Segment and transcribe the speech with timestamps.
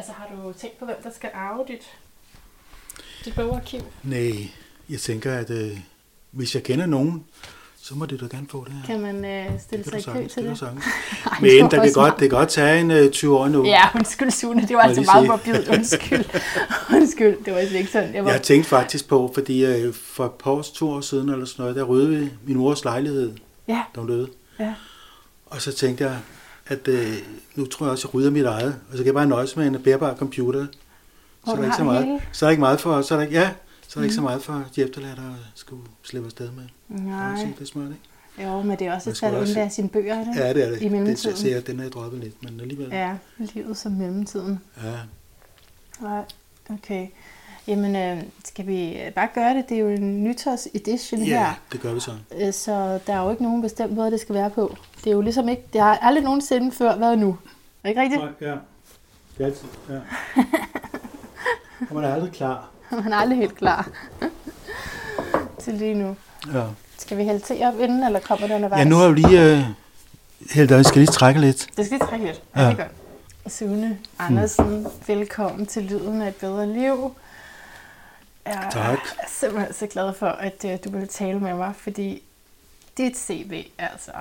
[0.00, 1.90] Altså har du tænkt på, hvem der skal arve dit,
[3.24, 3.80] dit bogarkiv?
[4.02, 4.50] Nej,
[4.90, 5.78] jeg tænker, at øh,
[6.30, 7.24] hvis jeg kender nogen,
[7.76, 8.86] så må det da gerne få det her.
[8.86, 10.60] Kan man øh, stille sig i kø til det?
[10.60, 10.62] det?
[11.26, 13.48] Ej, Men det der var kan godt, det kan godt tage en øh, 20 år
[13.48, 13.64] nu.
[13.64, 15.68] Ja, undskyld Sune, det var altså meget morbidt.
[15.68, 16.24] Undskyld.
[16.96, 18.14] undskyld, det var slet ikke sådan.
[18.14, 18.30] Jeg var...
[18.30, 21.62] Jeg tænkte faktisk på, fordi øh, for et par års, to år siden eller sådan
[21.62, 23.32] noget, der rydde vi min mors lejlighed,
[23.68, 24.28] Ja, da hun døde.
[24.58, 24.74] ja.
[25.46, 26.18] Og så tænkte jeg,
[26.70, 27.14] at øh,
[27.54, 28.74] nu tror jeg også, at jeg rydder mit eget.
[28.90, 30.66] Og så kan jeg bare nøjes med en bærbar computer.
[31.44, 32.04] Så er der ikke så det meget.
[32.04, 32.20] hele?
[32.32, 33.50] Så er der ikke meget for, så er der ikke, ja,
[33.88, 34.24] så er der ikke så Mhm.
[34.30, 36.64] meget for de efterladte at skulle slippe afsted med.
[37.06, 37.88] Nej, Det er smart,
[38.38, 38.48] ikke?
[38.50, 40.32] jo, men det er også et skal svært at også- undvære sine bøger, ikke?
[40.36, 40.80] Ja, det er det.
[40.80, 41.36] I det mellemtiden.
[41.36, 42.88] ser jeg, den har jeg droppet lidt, men alligevel.
[42.92, 44.60] Ja, livet som mellemtiden.
[44.84, 44.94] ja.
[46.00, 46.22] Nej,
[46.70, 47.06] okay.
[47.66, 49.68] Jamen, øh, skal vi bare gøre det?
[49.68, 51.52] Det er jo en nytårs edition ja her.
[51.72, 52.10] det gør vi så.
[52.40, 54.76] Øh, Så der er jo ikke nogen bestemt måde, det skal være på.
[55.04, 57.38] Det er jo ligesom ikke, det har aldrig nogensinde før været nu.
[57.84, 58.22] Er ikke rigtigt?
[58.40, 58.46] Ja.
[58.46, 58.56] Det
[59.40, 59.94] er altid, ja.
[61.90, 62.70] Og man er aldrig klar.
[62.90, 63.88] Man er aldrig helt klar
[65.62, 66.16] til lige nu.
[66.54, 66.62] Ja.
[66.98, 68.78] Skal vi hælde te op inden, eller kommer det undervejs?
[68.78, 69.64] Ja, nu har jeg jo lige øh,
[70.50, 71.66] hældt, og jeg skal lige trække lidt.
[71.76, 72.42] Det skal lige trække lidt.
[72.56, 72.66] Ja, Ja.
[72.70, 73.52] det er godt.
[73.52, 77.12] Sune Andersen, velkommen til Lyden af et bedre liv.
[78.46, 78.98] Jeg Tak.
[79.18, 82.22] er simpelthen så glad for, at øh, du vil tale med mig, fordi
[82.98, 84.12] dit CV, altså,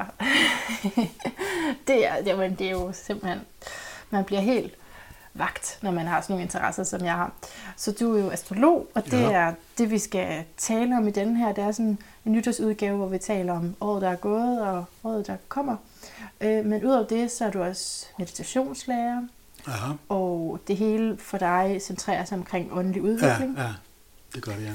[1.87, 3.39] det, er, jamen, det er jo simpelthen,
[4.09, 4.73] man bliver helt
[5.33, 7.31] vagt, når man har sådan nogle interesser, som jeg har.
[7.77, 9.31] Så du er jo astrolog, og det Ja.
[9.31, 11.51] er det, vi skal tale om i den her.
[11.53, 15.27] Det er sådan en nytårsudgave, hvor vi taler om året, der er gået, og året,
[15.27, 15.75] der kommer.
[16.41, 19.21] Øh, Men udover det, så er du også meditationslærer,
[19.67, 19.73] Ja,
[20.09, 23.57] og det hele for dig centrerer sig omkring åndelig ja, udvikling.
[23.57, 23.67] ja.
[24.35, 24.71] Det gør det, ja.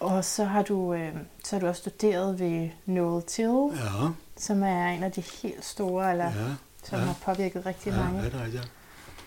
[0.00, 1.12] Og så har du, øh,
[1.44, 3.44] så har du også studeret ved Noel Till,
[3.76, 6.30] Ja, som er en af de helt store, eller ja.
[6.84, 7.04] som ja.
[7.04, 8.18] har påvirket rigtig Ja, mange.
[8.18, 8.60] ja, det er ja.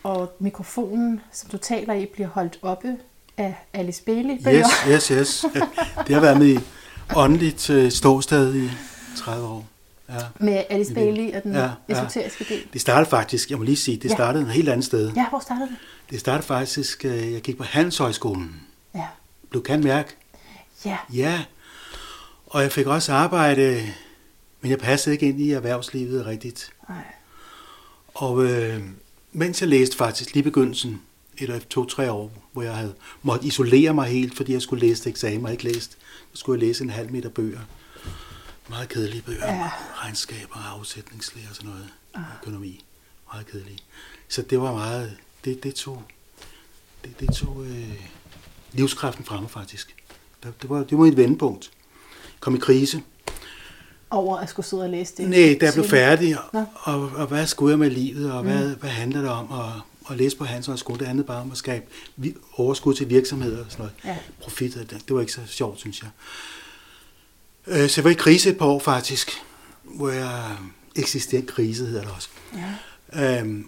[0.04, 2.98] Og mikrofonen, som du taler i, bliver holdt oppe
[3.38, 4.34] af Alice Bailey.
[4.48, 5.46] Yes, yes, yes.
[6.08, 6.60] Det har været med i
[7.16, 8.70] åndeligt øh, ståsted i
[9.18, 9.66] 30 år.
[10.10, 10.16] Ja.
[10.40, 11.94] Med Alice Bailey og den Ja, ja.
[12.04, 12.64] esoteriske del.
[12.74, 14.14] Det startede faktisk, jeg må lige sige, det Ja.
[14.16, 15.12] startede et helt andet sted.
[15.16, 15.76] Ja, hvor startede det?
[16.10, 18.62] Det startede faktisk, øh, jeg gik på Handelshøjskolen.
[19.54, 19.60] Ja.
[19.60, 20.16] Du kan mærke,
[20.86, 21.46] Ja, ja.
[22.46, 23.94] Og jeg fik også arbejde,
[24.62, 26.74] men jeg passede ikke ind i erhvervslivet rigtigt.
[26.90, 27.04] nej.
[28.14, 28.84] Og øh,
[29.32, 31.02] mens jeg læste faktisk lige begyndelsen,
[31.38, 35.04] et eller to-tre år, hvor jeg havde måttet isolere mig helt, fordi jeg skulle læse
[35.04, 35.92] til eksamen og ikke læst,
[36.34, 37.60] så skulle jeg læse en halv meter bøger.
[38.70, 39.54] Meget kedelige bøger.
[39.54, 39.72] Ja.
[39.96, 41.90] Regnskaber, afsætningslære og sådan noget.
[42.42, 42.86] Økonomi.
[43.34, 43.80] Meget kedelige.
[44.28, 46.04] Så det var meget, det, det tog,
[47.04, 48.02] det, det tog øh,
[48.74, 49.96] livskraften fremme faktisk.
[50.44, 51.72] Det, det, var, det var et vendepunkt.
[52.40, 53.02] Kom i krise.
[54.10, 55.30] Over at skulle sidde og læse det.
[55.30, 58.76] Nej, da jeg blev færdig, og, og, og hvad skulle jeg med livet, og hvad,
[58.76, 59.72] hvad handler det om, og,
[60.06, 61.86] og læse på hans skole, det handlede bare om at skabe
[62.54, 63.94] overskud til virksomheder og sådan noget.
[64.06, 64.18] Ja.
[64.42, 66.10] Profit, det, det var ikke så sjovt, synes jeg.
[67.68, 69.32] Øh, Så jeg var i krise et par år faktisk,
[69.84, 70.58] hvor jeg
[70.96, 72.30] eksisteret krise, hedder det også.
[73.14, 73.40] Ja.
[73.40, 73.68] Øhm,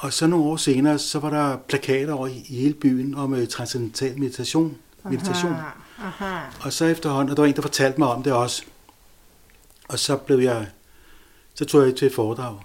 [0.00, 3.48] og så nogle år senere, så var der plakater over i, hele byen om øh,
[3.48, 4.78] transcendental meditation.
[5.04, 5.52] meditation.
[5.52, 6.46] Aha, aha.
[6.60, 8.62] Og så efterhånden, og der var en, der fortalte mig om det også.
[9.88, 10.68] Og så blev jeg,
[11.54, 12.58] så tog jeg til et foredrag.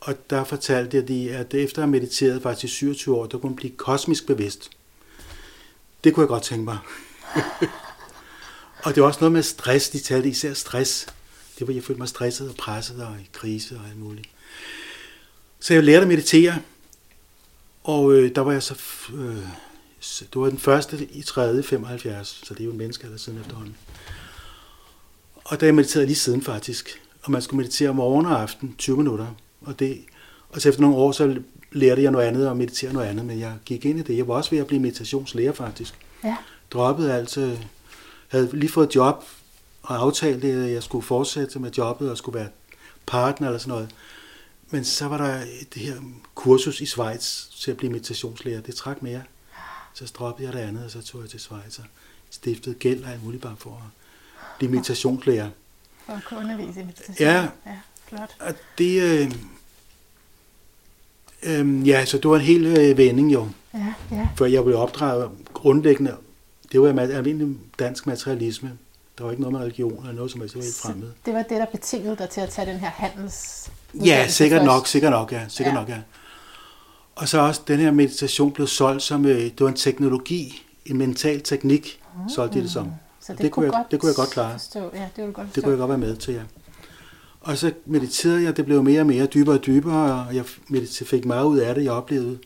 [0.00, 3.38] Og der fortalte jeg de, at efter at have mediteret faktisk i 27 år, der
[3.38, 4.70] kunne man blive kosmisk bevidst.
[6.04, 6.78] Det kunne jeg godt tænke mig.
[8.84, 11.06] og det var også noget med stress, de talte især stress.
[11.58, 14.28] Det var, jeg følte mig stresset og presset og i krise og alt muligt.
[15.64, 16.58] Så jeg lærte at meditere,
[17.84, 18.74] og øh, der var jeg så,
[19.14, 19.36] øh,
[20.20, 21.62] det var den første i 3.
[21.62, 23.76] 75, så det er jo en menneskealder siden efterhånden.
[25.44, 28.96] Og der jeg mediterede lige siden faktisk, og man skulle meditere morgen og aften, 20
[28.96, 29.26] minutter.
[29.60, 30.04] Og, det,
[30.48, 31.36] og så efter nogle år, så
[31.72, 34.16] lærte jeg noget andet og meditere noget andet, men jeg gik ind i det.
[34.16, 35.94] Jeg var også ved at blive meditationslærer faktisk.
[36.24, 36.36] Ja.
[36.70, 37.58] Droppede alt, øh,
[38.28, 39.24] havde lige fået job
[39.82, 42.48] og aftalte, at jeg skulle fortsætte med jobbet og skulle være
[43.06, 43.90] partner eller sådan noget.
[44.74, 45.94] Men så var der det her
[46.34, 48.60] kursus i Schweiz til at blive meditationslærer.
[48.60, 49.22] Det trak mere.
[49.92, 51.84] Så droppede jeg det andet, og så tog jeg til Schweiz og
[52.30, 54.14] stiftede gæld og alt muligt bare for at
[54.58, 55.50] blive meditationslærer.
[56.06, 57.16] For at kunne undervise i meditation.
[57.20, 57.48] Ja.
[57.66, 57.78] ja
[58.08, 58.36] flot.
[58.40, 59.32] Og det, øh,
[61.42, 64.28] øh, ja, så det var en hel øh, vending jo, Ja, ja.
[64.36, 66.16] før jeg blev opdraget grundlæggende.
[66.72, 68.78] Det var almindelig dansk materialisme.
[69.18, 71.12] Der var ikke noget med religion eller noget som helst, det var helt fremmed.
[71.26, 73.70] det var det, der betingede dig til at tage den her handels...
[73.94, 74.66] Ja, sikkert først.
[74.66, 75.40] nok, sikkert nok, ja.
[75.48, 75.80] Sikkert Ja.
[75.80, 75.98] nok, ja.
[77.16, 80.98] Og så også den her meditation blev solgt som, øh, det var en teknologi, en
[80.98, 82.00] mental teknik,
[82.34, 82.90] solgte de det som.
[83.20, 84.52] Så det, det kunne jeg- godt det kunne jeg godt klare.
[84.52, 84.90] Forstå.
[84.94, 85.54] Ja, det kunne du godt forstå.
[85.54, 86.40] Det kunne jeg godt være med til, ja.
[87.40, 90.44] Og så mediterede jeg, det blev mere og mere dybere og dybere, og jeg
[91.06, 92.38] fik meget ud af det, jeg oplevede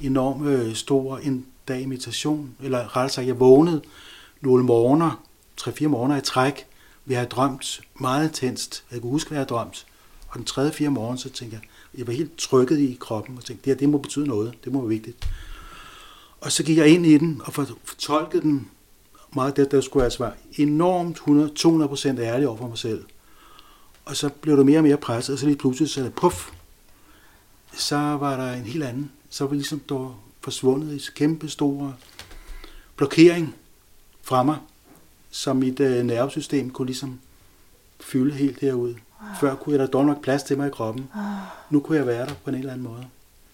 [0.00, 3.82] enorm øh, stor en dag meditation, eller rettere sagt, jeg vågnede
[4.40, 5.22] nogle morgener,
[5.60, 6.66] 3-4 morgener i træk,
[7.04, 8.84] vi havde drømt meget intenst.
[8.92, 9.86] Jeg kunne huske, hvad jeg havde drømt.
[10.32, 11.68] Og den tredje, fire morgen, så tænkte jeg,
[11.98, 14.72] jeg var helt trykket i kroppen, og tænkte, det her, det må betyde noget, det
[14.72, 15.28] må være vigtigt.
[16.40, 17.52] Og så gik jeg ind i den, og
[17.84, 18.68] fortolkede den
[19.34, 23.04] meget det, der skulle altså være enormt 100, 200 procent ærlig over for mig selv.
[24.04, 26.50] Og så blev det mere og mere presset, og så lige pludselig så det puff,
[27.74, 29.10] så var der en helt anden.
[29.30, 31.94] Så var ligesom der forsvundet i kæmpe store
[32.96, 33.54] blokering
[34.22, 34.58] fra mig,
[35.30, 37.20] som mit øh, nervesystem kunne ligesom
[38.00, 38.96] fylde helt derude.
[39.40, 41.08] Før kunne jeg da dog nok plads til mig i kroppen.
[41.14, 41.22] Oh.
[41.70, 43.04] Nu kunne jeg være der på en eller anden måde.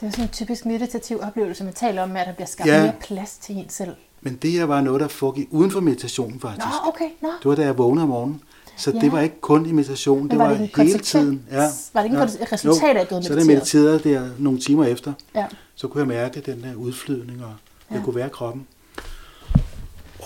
[0.01, 2.83] Det er sådan en typisk meditativ oplevelse, man taler om, at der bliver skabt ja.
[2.83, 3.95] mere plads til en selv.
[4.21, 6.67] Men det her var noget, der foregik uden for meditationen faktisk.
[6.67, 7.09] Nå, okay.
[7.23, 7.29] Nå.
[7.29, 8.43] Det var da jeg vågnede om morgenen.
[8.77, 8.99] Så ja.
[8.99, 11.43] det var ikke kun i meditation, det var, det var hele tiden.
[11.51, 11.69] Ja.
[11.93, 12.27] Var det ikke ja.
[12.53, 15.47] resultat af, at du havde Så da jeg mediterede der nogle timer efter, ja.
[15.75, 17.53] så kunne jeg mærke den der udflydning, og
[17.91, 17.95] ja.
[17.95, 18.67] jeg kunne være kroppen.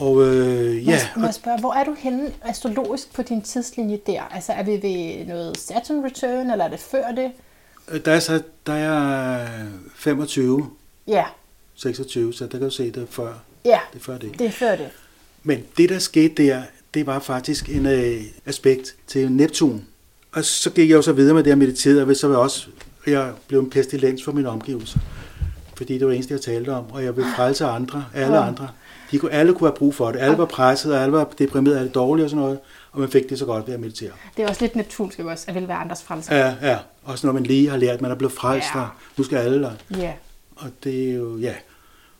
[0.02, 0.98] Og øh, ja.
[1.16, 4.22] Må jeg spørge, hvor er du henne astrologisk på din tidslinje der?
[4.22, 7.30] Altså er vi ved noget Saturn return, eller er det før det?
[7.90, 9.48] Øh, der er, så, der er
[9.94, 10.70] 25,
[11.06, 11.24] ja.
[11.74, 13.32] 26, så der kan du se det før.
[13.64, 14.38] Ja, det er før det.
[14.38, 14.88] det er før det.
[15.42, 16.62] Men det, der skete der,
[16.94, 19.84] det var faktisk en øh, aspekt til Neptun.
[20.32, 22.42] Og så gik jeg jo så videre med det at meditere, og så var jeg
[22.42, 22.66] også,
[23.06, 24.98] jeg blev en pestilens for mine omgivelser.
[25.76, 28.68] Fordi det var det eneste, jeg talte om, og jeg ville frelse andre, alle andre.
[29.12, 30.18] De kunne, alle kunne have brug for det.
[30.18, 32.58] Alle var presset, og alle var deprimeret, alle dårlige og sådan noget.
[32.92, 34.10] Og man fik det så godt ved at meditere.
[34.36, 36.36] Det er også lidt neptunsk også, at vil være andres frelser.
[36.36, 36.78] Ja, ja.
[37.04, 38.80] Også når man lige har lært, at man er blevet frelst, ja.
[38.80, 39.72] og nu skal alle der.
[39.96, 40.12] Ja.
[40.56, 41.54] Og det er jo, ja.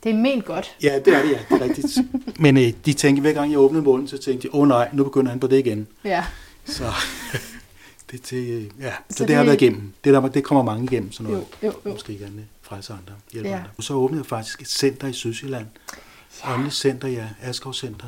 [0.04, 0.76] Det er ment godt.
[0.82, 1.38] Ja, det er det, ja.
[1.48, 1.98] Det er rigtigt.
[2.42, 4.88] Men øh, de tænkte, hver gang jeg åbnede munden, så tænkte de, åh oh, nej,
[4.92, 5.86] nu begynder han på det igen.
[6.04, 6.24] Ja.
[6.64, 6.84] Så
[8.10, 8.90] det, til, øh, ja.
[8.90, 9.92] så, så det, det, har været igennem.
[10.04, 11.46] Det, der, det kommer mange igennem, sådan noget.
[11.62, 11.92] Jo, jo, jo.
[11.92, 13.56] Måske gerne frelse andre, hjælpe ja.
[13.56, 13.68] andre.
[13.76, 15.66] Og så åbnede jeg faktisk et center i Sydsjælland.
[16.44, 17.28] Åndeligt center, ja.
[17.40, 18.06] Askov Center.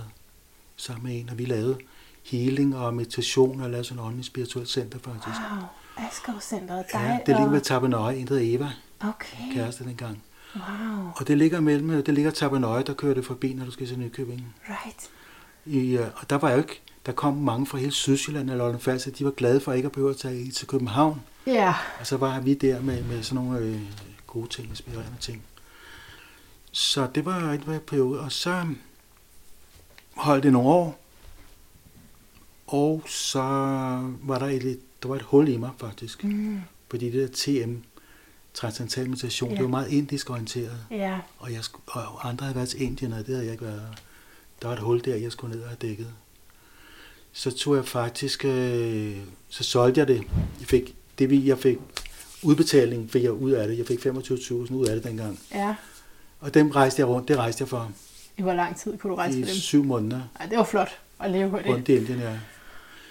[0.77, 1.79] Sammen med en, og vi lavede
[2.25, 5.39] healing og meditation og lavede sådan et åndeligt spirituelt center faktisk.
[5.51, 6.83] Wow, Askov Center.
[6.95, 8.71] Ja, det ligger ved Tabenøje, en der Eva.
[9.01, 9.55] Okay.
[9.55, 10.23] Kæreste dengang.
[10.55, 11.13] Wow.
[11.17, 13.99] Og det ligger mellem, det ligger Tabenøje, der kører det forbi, når du skal til
[13.99, 14.55] Nykøbing.
[14.69, 15.11] Right.
[15.67, 19.11] I, og der var jo ikke, der kom mange fra hele Sydsjælland eller Lolland Falster,
[19.11, 21.23] de var glade for ikke at behøve at tage til København.
[21.47, 21.53] Ja.
[21.53, 21.75] Yeah.
[22.01, 23.81] Og så var vi der med, med sådan nogle øh,
[24.27, 25.43] gode ting, inspirerende ting.
[26.77, 28.67] Så det var en periode, og så
[30.15, 31.01] holdt det nogle år,
[32.67, 33.43] og så
[34.23, 36.61] var der et, der var et hul i mig faktisk, mm.
[36.91, 37.75] fordi det der TM,
[38.55, 39.57] transcendental meditation, ja.
[39.57, 40.79] det var meget indisk orienteret.
[40.91, 41.19] Ja.
[41.39, 43.99] Og, jeg, og andre havde været til Indien, og det havde jeg ikke været.
[44.63, 46.13] Der var et hul der, jeg skulle ned og have dækket.
[47.33, 49.17] Så tog jeg faktisk, øh,
[49.49, 50.23] så solgte jeg det.
[50.61, 51.79] Jeg fik, det jeg fik,
[52.43, 53.79] udbetaling fik jeg ud af det.
[53.79, 55.41] Jeg fik 25.000 ud af det dengang.
[55.53, 55.75] Ja.
[56.45, 57.91] Og dem rejste jeg rundt, det rejste jeg for.
[58.37, 59.57] I hvor lang tid kunne du rejse I for dem?
[59.57, 60.21] I syv måneder.
[60.41, 60.89] Ej, det var flot
[61.21, 61.67] at leve på det.
[61.67, 62.33] Rundt i Indien, ja.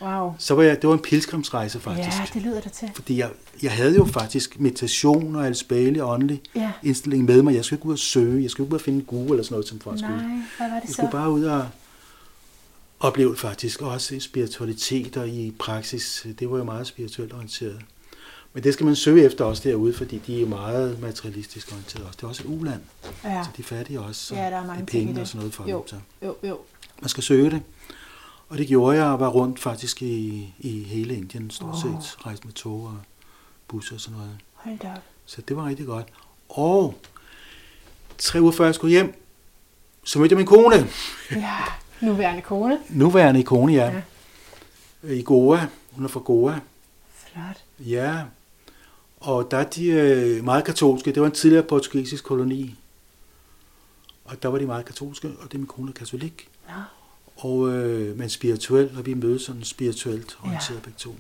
[0.02, 0.34] Wow.
[0.38, 2.20] Så var jeg, det var en pilgrimsrejse faktisk.
[2.20, 2.90] Ja, det lyder det til.
[2.96, 3.30] Fordi jeg,
[3.64, 6.72] jeg havde jo faktisk meditation og alspæle åndelig ja.
[6.84, 7.56] indstilling med mig.
[7.56, 9.54] Jeg skulle ikke ud og søge, jeg skulle ikke ud og finde Gud eller sådan
[9.54, 10.18] noget som folk skulle.
[10.18, 10.94] Nej, hvad var det jeg så?
[10.94, 11.68] skulle bare ud og
[13.00, 16.28] opleve faktisk også spiritualitet og i praksis.
[16.40, 17.82] Det var jo meget spirituelt orienteret.
[18.54, 22.18] Men det skal man søge efter også derude, fordi de er meget materialistisk orienteret også.
[22.18, 22.82] Det er også et uland,
[23.24, 23.44] ja.
[23.44, 24.26] så de er fattige også.
[24.26, 25.78] Så ja, der er mange det er penge ting og sådan noget for jo.
[25.78, 25.88] dem.
[25.88, 25.96] Så.
[26.26, 26.60] Jo, jo.
[27.02, 27.62] Man skal søge det.
[28.50, 31.90] Og det gjorde jeg og var rundt faktisk i, i hele Indien stort set.
[31.90, 32.26] Oh.
[32.26, 32.98] Rejste med tog og
[33.68, 34.38] busser og sådan noget.
[34.54, 34.94] Hold da
[35.26, 36.08] Så det var rigtig godt.
[36.50, 36.96] Og
[38.18, 39.24] tre uger før jeg skulle hjem,
[40.04, 40.88] så mødte jeg min kone.
[41.32, 41.58] Ja,
[42.02, 42.80] nuværende kone.
[42.90, 44.02] Nuværende kone, ja.
[45.04, 45.14] ja.
[45.14, 45.68] I Goa.
[45.92, 46.60] Hun er fra Goa.
[47.14, 47.64] Flot.
[47.80, 48.22] Ja.
[49.24, 51.12] Og der er de øh, meget katolske.
[51.12, 52.76] Det var en tidligere portugisisk koloni.
[54.26, 56.50] Og der var de meget katolske, og det er min kone er katolik.
[56.70, 56.74] Ja
[57.38, 60.82] og, øh, men spirituel, og vi mødes sådan spirituelt orienteret ja.
[60.84, 61.16] begge to.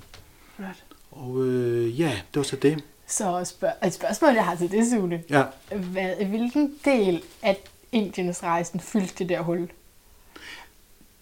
[0.60, 0.84] Right.
[1.12, 2.84] Og øh, ja, det var så det.
[3.08, 5.24] Så spørg- et spørgsmål, jeg har til det, Sune.
[5.30, 5.44] Ja.
[5.76, 7.58] Hvad, hvilken del af
[7.92, 9.70] Indiens rejsen fyldte det der hul?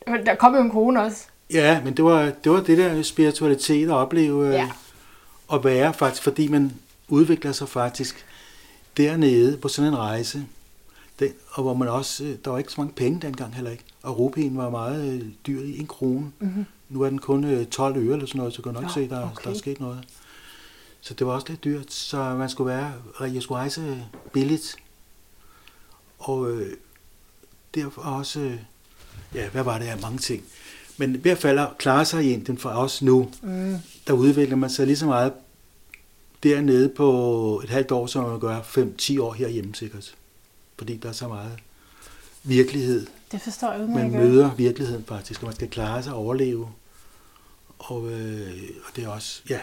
[0.08, 1.26] Der kom jo en kone også.
[1.54, 4.70] Ja, men det var det, var det der spiritualitet at opleve øh, ja.
[5.54, 6.74] At være faktisk, fordi man
[7.08, 8.26] udvikler sig faktisk
[8.98, 10.46] dernede på sådan en rejse.
[11.20, 13.84] Den, og hvor man også, øh, der var ikke så mange penge dengang heller ikke.
[14.04, 16.32] Og rupien var meget øh, dyr i en krone.
[16.40, 16.66] Mm-hmm.
[16.90, 18.94] Nu er den kun øh, 12 øre eller sådan noget, så kan du nok ja,
[18.94, 19.44] se, der, okay.
[19.44, 20.04] der er sket noget.
[21.02, 24.76] Så det var også lidt dyrt, så man skulle være, jeg skulle rejse billigt.
[26.20, 26.74] Og øh,
[27.76, 28.58] derfor også, øh,
[29.36, 30.44] ja, hvad var det her, mange ting.
[30.98, 33.78] Men i hvert fald at klare sig i Indien for os nu, mm.
[34.08, 35.34] der udvikler man sig lige så meget
[36.44, 40.16] dernede på et halvt år, som man gør 5-10 år herhjemme sikkert.
[40.78, 41.52] Fordi der er så meget
[42.44, 43.08] virkelighed.
[43.32, 44.12] Det forstår jeg Man udmærket.
[44.20, 46.68] møder virkeligheden faktisk, og man skal klare sig og overleve.
[47.80, 48.52] Og, øh,
[48.88, 49.60] og det er også, ja,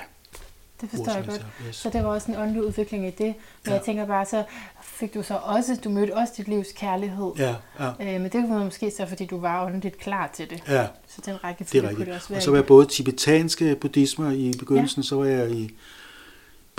[0.81, 1.47] Det forstår jeg godt.
[1.69, 1.77] Yes.
[1.77, 3.21] Så det var også en åndelig udvikling i det.
[3.21, 3.35] Men
[3.67, 3.71] Ja.
[3.71, 3.77] ja.
[3.77, 4.45] jeg tænker bare, så
[4.83, 7.31] fik du så også, du mødte også dit livs kærlighed.
[7.39, 10.63] Ja, ja, Øh, men det var måske så, fordi du var åndeligt klar til det.
[10.69, 12.39] ja, Så den række det er kunne det også være.
[12.39, 15.71] Og så var jeg både tibetanske buddhismer i begyndelsen, så var jeg i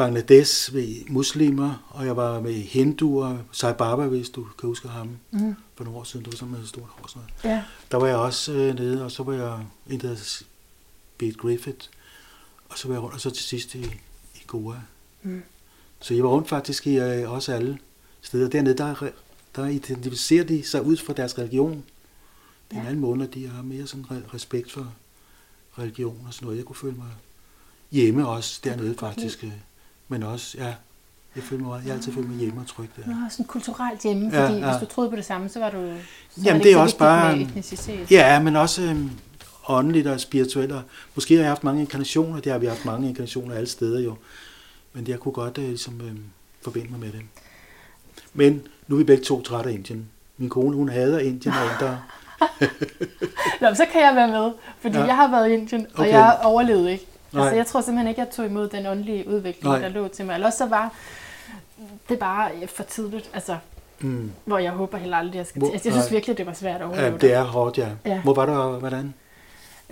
[0.03, 5.10] Bangladesh ved muslimer, og jeg var med hinduer, Sai Baba, hvis du kan huske ham,
[5.32, 5.56] mm.
[5.75, 7.08] for nogle år siden, det var sådan med et stort hår.
[7.08, 7.56] Sådan noget.
[7.56, 10.44] Ja, Der var jeg også øh, nede, og så var jeg en, der hedder
[11.18, 11.88] Pete Griffith,
[12.70, 13.79] og så var jeg rundt, og så til sidst i,
[14.36, 14.75] i Goa.
[15.24, 15.41] Mm.
[16.00, 17.79] Så jeg var rundt faktisk i øh, også alle
[18.22, 18.50] steder.
[18.50, 19.10] Dernede, der,
[19.56, 21.72] der identificerer de sig ud fra deres religion.
[22.70, 22.88] Det er en Ja.
[22.89, 24.94] anden måde, at de har mere sådan re- respekt for
[25.79, 26.58] religion og sådan noget.
[26.58, 27.08] Jeg kunne føle mig
[27.91, 29.44] hjemme også dernede faktisk.
[29.44, 29.51] øh,
[30.10, 30.74] Men også, ja,
[31.36, 33.08] jeg, føler mig, jeg har altid følt mig hjemme og tryg der.
[33.08, 34.72] Nå, sådan kulturelt hjemme, Ja, fordi ja.
[34.72, 35.78] hvis du troede på det samme, så var du...
[35.78, 38.12] Så var Jamen, ikke det er så også bare- Med etnicitet.
[38.12, 39.10] Ja, men også øhm,
[39.68, 40.72] åndeligt og spirituelt.
[40.72, 40.82] Og
[41.16, 42.39] måske har jeg haft mange inkarnationer.
[42.39, 44.16] Det har vi haft mange inkarnationer alle steder jo.
[44.94, 46.24] Men jeg kunne godt øh, ligesom, øhm,
[46.62, 47.22] forbinde mig med det.
[48.34, 50.10] Men nu er vi begge to trætte af Indien.
[50.38, 52.01] Min kone, hun hader Indien og indere.
[53.62, 54.51] Nå, så kan jeg være med,
[54.82, 55.01] fordi Ja.
[55.01, 55.08] ja.
[55.08, 56.12] jeg har været i Indien, og Okay.
[56.12, 57.06] jeg overlevede ikke.
[57.31, 57.41] Nej.
[57.43, 59.79] Altså, jeg tror simpelthen ikke, jeg tog imod den åndelige udvikling, Nej.
[59.79, 60.33] der lå til mig.
[60.33, 60.93] Eller også så var
[62.09, 63.57] det bare øh, for tidligt, altså,
[64.01, 64.31] Mm.
[64.45, 65.74] hvor jeg håber heller aldrig, jeg skal Hvor- til.
[65.74, 66.15] Altså, jeg synes nej.
[66.15, 67.88] virkelig, det var svært at overleve Ja, det er hårdt, ja.
[68.05, 68.21] Ja.
[68.21, 69.13] Hvor var du, og hvordan?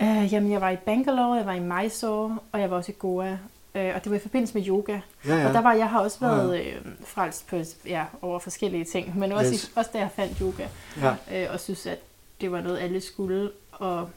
[0.02, 2.94] Uh, jamen, jeg var i Bangalore, jeg var i Mysore, og jeg var også i
[2.98, 3.32] Goa.
[3.32, 4.98] Uh, og det var i forbindelse med yoga.
[5.26, 5.48] Ja, Ja.
[5.48, 6.34] Og der var, jeg har også Ja, ja.
[6.34, 6.74] været øh,
[7.06, 9.64] frelst på, ja, over forskellige ting, men også, Yes.
[9.64, 10.64] i, også da jeg fandt yoga,
[11.02, 11.98] Ja, øh, og synes, at
[12.40, 14.08] det var noget, alle skulle, og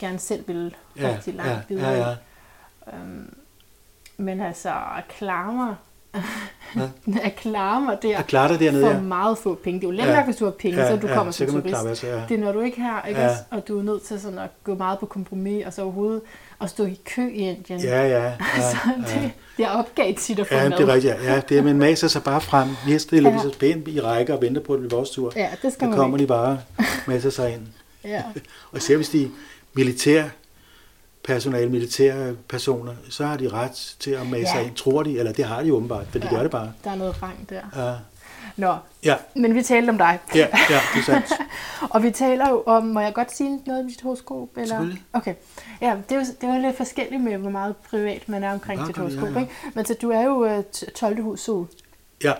[0.00, 1.90] gerne selv ville ja, rigtig langt ja, videre.
[1.90, 2.14] ja, ja.
[2.92, 3.34] Øhm,
[4.16, 5.74] men altså, at klare mig,
[6.76, 6.88] Ja.
[7.22, 9.00] at klare mig der Jeg klarer det dernede, for ja.
[9.00, 9.80] meget få penge.
[9.80, 10.16] Det er jo let Ja.
[10.16, 11.66] nok, hvis du har penge, så du kommer så som turist.
[11.68, 12.22] klare sig, ja.
[12.28, 13.36] Det er når du ikke har, ikke Ja.
[13.50, 16.20] Og du er nødt til sådan at gå meget på kompromis, og så overhovedet
[16.60, 17.80] at stå i kø i Indien.
[17.80, 18.32] Ja, ja, ja.
[18.54, 18.76] altså,
[19.14, 19.20] ja.
[19.22, 20.78] det, jeg opgav tit at få Ja, mad.
[20.78, 21.14] det er rigtigt.
[21.14, 22.68] Ja, ja det er, man maser sig bare frem.
[22.86, 23.38] Vi stiller Ja.
[23.38, 25.32] så pænt i række og venter på, at det bliver vores tur.
[25.36, 26.22] Ja, det skal man kommer ikke.
[26.24, 26.58] de bare
[27.06, 27.62] maser sig ind.
[28.04, 28.22] Ja.
[28.72, 29.30] Og især hvis de
[29.74, 30.24] militær
[31.24, 34.60] personale, militære personer, så har de ret til at mase Ja.
[34.64, 36.34] ind, tror de, eller det har de jo åbenbart, for de Ja.
[36.34, 36.72] gør det bare.
[36.84, 37.60] Der er noget rang der.
[37.88, 37.94] Ja,
[38.56, 40.18] Nå, ja, men vi talte om dig.
[40.34, 40.38] ja,
[40.70, 41.26] ja det er sandt.
[41.94, 44.48] Og vi taler jo om, må jeg godt sige noget om dit horoskop?
[44.56, 44.66] Eller?
[44.66, 45.02] Selvfølgelig.
[45.12, 45.34] Okay.
[45.80, 48.52] Ja, det er, jo, det er jo lidt forskelligt med, hvor meget privat man er
[48.52, 49.28] omkring Ja, sit ja, horoskop.
[49.34, 49.40] ja.
[49.40, 49.52] Ikke?
[49.74, 51.22] Men så du er jo øh, t- 12.
[51.22, 51.66] hus sol.
[52.24, 52.32] Ja,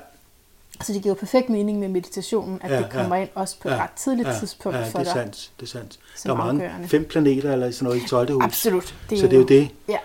[0.82, 3.68] Så det giver jo perfekt mening med meditationen, at Ja, det kommer ind også på
[3.68, 5.22] et ja, ret tidligt ja, tidspunkt ja, for det er dig.
[5.22, 5.98] sandt, det er sandt.
[6.24, 6.88] Der er mange, afgørende.
[6.88, 8.32] fem planeter eller sådan noget i 12.
[8.32, 8.44] hus.
[8.44, 8.84] Absolut.
[8.86, 9.70] så det er jo det.
[9.88, 9.98] Ja.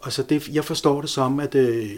[0.00, 1.90] Og så det, jeg forstår det som, at, øh,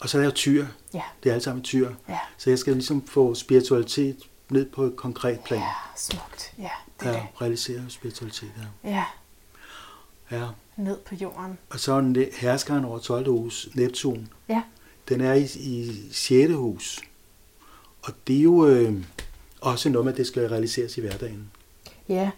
[0.00, 2.18] og så er jeg jo tyr, Ja, det er alt sammen tyr, ja.
[2.38, 4.16] så jeg skal ligesom få spiritualitet
[4.50, 5.60] ned på et konkret plan.
[5.60, 6.52] Ja, smukt.
[6.58, 6.68] Ja,
[7.00, 7.26] det er Ja, det.
[7.40, 8.48] realisere spiritualitet,
[8.84, 8.90] ja.
[8.90, 9.04] Ja,
[10.38, 10.46] ja.
[10.76, 11.58] ned på jorden.
[11.70, 13.30] Og så er herskeren over 12.
[13.30, 14.62] hus, Neptun, Ja,
[15.08, 16.52] den er i, i 6.
[16.52, 17.00] hus.
[18.04, 18.92] Og det er jo øh,
[19.60, 21.50] også noget med, at det skal realiseres i hverdagen.
[22.08, 22.30] ja.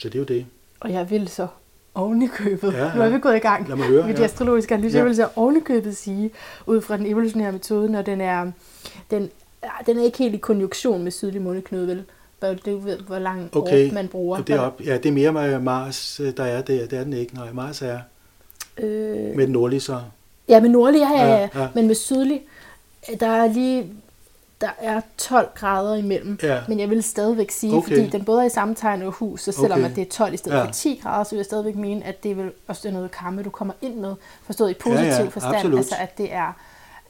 [0.00, 0.46] Så det er jo det.
[0.80, 1.46] Og jeg vil så
[1.94, 2.72] oven i købet.
[2.72, 2.94] Ja, ja.
[2.94, 4.24] Nu er vi gået i gang Lad mig høre, med de ja.
[4.24, 4.98] astrologiske analyser.
[4.98, 5.02] Ja.
[5.02, 6.30] Jeg vil så oven i købet sige,
[6.66, 8.50] ud fra den evolutionære metode, når den er,
[9.10, 9.30] den,
[9.86, 12.04] den er ikke helt i konjunktion med sydlig måneknude, vel?
[12.66, 14.42] Du ved, hvor lang Okay, man bruger.
[14.42, 16.86] Det er op, ja, det er mere med Mars, øh, der er der.
[16.86, 17.34] Det er den ikke.
[17.34, 18.00] Nej, Mars er
[18.78, 20.00] Øh, med den nordlige så.
[20.48, 21.68] ja, med nordlig, ja, ja, Ja, ja.
[21.74, 22.42] Men med sydlig,
[23.20, 23.92] der er lige
[24.60, 26.38] der er 12 grader imellem.
[26.42, 26.60] Ja.
[26.68, 27.96] Men jeg vil stadigvæk sige, Okay.
[27.96, 29.90] fordi den både er i samme tegn og hus, så selvom Okay.
[29.90, 30.64] at det er 12 i stedet Ja.
[30.64, 33.42] for 10 grader, så vil jeg stadigvæk mene, at det vil også er noget karma,
[33.42, 35.54] du kommer ind med, forstået i positiv Ja, ja, forstand.
[35.56, 35.78] absolut.
[35.78, 36.52] Altså at det er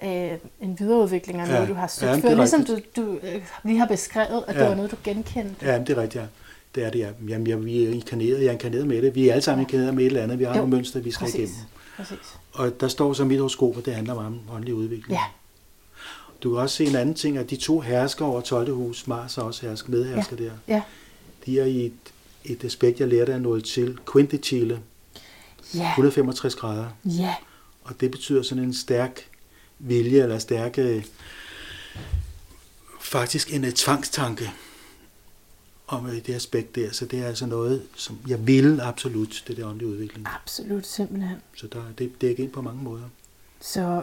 [0.03, 1.53] øh, en videreudvikling af Ja.
[1.53, 2.29] noget, du har Ja, søgt men før.
[2.29, 4.69] det Ligesom du, du øh, lige har beskrevet, at det Ja.
[4.69, 5.67] var noget, du genkendte.
[5.67, 6.27] Ja, det er rigtigt, ja.
[6.75, 7.09] Det er det, ja.
[7.29, 8.41] Jamen, jeg, vi er inkarneret.
[8.41, 9.15] Jeg er inkarneret med det.
[9.15, 10.39] Vi er alle sammen inkarneret med et eller andet.
[10.39, 11.39] Vi har Jo, nogle mønstre, vi skal Præcis.
[11.39, 11.57] igennem.
[11.97, 12.19] Præcis.
[12.53, 15.11] Og der står så mit horoskop, og det handler meget om åndelig udvikling.
[15.11, 15.21] Ja.
[16.43, 18.75] Du kan også se en anden ting, at de to hersker over 12.
[18.75, 20.83] hus, Mars er også hersker, medhersker der, Ja.
[21.47, 21.93] de er i et,
[22.45, 24.81] et aspekt, jeg lærte af noget til, quintile,
[25.75, 25.89] Ja.
[25.91, 26.87] 165 grader.
[27.05, 27.35] Ja.
[27.85, 29.21] Og det betyder sådan en stærk
[29.79, 31.05] vilje, eller stærk, øh,
[33.01, 34.51] faktisk en øh, tvangstanke
[35.87, 36.93] om øh, det aspekt der.
[36.93, 40.27] Så det er altså noget, som jeg vil absolut, det er det åndelige udvikling.
[40.43, 41.37] Absolut, simpelthen.
[41.57, 43.05] Så der, det dækker ind på mange måder.
[43.61, 44.03] Så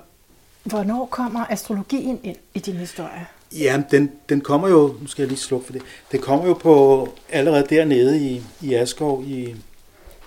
[0.66, 3.28] hvornår kommer astrologien ind i din historie?
[3.52, 5.82] Ja, den, den kommer jo, nu skal jeg lige slukke for det,
[6.12, 9.56] den kommer jo på allerede dernede i, i Askov, i,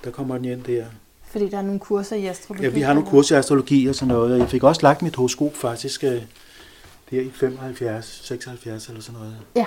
[0.05, 0.85] der kommer den ind der,
[1.31, 2.65] Fordi der er nogle kurser i astrologi.
[2.65, 4.33] Ja, vi har nogle kurser i astrologi og sådan noget.
[4.33, 6.23] og Jeg fik også lagt mit horoskop faktisk øh,
[7.11, 9.37] der i 75, 76 eller sådan noget.
[9.57, 9.67] Ja.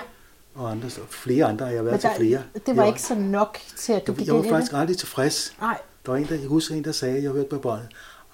[0.56, 2.42] Og andre, flere andre har jeg været Men til der, flere.
[2.66, 4.78] det var ikke så nok til, at du gik jeg var faktisk det?
[4.80, 5.54] aldrig tilfreds.
[5.62, 5.78] Nej.
[6.06, 7.88] Der var en, der, jeg husker en, der sagde, jeg hørte på båndet,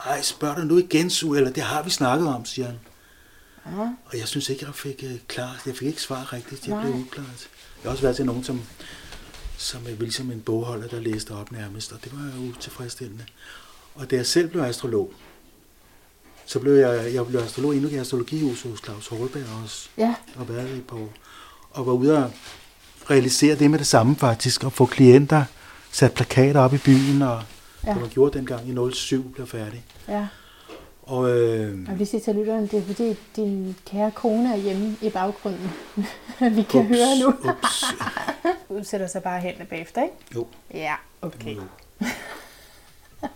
[0.06, 2.80] ej, spørg dig nu igen, Su, eller det har vi snakket om, siger han.
[3.66, 3.82] Ja.
[4.06, 6.84] Og jeg synes ikke, jeg fik uh, klart, jeg fik ikke svar rigtigt, jeg Nej.
[6.84, 7.50] blev uklart.
[7.84, 8.62] Jeg har også været til nogen, som,
[9.58, 13.24] som er ligesom en bogholder, der læste op nærmest, og det var utilfredsstillende.
[13.96, 15.14] Og da jeg selv blev astrolog,
[16.46, 20.50] så blev jeg, jeg blev astrolog endnu i astrologihuset hos Claus Holberg også, Ja, og
[20.50, 21.14] været i et par år,
[21.72, 22.32] og var ude og
[23.10, 25.44] realisere det med det samme faktisk, og få klienter
[25.92, 27.44] sat plakater op i byen, og
[27.86, 27.92] Ja.
[27.94, 29.86] det man gjorde dengang i 07 blev færdig.
[30.08, 30.28] ja.
[31.02, 34.96] Og øh, Jeg vil sige til lytteren, det er fordi din kære kone er hjemme
[35.02, 35.72] i baggrunden.
[36.58, 37.28] Vi kan ups, høre nu.
[37.52, 37.84] Ups,
[38.68, 40.16] Hun sætter sig bare hen bagefter, ikke?
[40.36, 41.56] jo, Ja, okay.
[41.56, 42.08] Må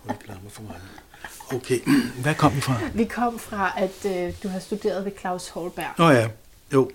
[0.09, 0.81] ikke larme for meget.
[1.53, 1.79] Okay,
[2.21, 2.79] hvad kom vi fra?
[2.95, 5.93] Vi kom fra, at øh, du har studeret ved Claus Holberg.
[5.97, 6.27] Nå ja,
[6.73, 6.91] jo.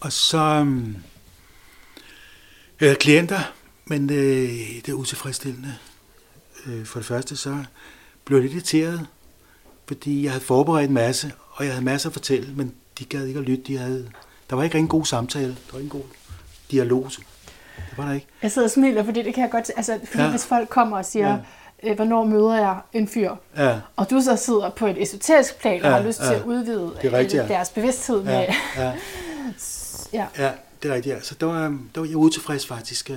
[0.00, 0.66] Og så
[2.80, 3.40] øh, klienter,
[3.84, 4.16] men øh,
[4.58, 5.74] det er utilfredsstillende.
[6.66, 7.56] Øh, for det første så
[8.24, 9.06] blev jeg lidt irriteret,
[9.86, 13.24] fordi jeg havde forberedt en masse, og jeg havde masser at fortælle, men de gad
[13.26, 13.64] ikke at lytte.
[13.66, 14.08] De havde,
[14.50, 16.08] der var ikke en god samtale, der var ikke en god
[16.70, 17.06] dialog.
[17.76, 18.26] Det var der ikke.
[18.42, 19.70] Jeg sidder og smiler, fordi det kan jeg godt...
[19.76, 20.24] Altså, fordi ja.
[20.24, 20.30] Ja.
[20.30, 21.38] hvis folk kommer og siger,
[21.82, 21.90] ja.
[21.90, 25.82] øh, hvornår møder jeg en fyr, Ja, og du så sidder på et esoterisk plan
[25.82, 26.34] og Ja, har lyst til ja.
[26.34, 27.54] at udvide Det er rigtigt, øh, ja.
[27.54, 28.32] deres bevidsthed med...
[28.32, 28.92] ja, ja,
[30.12, 30.26] ja.
[30.38, 30.50] ja,
[30.82, 31.14] det er rigtigt.
[31.16, 31.20] Ja.
[31.20, 31.60] Så der var,
[31.94, 33.10] der var jeg utilfreds faktisk.
[33.10, 33.16] øh.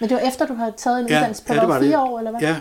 [0.00, 1.88] Men det var efter, du havde taget en Ja, uddannelse på ja, det var det.
[1.88, 2.40] fire år, eller hvad?
[2.40, 2.56] Ja,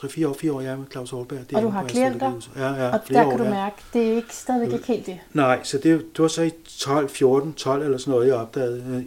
[0.00, 1.38] 3-4 år, 4 år, ja, med Claus Aarberg.
[1.38, 2.40] Det Og er du har klienter?
[2.56, 3.50] Ja, ja, og der kan år, du ja.
[3.50, 5.18] mærke, det er ikke, stadigvæk ikke helt det.
[5.32, 5.84] Nej, så det,
[6.16, 9.04] det var så i 12, 14, 12 eller sådan noget, jeg opdagede.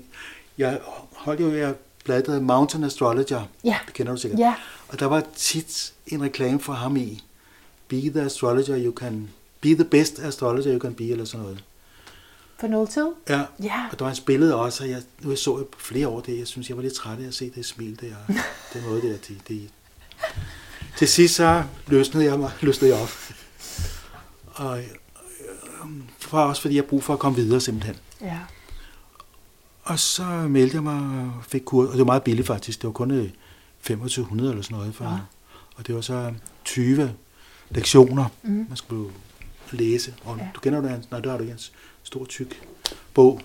[0.58, 0.80] Jeg
[1.16, 1.74] holdt jo jeg
[2.08, 3.44] hedder Mountain Astrologer.
[3.64, 3.78] Ja.
[3.86, 4.40] Det kender du sikkert.
[4.40, 4.54] Ja,
[4.88, 7.24] Og der var tit en reklame for ham i.
[7.88, 9.30] Be the astrologer you can...
[9.62, 11.64] Be the best astrologer you can be, eller sådan noget.
[12.60, 13.08] for noget tid.
[13.30, 16.08] Ja, Ja, og der var en billede også, og jeg, nu jeg så jeg flere
[16.08, 18.36] år det, jeg synes, jeg var lidt træt af at se det smil der,
[18.74, 19.70] den måde der, det, det.
[20.98, 23.10] Til sidst så løsnede jeg mig, løsnede jeg op.
[24.46, 24.86] Og, øh,
[26.20, 27.96] for også fordi jeg har brug for at komme videre simpelthen.
[28.22, 28.40] ja.
[29.84, 30.96] Og så meldte jeg mig
[31.38, 33.30] og fik kurs, og det var meget billigt faktisk, det var kun øh,
[33.82, 34.96] 2500 eller sådan noget.
[34.96, 35.12] For, Ja.
[35.76, 36.34] Og det var så
[36.66, 37.14] 20
[37.70, 38.66] lektioner, Mhm.
[38.70, 39.12] man skulle
[39.72, 40.14] læse.
[40.26, 40.48] Og Ja.
[40.56, 41.60] du kender det, nej, der har du en
[42.04, 42.62] stor, tyk
[43.14, 43.42] bog,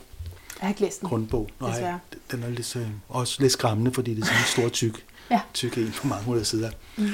[0.61, 1.09] Jeg har ikke læst den.
[1.09, 1.51] grundbog.
[1.61, 1.99] Nej, Desværre.
[2.31, 5.41] den er lidt, øh, også lidt skræmmende, fordi det er sådan en stor, tyk, Ja.
[5.55, 6.71] tyk en på mange hundrede sider.
[6.97, 7.09] Mm.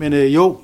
[0.00, 0.60] Men øh, jo,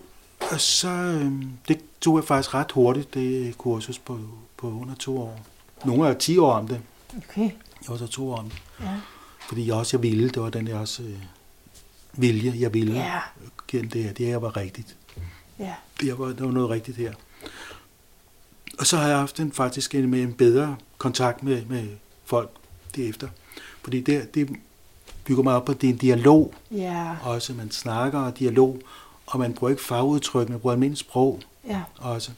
[0.53, 1.33] og så, øh,
[1.69, 4.21] det tog jeg faktisk ret hurtigt, det kursus på,
[4.57, 5.41] på under to år.
[5.85, 6.81] Nogle er 10 år om det.
[7.17, 7.41] Okay,
[7.83, 8.59] Jeg var så to år om det.
[8.81, 9.01] ja.
[9.49, 11.15] Fordi jeg også jeg ville, det var den der også øh,
[12.13, 13.21] vilje, jeg ville Ja,
[13.69, 14.13] gennem det her.
[14.13, 14.97] Det her var rigtigt.
[15.59, 15.75] ja.
[16.01, 17.13] Det, var, der var noget rigtigt her.
[18.79, 21.89] Og så har jeg haft en, faktisk en, med en bedre kontakt med, med
[22.25, 22.51] folk
[22.97, 23.29] derefter.
[23.83, 24.51] Fordi det, det
[25.25, 27.53] bygger mig op på, at det er en dialog Ja, også.
[27.55, 28.81] Man snakker og dialog,
[29.27, 31.83] og man bruger ikke fagudtryk, man bruger almindeligt sprog ja.
[31.99, 32.31] også.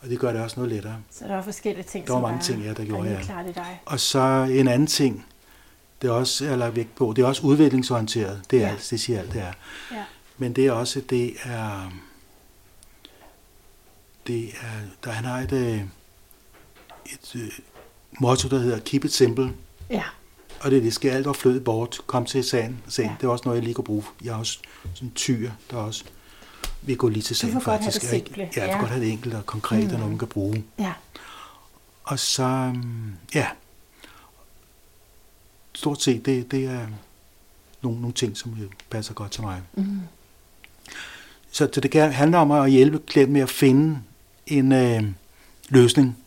[0.00, 0.96] Og det gør det også noget lettere.
[1.10, 3.52] Så der var forskellige ting, Der var mange ting, ja, der gjorde, var ja.
[3.52, 3.80] dig.
[3.86, 5.26] Og så en anden ting,
[6.02, 8.42] det er også jeg lagt vægt på, det er også udviklingsorienteret.
[8.50, 8.68] Det er Ja.
[8.72, 9.52] alt, det siger alt, det er.
[9.92, 10.04] Ja.
[10.38, 11.90] Men det er også, det er,
[14.26, 15.80] det er, der han har et, øh,
[17.06, 17.50] et øh,
[18.20, 19.52] motto, der hedder Keep it simple.
[19.90, 20.02] Ja,
[20.64, 22.00] Og det er, det skal alt og fløde bort.
[22.06, 22.82] Kom til sagen.
[22.88, 23.10] sagen.
[23.10, 23.16] Ja.
[23.20, 24.04] Det er også noget, jeg lige kan bruge.
[24.24, 24.58] Jeg er også
[24.94, 26.04] sådan tyr, der også
[26.82, 27.54] vil gå lige til sagen.
[27.54, 28.00] vil godt have faktisk.
[28.02, 28.42] det simple.
[28.56, 28.78] Ja, jeg vil Ja.
[28.78, 29.86] godt have det enkelt og konkret, mm.
[29.86, 30.64] og noget, man kan bruge.
[30.78, 30.92] ja.
[32.04, 33.46] Og så, øhm, ja,
[35.74, 36.86] stort set, det, det er
[37.82, 38.56] nogle, nogle ting, som
[38.90, 39.62] passer godt til mig.
[39.74, 40.00] Mm.
[41.50, 43.98] Så, så det kan handle om at hjælpe klienten med at finde
[44.46, 45.02] en øh,
[45.68, 46.18] løsning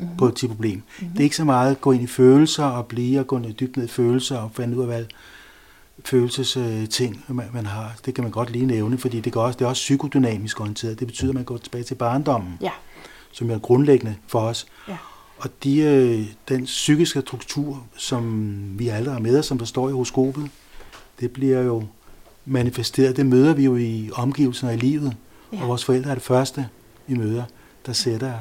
[0.00, 0.16] Mm.
[0.18, 0.72] på et problem.
[0.76, 0.82] Mhm.
[1.00, 1.12] Mm-hmm.
[1.12, 3.52] Det er ikke så meget at gå ind i følelser og blive og gå ned,
[3.52, 5.04] dybt ned i følelser og finde ud af, hvad
[6.04, 7.92] følelsesting øh, ting, man, man har.
[8.06, 10.98] Det kan man godt lige nævne, fordi det, kan også, det er også psykodynamisk orienteret.
[10.98, 12.70] Det betyder, at man går tilbage til barndommen, Ja,
[13.32, 14.66] som er grundlæggende for os.
[14.88, 14.96] ja.
[15.38, 19.88] Og de, øh, den psykiske struktur, som vi alle har med os, som der står
[19.88, 20.50] i horoskopet,
[21.20, 21.84] det bliver jo
[22.46, 23.16] manifesteret.
[23.16, 25.16] Det møder vi jo i omgivelserne i livet.
[25.52, 25.62] Ja.
[25.62, 26.68] Og vores forældre er det første,
[27.06, 27.44] vi møder,
[27.86, 28.32] der sætter,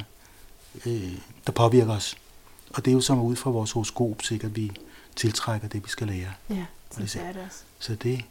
[0.86, 1.12] øh,
[1.50, 2.18] der påvirker os.
[2.74, 4.72] Og det er jo som ud fra vores horoskop sikkert, vi
[5.16, 6.34] tiltrækker det, vi skal lære.
[6.50, 6.66] Ja,
[6.98, 7.60] det så er det også.
[7.80, 8.22] Så det,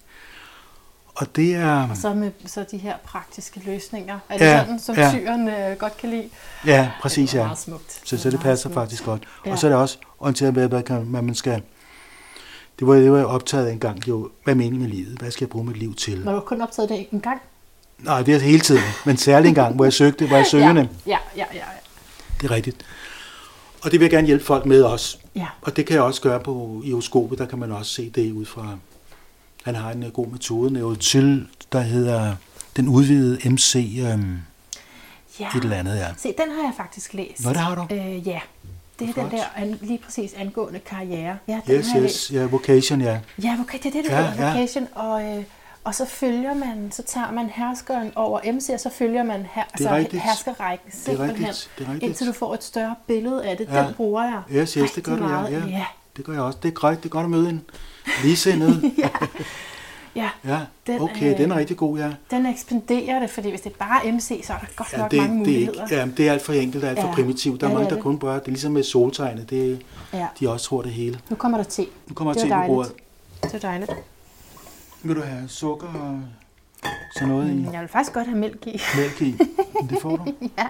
[1.15, 4.19] og det er, Og så med så de her praktiske løsninger.
[4.29, 5.11] Er det Ja, sådan, som ja.
[5.11, 6.29] tyren øh, godt kan lide?
[6.67, 7.47] ja, præcis det er ja.
[7.47, 8.01] meget smukt.
[8.05, 8.75] Så, så det passer smukt.
[8.75, 9.23] faktisk godt.
[9.47, 9.53] Ja.
[9.53, 10.69] Og så er det også orienteret med,
[11.05, 11.63] hvad man skal...
[12.79, 14.05] Det var det var jeg optaget en gang.
[14.05, 15.19] Det var, hvad er meningen med livet?
[15.19, 16.25] Hvad skal jeg bruge mit liv til?
[16.25, 17.41] Var du kun optaget det en gang?
[17.99, 18.83] Nej, det er hele tiden.
[19.07, 20.89] Men særlig en gang, hvor jeg søgte, hvor jeg søgende.
[21.07, 21.63] Ja, ja, ja, ja.
[22.41, 22.77] Det er rigtigt.
[23.83, 25.19] Og det vil jeg gerne hjælpe folk med også.
[25.37, 25.47] ja.
[25.63, 28.45] Og det kan jeg også gøre på ioskopet, der kan man også se det ud
[28.45, 28.77] fra.
[29.65, 32.35] Han har en øh, god metode, Neurotyl, der hedder
[32.77, 34.39] den udvidede MC øhm,
[35.41, 35.49] ja.
[35.57, 36.07] et eller andet, ja.
[36.19, 37.45] Se, den har jeg faktisk læst.
[37.45, 37.95] Nå, det har du.
[37.95, 38.41] Øh, ja.
[38.99, 39.31] Det er Flot.
[39.31, 41.39] den der an, lige præcis angående karriere.
[41.49, 43.13] Ja, den Yes, har jeg yes, ja, vocation, ja.
[43.13, 43.45] læst.
[43.45, 44.53] Ja, okay, det er det, det Ja, hedder, ja.
[44.53, 44.89] vocation.
[44.95, 45.45] Og, øh,
[45.89, 49.63] og så følger man, så tager man herskeren over MC, og så følger man her,
[49.73, 50.23] altså rigtigt.
[50.23, 52.09] herskerrækken Det er simpelthen, rigtigt, det er rigtigt.
[52.09, 53.69] indtil du får et større billede af det.
[53.73, 53.85] Ja.
[53.85, 55.67] Den bruger jeg Yes, yes, det gør du, ja, ja.
[55.67, 55.85] ja.
[56.17, 56.59] Det gør jeg også.
[56.63, 57.65] Det er korrekt, det er godt at møde en
[58.23, 58.83] ligesindet.
[58.99, 59.09] ja.
[60.15, 60.29] ja.
[60.45, 62.11] Ja, Den, okay, øh, den er rigtig god, ja.
[62.31, 65.11] Den ekspanderer det, fordi hvis det er bare MC, så er der godt ja nok
[65.11, 65.85] det, mange det, er muligheder.
[65.85, 67.15] ikke, ja, det er alt for enkelt, det er alt for Ja.
[67.15, 67.61] primitivt.
[67.61, 68.03] Der er Ja, det mange, er der det.
[68.03, 70.27] kun bare, det er ligesom med soltegnet, det, Ja.
[70.41, 71.21] de også tror det hele.
[71.29, 71.87] Nu kommer der te.
[72.09, 72.93] Nu kommer Det til på bordet.
[73.43, 73.91] Det er dejligt.
[75.03, 76.21] Vil du have sukker og
[77.15, 77.53] sådan noget i?
[77.55, 78.81] Mm, Jeg vil faktisk godt have mælk i.
[78.97, 79.37] Mælk i?
[79.75, 80.25] Men Det får du.
[80.59, 80.67] ja.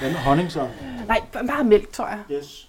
[0.00, 0.68] Hvad med honning så?
[1.08, 2.18] Nej, bare mælk, tror jeg.
[2.32, 2.68] Yes.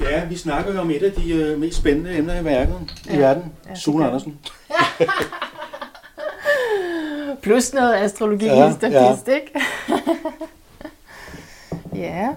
[0.00, 2.90] Ja, vi snakker jo om et af de øh, mest spændende emner i verden.
[3.04, 3.18] I Ja.
[3.18, 3.52] verden.
[3.68, 4.38] Ja, Sune Andersen.
[7.42, 9.16] Plus noget astrologi Ja, ja, ja.
[9.26, 9.34] ja.
[9.34, 9.60] ikke?
[11.94, 12.28] ja.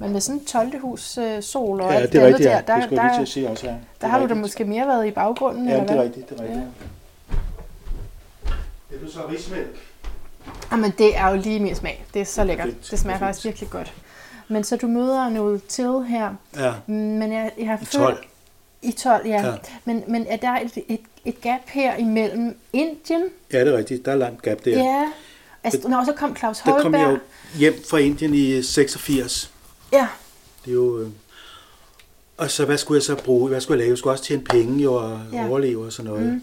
[0.00, 0.80] Men med sådan en 12.
[0.80, 2.56] hus øh, sol og Ja, alt det andet rigtigt, ja.
[2.56, 3.72] der, der, det lige til der, at sige også her.
[3.72, 4.40] Det der er har du da rigtigt.
[4.40, 6.60] måske mere været i baggrunden, Ja, eller det er rigtigt, det er rigtigt.
[8.90, 9.76] Det er så rismælk.
[10.72, 12.04] Jamen, det er jo lige min smag.
[12.14, 12.66] Det er så lækkert.
[12.68, 13.26] Perfekt, Det smager perfekt.
[13.28, 13.92] faktisk virkelig godt.
[14.48, 16.30] Men så du møder noget til her.
[16.56, 18.24] Ja, Men jeg, jeg har i følt- 12.
[18.82, 19.40] I 12, ja.
[19.40, 19.46] Ja.
[19.46, 19.52] ja.
[19.84, 23.22] Men, men er der et, et, et gap her imellem Indien?
[23.52, 24.04] Ja, det er rigtigt.
[24.04, 24.70] Der er langt gab der.
[24.70, 25.04] Ja.
[25.64, 27.00] Altså, når så kom Claus Der kom Holberg.
[27.00, 27.18] jeg jo
[27.58, 29.52] hjem fra Indien i 86.
[29.92, 30.08] Ja,
[30.64, 30.98] Det er jo...
[31.00, 31.08] øh,
[32.36, 33.48] Og så hvad skulle jeg så bruge?
[33.48, 33.90] Hvad skulle jeg lave?
[33.90, 35.48] Jeg skulle også tjene penge jo, og Ja.
[35.48, 36.26] overleve og sådan noget.
[36.26, 36.42] Mm.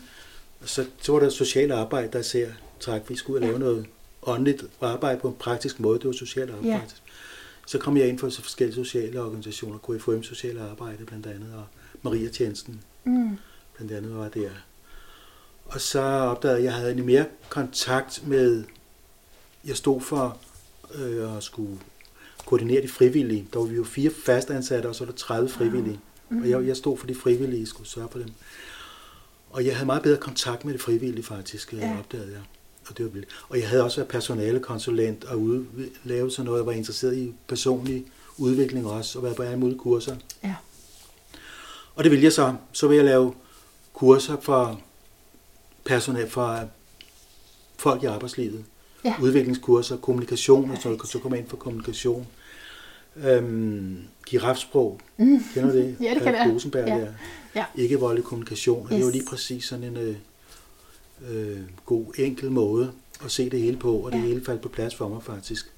[0.61, 3.01] Og så, så var der socialt arbejde, der især træk.
[3.09, 3.85] Vi skulle lave noget
[4.23, 5.99] åndeligt arbejde på en praktisk måde.
[5.99, 6.67] Det var socialt arbejde.
[6.69, 6.81] Ja.
[7.67, 9.77] Så kom jeg ind for så forskellige sociale organisationer.
[9.77, 11.63] KFUM Sociale Arbejde blandt andet, og
[12.01, 13.37] Maria Tjenesten mm.
[13.75, 14.49] blandt andet var der.
[15.65, 18.63] Og så opdagede jeg, at jeg havde en mere kontakt med,
[19.65, 20.37] jeg stod for
[20.95, 21.79] øh, at skulle
[22.45, 23.47] koordinere de frivillige.
[23.53, 25.99] Der var vi jo fire fastansatte, og så var der 30 frivillige.
[26.29, 26.41] Mm.
[26.41, 28.29] Og jeg, jeg stod for de frivillige, skulle sørge for dem.
[29.49, 31.97] Og jeg havde meget bedre kontakt med de frivillige faktisk, ja.
[31.99, 32.41] Opdagede jeg.
[32.89, 33.27] Og, det var vildt.
[33.49, 35.65] og jeg havde også været personalekonsulent og ude,
[36.03, 38.05] lave sådan noget, jeg var interesseret i personlig
[38.37, 40.15] udvikling også, og været på alle mulige kurser.
[40.43, 40.55] Ja.
[41.95, 42.55] Og det vil jeg så.
[42.71, 43.33] Så vil jeg lave
[43.93, 44.81] kurser for
[45.85, 46.69] personal, for
[47.77, 48.65] folk i arbejdslivet.
[49.05, 49.15] Ja.
[49.21, 52.27] Udviklingskurser, kommunikation, og så, så kommer jeg ind for kommunikation.
[53.15, 55.39] Øhm, girafsprog, Mm.
[55.53, 55.95] kender du det?
[56.01, 56.53] Ja, det kender jeg.
[56.53, 56.95] Rosenberg, Ja.
[56.95, 57.11] der.
[57.55, 57.65] Ja.
[57.75, 58.83] Ikke voldelig kommunikation.
[58.85, 59.13] Og det var Yes.
[59.15, 60.15] lige præcis sådan en øh,
[61.31, 62.91] øh, god, enkel måde
[63.25, 64.23] at se det hele på, og det Ja.
[64.23, 65.71] hele faldt på plads for mig faktisk.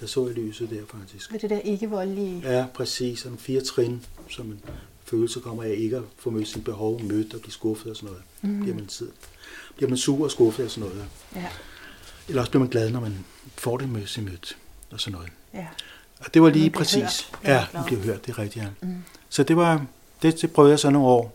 [0.00, 1.32] Der så jeg lyset der faktisk.
[1.32, 2.40] Med det der ikke-voldelige...
[2.44, 3.18] Ja, præcis.
[3.18, 4.60] Sådan fire trin, som en
[5.04, 8.08] følelse kommer af ikke at få mødt sin behov mødt og blive skuffet og sådan
[8.42, 8.54] noget.
[8.56, 8.60] Mm.
[8.62, 9.08] Bliver man tid.
[9.76, 11.04] Bliver man sur og skuffet og sådan noget.
[11.36, 11.46] Ja,
[12.28, 13.24] Eller også bliver man glad, når man
[13.58, 14.56] får det mødt sin mødt
[14.92, 15.30] og sådan noget.
[15.54, 15.66] ja.
[16.20, 17.02] Og det var lige præcis.
[17.02, 17.30] hørt.
[17.44, 18.68] Ja, man bliver hørt, det er rigtigt, ja.
[18.80, 18.96] Mm.
[19.28, 19.84] Så det var,
[20.22, 21.34] det, det prøvede jeg så nogle år.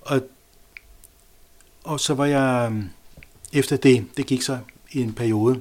[0.00, 0.20] Og,
[1.84, 2.72] og så var jeg,
[3.52, 4.58] efter det, det gik så
[4.92, 5.60] i en periode,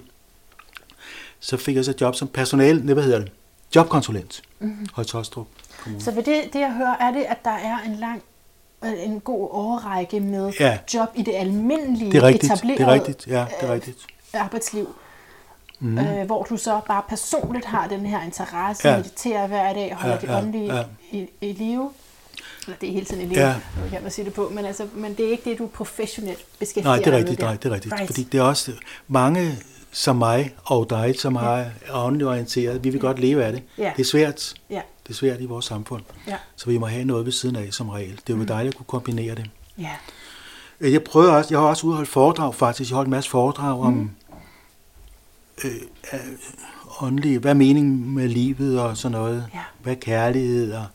[1.39, 3.31] så fik jeg så job som personal, nej, hvad hedder det,
[3.75, 4.87] jobkonsulent, Mm.
[4.93, 5.47] Høje Tostrup
[5.83, 6.03] Kommune.
[6.03, 8.21] Så ved det, det, jeg hører, er det, at der er en lang
[8.83, 10.77] en god overrække med Ja.
[10.93, 13.71] job i det almindelige Det er rigtigt, etablerede det er rigtigt, ja, det er øh,
[13.73, 13.97] rigtigt.
[14.37, 14.95] Arbejdsliv,
[15.79, 15.89] Mm.
[15.89, 15.97] mm.
[15.97, 18.93] øh, hvor du så bare personligt har den her interesse, Ja.
[18.93, 18.97] ja.
[18.99, 20.83] mediterer hver dag, holder Ja, ja, det ja, åndelige ja.
[21.11, 21.91] i, i live.
[22.65, 23.47] Eller det er hele tiden i live, Ja.
[23.47, 23.89] ja.
[23.91, 26.83] kan man sige det på, men, altså, men det er ikke det, du professionelt beskæftiger
[26.95, 27.93] Nej, det er dig rigtigt, med nej, det er rigtigt.
[27.93, 28.07] Right.
[28.07, 28.71] Fordi det er også
[29.07, 29.55] mange
[29.91, 33.63] som mig og dig, som har er åndeligt orienteret, vi vil godt leve af det.
[33.77, 33.91] Ja.
[33.97, 34.53] Det er svært.
[34.69, 36.03] Ja, Det er svært i vores samfund.
[36.27, 38.19] ja, Så vi må have noget ved siden af som regel.
[38.27, 39.45] Det er jo dejligt at kunne kombinere det.
[39.79, 39.89] ja.
[40.81, 42.89] Øh, Jeg prøver også, jeg har også udholdt foredrag faktisk.
[42.89, 44.11] Jeg har holdt en masse foredrag om
[45.65, 45.71] øh,
[46.13, 46.19] øh,
[47.01, 49.47] åndelige, hvad er meningen med livet og sådan noget.
[49.53, 49.59] Ja.
[49.83, 50.85] Hvad er kærlighed og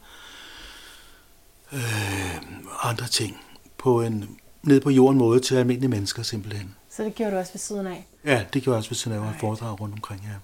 [1.72, 2.36] øh,
[2.82, 3.40] andre ting
[3.78, 4.28] på en
[4.62, 6.74] ned på jorden måde til almindelige mennesker simpelthen.
[6.90, 8.06] Så det gjorde du også ved siden af.
[8.24, 9.40] Ja, det gjorde jeg også, hvis jeg laver Right.
[9.40, 10.34] foredrag rundt omkring her.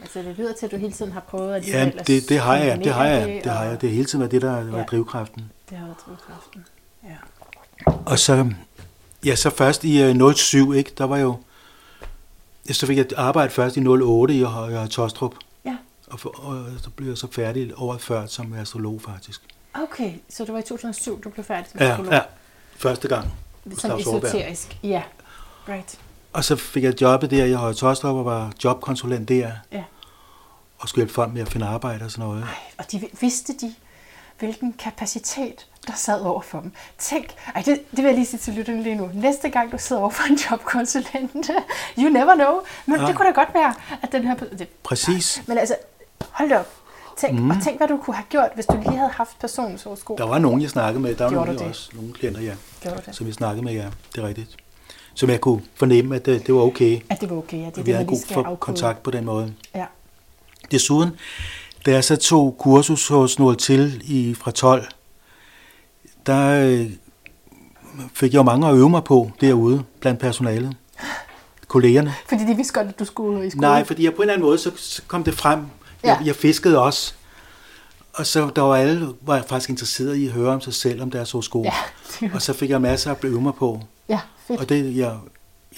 [0.00, 2.56] Altså det lyder til, at du hele tiden har prøvet at Ja, det, det har
[2.56, 3.80] jeg, det har jeg, det har og- jeg.
[3.80, 4.84] Det har hele tiden været det, der var Ja.
[4.84, 5.42] drivkraften.
[5.70, 6.64] Det har været drivkraften.
[7.04, 7.16] Ja.
[8.06, 8.50] Og så,
[9.24, 11.36] ja, så først i øh, 07, ikke, der var jo, ja,
[12.72, 15.76] så fik jeg arbejde først i 08 i Høje Tostrup, Ja.
[16.06, 19.42] og, for, og så blev jeg så færdig året før som astrolog faktisk.
[19.74, 22.12] Okay, så det var i 2007, du blev færdig som Ja, psykolog?
[22.12, 22.20] ja.
[22.76, 23.32] Første gang.
[23.84, 24.00] Aarberg.
[24.00, 24.78] esoterisk.
[24.82, 25.02] Ja,
[25.68, 25.98] right.
[26.32, 29.50] Og så fik jeg jobbet der i Høje Tostrup og var jobkonsulent der.
[29.72, 29.84] Ja.
[30.78, 32.42] Og skulle hjælpe folk med at finde arbejde og sådan noget.
[32.42, 32.48] Ej,
[32.78, 33.74] og de vidste de,
[34.38, 36.72] hvilken kapacitet, der sad over for dem.
[36.98, 39.10] Tænk, ej, det, det vil jeg lige sige til lytterne lige nu.
[39.14, 41.50] Næste gang, du sidder over for en jobkonsulent,
[41.98, 42.60] you never know.
[42.86, 43.06] Men Ja.
[43.06, 44.34] det kunne da godt være, at den her...
[44.34, 45.42] Det, Præcis.
[45.46, 45.76] men altså,
[46.30, 46.68] hold op.
[47.18, 47.50] Tænk, mm.
[47.50, 50.18] Og tænk, hvad du kunne have gjort, hvis du lige havde haft personens horoskop.
[50.18, 51.14] Der var nogen, jeg snakkede med.
[51.14, 51.62] Der var Gjorde det?
[51.62, 53.16] også nogle klienter, ja, Gjorde det?
[53.16, 53.86] som jeg snakkede med, ja.
[54.14, 54.56] Det er rigtigt.
[55.14, 57.00] Som jeg kunne fornemme, at det, det var okay.
[57.10, 57.62] At det var okay, ja.
[57.62, 58.56] Det er det, vi man havde god afkode.
[58.56, 59.54] kontakt på den måde.
[59.74, 59.84] Ja.
[60.70, 61.10] Desuden,
[61.86, 64.86] da jeg så tog kursus hos Nord til i, fra 12,
[66.26, 66.90] der øh,
[68.14, 70.76] fik jeg jo mange at øve mig på derude blandt personalet.
[71.68, 72.14] Kollegerne.
[72.28, 73.60] Fordi de vidste godt, at du skulle i skole.
[73.60, 75.58] Nej, fordi jeg på en eller anden måde, så, så kom det frem.
[76.02, 76.26] Jeg, Ja.
[76.26, 77.14] jeg fiskede også.
[78.14, 81.02] Og så der var alle var jeg faktisk interesseret i at høre om sig selv,
[81.02, 81.64] om deres horoskop.
[81.64, 81.72] Ja,
[82.34, 83.80] Og så fik jeg masser at øve mig på.
[84.08, 84.60] ja fedt.
[84.60, 85.16] Og det, jeg,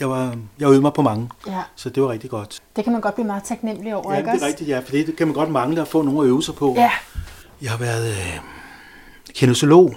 [0.01, 2.61] jeg, var, jeg øvede mig på mange, Ja, så det var rigtig godt.
[2.77, 4.47] det kan man godt blive meget taknemmelig over, Ja, ikke det er også?
[4.47, 6.75] rigtigt, ja, for det kan man godt mangle at få nogen at øve sig på.
[6.77, 6.91] Ja,
[7.63, 8.39] Jeg har været øh,
[9.35, 9.95] kinesolog.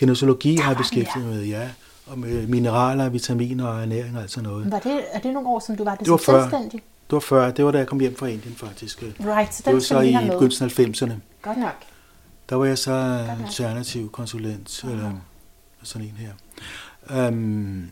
[0.00, 1.68] Kinesologi har jeg var det, beskæftiget med, ja.
[2.06, 4.72] Og med mineraler, vitaminer og ernæring og alt sådan noget.
[4.72, 6.40] var det, er det nogle år, som du var det, Det var som før.
[6.40, 6.80] selvstændig?
[7.10, 9.00] Det var før, det var da jeg kom hjem fra Indien faktisk.
[9.00, 11.12] Det Right, så var den så i begyndelsen af 90'erne.
[11.42, 11.74] Godt nok.
[12.48, 12.92] Der var jeg så
[13.46, 15.12] alternativ konsulent, eller
[15.82, 17.28] sådan en her.
[17.28, 17.90] Um,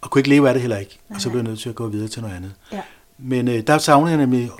[0.00, 0.98] og kunne ikke leve af det heller ikke.
[1.10, 1.32] Og så Nej.
[1.32, 2.52] blev jeg nødt til at gå videre til noget andet.
[2.72, 2.80] Ja,
[3.18, 4.50] Men øh, der savnede jeg nemlig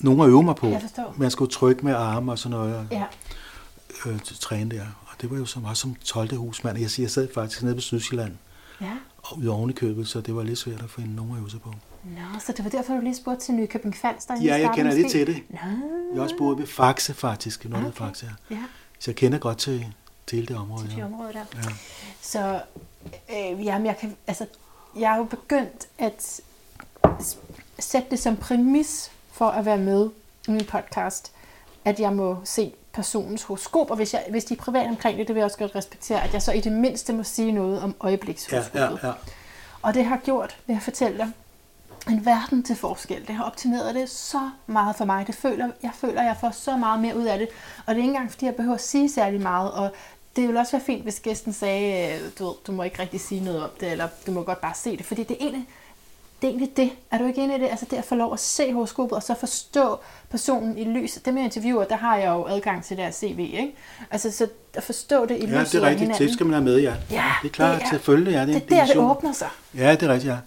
[0.00, 0.68] nogen at øve mig på.
[0.68, 1.14] jeg forstår.
[1.16, 3.04] Man skulle trykke med arme og sådan noget, og Ja,
[4.06, 4.82] øh, til træne der.
[5.20, 6.36] Det var jo så meget som 12.
[6.36, 6.78] husmand.
[6.78, 8.36] Jeg siger, jeg sad faktisk nede på Sydsjælland,
[8.80, 8.92] ja.
[9.18, 11.50] og ude oven i købet, så det var lidt svært at finde nogen at øve
[11.50, 11.74] sig på.
[12.04, 14.42] Nå, så det var derfor, du lige spurgte til Nykøbing Falster.
[14.42, 15.42] Ja, jeg kender lidt til det.
[15.50, 15.56] Nå,
[16.12, 17.96] Jeg har også boet ved Faxe faktisk, noget okay.
[18.06, 18.32] Faxe her.
[18.50, 18.62] ja,
[18.98, 19.86] Så jeg kender godt til,
[20.26, 20.82] til hele det område.
[20.82, 21.04] til de Ja.
[21.04, 21.44] områder der.
[21.56, 21.62] Ja.
[22.20, 22.60] Så
[23.30, 24.46] øh, jamen, jeg, kan, altså,
[24.98, 26.40] jeg er jo begyndt at
[27.78, 30.10] sætte det som præmis for at være med
[30.48, 31.32] i min podcast,
[31.84, 35.28] at jeg må se personens horoskop, og hvis, jeg, hvis de er privat omkring det,
[35.28, 37.82] det vil jeg også godt respektere, at jeg så i det mindste må sige noget
[37.82, 38.98] om Ja, øjeblikshoroskopet.
[39.02, 39.12] ja, ja.
[39.82, 41.30] Og det har gjort, vil jeg fortælle dig,
[42.10, 43.26] en verden til forskel.
[43.26, 45.26] Det har optimeret det så meget for mig.
[45.26, 47.48] Det føler, jeg føler, at jeg får så meget mere ud af det.
[47.86, 49.72] Og det er ikke engang, fordi jeg behøver at sige særlig meget.
[49.72, 49.90] Og
[50.36, 53.20] det ville også være fint, hvis gæsten sagde, øh, du, ved, du må ikke rigtig
[53.20, 55.06] sige noget om det, eller du må godt bare se det.
[55.06, 55.66] Fordi det er egentlig
[56.42, 56.46] det.
[56.46, 56.90] Er egentlig det.
[57.10, 57.68] Er du ikke enig i det?
[57.70, 59.98] Altså det at få lov at se horoskopet, og så forstå
[60.30, 61.24] personen i lyset.
[61.26, 63.74] Dem jeg interviewer, der har jeg jo adgang til deres CV, ikke?
[64.10, 66.00] Altså så at forstå det i Ja, lyset det er rigtigt.
[66.00, 66.26] hinanden.
[66.26, 66.94] Det skal man have med, ja.
[67.10, 68.32] Ja, det er klart, det er- selvfølgelig.
[68.32, 70.38] Ja, det er, det er der, det åbner sig Ja, det er rigtigt, ja.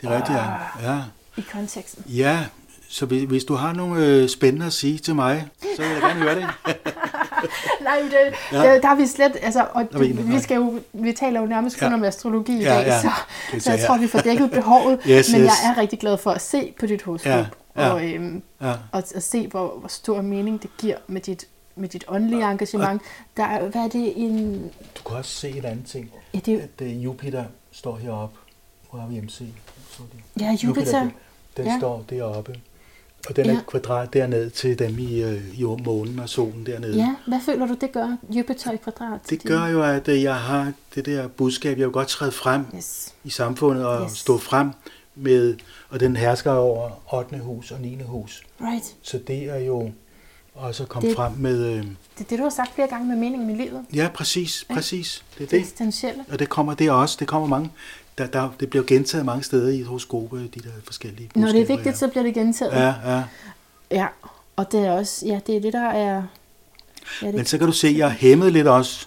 [0.00, 0.92] Det er rigtigt, ja.
[0.92, 0.98] ja.
[1.36, 2.04] i konteksten.
[2.08, 2.44] Ja,
[2.92, 6.00] så hvis, hvis du har nogle øh, spændende at sige til mig, så vil jeg
[6.00, 6.46] gerne høre det.
[7.84, 8.58] Nej, det, Ja.
[8.58, 9.98] der, der er vi slet, altså, og er
[10.32, 11.94] vi skal jo, vi taler jo nærmest kun Ja.
[11.94, 13.00] om astrologi i Ja, dag, ja.
[13.00, 13.10] så,
[13.58, 15.46] så jeg tror, vi får dækket behovet, Yes, men yes.
[15.46, 17.88] jeg er rigtig glad for at se på dit horoskop, Ja, ja.
[17.92, 18.70] og, øhm, Ja.
[18.92, 21.44] og at se, hvor, hvor stor mening det giver med dit,
[21.76, 23.02] med dit åndelige engagement.
[23.36, 24.62] Der er, hvad er det en...
[24.98, 26.10] Du kan også se en anden ting.
[26.34, 28.36] Ja, det At øh, Jupiter står heroppe.
[28.90, 29.38] Hvor har vi MC?
[29.90, 30.42] Så det.
[30.42, 30.98] ja Jupiter.
[31.00, 31.12] den,
[31.56, 31.78] den Ja.
[31.78, 32.54] står deroppe.
[33.28, 33.58] Og den er Ja.
[33.66, 36.96] kvadrat derned til dem i, øh, i månen og solen dernede.
[36.96, 38.16] Ja, hvad føler du, det gør?
[38.30, 39.20] Jupiter i kvadrat?
[39.30, 42.64] Det gør jo, at øh, jeg har det der budskab, jeg vil godt træde frem
[42.76, 43.14] Yes.
[43.24, 44.12] i samfundet og Yes.
[44.18, 44.70] stå frem
[45.14, 45.56] med,
[45.90, 47.38] og den hersker over 8.
[47.38, 47.98] hus og 9.
[48.04, 48.42] hus.
[48.60, 48.94] Right.
[49.02, 49.90] Så det er jo
[50.54, 51.84] også at komme Det- frem med, øh, Det
[52.20, 53.80] er det, du har sagt flere gange med meningen med livet.
[53.94, 54.74] ja præcis, Ja.
[54.74, 56.24] præcis, det er Det det.
[56.32, 57.70] Og det kommer det også, det kommer mange,
[58.18, 61.52] der, der, det bliver gentaget mange steder i horoskopet, de der forskellige Når det er
[61.52, 62.72] budskaber, vigtigt, så bliver det gentaget.
[62.72, 63.22] Ja, ja.
[63.90, 64.06] Ja,
[64.56, 66.22] og det er også, ja, det er det, der er...
[67.22, 69.06] Ja, det, Men så kan du se, at jeg er hæmmet lidt også,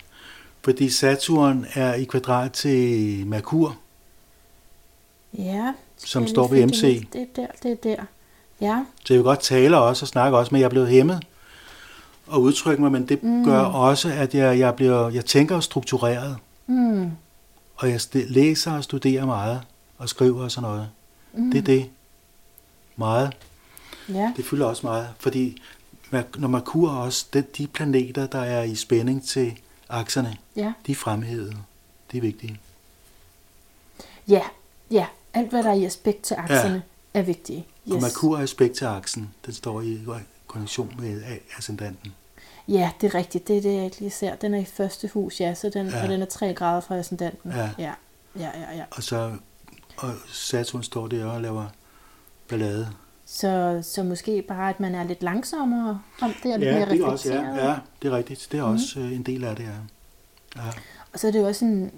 [0.61, 3.77] fordi Saturn er i kvadrat til Merkur,
[5.33, 6.81] ja, som står ved MC.
[6.81, 7.13] det.
[7.13, 8.05] Det er der, det er der.
[8.61, 11.23] Ja, Så jeg vil godt tale også og snakke også, men jeg er blevet hæmmet
[12.27, 13.45] og udtrykke mig, men det mm.
[13.45, 16.37] gør også, at jeg, jeg, bliver, jeg tænker struktureret,
[16.67, 17.11] mm,
[17.75, 19.61] og jeg læser og studerer meget,
[19.97, 20.89] og skriver og sådan noget.
[21.33, 21.51] Mm.
[21.51, 21.89] Det er det.
[22.95, 23.37] Meget.
[24.09, 25.61] ja, Det fylder også meget, fordi
[26.37, 29.59] når Merkur også, det, de planeter, der er i spænding til
[29.89, 31.57] akserne, ja, de er fremhævet.
[32.11, 32.53] Det er vigtigt.
[34.27, 34.41] ja,
[34.91, 35.05] ja.
[35.33, 36.83] Alt, hvad der er i aspekt til akserne,
[37.13, 37.19] ja.
[37.19, 37.59] er vigtigt.
[37.87, 37.93] Yes.
[37.93, 39.29] Og Merkur er aspekt til aksen.
[39.45, 39.99] Den står i
[40.47, 41.21] konjunktion med
[41.57, 42.13] ascendanten.
[42.67, 43.47] Ja, det er rigtigt.
[43.47, 44.35] Det er det, jeg ikke lige ser.
[44.35, 46.03] Den er i første hus, ja, så den, Ja.
[46.03, 47.51] og den er 3 grader fra ascendanten.
[47.51, 47.69] Ja.
[47.77, 47.93] ja,
[48.39, 48.75] ja, ja.
[48.77, 48.83] ja.
[48.91, 49.31] Og så
[49.97, 51.65] og Saturn står der og laver
[52.47, 52.89] ballade.
[53.25, 56.89] Så, så måske bare, at man er lidt langsommere om det, og lidt Ja, mere
[56.89, 58.47] det er også, ja, ja, det er rigtigt.
[58.51, 59.69] Det er også øh, en del af det, ja.
[60.63, 60.69] ja.
[61.13, 61.91] Og så er det jo også en,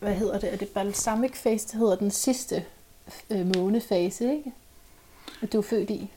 [0.00, 2.64] hvad hedder det, er det balsamic phase, det hedder den sidste
[3.30, 4.52] øh, månefase, ikke?
[5.42, 6.10] At du er født i.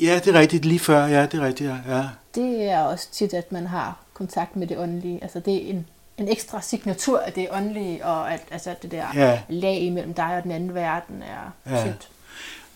[0.00, 0.64] Ja, det er rigtigt.
[0.64, 1.96] Lige før, ja, det er rigtigt, ja.
[1.96, 2.08] ja.
[2.34, 5.18] Det er også tit, at man har kontakt med det åndelige.
[5.22, 5.86] Altså det er en,
[6.18, 9.40] en ekstra signatur af det åndelige, og at altså, det der Ja.
[9.48, 11.82] lag imellem dig og den anden verden er Ja.
[11.84, 12.08] tyndt.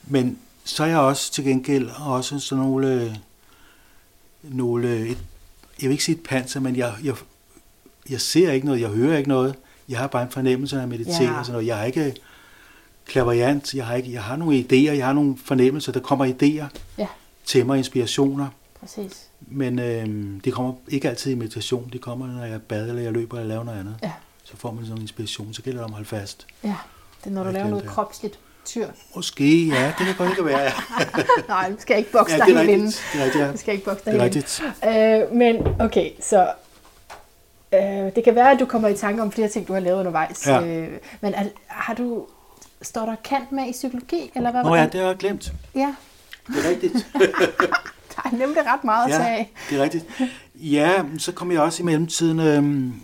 [0.06, 3.16] Men så er jeg også til gengæld også sådan nogle,
[4.42, 5.18] nogle et,
[5.82, 7.14] jeg vil ikke sige et panser, men jeg, jeg,
[8.10, 9.54] jeg ser ikke noget, jeg hører ikke noget.
[9.88, 11.38] Jeg har bare en fornemmelse, når jeg mediterer Ja.
[11.38, 11.66] og sådan noget.
[11.66, 12.14] Jeg er ikke
[13.06, 16.78] klaverjant, jeg har, ikke, jeg har nogle idéer, jeg har nogle fornemmelser, der kommer idéer
[16.98, 17.06] Ja,
[17.44, 18.46] til mig, inspirationer.
[18.80, 19.22] præcis.
[19.40, 20.06] Men øh,
[20.44, 23.48] de kommer ikke altid i meditation, de kommer, når jeg bader, eller jeg løber, eller
[23.48, 23.96] laver noget andet.
[24.02, 24.12] Ja,
[24.44, 26.46] Så får man sådan en inspiration, så gælder det om at holde fast.
[26.64, 26.74] ja.
[27.24, 28.86] Det er, når du laver noget kropsligt tyr.
[29.14, 30.60] Måske, ja, det kan godt ikke være.
[30.60, 30.72] Ja,
[31.48, 32.84] Nej, du skal ikke bokse ja dig det helt inde.
[32.86, 33.02] rigtigt.
[33.12, 33.52] Det er rigtigt, ja.
[33.52, 34.20] Du skal ikke bokse dig Det
[34.82, 35.30] er helt.
[35.30, 36.52] Øh, men okay, så
[37.74, 37.80] øh,
[38.16, 40.46] det kan være, at du kommer i tanke om flere ting, du har lavet undervejs.
[40.46, 40.66] Ja.
[40.66, 40.88] Øh,
[41.20, 42.26] men er, har du,
[42.84, 44.30] står der kant med i psykologi?
[44.34, 44.62] Eller hvad?
[44.62, 45.52] Nå ja, det har jeg glemt.
[45.74, 45.94] ja,
[46.46, 46.92] Det er rigtigt.
[48.16, 49.52] der er nemlig ret meget at tage Ja, af.
[49.70, 50.04] det er rigtigt.
[50.54, 52.94] Ja, så kom jeg også i mellemtiden øhm,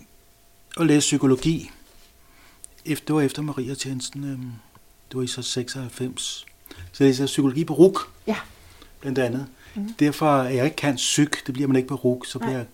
[0.77, 1.71] og læste psykologi.
[2.85, 4.23] Efter, det var efter Maria Tjensen.
[4.23, 4.51] Øhm,
[5.09, 6.45] det var i så 96.
[6.91, 8.35] Så læste jeg psykologi på RUK, Ja,
[8.99, 9.45] blandt andet.
[9.75, 9.93] Mm.
[9.99, 12.47] Derfor er jeg ikke kan psyk, det bliver man ikke på RUK, så Nej.
[12.47, 12.67] bliver jeg,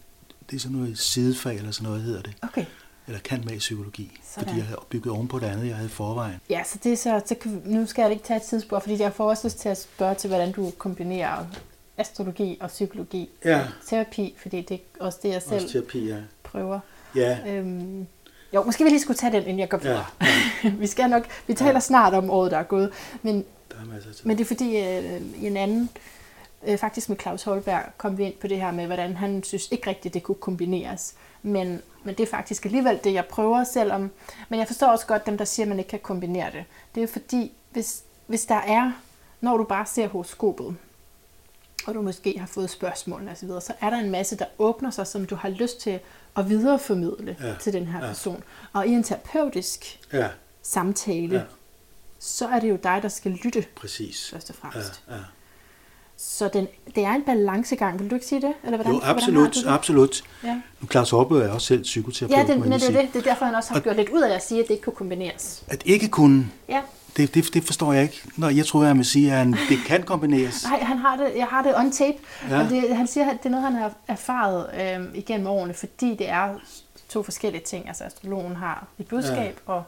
[0.50, 2.34] det er sådan noget sidefag eller sådan noget hedder det.
[2.41, 2.65] okay.
[3.08, 4.43] Eller kan med i psykologi, Sådan.
[4.48, 6.39] fordi jeg havde bygget oven på det andet, jeg havde i forvejen.
[6.50, 9.02] Ja, så det er så, så kan, nu skal jeg ikke tage et tidsspor, fordi
[9.02, 11.46] jeg får også lyst til at spørge til, hvordan du kombinerer
[11.98, 13.30] astrologi og psykologi.
[13.46, 13.60] Ja.
[13.60, 16.17] og Terapi, fordi det er også det, jeg selv Også terapi, ja.
[16.43, 16.80] prøver.
[17.15, 18.08] Ja, Øhm,
[18.54, 20.06] jo, måske vi lige skulle tage den, inden jeg går videre.
[20.63, 20.70] ja.
[20.80, 21.80] vi skal nok, vi taler ja.
[21.80, 22.91] snart om året, der er gået,
[23.22, 23.36] men,
[23.72, 25.89] der er men det er fordi, øh, en anden,
[26.67, 29.67] øh, faktisk med Claus Holberg, kom vi ind på det her med, hvordan han synes
[29.72, 31.13] ikke rigtigt, det kunne kombineres.
[31.47, 34.12] Men, men det er faktisk alligevel det, jeg prøver selvom,
[34.49, 36.65] men jeg forstår også godt dem, der siger, at man ikke kan kombinere det.
[36.95, 38.91] Det er fordi, hvis, hvis der er,
[39.41, 40.77] når du bare ser horoskopet,
[41.88, 44.45] og du måske har fået spørgsmål og så videre, så er der en masse, der
[44.60, 45.99] åbner sig, som du har lyst til
[46.38, 47.47] at videreformidle Ja.
[47.47, 47.55] ja.
[47.55, 48.07] til den her Ja.
[48.07, 48.43] person.
[48.73, 50.27] Og i en terapeutisk Ja,
[50.62, 51.39] samtale, Ja.
[51.39, 51.45] ja.
[52.19, 54.29] så er det jo dig, der skal lytte præcis.
[54.29, 55.03] først og Ja, fremmest.
[55.10, 55.13] ja.
[56.19, 58.53] Så den, det er en balancegang, vil du ikke sige det?
[58.63, 59.67] Eller hvordan, Jo, hvordan absolut, du det?
[59.67, 60.23] absolut.
[60.43, 63.10] Ja, Nu, Claus Opø er også selv psykoterapeut, ja det, men det er det.
[63.13, 64.84] Det er derfor, han også har gjort lidt ud af at sige, at det ikke
[64.84, 65.63] kunne kombineres.
[65.67, 66.82] At ikke kunne, Ja,
[67.17, 68.21] det, det, det forstår jeg ikke.
[68.38, 70.63] Når jeg troede, han ville sige, at han, det kan kombineres.
[70.63, 72.17] nej, han har det, jeg har det on tape.
[72.49, 72.60] Ja.
[72.63, 74.65] Og det, han siger, at det er noget, han har erfaret
[74.99, 76.49] øh, igennem årene, fordi det er
[77.10, 77.88] to forskellige ting.
[77.88, 79.73] Altså astrologen har et budskab, ja.
[79.73, 79.84] og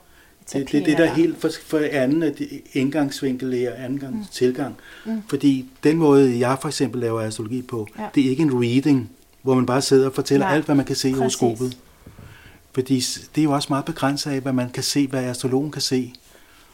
[0.53, 4.25] Det, det, terapien det der er helt for, for anden det indgangsvinkel er anden mm.
[4.31, 4.75] tilgang.
[5.05, 5.21] Mm.
[5.27, 8.05] Fordi den måde, jeg for eksempel laver astrologi på, ja.
[8.15, 9.09] Det er ikke en reading,
[9.41, 11.77] hvor man bare sidder og fortæller Nej, alt, hvad man kan se i horoskopet.
[12.73, 12.99] Fordi
[13.35, 16.13] det er jo også meget begrænset af, hvad man kan se, hvad astrologen kan se.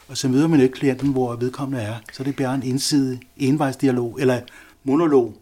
[0.08, 1.94] Og så møder man ikke klienten, hvor vedkommende er.
[2.12, 4.40] Så det er bare en ensidig envejsdialog, eller
[4.84, 5.34] monolog,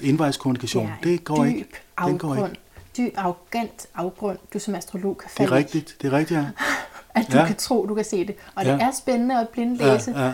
[0.00, 0.90] envejskommunikation.
[1.02, 1.68] det er det går dyb ikke.
[2.06, 2.50] Den går afgrund.
[2.50, 2.60] ikke.
[2.98, 5.58] Dyb, arrogant afgrund, du som astrolog kan Det falde er i.
[5.58, 6.46] rigtigt, det er rigtigt, ja.
[7.14, 7.40] At du Ja.
[7.40, 7.46] ja.
[7.46, 8.34] kan tro, du kan se det.
[8.54, 8.72] Og Ja.
[8.72, 10.10] det er spændende at blindlæse.
[10.10, 10.32] Ja, ja.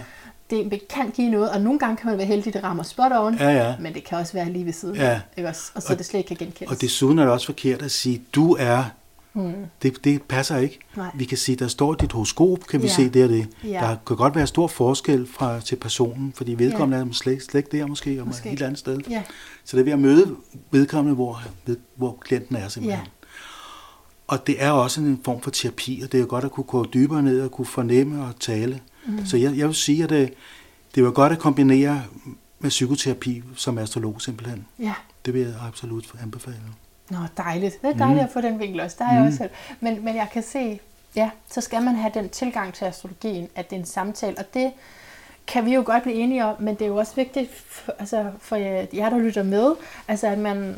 [0.50, 3.12] Det kan give noget, og nogle gange kan man være heldig, at det rammer spot
[3.14, 3.34] on.
[3.34, 3.74] Ja, ja.
[3.80, 4.96] Men det kan også være lige ved siden.
[4.96, 5.20] Ja.
[5.36, 5.72] Ikke også?
[5.74, 6.74] Og så Og- det slet ikke kan genkendes.
[6.74, 8.84] Og desuden er det også forkert at sige, du er.
[9.32, 9.52] Hmm.
[9.82, 10.78] Det, det passer ikke.
[10.96, 11.06] Nej.
[11.14, 12.92] Vi kan sige, der står dit horoskop, kan vi Ja.
[12.92, 13.48] se det og det.
[13.64, 13.68] Ja.
[13.70, 17.78] Der kan godt være stor forskel fra til personen, fordi vedkommende er slet, slet ikke
[17.78, 18.44] der måske, og måske.
[18.44, 18.98] Et helt andet sted.
[19.10, 19.22] Ja.
[19.64, 20.36] Så det er ved at møde
[20.70, 21.42] vedkommende, hvor,
[21.96, 23.00] hvor klienten er simpelthen.
[23.04, 23.19] Ja.
[24.30, 26.64] Og det er også en form for terapi, og det er jo godt at kunne
[26.64, 28.80] gå dybere ned og kunne fornemme og tale.
[29.06, 29.26] Mm.
[29.26, 30.34] Så jeg, jeg vil sige, at det,
[30.94, 32.02] det var godt at kombinere
[32.58, 34.66] med psykoterapi som astrolog simpelthen.
[34.78, 34.94] ja.
[35.24, 36.56] Det vil jeg absolut anbefale.
[37.10, 37.82] Nå, dejligt.
[37.82, 38.24] Det er dejligt Mm.
[38.24, 38.96] at få den vinkel også.
[38.98, 39.26] Der er jeg Mm.
[39.26, 39.50] også selv.
[39.80, 40.80] Men, men jeg kan se,
[41.16, 44.38] ja, så skal man have den tilgang til astrologien, at det er en samtale.
[44.38, 44.72] Og det
[45.46, 48.30] kan vi jo godt blive enige om, men det er jo også vigtigt for, altså,
[48.40, 49.72] for jer, der lytter med,
[50.08, 50.76] altså at man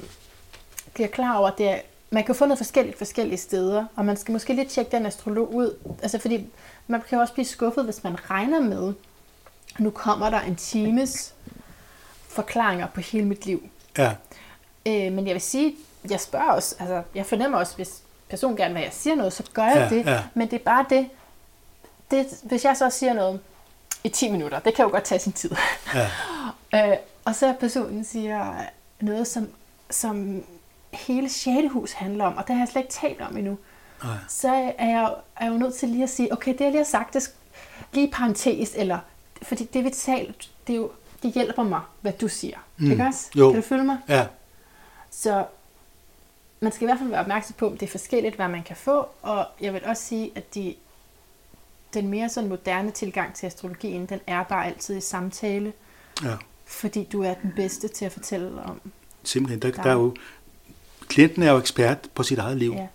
[0.95, 1.77] bliver klar over, at det er,
[2.13, 5.55] man kan få noget forskelligt forskellige steder, og man skal måske lige tjekke den astrolog
[5.55, 5.77] ud.
[6.03, 6.47] Altså fordi
[6.87, 8.93] man kan også blive skuffet, hvis man regner med,
[9.79, 11.35] nu kommer der en times
[12.29, 13.69] forklaringer på hele mit liv.
[13.99, 14.13] Ja,
[14.87, 15.75] Øh, men jeg vil sige,
[16.11, 19.33] jeg spørger også, altså jeg fornemmer også, hvis personen gerne vil, at jeg siger noget,
[19.33, 20.07] så gør jeg Ja, det.
[20.07, 20.23] ja.
[20.35, 21.09] Men det er bare det,
[22.11, 23.41] det, hvis jeg så siger noget
[24.05, 25.51] i 10 minutter, det kan jo godt tage sin tid.
[26.75, 28.55] ja, øh, og så personen siger
[29.01, 29.49] noget, som,
[29.91, 30.45] som
[30.93, 33.59] hele sjælehus handler om, og det har jeg slet ikke talt om endnu,
[34.05, 34.17] nej.
[34.29, 36.79] så er jeg, er jeg jo nødt til lige at sige, okay, det jeg lige
[36.79, 37.35] har sagt, det
[37.93, 38.99] lige i parentes, eller,
[39.43, 40.91] fordi det vi talt, det er jo
[41.23, 42.57] det hjælper mig, hvad du siger.
[42.77, 42.91] Mm.
[42.91, 43.31] Ikke også?
[43.37, 43.53] Jo.
[43.53, 43.99] Kan du følge mig?
[44.09, 44.27] Ja,
[45.11, 45.45] Så
[46.61, 48.77] man skal i hvert fald være opmærksom på, at det er forskelligt, hvad man kan
[48.77, 50.75] få, og jeg vil også sige, at de,
[51.95, 55.73] den mere sådan moderne tilgang til astrologien, den er bare altid i samtale,
[56.23, 56.35] ja.
[56.67, 58.81] fordi du er den bedste til at fortælle om.
[59.25, 59.63] Simpelthen.
[59.63, 60.15] Der, Der- der er jo,
[61.13, 62.81] klienten er jo ekspert på sit eget liv, Ja.
[62.81, 62.87] ja.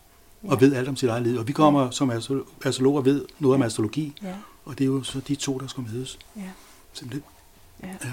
[0.52, 1.40] og ved alt om sit eget liv.
[1.40, 1.92] Og vi kommer ja.
[1.92, 4.34] som astro- astrologer ved noget om astrologi, Ja,
[4.66, 6.20] og det er jo så de to, der skal mødes.
[6.36, 6.42] ja,
[6.94, 7.24] Simpelthen.
[7.84, 7.88] ja.
[7.88, 8.12] Ja.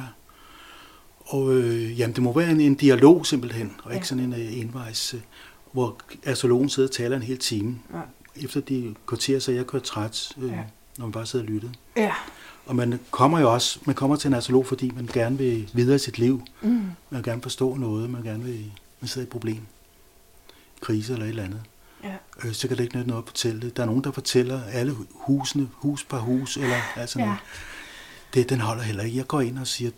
[1.27, 4.09] Og øh, jamen, det må være en, en dialog simpelthen, og ikke Ja.
[4.09, 5.21] sådan en øh, envejs, øh,
[5.73, 7.79] hvor astrologen sidder og taler en hel time.
[7.95, 8.01] Ja.
[8.45, 10.59] Efter de kvarter, så jeg kørt træt, øh, ja.
[10.99, 11.69] når man bare sidder og lytter.
[11.97, 12.13] ja.
[12.67, 15.95] Og man kommer jo også, man kommer til en astrolog, fordi man gerne vil videre
[15.97, 16.43] i sit liv.
[16.63, 16.69] Mm.
[16.71, 19.61] Man vil gerne forstå noget, man gerne vil, man sidder i et problem,
[20.85, 21.61] krise eller et eller andet.
[22.05, 22.15] ja.
[22.45, 23.77] Øh, så kan det ikke nytte noget at fortælle det.
[23.77, 27.25] Der er nogen, der fortæller alle husene, hus per hus, eller altså Ja.
[27.25, 27.39] noget.
[28.35, 29.17] Det, den holder heller ikke.
[29.17, 29.91] Jeg går ind og siger,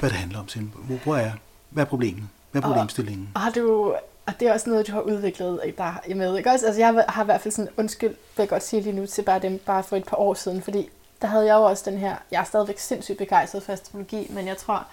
[0.00, 0.48] hvad det handler om.
[0.48, 1.00] Simpelthen.
[1.04, 1.32] Hvor, er,
[1.70, 2.24] hvad er problemet?
[2.52, 3.28] Hvad er problemstillingen?
[3.34, 3.94] Og har du,
[4.26, 6.66] og det er også noget, du har udviklet dig med, ikke også?
[6.66, 9.06] Altså jeg har, har i hvert fald sådan, undskyld, vil jeg godt sige lige nu,
[9.06, 10.88] til bare dem, bare for et par år siden, fordi
[11.22, 14.46] der havde jeg jo også den her, jeg er stadigvæk sindssygt begejstret for astrologi, men
[14.46, 14.86] jeg tror,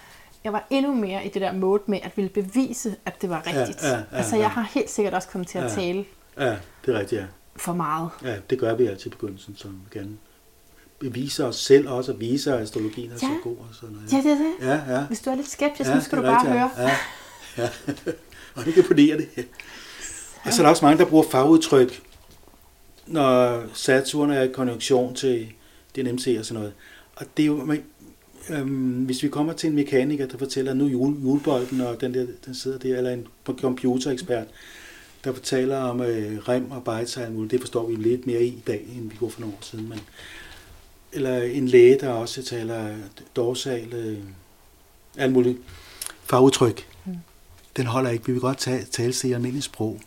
[0.44, 3.44] jeg var endnu mere i det der mode med at ville bevise, at det var
[3.48, 3.84] rigtigt.
[3.84, 4.42] ja, ja, altså ja.
[4.42, 5.70] jeg har helt sikkert også kommet til at Ja.
[5.70, 6.06] tale
[6.38, 7.26] Ja, det er rigtigt, ja.
[7.56, 8.10] for meget.
[8.24, 8.36] ja.
[8.50, 10.18] det gør vi altid i begyndelsen, så vi gerne
[11.00, 13.18] bevise os selv også, og vise, at astrologien er Ja.
[13.20, 13.58] så god.
[13.58, 14.14] Og sådan noget.
[14.14, 14.54] Ja, det er det.
[14.90, 15.04] ja, ja.
[15.06, 16.70] Hvis du er lidt skeptisk, ja, nu skal du bare rigtigt, høre.
[16.78, 16.84] Ja,
[17.58, 17.70] ja.
[17.88, 18.12] ja.
[18.56, 19.30] og det imponerer det.
[20.44, 22.02] Og så er der også mange, der bruger fagudtryk,
[23.08, 25.52] når Saturn er i konjunktion til
[25.96, 26.74] DNMC og sådan noget.
[27.16, 27.84] Og det er jo, man,
[28.50, 32.26] øhm, hvis vi kommer til en mekaniker, der fortæller, nu jule, julebolden, og den der,
[32.46, 33.28] den sidder der, eller en
[33.60, 34.48] computerekspert,
[35.24, 38.44] der fortæller om øh, rem og bejts og alt muligt, det forstår vi lidt mere
[38.44, 39.90] i i dag, end vi gjorde for nogle år siden.
[39.90, 40.00] Men,
[41.14, 42.96] eller en læge, der også taler
[43.36, 44.18] dorsal, øh,
[45.18, 45.58] alt muligt
[46.24, 46.88] fagudtryk.
[47.06, 47.14] Mm.
[47.78, 48.26] Den holder ikke.
[48.26, 50.00] Vi vil godt tale, tale til i almindeligt sprog.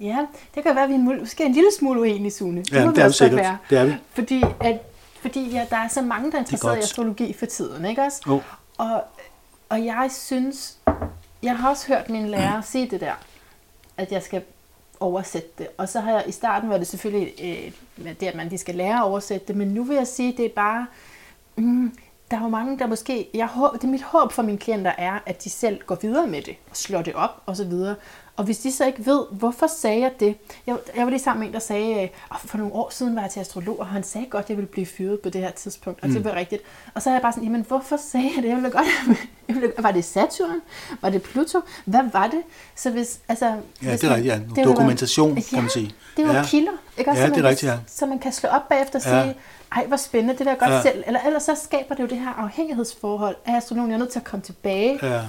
[0.00, 2.64] Ja, det kan være, at vi er måske en lille smule uenige, Sune.
[2.72, 3.40] Ja, må det er vi sikkert.
[3.40, 3.58] være.
[3.70, 3.92] Det er vi.
[4.14, 4.78] Fordi, at,
[5.20, 8.22] fordi ja, der er så mange, der er interesseret i astrologi for tiden, ikke også?
[8.26, 8.42] Jo.
[8.78, 9.04] Og,
[9.68, 10.78] og jeg synes,
[11.42, 13.14] jeg har også hørt min lærer sige det der,
[13.96, 14.42] at jeg skal
[15.00, 15.68] oversætte det.
[15.76, 17.72] Og så har jeg i starten var det selvfølgelig øh,
[18.20, 20.44] det, at man lige skal lære at oversætte det, men nu vil jeg sige, det
[20.44, 20.86] er bare,
[21.56, 21.92] mm,
[22.30, 24.92] der er jo mange, der måske, jeg håber, det er mit håb for mine klienter
[24.98, 27.94] er, at de selv går videre med det, og slår det op og så videre.
[28.36, 30.36] Og hvis de så ikke ved, hvorfor sagde jeg det?
[30.66, 33.22] Jeg, jeg var lige sammen med en, der sagde, "Åh, for nogle år siden var
[33.22, 35.50] jeg til astrolog, og han sagde godt, at jeg ville blive fyret på det her
[35.50, 36.14] tidspunkt, og mm.
[36.14, 36.62] det var rigtigt.
[36.94, 38.48] Og så er jeg bare sådan, jamen hvorfor sagde jeg det?
[38.48, 38.86] Jeg ville godt,
[39.48, 40.60] jeg ville, var det Saturn?
[41.00, 41.60] Var det Pluto?
[41.84, 42.42] Hvad var det?
[42.76, 44.34] Så hvis, altså, Ja, hvis det er rigtigt.
[44.34, 44.40] Ja.
[44.56, 45.94] det Dokumentation, ja, kan man sige.
[46.16, 46.44] det er jo ja.
[46.44, 47.20] kilder, ikke også?
[47.22, 47.78] Ja, så det er man rigtigt, ja.
[47.86, 49.22] Så man kan slå op bagefter og Ja.
[49.24, 49.36] sige,
[49.72, 50.76] ej, hvor spændende, det der godt Ja.
[50.76, 50.82] ja.
[50.82, 51.04] selv.
[51.06, 53.90] Eller ellers så skaber det jo det her afhængighedsforhold af astrologen.
[53.90, 54.98] Jeg er nødt til at komme tilbage.
[55.02, 55.14] Ja.
[55.14, 55.20] Ja.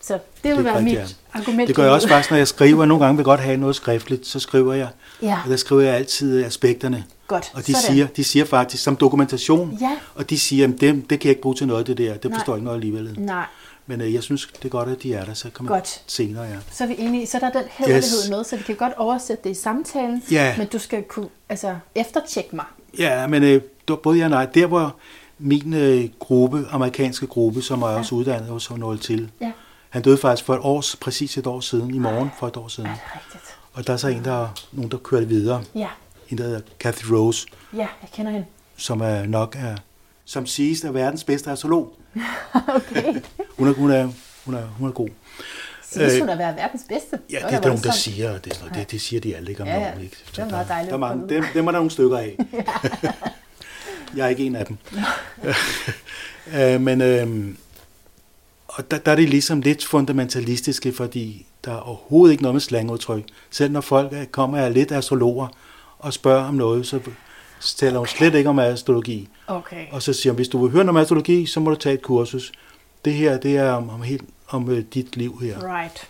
[0.00, 1.68] Så det vil Det er være rigtigt, mit argument.
[1.68, 2.84] Det gør jeg også faktisk, når jeg skriver.
[2.84, 4.88] Nogle gange vil jeg godt have noget skriftligt, så skriver jeg.
[5.22, 7.04] Ja, Og der skriver jeg altid aspekterne.
[7.26, 7.50] godt.
[7.54, 7.94] Og de Sådan.
[7.94, 11.30] siger, de siger faktisk som dokumentation, Ja, og de siger, at det, det kan jeg
[11.30, 12.16] ikke bruge til noget, det der.
[12.16, 13.14] Det forstår jeg ikke noget alligevel.
[13.20, 13.44] nej,
[13.86, 16.02] Men øh, jeg synes, det er godt, at de er der, så kan man Godt.
[16.06, 16.54] senere, ja.
[16.72, 17.26] så er vi enige.
[17.26, 18.30] Så er der den hederlighed Yes.
[18.30, 20.54] med, så vi kan godt oversætte det i samtalen, Ja.
[20.58, 22.64] men du skal kunne altså, eftertjekke mig.
[22.98, 24.44] Ja, men øh, der- både ja og nej.
[24.46, 24.96] Der hvor
[25.38, 29.52] min øh, gruppe, amerikanske gruppe, som er også uddannet hos Nol til, Ja,
[29.88, 32.68] han døde faktisk for et år, præcis et år siden, i morgen for et år
[32.68, 32.90] siden.
[32.90, 33.44] det rigtigt?
[33.72, 35.62] Og der er så en, der, nogen, der kører det videre.
[35.74, 35.88] Ja,
[36.28, 38.46] En, der hedder Kathy Rose, ja, jeg kender hende.
[38.76, 39.76] som er nok er,
[40.24, 41.92] som siges er verdens bedste astrolog.
[42.68, 43.14] Okay.
[43.58, 44.08] Hun er, hun er,
[44.44, 45.08] hun er, hun er god.
[45.92, 47.18] Synes Øh, hun at være verdens bedste?
[47.30, 49.36] Ja, det er da der nogen, der siger, det, er sådan det, det siger de
[49.36, 49.88] alle ikke om Ja, ja.
[49.90, 50.04] nogen.
[50.04, 50.16] Ikke?
[50.36, 51.28] Det var meget der, dejligt der er vide.
[51.34, 52.36] dem, dem er der nogle stykker af.
[54.16, 54.76] jeg er ikke en af dem.
[56.60, 57.48] øh, men øh,
[58.68, 62.60] og der, der er det ligesom lidt fundamentalistiske, fordi der er overhovedet ikke noget med
[62.60, 63.24] slangudtryk.
[63.50, 65.48] Selv når folk er- kommer af lidt astrologer
[65.98, 67.00] og spørger om noget, så
[67.60, 69.28] så taler hun slet ikke om astrologi.
[69.46, 69.86] Okay.
[69.90, 71.94] Og så siger hun, hvis du vil høre noget om astrologi, så må du tage
[71.94, 72.52] et kursus.
[73.04, 75.80] Det her, det er om, om, helt, om øh, dit liv her.
[75.80, 76.08] Right.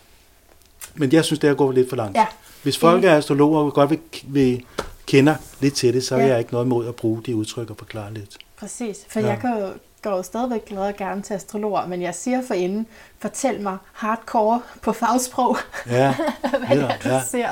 [0.94, 2.16] Men jeg synes, det er gået lidt for langt.
[2.16, 2.26] Ja.
[2.62, 4.64] Hvis folk er astrologer og godt vil, vil
[5.06, 6.26] kender lidt til det, så Ja.
[6.26, 8.36] jeg ikke noget imod at bruge de udtryk og forklare lidt.
[8.58, 9.26] Præcis, for Ja.
[9.26, 9.68] jeg kan jo,
[10.02, 12.86] går jo stadigvæk glad og gerne til astrologer, men jeg siger for inden,
[13.18, 16.14] fortæl mig hardcore på fagsprog, Ja,
[16.66, 17.22] hvad det er, du ja.
[17.30, 17.48] ser.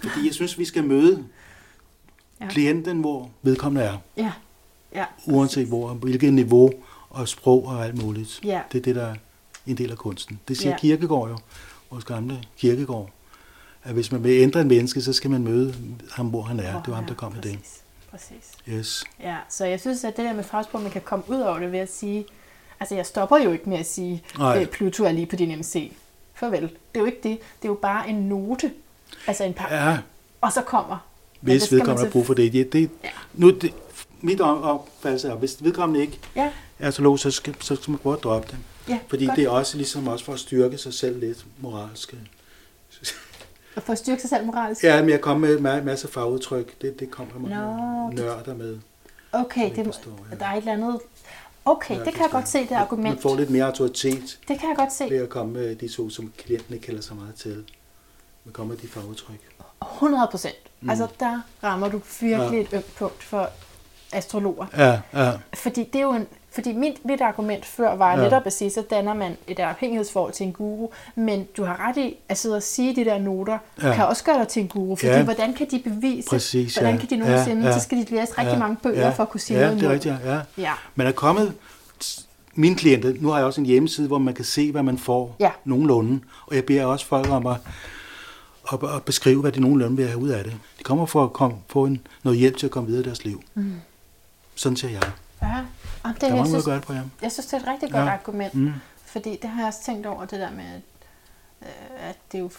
[0.00, 1.24] fordi jeg synes, vi skal møde
[2.40, 2.46] Ja.
[2.48, 4.32] klienten, hvor vedkommende er, Ja,
[4.94, 6.70] ja, uanset hvor, hvilket niveau
[7.10, 8.40] og sprog og alt muligt.
[8.44, 9.14] ja, Det er det, der er
[9.66, 10.40] en del af kunsten.
[10.48, 10.78] Det siger Ja.
[10.78, 11.38] Kirkegård jo,
[11.90, 13.10] vores gamle Kirkegård,
[13.84, 15.74] at hvis man vil ændre en menneske, så skal man møde
[16.10, 16.82] ham, hvor han er.
[16.82, 17.58] Det var ham, der kom med det.
[18.10, 18.52] præcis.
[18.68, 19.04] Yes.
[19.20, 21.72] Ja, så jeg synes, at det der med fagsprog, man kan komme ud over det
[21.72, 22.24] ved at sige,
[22.80, 24.60] Altså, jeg stopper jo ikke med at sige, Nej.
[24.60, 25.92] øh, Pluto er lige på din MC.
[26.34, 26.62] Farvel.
[26.62, 27.38] Det er jo ikke det.
[27.62, 28.72] Det er jo bare en note.
[29.26, 29.68] Altså en par.
[29.74, 29.98] Ja,
[30.40, 31.06] Og så kommer.
[31.40, 32.52] Hvis vedkommende har brug for det.
[32.52, 33.08] det, det Ja.
[33.34, 33.74] nu, det
[34.20, 38.12] mit op- opfattelse er, hvis vedkommende ikke Ja, er astrolog, så skal, så skal man
[38.14, 38.58] at droppe det.
[38.88, 39.36] Ja Fordi godt.
[39.36, 42.14] det er også ligesom også for at styrke sig selv lidt moralsk.
[43.76, 44.84] Og for at styrke sig selv moralisk.
[44.84, 46.82] Ja, men jeg kommer med en masse fagudtryk.
[46.82, 48.78] Det, det kommer man Nå, det- nørder med.
[49.32, 50.36] Okay, det, forstår, ja.
[50.36, 51.00] der er et eller andet...
[51.64, 53.08] Okay, det kan jeg godt se, det argument.
[53.14, 55.04] Man får lidt mere autoritet Det kan jeg godt se.
[55.10, 57.64] ved at komme med de to, som klienten ikke kælder så meget til.
[58.44, 59.40] Man kommer med de fagudtryk.
[59.82, 60.54] 100 procent.
[60.80, 60.90] Mm.
[60.90, 62.60] Altså, der rammer du virkelig ja.
[62.60, 63.50] et ømt punkt for
[64.12, 64.66] astrologer.
[64.76, 65.32] Ja, ja.
[65.54, 68.22] Fordi det er jo en, fordi mit, mit argument før var Ja.
[68.24, 71.96] netop at sige, så danner man et afhængighedsforhold til en guru, men du har ret
[71.96, 73.94] i at sidde og sige de der noter, Ja.
[73.94, 75.22] kan også gøre dig til en guru, fordi Ja.
[75.22, 77.00] hvordan kan de bevise, Præcis, hvordan ja.
[77.00, 79.22] kan de nogensinde, Ja, ja, så skal de læse rigtig ja, mange bøger ja, for
[79.22, 80.40] at kunne sige ja, noget det er rigtigt, ja.
[80.58, 81.52] Ja, Man er kommet,
[82.54, 85.36] mine klienter, nu har jeg også en hjemmeside, hvor man kan se, hvad man får
[85.40, 85.50] Ja.
[85.64, 86.20] nogenlunde.
[86.46, 87.56] Og jeg beder også folk om at,
[88.72, 90.52] at, at beskrive, hvad de nogenlunde vil have ud af det.
[90.78, 93.24] De kommer for at komme, få en, noget hjælp til at komme videre i deres
[93.24, 93.42] liv.
[93.54, 93.74] Mm.
[94.54, 95.02] Sådan ser jeg.
[95.42, 95.56] ja.
[96.04, 97.00] Jamen, Der det, er jeg, mange synes, at gøre det på, ja.
[97.22, 98.10] jeg synes, det er et rigtig godt Ja.
[98.10, 98.72] argument, Mm.
[99.06, 100.80] fordi det har jeg også tænkt over, det der med, at,
[101.62, 102.50] øh, at det er jo,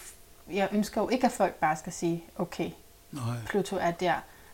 [0.52, 2.70] jeg ønsker jo ikke, at folk bare skal sige, okay,
[3.12, 3.22] Nej.
[3.48, 4.12] Pluto er der.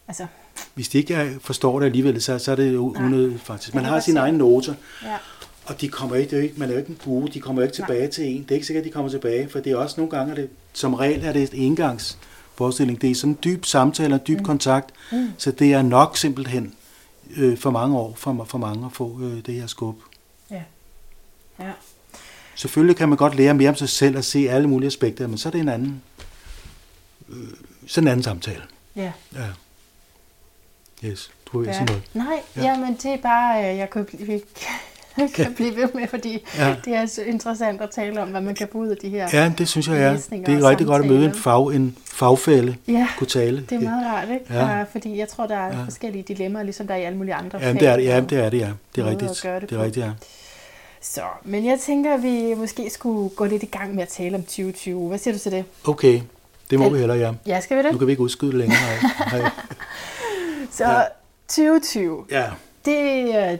[0.08, 0.26] Altså,
[0.74, 3.04] Hvis de ikke er- forstår det alligevel, så, så er det jo Nej.
[3.06, 3.74] unødigt faktisk.
[3.74, 4.74] Man har sine se egne noter,
[5.04, 5.16] ja.
[5.66, 7.86] og de kommer ikke, er man er jo ikke en guru, de kommer ikke Nej.
[7.86, 8.42] tilbage til en.
[8.42, 10.50] Det er ikke sikkert, at de kommer tilbage, for det er også nogle gange, det,
[10.72, 12.18] som regel er det et engangs
[12.54, 13.02] forestilling.
[13.02, 14.44] Det er sådan en dyb samtale og dyb mm.
[14.44, 15.30] kontakt, Mm.
[15.38, 16.74] så det er nok simpelthen
[17.36, 19.96] øh, for mange år for, for mange at få øh, det her skub.
[20.50, 20.62] Ja.
[21.60, 21.72] Ja.
[22.54, 25.38] Selvfølgelig kan man godt lære mere om sig selv og se alle mulige aspekter, men
[25.38, 26.02] så er det en anden,
[27.28, 27.36] øh,
[27.86, 28.62] så en anden samtale.
[28.96, 29.12] Ja.
[29.34, 29.46] Ja.
[31.04, 31.72] Yes, du vil ja.
[31.74, 32.02] sige noget.
[32.14, 32.62] Nej, Ja.
[32.62, 32.66] ja.
[32.70, 34.40] jamen det er bare, øh, jeg kan blive,
[35.34, 36.68] kan blive ved med, fordi Ja.
[36.68, 36.74] ja.
[36.84, 39.28] det er så interessant at tale om, hvad man kan få ud af de her.
[39.32, 40.12] Ja, det synes jeg er.
[40.12, 43.66] Læsninger Det er rigtig godt at møde en, fag, en fagfælde, ja kunne tale.
[43.70, 44.44] det er meget rart, ikke?
[44.50, 44.66] Ja.
[44.76, 44.82] Ja.
[44.92, 45.78] Fordi jeg tror, der er Ja.
[45.78, 45.84] ja.
[45.84, 47.80] forskellige dilemmaer, ligesom der er i alle mulige andre Ja, fag.
[47.80, 48.68] det er det, ja, det er det, ja.
[48.96, 49.42] Det er rigtigt.
[49.42, 50.10] det Det er rigtigt, ja.
[51.02, 54.34] Så, men jeg tænker, at vi måske skulle gå lidt i gang med at tale
[54.36, 55.08] om 2020.
[55.08, 55.64] Hvad siger du til det?
[55.84, 56.20] Okay,
[56.70, 56.90] det må Ja.
[56.90, 57.32] vi heller, ja.
[57.46, 57.92] Ja, skal vi det?
[57.92, 58.78] Nu kan vi ikke udskyde det længere.
[59.32, 59.40] Nej.
[59.40, 59.50] Nej.
[60.72, 61.00] Så Ja.
[61.48, 62.44] 2020, Ja,
[62.84, 63.58] det, øh,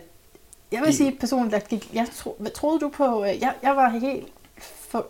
[0.73, 3.77] jeg vil Det- sige personligt, at gik, jeg tro, troede du på, øh, jeg, jeg
[3.77, 4.29] var helt
[4.63, 5.07] for,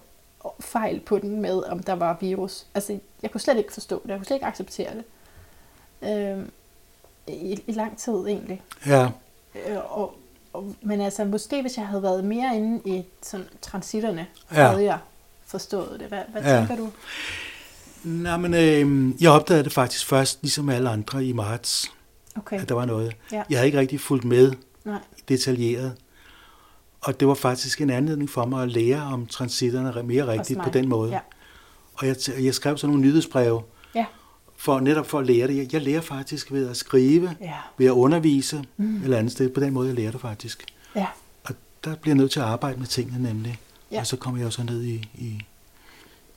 [0.61, 2.66] fejl på den med, om der var virus.
[2.74, 5.04] Altså, jeg kunne slet ikke forstå det, jeg kunne slet ikke acceptere det.
[6.38, 6.44] Øh,
[7.26, 8.62] i, I lang tid egentlig.
[8.86, 9.08] ja.
[9.68, 10.14] Øh, og,
[10.52, 14.68] og, men altså, måske hvis jeg havde været mere inde i sådan, transitterne, Ja.
[14.68, 14.98] havde jeg
[15.46, 16.08] forstået det.
[16.08, 16.58] Hvad, hvad Ja.
[16.58, 16.90] tænker du?
[18.04, 21.92] Nej, men øh, jeg opdagede det faktisk først, ligesom alle andre i marts,
[22.36, 23.16] Okay, at der var noget.
[23.32, 23.42] Ja.
[23.50, 24.52] Jeg havde ikke rigtig fulgt med
[24.85, 24.99] nej.
[25.28, 25.95] detaljeret.
[27.01, 30.70] Og det var faktisk en anledning for mig at lære om transitterne mere rigtigt på
[30.70, 31.11] den måde.
[31.12, 31.18] Ja.
[31.95, 33.62] Og jeg, jeg skrev sådan nogle nyhedsbreve,
[33.95, 34.07] Ja.
[34.57, 35.57] for netop for at lære det.
[35.57, 37.53] Jeg, jeg lærer faktisk ved at skrive, Ja.
[37.78, 39.03] ved at undervise mm.
[39.03, 39.49] eller andet sted.
[39.51, 40.64] På den måde, jeg lærer det faktisk.
[40.97, 41.07] Ja.
[41.45, 41.55] Og
[41.85, 43.59] der bliver jeg nødt til at arbejde med tingene nemlig.
[43.93, 44.01] Ja.
[44.01, 45.41] Og så kommer jeg jo så ned i, i,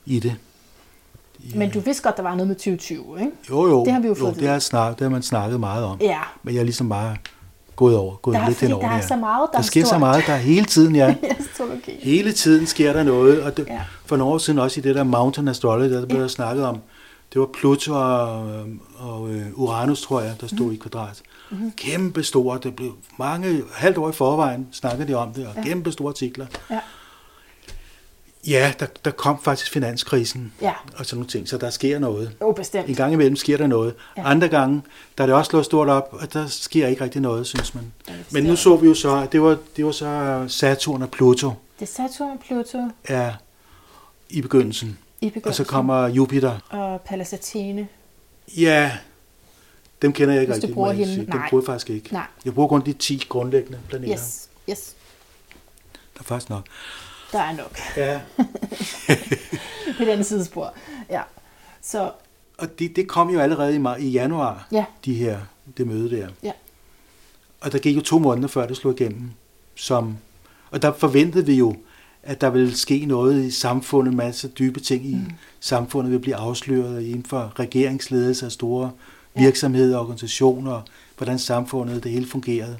[0.06, 0.36] i det.
[1.38, 3.32] I, Men du vidste godt, der var noget med 2020, ikke?
[3.50, 3.84] Jo, jo.
[3.84, 5.84] det har vi jo jo fået at det, har snak, det har man snakket meget
[5.84, 6.00] om.
[6.00, 6.20] Ja.
[6.42, 7.16] Men jeg er ligesom bare
[7.76, 9.82] gået over, gået Der er, lidt fordi henover der er så meget, der, Der sker
[9.82, 11.14] er så meget, der er hele tiden, ja.
[11.40, 11.98] astrologi.
[12.02, 13.80] Hele tiden sker der noget, og det, Ja.
[14.06, 16.22] for nogle år siden også i det der Mountain Astrology, der blev Ja.
[16.22, 16.78] der snakket om,
[17.32, 18.46] det var Pluto og,
[18.98, 20.72] og øh, Uranus, tror jeg, der stod mm.
[20.72, 21.22] i kvadrat.
[21.50, 21.72] Mm-hmm.
[21.76, 25.62] Kæmpe store, det blev mange, halvt år i forvejen snakkede de om det, og ja.
[25.62, 26.46] kæmpe store artikler.
[26.70, 26.78] Ja.
[28.46, 32.36] Ja, der, der kom faktisk finanskrisen Ja, og sådan nogle ting, så der sker noget.
[32.40, 32.88] jo bestemt.
[32.88, 33.94] En gang imellem sker der noget.
[34.16, 34.22] Ja.
[34.22, 34.28] Ja.
[34.30, 34.82] Andre gange,
[35.18, 37.92] der er det også slået stort op, og der sker ikke rigtig noget, synes man.
[38.08, 41.10] Ja, Men nu så vi jo så, at det var, det var så Saturn og
[41.10, 43.32] Pluto Det er Saturn og Pluto er
[44.28, 44.98] i begyndelsen.
[45.20, 45.48] i begyndelsen.
[45.48, 46.58] Og så kommer Jupiter.
[46.70, 47.88] Og Pallas Athene.
[48.56, 48.92] Ja,
[50.02, 50.74] dem kender jeg ikke Hvis rigtig.
[50.74, 51.16] bruger hende.
[51.16, 52.12] Dem bruger jeg faktisk ikke.
[52.12, 52.26] Nej.
[52.44, 54.14] Jeg bruger kun de 10 grundlæggende planeter.
[54.14, 54.94] Yes, yes.
[56.14, 56.64] Der er faktisk nok.
[57.34, 57.78] Der er nok.
[57.96, 58.20] Ja.
[59.98, 60.74] På den sidespor.
[61.10, 61.22] Ja.
[61.82, 62.10] Så
[62.58, 65.38] Og det, det kom jo allerede i, mar- i januar, ja, de her,
[65.76, 66.28] det møde der.
[66.42, 66.52] Ja.
[67.60, 69.30] Og der gik jo to måneder, før det slog igennem.
[69.74, 70.16] Som,
[70.70, 71.76] og der forventede vi jo,
[72.22, 75.30] at der ville ske noget i samfundet, en masse dybe ting i mm.
[75.60, 78.90] samfundet vil blive afsløret inden for regeringsledelse af store
[79.36, 79.40] Ja.
[79.40, 80.80] virksomheder og organisationer,
[81.16, 82.78] hvordan samfundet det hele fungerede.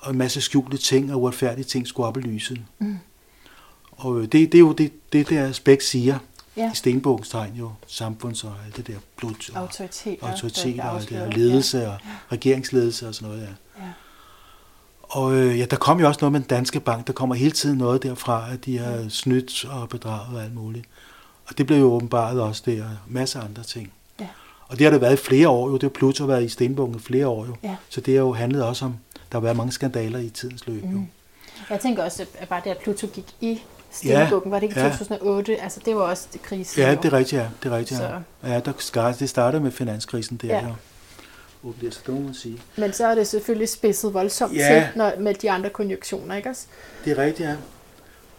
[0.00, 2.60] Og en masse skjulte ting og uretfærdige ting skulle op i lyset.
[2.78, 2.96] Mm.
[4.00, 6.18] Og øh, det, det er jo det, det der aspekt siger
[6.56, 6.72] ja.
[6.72, 10.26] i Stenbogens tegn jo, samfunds og alt det der blod og Autoriteter.
[10.26, 11.96] autoriteter og det der ledelse og
[12.32, 13.42] regeringsledelse og sådan noget.
[13.42, 13.84] Ja.
[13.84, 13.90] Ja.
[15.02, 17.06] Og øh, ja, der kom jo også noget med den danske bank.
[17.06, 20.86] Der kommer hele tiden noget derfra, at de har snydt og bedraget og alt muligt.
[21.46, 22.84] Og det blev jo åbenbart også der.
[23.08, 23.92] Masser af andre ting.
[24.20, 24.28] Ja.
[24.68, 25.74] Og det har det været i flere år jo.
[25.74, 27.56] Det har Pluto været i stenbunken i flere år jo.
[27.62, 27.76] Ja.
[27.88, 28.96] Så det har jo handlet også om,
[29.32, 30.84] der har været mange skandaler i tidens løb.
[30.84, 30.92] Mm.
[30.92, 31.02] Jo.
[31.70, 33.60] Jeg tænker også, at bare det, at Pluto gik i
[33.92, 34.88] Stenbukken, var det ikke i ja.
[34.90, 35.62] 2008?
[35.62, 36.80] Altså, det var også det krise.
[36.80, 37.48] Ja, det er rigtigt, ja.
[37.62, 38.50] Det er rigtigt, ja.
[38.52, 40.56] ja der, skar- det startede med finanskrisen der, Ja.
[40.58, 40.66] ja.
[41.64, 41.72] jo.
[41.80, 42.60] Det er så dumt at sige.
[42.76, 44.68] Men så er det selvfølgelig spidset voldsomt Ja.
[44.74, 46.66] til når, med de andre konjunktioner, ikke også?
[47.04, 47.54] Det er rigtigt, ja.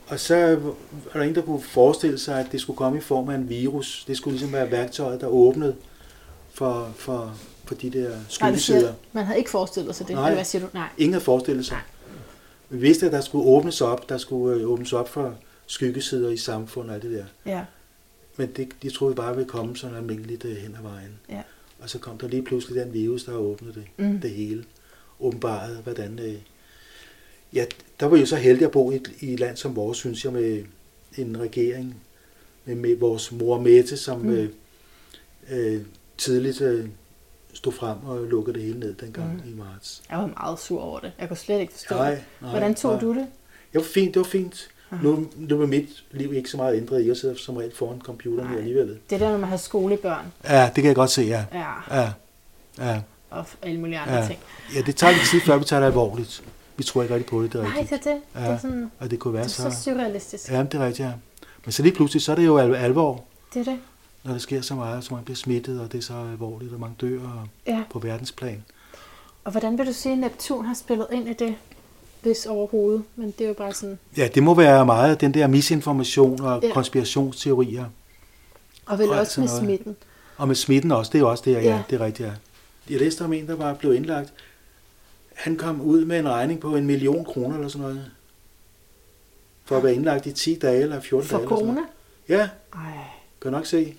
[0.07, 0.55] Og så er
[1.13, 4.03] der en, der kunne forestille sig, at det skulle komme i form af en virus.
[4.07, 5.75] Det skulle ligesom være værktøjet, der åbnede
[6.53, 7.33] for, for,
[7.65, 8.09] for de der
[8.41, 10.15] Nej, siger, man havde ikke forestillet sig det.
[10.15, 10.25] Nej.
[10.25, 10.67] Eller hvad siger du?
[10.73, 10.87] Nej.
[10.97, 11.77] Ingen havde forestillet sig.
[12.71, 16.37] Vi vidste, at der skulle åbnes op, der skulle øh, åbnes op for skyggesider i
[16.37, 17.25] samfundet og alt det der.
[17.51, 17.65] Ja.
[18.37, 21.19] Men det, de troede bare ville komme sådan almindeligt øh, hen ad vejen.
[21.29, 21.41] Ja.
[21.79, 24.19] Og så kom der lige pludselig den virus, der åbnede det, Mm.
[24.19, 24.63] det hele.
[25.19, 26.19] Åbenbaret, hvordan...
[26.19, 26.35] Øh,
[27.53, 27.65] ja,
[27.99, 30.25] der var jo så heldig at bo i, et- i et land som vores, synes
[30.25, 30.63] jeg, med
[31.17, 32.01] en regering,
[32.65, 34.29] med, med vores mor Mette, som mm.
[34.31, 34.49] øh,
[35.51, 35.81] øh,
[36.17, 36.85] tidligt øh,
[37.61, 39.51] stod frem og lukkede det hele ned dengang Mm.
[39.51, 40.01] i marts.
[40.09, 41.11] Jeg var meget sur over det.
[41.19, 42.23] Jeg kunne slet ikke forstå Nej, det.
[42.41, 43.01] nej, Hvordan tog nej.
[43.01, 43.27] du det?
[43.73, 44.69] Det var fint, det var fint.
[44.91, 45.03] Aha.
[45.03, 47.07] Nu, nu var mit liv ikke så meget ændret.
[47.07, 48.57] Jeg sidder som regel foran computeren Nej.
[48.57, 48.97] alligevel.
[49.09, 50.25] Det der, når man har skolebørn.
[50.49, 51.45] Ja, det kan jeg godt se, ja.
[51.53, 52.01] Ja.
[52.01, 52.11] Ja,
[52.79, 54.27] ja, Og alle mulige andre Ja.
[54.27, 54.39] ting.
[54.75, 56.43] ja det tager lidt tid, før vi tager det alvorligt.
[56.77, 58.03] Vi tror ikke rigtig på det, det er Nej, rigtigt.
[58.03, 58.21] det er det.
[58.33, 58.45] Det Ja.
[58.53, 59.77] er, sådan, Og det kunne være det er så...
[59.77, 60.51] så surrealistisk.
[60.51, 61.11] Ja, det er rigtigt, ja.
[61.65, 63.79] Men så lige pludselig, så er det jo al- alvor, Det er det.
[64.23, 66.79] Når der sker så meget, så man bliver smittet, og det er så alvorligt, og
[66.79, 67.83] mange dør Ja.
[67.91, 68.63] på verdensplan.
[69.43, 71.55] Og hvordan vil du sige, at Neptun har spillet ind i det?
[72.21, 73.03] Hvis overhovedet.
[73.15, 73.99] Men det er jo bare sådan...
[74.17, 76.73] Ja, det må være meget den der misinformation og Ja.
[76.73, 77.85] konspirationsteorier.
[78.85, 79.63] Og vel Og også med noget.
[79.63, 79.95] smitten.
[80.37, 81.83] Og med smitten også, det er jo også det, ja, Ja.
[81.89, 82.33] det er rigtigt, ja.
[82.89, 84.33] Jeg læste om en, der var blevet indlagt.
[85.33, 88.11] Han kom ud med en regning på en million kroner eller sådan noget.
[89.65, 91.49] For at være indlagt i 10 dage eller 14 For dage.
[91.49, 91.81] sådan corona?
[92.29, 92.79] Ja, Ej.
[93.41, 93.95] kan nok se.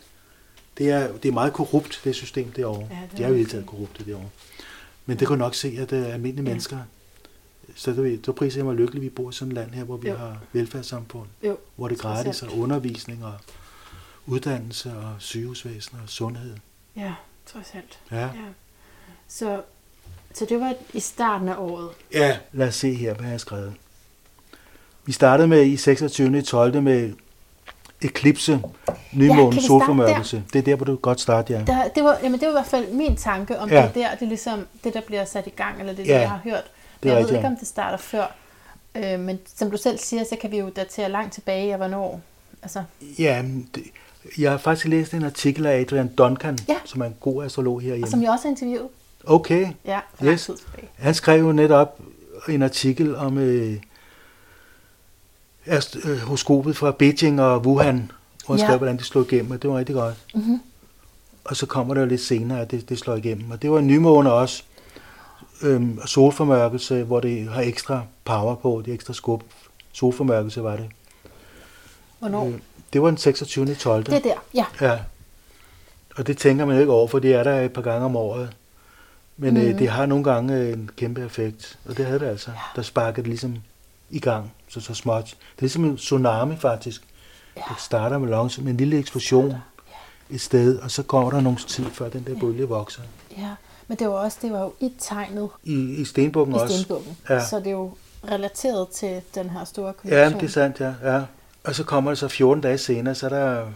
[0.79, 2.89] Det er, det er meget korrupt, det system derovre.
[2.91, 4.29] Ja, det er jo helt taget korrupte derovre.
[5.07, 6.49] Men det kan du nok se, at det er almindelige Ja.
[6.51, 6.79] mennesker.
[7.77, 9.85] Så det, så priser jeg mig lykkelig, at vi bor i sådan et land her,
[9.85, 10.17] hvor vi Jo.
[10.17, 11.29] har velfærdssamfund.
[11.45, 11.57] Jo.
[11.77, 13.33] Hvor det er gratis, og undervisning og
[14.27, 16.57] uddannelse og sygehusvæsen og sundhed.
[16.97, 17.15] Ja,
[17.47, 17.99] trods alt.
[18.11, 18.21] Ja.
[18.25, 18.29] Ja.
[19.29, 19.63] Så,
[20.35, 21.89] så det var i starten af året.
[22.15, 23.73] Ja, lad os se her, hvad jeg har skrevet.
[25.05, 26.43] Vi startede med i 26.
[26.43, 26.83] 12.
[26.83, 27.13] med
[28.05, 30.43] eklipse, kan nymåne, vi ja, solformørkelse.
[30.53, 31.59] Det er der, hvor du godt starte, ja.
[31.67, 33.83] Der, det, var, jamen, det var i hvert fald min tanke, om ja.
[33.83, 36.21] Det der, det er ligesom det, der bliver sat i gang, eller det, Ja, ja.
[36.21, 36.53] jeg har hørt.
[36.55, 37.53] Men det jeg ved rigtigt, ikke, ja.
[37.53, 38.25] om det starter før.
[38.95, 42.21] Øh, men som du selv siger, så kan vi jo datere langt tilbage af, hvornår.
[42.63, 42.83] Altså,
[43.19, 43.45] Ja,
[43.75, 43.83] det,
[44.39, 46.75] jeg har faktisk læst en artikel af Adrian Duncan, Ja.
[46.85, 48.11] som er en god astrolog og herhjemme.
[48.11, 48.89] som jeg også har interviewet.
[49.25, 50.51] Okay, Ja, Yes.
[50.99, 51.99] han skrev jo netop
[52.49, 53.77] en artikel om øh,
[56.23, 58.11] horoskopet fra Beijing og Wuhan,
[58.47, 58.67] hvor han Ja.
[58.67, 60.15] skrev, hvordan det slog igennem, og det var rigtig godt.
[60.35, 60.61] Mm-hmm.
[61.45, 63.51] Og så kommer det jo lidt senere, at det, det slår igennem.
[63.51, 64.63] Og det var en nymåne også,
[65.63, 69.43] øhm, solformørkelse, hvor det har ekstra power på, det ekstra skub.
[69.93, 70.89] Solformørkelse var det.
[72.19, 72.47] Hvornår?
[72.47, 72.55] Øh,
[72.93, 73.75] det var den 26.
[73.75, 74.05] 12.
[74.05, 74.65] Det er der, ja.
[74.81, 74.99] Ja.
[76.17, 78.17] Og det tænker man jo ikke over, for det er der et par gange om
[78.17, 78.51] året.
[79.37, 79.61] Men mm.
[79.61, 79.69] Mhm.
[79.69, 82.51] øh, det har nogle gange øh, en kæmpe effekt, og det havde det altså.
[82.77, 83.57] Der sparkede ligesom
[84.13, 85.25] i gang, så så småt.
[85.25, 87.03] Det er ligesom en tsunami faktisk.
[87.57, 87.63] Ja.
[87.69, 88.29] Det starter med
[88.63, 89.55] med en lille eksplosion
[90.31, 93.03] et sted, og så går der nogle tid, før den der bølge vokser.
[93.39, 93.51] Ja,
[93.89, 96.77] men det var også det var jo i tegnet I, i stenbukken i også.
[96.79, 97.17] stenbukken.
[97.29, 97.47] Ja.
[97.47, 97.95] Så det er jo
[98.31, 100.41] relateret til den her store Ja, konjunktion.
[100.41, 100.95] det er sandt, ja.
[101.15, 101.23] ja.
[101.65, 103.67] Og så kommer det så 14 dage senere, så er der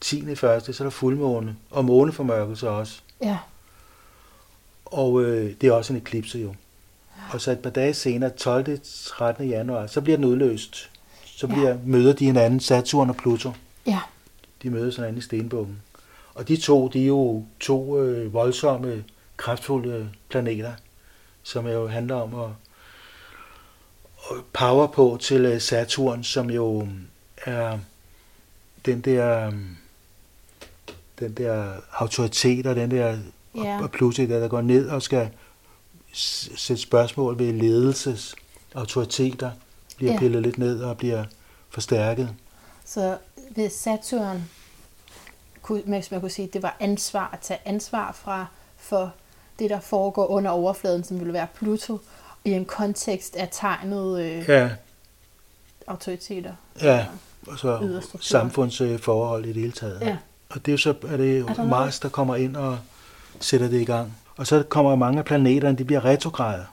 [0.00, 0.30] 10.
[0.32, 3.00] i første, så er der fuldmåne, og måneformørkelse også.
[3.20, 3.38] Ja,
[4.84, 6.54] Og øh, det er også en eklipse jo.
[7.32, 8.78] Og så et par dage senere, 12.
[9.16, 9.48] 13.
[9.48, 10.90] januar, så bliver den udløst.
[11.24, 11.76] Så bliver, ja.
[11.84, 13.52] møder de hinanden, Saturn og Pluto.
[13.86, 14.00] ja,
[14.62, 15.82] De mødes hinanden i stenbukken.
[16.34, 19.04] Og de to, de er jo to øh, voldsomme,
[19.36, 20.72] kraftfulde planeter,
[21.42, 22.50] som jo handler om at,
[24.30, 26.88] at power på til øh, Saturn, som jo
[27.36, 27.78] er
[28.86, 29.52] den der, øh,
[31.18, 33.16] den der autoritet og den der
[33.56, 33.82] Ja.
[33.82, 35.28] og pludselig der, der går ned og skal
[36.14, 38.34] sætte spørgsmål ved ledelses
[38.74, 39.50] autoriteter,
[39.96, 40.18] bliver Ja.
[40.18, 41.24] pillet lidt ned og bliver
[41.70, 42.30] forstærket.
[42.84, 43.18] Så
[43.50, 44.44] ved Saturn,
[45.84, 48.46] hvis man kunne sige, det var ansvar at tage ansvar fra
[48.76, 49.12] for
[49.58, 51.98] det, der foregår under overfladen, som ville være Pluto,
[52.44, 54.70] i en kontekst af tegnet øh, Ja,
[55.86, 56.52] autoriteter.
[56.82, 57.06] ja.
[57.46, 60.00] Og så samfundsforhold i det hele taget.
[60.00, 60.16] Ja.
[60.50, 62.78] Og det er jo så er det Er der Mars, der kommer ind og
[63.40, 64.16] sætter det i gang.
[64.36, 66.64] Og så kommer mange af planeterne, de bliver retrograder.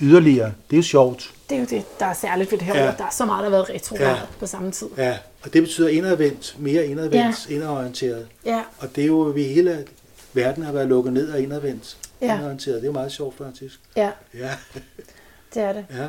[0.00, 0.52] yderligere.
[0.70, 1.34] Det er jo sjovt.
[1.50, 2.88] Det er jo det, der er særligt ved det her Ja.
[2.88, 2.92] år.
[2.96, 4.20] Der er så meget, der har været retrograd ja.
[4.38, 4.88] på samme tid.
[4.96, 7.54] Ja, og det betyder indadvendt, mere indadvendt, ja.
[7.54, 8.28] indadorienteret.
[8.44, 9.86] Ja, Og det er jo, vi hele
[10.32, 11.96] verden har været lukket ned og indadvendt.
[12.20, 12.26] Ja.
[12.32, 12.74] Indadorienteret.
[12.76, 13.80] Det er jo meget sjovt faktisk.
[13.96, 14.50] ja, Ja,
[15.54, 15.86] det er det.
[15.96, 16.08] ja.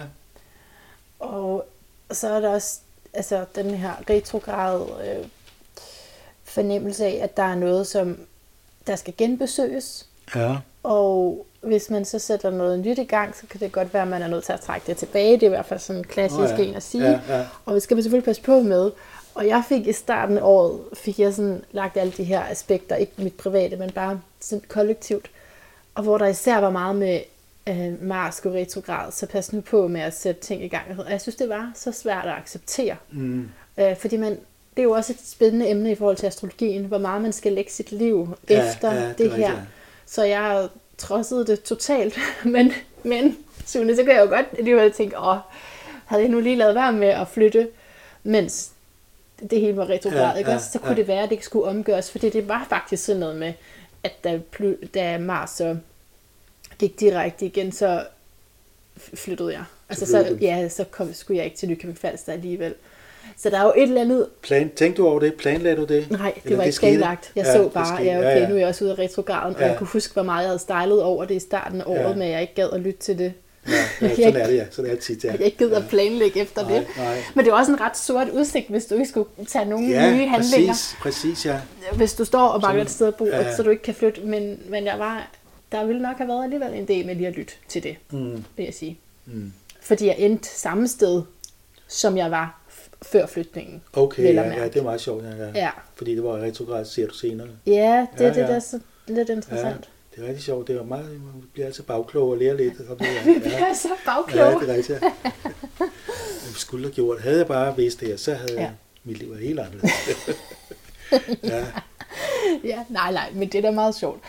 [1.20, 1.68] Og
[2.12, 2.80] så er der også
[3.14, 5.26] altså, den her retrograd øh,
[6.44, 8.18] fornemmelse af, at der er noget, som
[8.88, 10.06] der skal genbesøges.
[10.36, 10.56] Ja,
[10.88, 14.08] Og hvis man så sætter noget nyt i gang, så kan det godt være, at
[14.08, 15.34] man er nødt til at trække det tilbage.
[15.34, 16.64] Det er i hvert fald sådan en klassisk oh, ja.
[16.64, 17.10] en at sige.
[17.10, 17.46] Ja, ja.
[17.66, 18.92] Og det skal man selvfølgelig passe på med.
[19.36, 22.96] Og jeg fik i starten af året, fik jeg sådan lagt alle de her aspekter,
[22.96, 25.32] ikke mit private, men bare sådan kollektivt.
[25.96, 27.20] Og hvor der især var meget med
[27.70, 30.84] øh, Mars går retrograd, så pas nu på med at sætte ting i gang.
[31.00, 32.96] Og jeg synes, det var så svært at acceptere.
[33.12, 33.50] Mm.
[33.78, 34.32] Øh, fordi man,
[34.76, 37.54] det er jo også et spændende emne i forhold til astrologien, hvor meget man skal
[37.54, 39.52] lægge sit liv Ja, efter ja, det det, rigtigt, her.
[39.52, 39.60] ja.
[40.08, 42.18] Så jeg trodsede det totalt.
[42.56, 45.38] men, men Sune, så kan jeg jo godt alligevel tænke, åh,
[46.06, 47.70] havde jeg nu lige lavet være med at flytte,
[48.24, 48.72] mens
[49.50, 50.60] det hele var retrograd, Ja, ikke ja?
[50.60, 50.96] Så kunne ja.
[50.96, 53.54] det være, at det ikke skulle omgøres, fordi det var faktisk sådan noget med,
[54.04, 54.40] at da,
[54.94, 55.78] da Mars så
[56.80, 58.06] gik direkte igen, så
[58.98, 59.64] flyttede jeg.
[59.90, 62.76] Altså så, ja, så kom, skulle jeg ikke til Nykøbing Falster alligevel.
[63.38, 65.34] Så der er jo et eller andet Plan, tænkte du over det?
[65.34, 66.12] Planlagde du det?
[66.12, 66.92] Nej, det Eller var ikke skete?
[66.92, 67.32] planlagt.
[67.36, 69.62] Jeg Ja, så det bare, ja, okay, nu er jeg også ude af retrograden, og
[69.62, 69.68] Ja.
[69.68, 72.16] jeg kunne huske, hvor meget jeg havde stylet over det i starten af året, Ja.
[72.16, 73.34] men jeg ikke gad at lytte til det.
[73.68, 74.66] Ja, ja, sådan er det, ja.
[74.72, 75.32] Sådan er det tit, ja.
[75.32, 76.88] Jeg ikke gider at planlægge efter Nej, det.
[76.98, 77.18] nej.
[77.36, 80.12] Men det er også en ret sort udsigt, hvis du ikke skulle tage nogle Ja,
[80.16, 80.68] nye handlinger.
[80.74, 81.60] præcis, præcis, ja.
[81.96, 83.38] Hvis du står og mangler et sted at bo, Ja.
[83.38, 83.56] ja.
[83.56, 84.22] så du ikke kan flytte.
[84.22, 85.28] Men, men jeg var,
[85.72, 88.44] der ville nok have været alligevel en del med lige at lytte til det, Mm.
[88.58, 89.00] vil jeg sige.
[89.26, 89.54] Mm.
[89.82, 91.22] Fordi jeg endte samme sted,
[91.88, 92.57] som jeg var
[93.02, 93.82] før flytningen.
[93.94, 95.30] Okay, ja, ja, det er meget sjovt, ja.
[95.30, 95.52] ja.
[95.56, 97.48] Ja, Fordi det var retrograd, ser du senere.
[97.66, 97.72] ja
[98.18, 98.48] det er Ja, det, ja.
[98.48, 99.90] der er så lidt Ja, interessant.
[100.16, 100.68] det er rigtig sjovt.
[100.68, 103.08] Det er meget, man bliver altid bagklog og lærer lidt om det.
[103.26, 104.60] Vi Ja, bliver så ja, bagkloge.
[104.62, 105.02] det er rigtigt.
[105.02, 105.12] Ja.
[105.80, 107.22] Jeg skulle have gjort.
[107.22, 108.62] Havde jeg bare vidst det, så havde Ja.
[108.62, 108.70] ja.
[109.04, 109.92] mit liv været helt anderledes.
[111.44, 111.66] ja,
[112.64, 114.20] Ja, nej, nej, men det er da meget sjovt.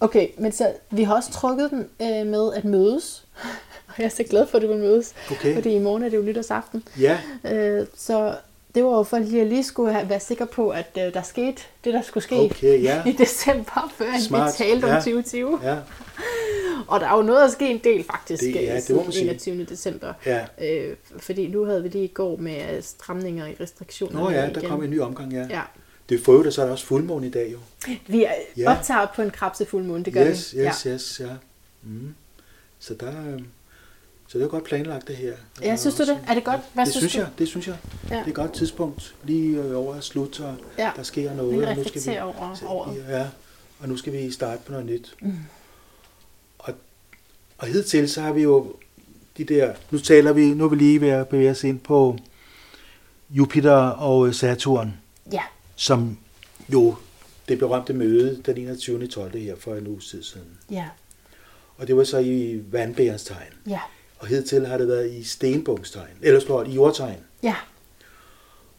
[0.00, 3.26] Okay, men så vi har også trukket den øh, med at mødes.
[3.98, 5.14] Jeg er så glad for, at du vil mødes.
[5.30, 5.54] Okay.
[5.54, 6.82] Fordi i morgen er det jo nytårsaften.
[7.00, 8.34] ja, Øh, så
[8.74, 11.22] det var jo for lige at lige skulle have, være sikker på, at øh, der
[11.22, 13.02] skete det, der skulle ske okay, ja.
[13.10, 14.96] i december, før Smart, vi talte om ja.
[14.96, 15.58] 2020.
[15.62, 15.76] Ja,
[16.88, 18.84] Og der er jo noget at ske en del faktisk Det- ja, ja, det
[19.14, 19.24] sige.
[19.24, 19.64] 21.
[19.64, 20.12] december.
[20.26, 20.44] ja.
[20.62, 24.20] Øh, fordi nu havde vi lige i går med øh, stramninger i restriktioner.
[24.20, 25.46] Nå ja, der kom en ny omgang, ja.
[25.50, 25.60] Ja.
[26.08, 27.58] Det får jo da så er der også fuldmåne i dag, jo.
[28.06, 28.70] Vi er, Ja.
[28.70, 30.60] optager på en krabsefuldmåne, det gør yes, vi.
[30.60, 31.32] yes, yes, ja.
[31.82, 32.14] Mm.
[32.78, 33.40] Så der, øh,
[34.28, 35.32] så det er godt planlagt det her.
[35.62, 36.20] Ja, synes du det?
[36.28, 36.60] Er det godt?
[36.74, 37.18] Hvad det synes, synes du?
[37.30, 37.76] jeg, det synes jeg.
[38.10, 38.14] Ja.
[38.16, 39.14] Det er et godt tidspunkt.
[39.24, 40.90] Lige øh, over at slutte, og Ja.
[40.96, 41.52] der sker noget.
[41.54, 43.04] Lige og nu skal reflektere over året.
[43.08, 43.26] Ja,
[43.80, 45.14] og nu skal vi starte på noget nyt.
[45.20, 45.32] Mm.
[46.58, 46.74] Og,
[47.58, 48.74] og hidtil så har vi jo
[49.38, 52.18] de der, nu taler vi, nu er vi lige ved at bevæge os ind på
[53.30, 54.94] Jupiter og Saturn,
[55.32, 55.42] Ja,
[55.76, 56.18] som
[56.72, 56.96] jo
[57.48, 59.06] det berømte møde den 21.
[59.06, 59.38] 12.
[59.38, 60.58] her for en uge tid siden.
[60.70, 60.84] ja,
[61.76, 63.52] Og det var så i vandbærens tegn.
[63.66, 63.80] ja,
[64.18, 67.18] Og hidtil har det været i stenbunkstegn, eller det i jordtegn.
[67.42, 67.54] ja.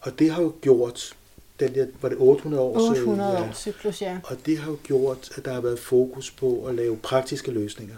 [0.01, 1.13] Og det har jo gjort,
[1.59, 2.89] den der, var det 800 år?
[2.89, 3.41] 800 ja.
[3.41, 4.17] år cyklus, ja.
[4.23, 7.95] Og det har jo gjort, at der har været fokus på at lave praktiske løsninger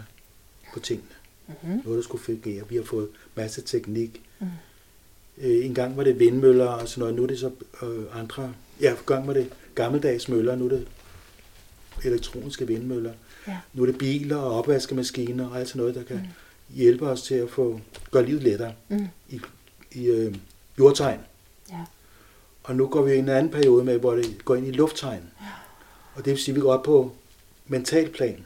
[0.73, 1.09] på tingene.
[1.47, 1.81] Mm-hmm.
[1.83, 2.69] Noget, der skulle fungere.
[2.69, 4.21] Vi har fået masse teknik.
[4.39, 4.47] Mm.
[5.37, 7.15] Øh, en gang var det vindmøller og sådan noget.
[7.15, 7.51] Nu er det så
[7.83, 8.53] øh, andre...
[8.81, 10.55] Ja, en gang var det gammeldags møller.
[10.55, 10.87] Nu er det
[12.03, 13.13] elektroniske vindmøller.
[13.47, 13.57] Ja.
[13.73, 16.27] Nu er det biler og opvaskemaskiner og alt sådan noget, der kan mm.
[16.75, 19.07] Hjælpe os til at få gøre livet lettere Mm.
[19.29, 19.41] i,
[19.91, 20.35] i øh,
[20.79, 21.19] jordtegn.
[21.69, 21.85] Ja.
[22.63, 25.23] Og nu går vi i en anden periode med, hvor det går ind i lufttegn.
[25.41, 25.45] Ja.
[26.15, 27.11] Og det vil sige, at vi går op på
[27.67, 28.45] mental plan.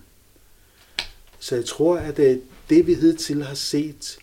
[1.39, 4.17] Så jeg tror, at det, det vi hidtil har set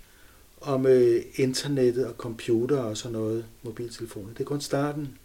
[0.60, 5.18] om øh, internettet og computer og sådan noget, mobiltelefoner, det er kun starten.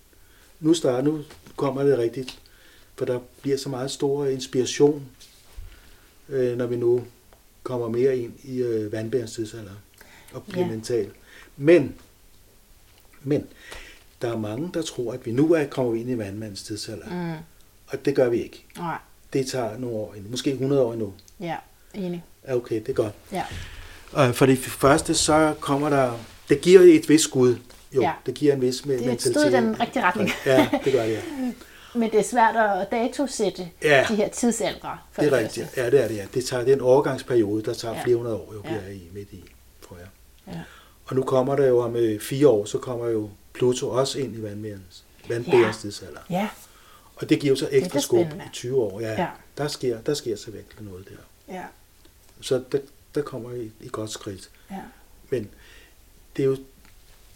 [0.60, 1.22] Nu starter, nu
[1.56, 2.40] kommer det rigtigt,
[2.96, 5.06] for der bliver så meget stor inspiration,
[6.30, 7.04] øh, når vi nu
[7.68, 9.72] kommer mere ind i øh, vandbærens tidsalder
[10.34, 10.72] og bliver Ja.
[10.72, 11.10] mental.
[11.58, 11.96] Men,
[13.22, 13.44] men,
[14.22, 17.10] der er mange, der tror, at vi nu er kommet ind i vandmandens tidsalder.
[17.10, 17.44] Mm.
[17.88, 18.66] Og det gør vi ikke.
[18.78, 18.98] Nej,
[19.34, 20.30] Det tager nogle år endnu.
[20.32, 21.14] Måske 100 år endnu.
[21.40, 21.56] ja,
[21.94, 22.24] enig.
[22.48, 23.14] Ja, okay, det er godt.
[23.32, 23.44] Ja,
[24.12, 26.20] Og for det første, så kommer der...
[26.50, 27.56] Det giver et vis skud.
[27.96, 28.12] Jo, Ja.
[28.26, 29.32] det giver en vis me- det er et mentalitet.
[29.42, 30.30] stød i den rigtige retning.
[30.46, 31.22] Ja, det gør det, ja.
[31.98, 34.06] Men det er svært at datosætte Ja.
[34.10, 34.98] de her tidsaldre.
[35.12, 35.62] For Det er første.
[35.62, 35.78] rigtigt.
[35.78, 36.26] Ja, det er det, ja.
[36.34, 38.04] Det, tager, det er en overgangsperiode, der tager Ja.
[38.04, 38.70] flere hundrede år, jo, Ja.
[38.70, 39.44] vi er i, midt i,
[39.88, 40.08] tror jeg.
[40.54, 40.60] Ja.
[41.06, 44.36] Og nu kommer der jo om øh, fire år, så kommer jo Pluto også ind
[44.36, 45.82] i vandbærens, vandbærens Ja.
[45.82, 46.20] tidsalder.
[46.30, 46.50] Ja,
[47.16, 49.00] Og det giver så ekstra skub i 20 år.
[49.00, 49.28] Ja, Ja.
[49.58, 51.54] Der, sker, der sker så virkelig noget der.
[51.56, 51.64] ja.
[52.42, 52.80] Så der,
[53.16, 54.50] der kommer I et godt skridt.
[54.72, 54.76] Ja.
[55.30, 55.50] Men
[56.38, 56.56] det er jo,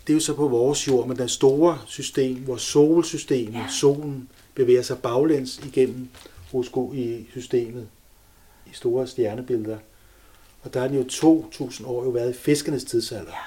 [0.08, 3.60] det er jo så på vores jord, men det store system, hvor solsystemet, Ja.
[3.60, 3.66] ja.
[3.70, 6.10] solen, bevæger sig baglæns igennem
[6.52, 7.88] horoskop i systemet,
[8.68, 9.78] i store stjernebilleder.
[10.64, 13.38] Og der har den jo 2.000 år jo været i fiskernes tidsalder, Ja.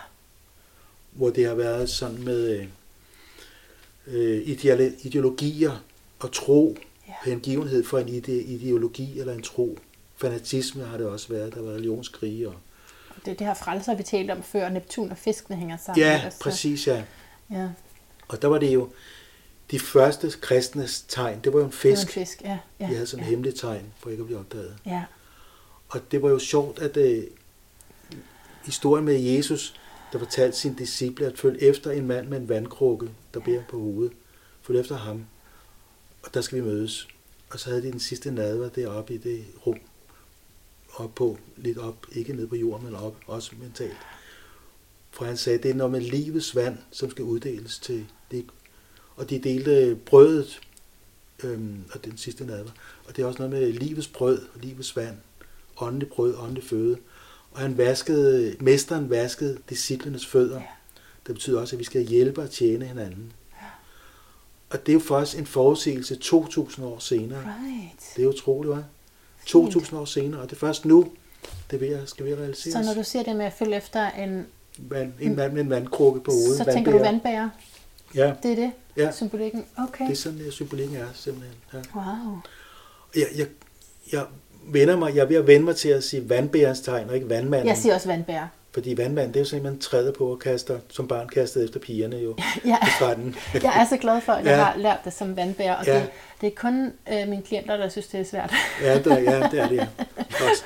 [1.12, 2.66] hvor det har været sådan med øh,
[4.06, 4.48] øh,
[5.04, 5.82] ideologier
[6.20, 6.76] og tro,
[7.08, 7.12] Ja.
[7.30, 9.78] hengivenhed for en ide, ideologi eller en tro.
[10.16, 12.48] Fanatisme har det også været, der har været religionskrige.
[12.48, 12.54] Og,
[13.24, 16.04] Det er det her frelser, vi talte om før, Neptun og fiskene hænger sammen.
[16.04, 16.38] ja, også?
[16.40, 17.02] præcis, ja.
[17.50, 17.68] Ja,
[18.28, 18.88] Og der var det jo
[19.70, 21.40] de første kristnes tegn.
[21.44, 22.12] Det var jo en det var en fisk.
[22.12, 22.42] fisk.
[22.42, 23.30] Ja, ja, De havde sådan ja.
[23.30, 24.76] hemmelig tegn, for ikke at blive opdaget.
[24.86, 25.04] Ja,
[25.88, 27.24] Og det var jo sjovt, at øh,
[28.64, 29.74] historien med Jesus,
[30.12, 33.78] der fortalte sine disciple at følge efter en mand med en vandkrukke, der bærer på
[33.78, 34.12] hovedet.
[34.62, 35.26] Følg efter ham,
[36.22, 37.08] og der skal vi mødes.
[37.50, 39.78] Og så havde de den sidste nadver deroppe i det rum,
[40.94, 43.96] op på, lidt op, ikke ned på jorden, men op, også mentalt.
[45.10, 48.44] For han sagde, det er noget med livets vand, som skal uddeles til det.
[49.16, 50.60] Og de delte brødet,
[51.44, 52.70] øhm, og den sidste nadver.
[53.08, 55.16] Og det er også noget med livets brød og livets vand,
[55.76, 56.96] åndelig brød, åndelig føde.
[57.52, 60.56] Og han vaskede, mesteren vaskede disciplenes fødder.
[60.56, 60.66] Ja.
[61.26, 63.32] Det betyder også, at vi skal hjælpe og tjene hinanden.
[64.70, 67.38] Og det er jo for os en forudsigelse 2.000 år senere.
[67.38, 68.16] right.
[68.16, 68.78] Det er utroligt, hva'?
[69.38, 69.76] Fint.
[69.76, 71.12] 2.000 år senere, og det er først nu,
[71.70, 72.72] det vil jeg, skal vi realisere.
[72.72, 74.46] Så når du siger det med at følge efter en,
[74.78, 76.56] Vand, en med en vandkrukke på hovedet.
[76.56, 77.48] så tænker du vandbærer.
[78.14, 79.10] Ja, Det er det, ja.
[79.12, 79.64] symbolikken.
[79.88, 80.04] Okay.
[80.04, 81.54] Det er sådan, at symbolikken er simpelthen.
[81.72, 81.78] Ja.
[81.94, 82.38] Wow.
[83.16, 83.46] Jeg, jeg,
[84.12, 84.24] jeg,
[84.66, 87.28] vender mig, jeg er ved at vende mig til at sige vandbærens tegn, og ikke
[87.28, 87.68] vandmanden.
[87.68, 88.46] Jeg siger også vandbærer.
[88.74, 92.16] Fordi vandmand, det er jo man træder på og kaster, som barn kastede efter pigerne
[92.16, 92.36] jo.
[92.64, 92.76] Ja.
[92.80, 93.36] På stranden.
[93.54, 94.62] Jeg er så glad for, at jeg Ja.
[94.64, 95.94] har lært det som vandbærer, og Ja.
[95.94, 98.52] det, det er kun øh, mine klienter, der synes, det er svært.
[98.82, 99.86] ja, det, ja, det er det, ja.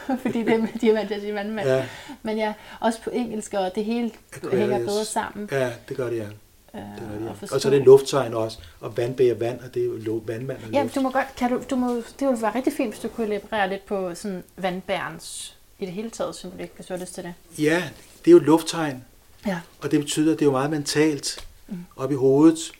[0.23, 1.69] Fordi det, de er vant til at sige vandmand.
[1.69, 1.87] Ja,
[2.23, 4.61] Men ja, også på engelsk, og det hele Aquarius.
[4.61, 5.49] hænger bedre sammen.
[5.53, 6.25] ja, det gør det, ja.
[6.75, 7.33] Øh, Det ja.
[7.33, 7.55] forstå.
[7.55, 10.71] Og så er det lufttegn også, og vandbærer vand, og det er jo vandmand og
[10.73, 10.95] Ja, luft.
[10.95, 13.27] du må godt, kan du, du må, det ville være rigtig fint, hvis du kunne
[13.27, 17.25] elaborere lidt på sådan vandbærens i det hele taget symbolik, hvis du har lyst til
[17.25, 17.35] det.
[17.59, 17.83] Ja,
[18.25, 19.05] det er jo lufttegn,
[19.47, 19.61] Ja.
[19.81, 21.47] og det betyder, at det er jo meget mentalt
[21.97, 22.73] op i hovedet.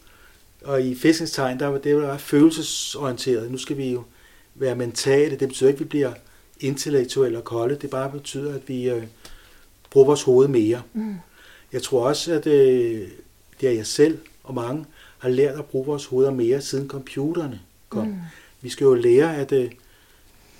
[0.65, 3.51] Og i fiskens tegn, der var det meget følelsesorienteret.
[3.51, 4.03] Nu skal vi jo
[4.55, 5.37] være mentale.
[5.37, 6.13] Det betyder ikke, at vi bliver
[6.61, 7.75] intellektuelle og kolde.
[7.75, 9.03] Det bare betyder, at vi øh,
[9.91, 10.83] bruger vores hoved mere.
[10.93, 11.15] Mm.
[11.73, 13.09] Jeg tror også, at øh,
[13.61, 14.87] det er jeg selv og mange
[15.19, 18.07] har lært at bruge vores hoveder mere, siden computerne kom.
[18.07, 18.15] Mm.
[18.61, 19.71] Vi skal jo lære at, øh,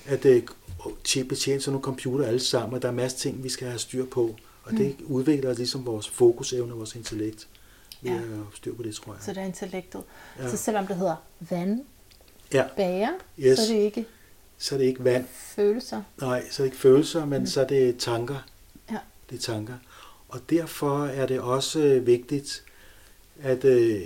[0.05, 0.43] at øh,
[1.07, 3.67] tje- betjene sådan nogle computer alle sammen, og der er masser af ting, vi skal
[3.67, 4.35] have styr på.
[4.63, 7.47] Og det udvikler ligesom vores fokusevne og vores intellekt.
[8.01, 8.15] Vi Ja.
[8.15, 9.21] har styr på det, tror jeg.
[9.23, 10.01] Så det er intellektet.
[10.39, 10.49] Ja.
[10.49, 12.67] Så selvom det hedder vandbærer,
[13.37, 13.59] Ja, yes.
[13.59, 13.59] Yes.
[13.59, 14.05] så er det ikke
[14.57, 15.25] så er det ikke vand,
[15.55, 16.01] følelser.
[16.21, 18.45] nej, så er det ikke følelser, men så er det tanker.
[18.91, 18.97] Ja.
[19.29, 19.73] Det er tanker.
[20.29, 22.63] Og derfor er det også øh, vigtigt
[23.41, 24.01] at øh,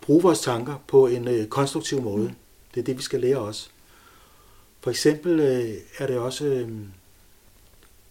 [0.00, 2.28] bruge vores tanker på en øh, konstruktiv måde.
[2.28, 2.34] Mm.
[2.74, 3.70] Det er det, vi skal lære os.
[4.80, 6.68] For eksempel øh, er det også, øh,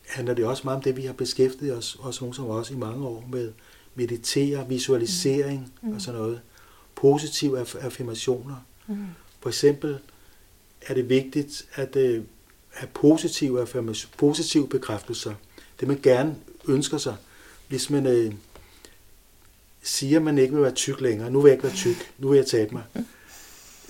[0.07, 2.75] handler det også meget om det, vi har beskæftiget os, også nogen som os i
[2.75, 3.51] mange år, med
[3.95, 5.93] meditere, visualisering Mm.
[5.95, 6.41] og sådan noget.
[6.95, 8.55] Positive aff- affirmationer.
[8.87, 9.05] Mm.
[9.39, 9.97] For eksempel
[10.81, 12.23] er det vigtigt at øh,
[12.69, 15.33] have positive, affirmation, positive bekræftelser.
[15.79, 16.35] Det man gerne
[16.67, 17.15] ønsker sig.
[17.67, 18.33] Hvis man øh,
[19.83, 22.29] siger, at man ikke vil være tyk længere, nu vil jeg ikke være tyk, nu
[22.29, 22.83] vil jeg tabe mig,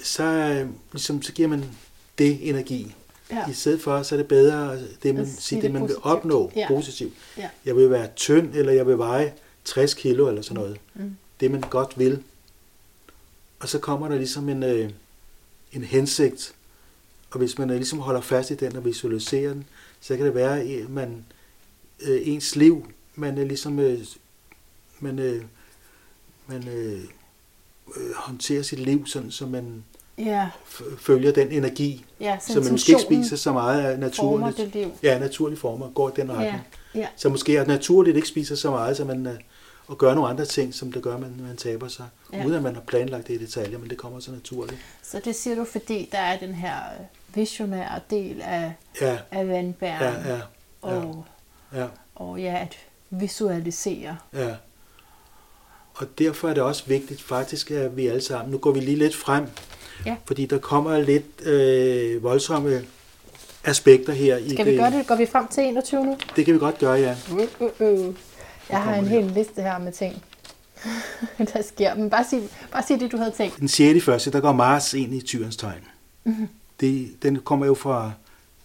[0.04, 1.66] så, øh, ligesom, så giver man
[2.18, 2.96] det energi.
[3.32, 3.50] Ja.
[3.50, 5.96] I stedet for, så er det bedre det, man, At sige det det, man vil
[6.02, 6.68] opnå Ja.
[6.68, 7.14] positivt.
[7.38, 7.50] Ja.
[7.66, 9.34] Jeg vil være tynd, eller jeg vil veje
[9.66, 10.78] 60 kilo, eller sådan noget.
[10.94, 11.16] Mm.
[11.40, 12.24] Det, man godt vil.
[13.60, 14.90] Og så kommer der ligesom en, øh,
[15.74, 16.54] en hensigt.
[17.32, 19.66] Og hvis man øh, ligesom holder fast i den og visualiserer den,
[20.02, 21.26] så kan det være, at man,
[22.00, 24.00] øh, ens liv, man er ligesom, øh,
[25.00, 25.44] man, øh,
[26.48, 27.00] man øh,
[27.98, 29.84] øh, håndterer sit liv sådan, så man
[30.18, 30.50] Ja,
[30.98, 34.58] følger den energi, ja så man måske ikke spiser så meget af former naturligt.
[34.58, 34.92] det liv.
[35.04, 36.62] Ja, naturlige former går den retning.
[36.96, 37.08] Ja, ja.
[37.16, 39.34] Så måske at naturligt ikke spiser så meget, så man, øh,
[39.88, 42.06] og gør nogle andre ting, som det gør, man, man taber sig.
[42.34, 42.38] Ja.
[42.38, 42.44] Ja.
[42.46, 44.80] Uden at man har planlagt det i detaljer, men det kommer så naturligt.
[45.04, 46.74] Så det siger du, fordi der er den her
[47.34, 50.26] visionære del af, Ja, af vandbæren.
[50.26, 50.42] ja, ja,
[50.82, 51.26] og,
[51.76, 52.78] ja, og ja, at
[53.10, 54.18] visualisere.
[54.34, 54.56] ja.
[55.94, 58.98] Og derfor er det også vigtigt faktisk, at vi alle sammen, nu går vi lige
[58.98, 59.46] lidt frem,
[60.06, 60.16] Ja.
[60.26, 62.86] fordi der kommer lidt øh, voldsomme
[63.64, 64.38] aspekter her.
[64.38, 64.80] i Skal vi det.
[64.80, 65.08] gøre det?
[65.08, 66.18] Går vi frem til 21 nu?
[66.36, 67.16] Det kan vi godt gøre, ja.
[67.32, 68.16] Uh, uh, uh.
[68.70, 70.24] Jeg har en hel liste her med ting,
[71.54, 71.96] der sker.
[71.96, 72.42] Men bare sig,
[72.72, 73.60] bare sig det, du havde tænkt.
[73.60, 74.06] Den 6.
[74.06, 75.80] første, der går Mars ind i tyrens tegn.
[76.24, 76.34] Mhm.
[76.34, 76.48] Mm-hmm.
[76.80, 78.12] Det, den kommer jo fra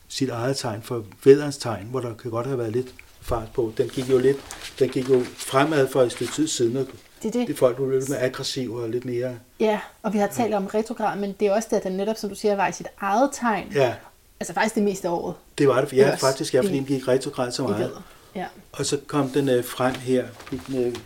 [0.09, 3.73] sit eget tegn for vædderens tegn, hvor der kan godt have været lidt fart på.
[3.79, 4.37] Den gik jo lidt,
[4.79, 6.87] den gik jo fremad for et stykke tid siden, og
[7.23, 7.49] Det er det.
[7.49, 9.39] det folk blev lidt mere aggressive og lidt mere...
[9.61, 12.17] Ja, og vi har talt om retrograd, men det er også det, at den netop,
[12.17, 13.73] som du siger, var i sit eget tegn.
[13.75, 13.95] Ja,
[14.41, 15.93] Altså faktisk det meste af året det var det.
[15.93, 18.03] Ja, Ellers faktisk, ja, fordi den gik retrograd så meget.
[18.35, 18.47] Ja.
[18.73, 20.97] Og så kom den øh, frem her, gik den øh,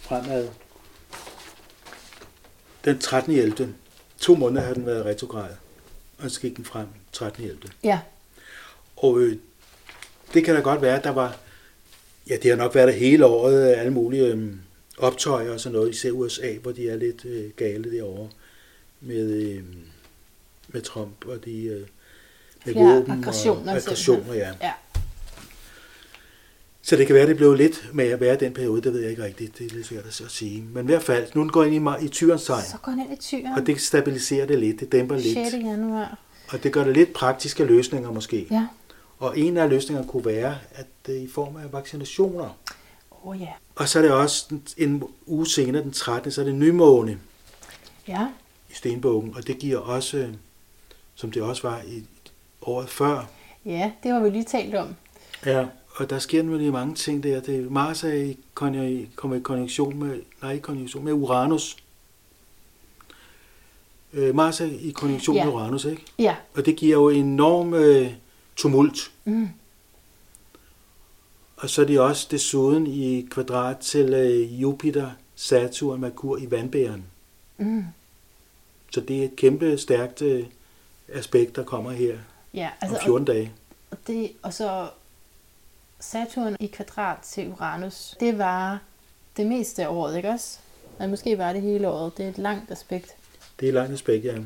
[0.00, 0.48] fremad
[2.84, 3.32] den 13.
[3.32, 3.74] 11.
[4.18, 5.50] To måneder har den været retrograd,
[6.18, 7.44] og så gik den frem 13.
[7.44, 7.58] 11.
[7.84, 8.00] ja,
[8.96, 9.36] Og øh,
[10.34, 11.36] det kan da godt være, at der var,
[12.28, 14.52] ja, det har nok været der hele året, alle mulige øh,
[15.00, 18.28] optøjer og sådan noget, især USA, hvor de er lidt øh, gale derovre
[19.00, 19.64] med, øh,
[20.68, 21.80] med Trump og de øh,
[22.64, 24.52] med Flere våben aggressioner og aggressioner, ja.
[24.62, 24.72] ja.
[26.82, 29.10] Så det kan være, det blev lidt med at være den periode, det ved jeg
[29.10, 30.62] ikke rigtigt, det er lidt svært at sige.
[30.72, 33.12] Men i hvert fald, nu går ind i, i tyrens tegn, Så går den ind
[33.12, 33.46] i tyren.
[33.58, 35.26] og det stabiliserer det lidt, det dæmper 6.
[35.26, 36.18] lidt, januar.
[36.52, 38.46] og det gør det lidt praktiske løsninger måske.
[38.50, 38.66] Ja.
[39.18, 42.58] Og en af løsningerne kunne være, at det er i form af vaccinationer.
[43.10, 43.52] Åh oh, ja.
[43.80, 47.18] Og så er det også en- uge senere, den 13., så er det nymåne
[48.08, 48.26] Ja.
[48.70, 50.28] i Stenbukken, og det giver også,
[51.14, 52.02] som det også var i
[52.62, 53.26] året før,
[53.64, 54.88] Ja, det har vi lige talt om.
[55.46, 55.66] Ja,
[55.96, 57.40] og der sker nemlig mange ting der.
[57.40, 58.38] Det, Mars er i,
[59.14, 61.76] kommer i konjunktion med, nej, konjunktion, med Uranus.
[64.12, 65.44] Øh, Mars er i konjunktion Ja.
[65.44, 66.02] med Uranus, ikke?
[66.18, 66.36] Ja.
[66.54, 68.12] Og det giver jo enorm øh,
[68.56, 69.10] tumult.
[69.24, 69.48] Mm.
[71.60, 77.04] Og så er de også desuden i kvadrat til øh, Jupiter, Saturn, Merkur i vandbæren.
[77.58, 77.84] Mm.
[78.92, 80.46] Så det er et kæmpe stærkt øh,
[81.12, 82.16] aspekt, der kommer her
[82.54, 83.52] Ja, om altså, 14 dage.
[83.90, 84.88] og, det, og så
[86.00, 88.80] Saturn i kvadrat til Uranus, det var
[89.36, 90.58] det meste af året, ikke også?
[90.98, 92.16] Men måske var det hele året.
[92.16, 93.14] Det er et langt aspekt.
[93.60, 94.38] Det er et langt aspekt, ja.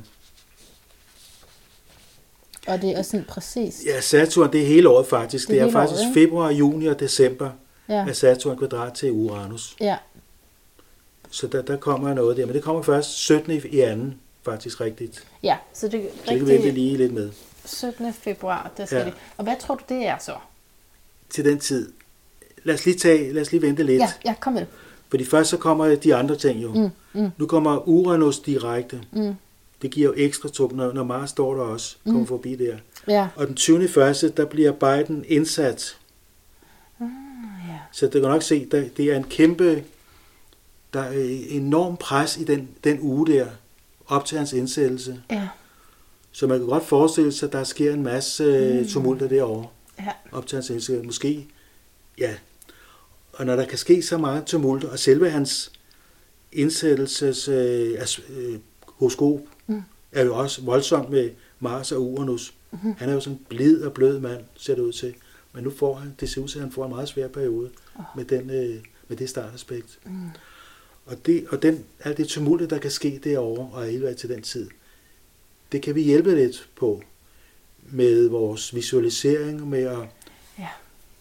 [2.67, 3.83] Og det er sådan præcis.
[3.87, 5.49] Ja, Saturn, det er hele året faktisk.
[5.49, 6.21] Det Det er er, hele året, faktisk ikke?
[6.21, 7.51] februar, juni og december
[7.89, 7.95] Ja.
[8.09, 9.77] er Saturn kvadrat til Uranus.
[9.81, 9.97] Ja.
[11.31, 12.47] Så der, der kommer noget der.
[12.47, 13.53] Men det kommer først 17.
[13.71, 15.27] i anden, faktisk rigtigt.
[15.43, 17.31] Ja, så det er Så det kan vi lige lidt med.
[17.65, 18.13] 17.
[18.13, 19.05] februar, der skal ja.
[19.05, 19.15] det.
[19.37, 20.35] Og hvad tror du, det er så?
[21.31, 21.93] Til den tid.
[22.65, 24.01] Lad os lige, tage, lad os lige vente lidt.
[24.01, 24.69] Ja, ja, kom med det.
[25.11, 26.73] Fordi først så kommer de andre ting jo.
[26.75, 29.01] Mm, mm, Nu kommer Uranus direkte.
[29.13, 29.35] mm.
[29.85, 31.97] Det giver jo ekstra tup, når, når Mars står der også.
[32.05, 32.27] Kommer Mm.
[32.27, 32.77] forbi der.
[33.09, 33.29] Ja.
[33.37, 33.89] Og den 20.
[33.89, 35.97] første, der bliver Biden indsat.
[37.01, 37.07] Ah,
[37.69, 37.79] ja.
[37.93, 39.85] Så det kan nok se, der, det er en kæmpe,
[40.93, 43.47] der er enorm pres i den, den uge der,
[44.07, 45.23] op til hans indsættelse.
[45.31, 45.49] Ja.
[46.33, 48.89] Så man kan godt forestille sig, at der sker en masse mm.
[48.89, 49.67] tumulter derovre,
[49.99, 50.11] Ja.
[50.33, 51.07] op til hans indsættelse.
[51.07, 51.47] Måske,
[52.19, 52.35] ja.
[53.33, 55.73] Og når der kan ske så meget tumulter, og selve hans
[56.53, 57.99] indsættelses øh,
[58.37, 59.47] øh, horoskop Mm.
[60.15, 62.55] Er jo også voldsomt med Mars og Uranus.
[62.71, 62.93] Mhm.
[62.99, 65.15] Han er jo sådan en blid og blød mand, ser det ud til.
[65.53, 67.71] Men nu får han, det ser ud til, at han får en meget svær periode
[67.99, 68.05] Åh.
[68.17, 68.77] med, den, øh,
[69.09, 69.99] med det startaspekt.
[70.07, 70.13] Mm.
[71.07, 74.29] Og, det, og den, alt det tumulte, der kan ske derovre og hele vejen til
[74.29, 74.69] den tid,
[75.73, 77.03] det kan vi hjælpe lidt på
[77.91, 79.99] med vores visualisering og med at
[80.59, 80.69] Ja.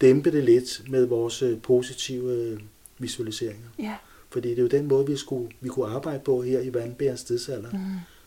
[0.02, 2.60] dæmpe det lidt med vores øh, positive øh,
[3.00, 3.68] visualiseringer.
[3.80, 3.96] Ja.
[4.30, 7.24] Fordi det er jo den måde, vi, skulle, vi kunne arbejde på her i Vandbærens
[7.24, 7.80] tidsalder, Mm.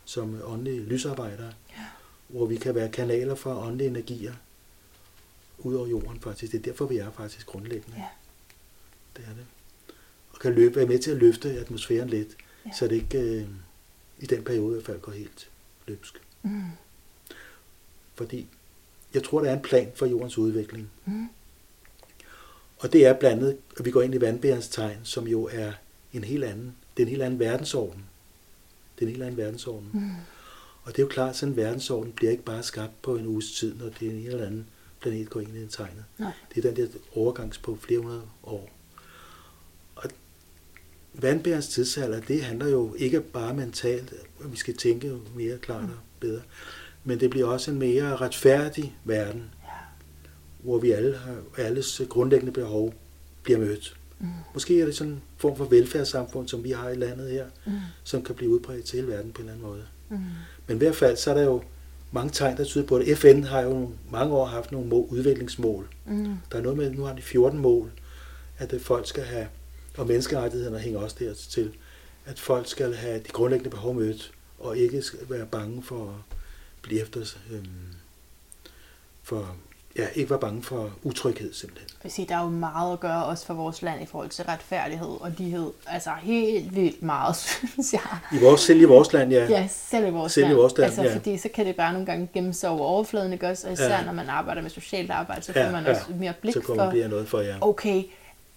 [0.07, 1.85] Som åndelige lysarbejdere, Ja.
[2.29, 4.35] hvor vi kan være kanaler for åndelige energier
[5.59, 6.53] ud over jorden faktisk.
[6.53, 7.97] Det er derfor, vi er faktisk grundlæggende.
[7.97, 8.05] Ja.
[9.17, 9.47] Det er det.
[10.31, 12.29] Og kan løbe, være med til at løfte atmosfæren lidt,
[12.67, 12.71] Ja.
[12.79, 13.47] så det ikke øh,
[14.19, 15.49] i den periode i hvert fald går helt
[15.87, 16.21] løbsk.
[16.43, 16.63] Mm.
[18.15, 18.47] Fordi
[19.15, 20.91] jeg tror, der er en plan for jordens udvikling.
[21.05, 21.29] Mm.
[22.79, 25.73] Og det er blandt andet, at vi går ind i vandbærens tegn, som jo er
[26.13, 28.05] en helt anden, det er en helt anden verdensorden.
[28.99, 29.89] Det er en helt anden verdensorden.
[29.93, 30.11] Mm.
[30.83, 33.27] Og det er jo klart, at sådan en verdensorden bliver ikke bare skabt på en
[33.27, 34.67] uges tid, når det er en eller anden
[35.01, 36.05] planet går ind i den tegnet.
[36.19, 36.33] Nej.
[36.55, 38.71] Det er den der overgangs på flere hundrede år.
[39.97, 40.11] Og
[41.15, 44.13] vandbærens tidsalder, det handler jo ikke bare mentalt,
[44.45, 45.91] at vi skal tænke mere klart og
[46.21, 46.43] bedre,
[47.05, 49.69] men det bliver også en mere retfærdig verden, Ja.
[50.59, 52.95] hvor vi alle har, alles grundlæggende behov
[53.43, 53.97] bliver mødt.
[54.19, 54.29] Mm.
[54.55, 57.73] Måske er det sådan en form for velfærdssamfund, som vi har i landet her, Mm.
[58.05, 59.85] som kan blive udbredt til hele verden på en eller anden måde.
[60.09, 60.19] Mm.
[60.67, 61.63] Men i hvert fald, så er der jo
[62.13, 63.19] mange tegn, der tyder på det.
[63.19, 65.89] FN har jo mange år haft nogle mål, udviklingsmål.
[66.07, 66.37] Mm.
[66.53, 67.91] Der er noget med, nu har de 14 mål,
[68.59, 69.49] at øh, folk skal have,
[69.99, 71.73] og menneskerettighederne hænger også der til,
[72.27, 76.37] at folk skal have de grundlæggende behov mødt, og ikke skal være bange for at
[76.83, 77.21] blive efter,
[77.53, 77.67] øhm,
[79.23, 79.57] for
[79.99, 81.89] ja, ikke var bange for utryghed simpelthen.
[81.93, 84.29] Jeg vil sige, der er jo meget at gøre også for vores land i forhold
[84.29, 85.73] til retfærdighed og lighed.
[85.87, 87.37] Altså helt vildt meget,
[87.73, 88.01] synes jeg.
[88.33, 89.47] I vores, selv i vores land, ja.
[89.49, 90.57] Ja, selv i vores Selv i land.
[90.59, 91.15] vores land, altså, ja.
[91.17, 93.67] fordi så kan det bare nogle gange gemme sig over overfladen, ikke også?
[93.67, 94.05] Og især Ja.
[94.05, 95.91] når man arbejder med socialt arbejde, så får Ja, man ja.
[95.91, 97.57] også mere blik Så kommer for, bliver noget for jer.
[97.61, 97.99] okay,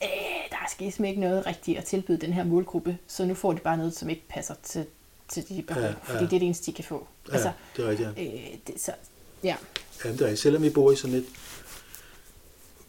[0.04, 0.08] øh,
[0.50, 3.60] der er sgu ikke noget rigtigt at tilbyde den her målgruppe, så nu får de
[3.60, 4.86] bare noget, som ikke passer til,
[5.28, 6.14] til de behov, Ja, ja, ja.
[6.14, 7.08] fordi det er det eneste, de kan få.
[7.30, 8.10] Ja, Altså, det er rigtigt.
[8.18, 8.24] Ja.
[8.24, 8.92] øh, det, så,
[9.44, 9.56] ja.
[10.06, 10.36] Jamen, det er.
[10.36, 11.26] Selvom vi bor i sådan et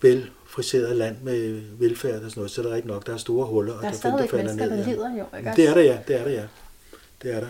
[0.03, 3.07] velfriseret land med velfærd og sådan noget, så er der ikke nok.
[3.07, 4.91] Der er store huller, og Der er der, stadigvæk falder der ned, ja.
[4.93, 5.99] lider jo, ikke Det er der, ja.
[6.09, 6.47] Det er der, ja.
[7.23, 7.49] Det er der.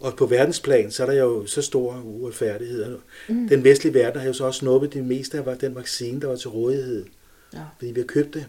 [0.00, 2.98] Og på verdensplan, så er der jo så stor uretfærdighed.
[3.28, 3.48] Mm.
[3.48, 6.36] Den vestlige verden har jo så også snuppet det meste af den vaccine, der var
[6.36, 7.06] til rådighed.
[7.54, 7.58] Ja.
[7.78, 8.46] Fordi vi har købt det,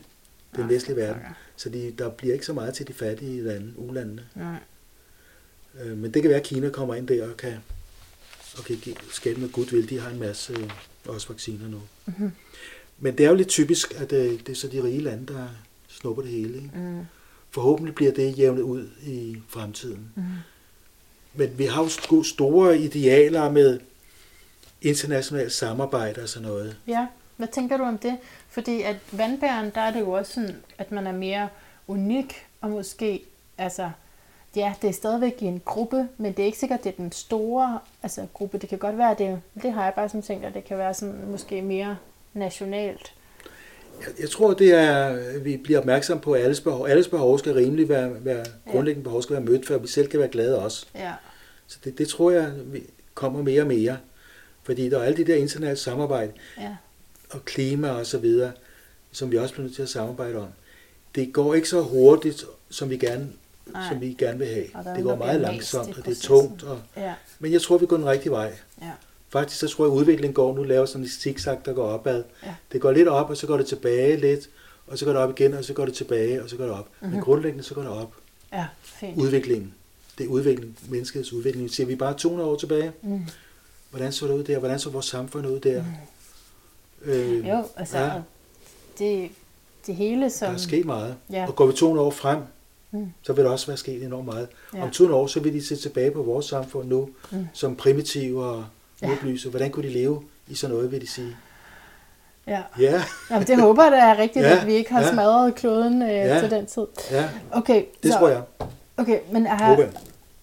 [0.56, 1.22] den Ah, vestlige verden.
[1.56, 4.24] Så de, der bliver ikke så meget til de fattige lande, ulandene.
[4.36, 4.56] Nej.
[5.84, 7.54] Øh, Men det kan være, at Kina kommer ind der og kan,
[8.60, 8.78] og kan
[9.12, 9.89] skabe noget goodwill.
[9.89, 10.70] De har en masse øh,
[11.07, 11.82] også vacciner nu.
[12.05, 12.32] Mhm.
[12.99, 15.47] Men det er jo lidt typisk, at øh, det er så de rige lande, der
[15.88, 16.55] snupper det hele.
[16.55, 16.70] Ikke?
[16.74, 16.99] Mm.
[17.51, 20.12] Forhåbentlig bliver det jævnet ud i fremtiden.
[20.16, 20.24] Mm.
[21.34, 23.80] Men vi har jo st- store idealer med
[24.82, 26.78] internationalt samarbejde og sådan noget.
[26.88, 27.07] Ja,
[27.38, 28.18] hvad tænker du om det?
[28.49, 31.49] Fordi at vandbæren, der er det jo også sådan, at man er mere
[31.88, 33.24] unik, og måske,
[33.57, 33.91] altså,
[34.56, 37.12] ja, det er stadigvæk i en gruppe, men det er ikke sikkert, det er den
[37.12, 38.58] store altså, gruppe.
[38.58, 40.93] Det kan godt være, det, det har jeg bare sådan tænkt, at det kan være
[40.93, 41.97] sådan måske mere
[42.34, 43.14] nationalt.
[44.00, 47.54] Jeg, jeg tror, det er, vi bliver opmærksom på, at alles behov, alles behov skal
[47.54, 50.86] rimelig være, være grundlæggende behov skal være mødt, før vi selv kan være glade også.
[50.95, 51.14] Ja,
[51.68, 52.84] Så det, det tror jeg vi
[53.14, 53.97] kommer mere og mere.
[54.64, 56.76] Fordi der er alle de der internationale samarbejde, ja,
[57.30, 58.52] og klima og så videre,
[59.12, 60.47] som vi også bliver nødt til at samarbejde om.
[61.16, 63.28] Det går ikke så hurtigt, som vi gerne,
[63.74, 63.89] Nej.
[63.91, 64.65] som vi gerne vil have.
[64.84, 66.63] Der Det går der meget langsomt, og det er tungt.
[66.63, 68.53] Og, ja, men jeg tror, vi går den rigtige vej.
[68.82, 68.91] ja,
[69.30, 72.24] Faktisk så tror jeg, at udviklingen går nu, laver sådan en zigzag, der går opad.
[72.45, 72.55] Ja.
[72.72, 74.49] Det går lidt op, og så går det tilbage lidt,
[74.88, 76.74] og så går det op igen, og så går det tilbage, og så går det
[76.74, 76.78] op.
[76.80, 76.88] Mhm.
[77.01, 77.15] Mm-hmm.
[77.15, 78.13] Men grundlæggende så går det op.
[78.53, 79.17] ja, fint.
[79.17, 79.74] Udviklingen.
[80.17, 81.72] Det er udvikling, menneskets udvikling.
[81.72, 82.91] Ser vi bare 200 år tilbage?
[83.01, 83.22] Mm.
[83.89, 84.59] Hvordan så det ud der?
[84.59, 85.84] Hvordan så vores samfund ud der?
[87.05, 87.11] Mm.
[87.11, 88.11] Øh, Jo, altså, Ja.
[88.99, 89.30] det,
[89.88, 90.53] det hele Der som...
[90.53, 91.15] er sket meget.
[91.32, 91.47] Ja.
[91.47, 92.39] Og går vi 200 år frem,
[92.92, 93.12] Mm.
[93.24, 94.48] så vil der også være sket enormt meget.
[94.74, 94.84] Ja.
[94.84, 97.48] Om 200 år, så vil de se tilbage på vores samfund nu, Mm.
[97.54, 98.66] som primitive og
[99.02, 99.10] Ja.
[99.12, 99.50] udlyse.
[99.50, 101.38] Hvordan kunne de leve i sådan noget, vil de sige?
[102.48, 102.62] Ja.
[102.80, 105.12] Ja, Jamen, det håber jeg da er rigtigt, Ja, at vi ikke har ja.
[105.14, 106.40] smadret kloden øh, Ja.
[106.40, 106.86] til den tid.
[107.12, 108.42] ja Okay, det så, tror jeg.
[108.98, 109.78] Okay, men jeg har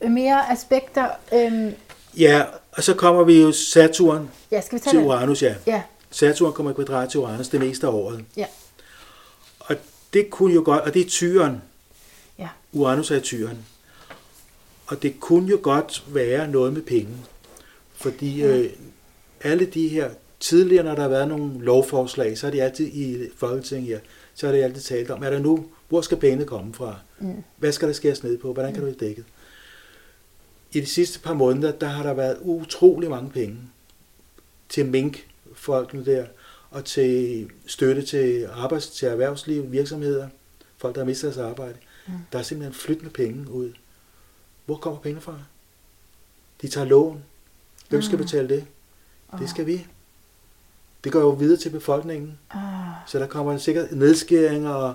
[0.01, 0.11] jeg.
[0.11, 1.09] mere aspekter.
[1.35, 1.73] Øhm,
[2.19, 2.43] Ja,
[2.73, 5.07] og så kommer vi jo Saturn ja, skal vi tage til det?
[5.07, 5.55] Uranus, ja.
[5.67, 8.25] Ja, Saturn kommer i kvadrat til Uranus det meste af året.
[8.37, 8.47] ja,
[9.61, 9.77] Og
[10.13, 11.63] det kunne jo godt, og det er tyren.
[12.39, 12.49] Ja.
[12.73, 13.59] Uranus er i tyren.
[14.87, 17.17] Og det kunne jo godt være noget med penge.
[17.95, 18.71] Fordi øh,
[19.41, 20.11] alle de her,
[20.41, 24.01] tidligere når der har været nogle lovforslag, så er de altid i Folketinget her,
[24.35, 26.99] så er det altid talt om, er der nu, hvor skal pengene komme fra?
[27.19, 27.45] Mm.
[27.57, 28.53] Hvad skal der skæres ned på?
[28.53, 29.25] Hvordan kan du blive dækket?
[30.73, 33.59] I de sidste par måneder, der har der været utrolig mange penge
[34.69, 36.27] til mink-folkene der,
[36.71, 40.29] og til støtte til arbejds, til erhvervsliv, virksomheder,
[40.79, 41.77] folk, der har mistet deres arbejde.
[42.07, 42.13] Mm.
[42.33, 43.73] Der er simpelthen flyttende penge ud.
[44.65, 45.39] Hvor kommer pengene fra?
[46.63, 47.25] De tager lån.
[47.89, 48.25] Hvem skal Mm.
[48.25, 48.67] betale det?
[49.33, 49.49] Det Åh.
[49.49, 49.87] skal vi.
[51.05, 52.39] Det går jo videre til befolkningen.
[52.51, 52.61] Ah,
[53.07, 54.95] Så der kommer sikkert nedskæringer og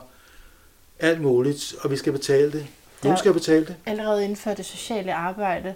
[0.99, 2.67] alt muligt, og vi skal betale det.
[3.03, 3.75] Nogen skal betale det.
[3.85, 5.75] allerede inden for det sociale arbejde,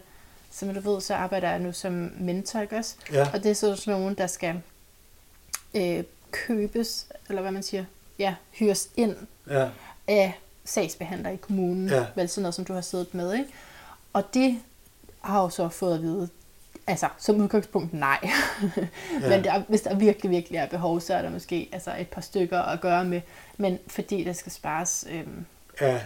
[0.52, 2.96] som du ved, så arbejder jeg nu som mentor, ikke også?
[3.12, 4.62] Ja, Og det er så sådan nogen, der skal
[5.76, 7.86] øh, købes, eller hvad man siger,
[8.20, 9.16] ja, hyres ind
[9.50, 9.70] ja,
[10.08, 12.06] af sagsbehandler i kommunen, Ja.
[12.16, 13.50] vel sådan noget, som du har siddet med, ikke?
[14.14, 14.60] Og de
[15.22, 16.30] har jo så fået at vide,
[16.88, 18.20] altså som udgangspunkt nej.
[19.22, 19.30] Ja.
[19.30, 22.22] Men der, hvis der virkelig, virkelig er behov, så er der måske altså, et par
[22.22, 23.22] stykker at gøre med.
[23.58, 25.46] Men fordi der skal spares, øhm,
[25.82, 26.02] ja.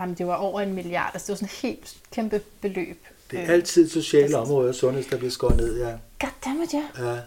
[0.00, 3.06] jamen, det var over en milliard, altså det var sådan et helt kæmpe beløb.
[3.30, 4.34] Det er Øh, altid sociale præcis.
[4.34, 5.92] områder og sundhed, der bliver skåret ned, ja.
[6.18, 6.82] Goddammit, ja.
[6.98, 7.04] ja.
[7.04, 7.18] Er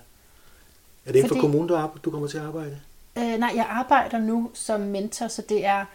[1.06, 2.80] det inden for Fordi- kommunen, du, arbejder, du kommer til at arbejde?
[3.18, 5.86] Øh, nej, jeg arbejder nu som mentor, så det er,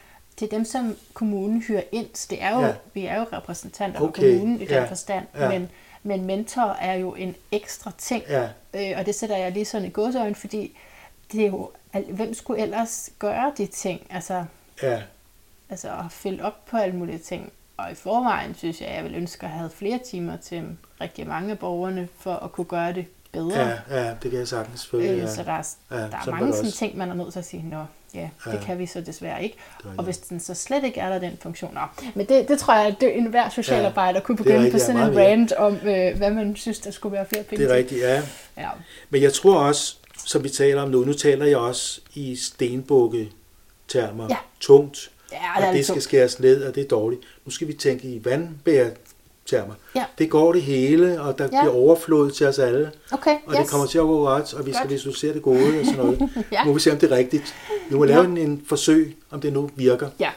[0.40, 2.06] det er dem, som kommunen hyrer ind.
[2.14, 2.72] Så det er jo, Ja.
[2.94, 5.26] vi er jo repræsentanter Okay, for kommunen i den ja, forstand.
[5.38, 5.48] ja.
[5.48, 5.68] Men,
[6.02, 8.22] men mentor er jo en ekstra ting.
[8.28, 10.76] Ja, Øh, og det sætter jeg lige sådan i gåsøjne, fordi
[11.32, 11.70] det er jo,
[12.10, 14.06] hvem skulle ellers gøre de ting?
[14.10, 14.44] Altså,
[14.82, 15.02] ja,
[15.70, 17.52] altså at følge op på alle mulige ting.
[17.76, 21.26] Og i forvejen synes jeg, at jeg vil ønske at have flere timer til rigtig
[21.26, 23.60] mange af borgerne, for at kunne gøre det bedre.
[23.60, 25.12] ja, ja, det kan jeg sagtens selvfølgelig.
[25.12, 25.26] Øh, Ja.
[25.34, 26.78] Så der er, Ja, der er mange sådan også.
[26.78, 27.84] ting, man er nødt til at sige, nå,
[28.20, 28.64] ja, det Ja.
[28.64, 29.56] kan vi så desværre ikke.
[29.78, 31.74] Det er Og hvis den så slet ikke er der, den funktion.
[31.74, 31.80] Nå.
[32.14, 34.82] Men det, det tror jeg, at det, enhver socialarbejder kunne det er begynde på rigtigt,
[34.82, 37.72] ja, sådan en rant om, øh, hvad man synes, der skulle være flere penge Det
[37.72, 38.22] er rigtigt, ja.
[38.56, 38.68] Ja.
[39.10, 41.04] Men jeg tror også, som vi taler om nu.
[41.04, 44.26] Nu taler jeg også i stenbukke-termer.
[44.30, 44.36] Ja.
[44.60, 46.02] Tungt, Ja, og det er det skal tungt.
[46.04, 47.22] skæres ned, og det er dårligt.
[47.44, 48.24] Nu skal vi tænke i
[49.52, 49.74] vandbærer-termer.
[49.94, 50.04] Ja.
[50.18, 51.48] Det går det hele, og der Ja.
[51.48, 52.92] bliver overflod til os alle.
[53.12, 53.58] Okay, Og yes.
[53.60, 56.18] det kommer til at gå godt, og vi skal visualisere det gode og sådan noget.
[56.52, 56.62] Ja.
[56.64, 57.54] Nu må vi se, om det er rigtigt.
[57.90, 58.26] Vi må lave Ja.
[58.26, 60.10] en, en forsøg, om det nu virker.
[60.20, 60.30] Ja,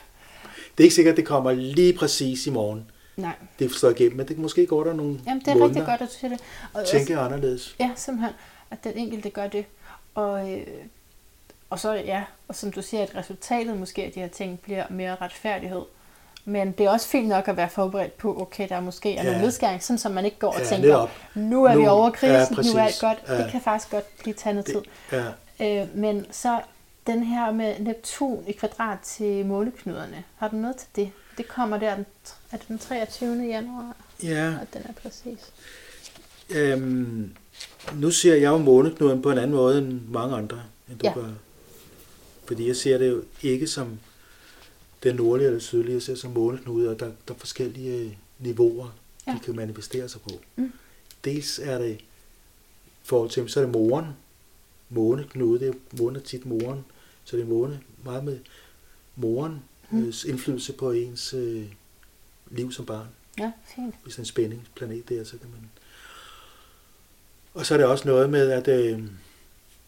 [0.78, 2.86] Det er ikke sikkert, at det kommer lige præcis i morgen.
[3.18, 3.32] nej.
[3.60, 5.68] Det forstår igennem, men det måske går der nogle Jamen, det er måneder.
[5.68, 6.40] rigtig godt, at du siger det.
[6.74, 7.76] Og også- Tænke anderledes.
[7.80, 8.34] Ja, simpelthen,
[8.72, 9.66] at den enkelte gør det.
[10.16, 10.62] Og, øh,
[11.70, 14.84] og så, ja, og som du siger, at resultatet måske af de her ting bliver
[14.90, 15.82] mere retfærdighed.
[16.50, 19.30] Men det er også fint nok at være forberedt på, okay, der måske er Ja.
[19.30, 21.10] nogle nedskæring, sådan så man ikke går og Ja, tænker, netop.
[21.36, 23.18] nu er vi Nu- over krisen, ja, nu er alt godt.
[23.28, 23.44] Ja.
[23.44, 24.82] Det kan faktisk godt blive taget noget tid.
[25.60, 25.82] Ja.
[25.82, 26.60] Øh, men så
[27.08, 31.12] den her med Neptun i kvadrat til måleknuderne, har du noget til det?
[31.38, 32.06] Det kommer der den,
[32.52, 33.44] er det den 23.
[33.48, 34.48] januar, ja.
[34.62, 35.40] og den er præcis.
[36.50, 37.32] Øhm,
[37.96, 41.14] nu ser jeg jo måneknuden på en anden måde end mange andre, end du Ja.
[41.14, 41.24] gør.
[42.48, 44.00] Fordi jeg ser det jo ikke som
[45.04, 48.96] den nordlige eller sydlige, jeg ser det som måneknude, og der, der er forskellige niveauer,
[49.28, 49.32] ja.
[49.34, 50.30] De kan manifestere sig på.
[50.56, 50.72] Mm.
[51.26, 52.06] Dels er det, i
[53.04, 54.06] forhold til, så er det moren,
[54.90, 56.86] måneknude, det er månen er tit moren,
[57.24, 58.40] så det er måne meget med
[59.16, 59.60] moren,
[59.92, 59.98] Mm.
[60.00, 60.14] mm.
[60.28, 61.66] indflydelse på ens øh,
[62.52, 63.08] liv som barn
[63.40, 63.96] Ja, fint.
[64.04, 65.70] hvis der er en spændingsplanet der, så kan man...
[67.54, 69.04] Og så er det også noget med at øh,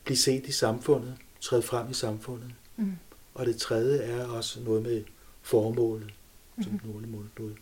[0.03, 2.51] blive set i samfundet, træde frem i samfundet.
[2.77, 2.93] Mm.
[3.41, 5.03] Og det tredje er også noget med
[5.41, 6.09] formålet,
[6.61, 6.79] som Mhm.
[6.79, 7.53] den nordlige måneknude.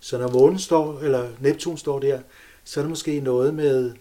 [0.00, 2.20] Så når månen står, eller Neptun står der,
[2.64, 3.92] så er det måske noget med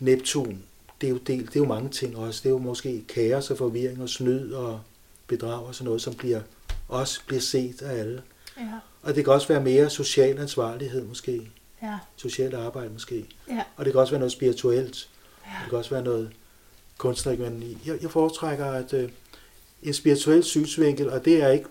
[0.00, 0.62] Neptun.
[1.00, 2.40] Det er jo, del, det er jo mange ting også.
[2.42, 4.80] Det er jo måske kaos og forvirring og snyd og
[5.26, 6.40] bedrag og sådan noget, som bliver,
[6.88, 8.22] også bliver set af alle.
[8.56, 8.62] Ja,
[9.02, 11.50] Og det kan også være mere social ansvarlighed måske.
[11.82, 13.26] ja, Socialt arbejde måske.
[13.48, 13.62] ja.
[13.76, 15.08] Og det kan også være noget spirituelt.
[15.46, 15.50] Ja.
[15.62, 16.30] Det kan også være noget
[16.98, 17.40] kunstnerisk.
[17.40, 19.10] Men jeg, jeg foretrækker at øh,
[19.82, 21.66] en spirituel synsvinkel, og det er ikke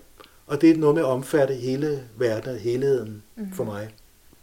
[0.46, 3.52] og det er noget med at omfatte hele verden, helheden Mhm.
[3.52, 3.88] for mig.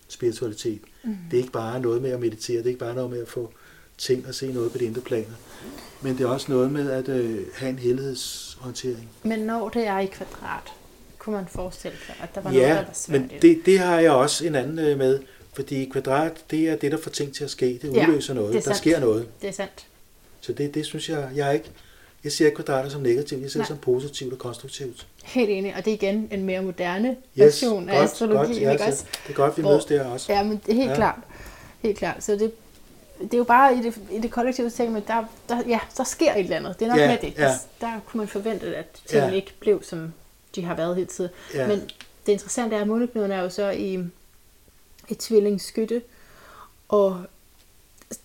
[0.07, 0.79] Spiritualitet.
[1.03, 1.15] Mm.
[1.31, 3.27] Det er ikke bare noget med at meditere, det er ikke bare noget med at
[3.27, 3.51] få
[3.97, 5.33] ting og se noget på det indre planer.
[6.01, 9.09] Men det er også noget med at øh, have en helhedsorientering.
[9.23, 10.63] Men når det er i kvadrat,
[11.17, 13.65] kunne man forestille sig, at der var noget, der Ja, var svært men det.
[13.65, 15.19] det, har jeg også en anden øh, med,
[15.53, 17.79] fordi kvadrat, det er det, der får ting til at ske.
[17.81, 18.49] Det Ja, udløser noget.
[18.53, 18.77] det er Der sandt.
[18.77, 19.27] sker noget.
[19.41, 19.85] Det er sandt.
[20.41, 21.71] Så det, det synes jeg, jeg er ikke,
[22.23, 23.63] jeg ser ikke kvadrater som negativt, jeg ser Nej.
[23.63, 25.07] det som positivt og konstruktivt.
[25.23, 28.71] Helt enig, og det er igen en mere moderne Yes, version af godt, astrologi, godt,
[28.71, 29.05] ikke så også?
[29.27, 30.33] Det er godt, vi Hvor- mødes der også.
[30.33, 30.95] Ja, men det er helt Ja.
[30.95, 31.19] klart.
[31.81, 32.23] Helt klart.
[32.23, 32.51] Så det,
[33.21, 36.03] det er jo bare i det, i det kollektive ting, men der, der, ja, der
[36.03, 36.79] sker et eller andet.
[36.79, 37.33] Det er nok Ja, med det.
[37.37, 37.43] ja.
[37.47, 39.35] Der, der kunne man forvente, at tingene Ja.
[39.35, 40.13] ikke blev, som
[40.55, 41.29] de har været hidtil.
[41.53, 41.67] Ja.
[41.67, 41.79] Men
[42.25, 43.93] det interessante er, at måneknuden er jo så i
[45.09, 46.01] et tvillingsskytte,
[46.89, 47.21] og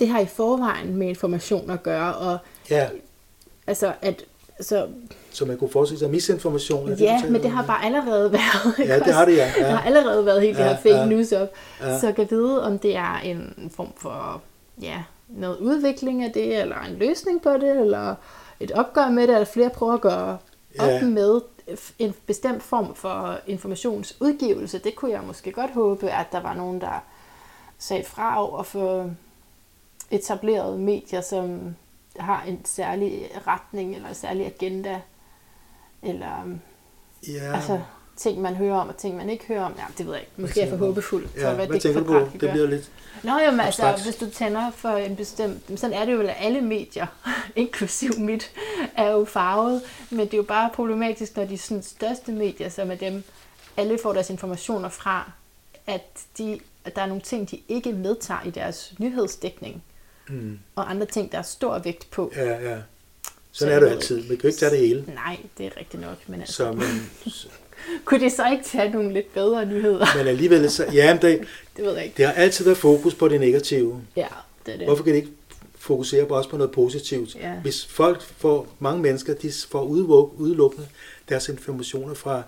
[0.00, 2.38] det har i forvejen med information at gøre, og
[2.70, 2.88] ja,
[3.68, 4.24] altså at
[4.60, 4.88] så,
[5.30, 6.92] så man kunne forestille sig misinformation.
[6.92, 8.78] ja, men det har bare allerede været.
[8.78, 9.52] ikke Ja, det har det, ja.
[9.58, 9.64] Ja.
[9.68, 11.06] har allerede været helt ja, det her fake ja.
[11.06, 11.48] news op.
[11.80, 11.98] Ja.
[11.98, 14.42] Så jeg kan vide, om det er en form for
[14.82, 18.14] ja, noget udvikling af det, eller en løsning på det, eller
[18.60, 20.38] et opgør med det, eller flere prøver at gøre
[20.78, 21.04] op Ja.
[21.04, 21.40] med
[21.98, 24.78] en bestemt form for informationsudgivelse.
[24.78, 27.04] Det kunne jeg måske godt håbe, at der var nogen, der
[27.78, 29.10] sagde fra over for
[30.10, 31.60] etablerede medier, som
[32.18, 35.00] har en særlig retning, eller en særlig agenda,
[36.02, 36.58] eller
[37.28, 37.32] ja.
[37.32, 37.54] Ja.
[37.54, 37.80] Altså,
[38.18, 39.74] ting man hører om, og ting man ikke hører om.
[39.78, 40.32] Ja, det ved jeg ikke.
[40.36, 41.54] Måske er for håbefuld for, ja.
[41.54, 42.18] hvad, Hvad det tænker du på?
[42.32, 42.50] Det gøre.
[42.50, 42.90] bliver lidt...
[43.22, 44.04] Nå, jamen, altså, abstrakt.
[44.04, 45.68] hvis du tænder for en bestemt...
[45.68, 47.06] men Sådan er det jo vel, at alle medier,
[47.56, 48.50] inklusiv mit,
[48.96, 49.82] er jo farvet.
[50.10, 53.24] Men det er jo bare problematisk, når de sådan, største medier, som er dem,
[53.76, 55.30] alle får deres informationer fra,
[55.86, 59.82] at, de, at der er nogle ting, de ikke medtager i deres nyhedsdækning,
[60.28, 60.58] Mm.
[60.74, 62.32] og andre ting, der er stor vægt på.
[62.36, 62.76] Ja, ja.
[63.52, 64.16] Så Sådan er jeg det altid.
[64.16, 65.04] Man kan jo ikke tage det hele.
[65.14, 66.16] Nej, det er rigtigt nok.
[66.26, 67.10] Men, altså, Så, men,
[68.04, 70.06] kunne det så ikke tage nogle lidt bedre nyheder?
[70.16, 71.40] men alligevel, så, ja, men det,
[71.76, 72.16] Det ved jeg ikke.
[72.16, 74.02] det har altid været fokus på det negative.
[74.16, 74.26] Ja,
[74.66, 74.86] det er det.
[74.86, 75.32] Hvorfor kan de ikke
[75.78, 77.34] fokusere på også på noget positivt?
[77.34, 77.52] Ja.
[77.52, 79.82] Hvis folk får, mange mennesker, de får
[80.38, 80.86] udelukkende
[81.28, 82.42] deres informationer fra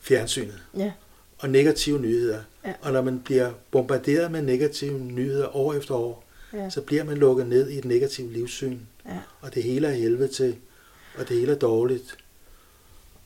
[0.00, 0.92] fjernsynet Ja,
[1.38, 2.38] og negative nyheder.
[2.64, 2.72] Ja.
[2.82, 6.23] Og når man bliver bombarderet med negative nyheder år efter år,
[6.54, 8.78] ja, så bliver man lukket ned i et negativt livssyn.
[9.06, 9.18] ja.
[9.40, 10.56] Og det hele er helvede til,
[11.18, 12.16] og det hele er dårligt,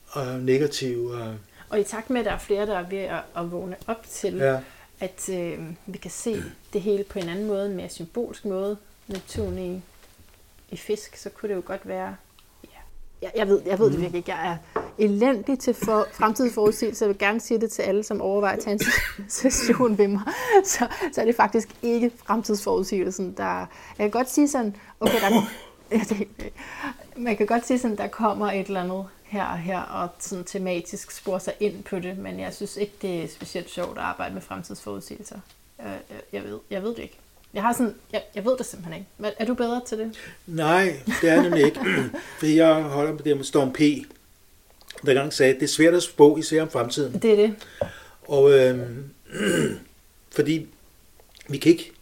[0.09, 1.15] og negativt.
[1.15, 1.35] Og,
[1.69, 4.07] Og i takt med, at der er flere, der er ved at, at vågne op
[4.11, 4.53] til, ja.
[4.53, 4.61] ja,
[5.01, 6.43] at øh, vi kan se
[6.73, 8.77] det hele på en anden måde, en mere symbolsk måde,
[9.07, 9.83] Neptun i,
[10.71, 12.17] i fisk, så kunne det jo godt være...
[12.65, 12.79] Ja.
[13.23, 13.93] Jeg, jeg ved, jeg ved Mm.
[13.93, 14.33] det virkelig ikke.
[14.33, 17.05] Jeg er, elendig til for, fremtidsforudsigelse.
[17.05, 18.81] Jeg vil gerne sige det til alle, som overvejer at tage en
[19.29, 20.23] session ved mig.
[20.65, 23.59] Så, så er det faktisk ikke fremtidsforudsigelsen, der...
[23.59, 23.67] Jeg
[23.99, 25.43] kan godt sige sådan, okay, der,
[25.91, 26.29] ja, det,
[27.17, 30.45] man kan godt sige sådan, der kommer et eller andet her og her, og sådan
[30.45, 34.05] tematisk spore sig ind på det, men jeg synes ikke, det er specielt sjovt at
[34.05, 35.39] arbejde med fremtidsforudsigelser.
[35.79, 35.99] Jeg,
[36.33, 37.19] jeg, ved, jeg ved det ikke.
[37.55, 39.11] Jeg har sådan, jeg, jeg ved det simpelthen ikke.
[39.19, 40.19] Men er du bedre til det?
[40.47, 41.81] Nej, det er det ikke.
[42.39, 43.81] Fordi jeg holder på det med Storm P.
[45.07, 47.19] Der gang sagde, at det er svært at spå, især om fremtiden.
[47.23, 47.55] Det er det.
[48.23, 49.05] Og øhm,
[50.37, 50.67] fordi
[51.49, 51.93] vi kan ikke...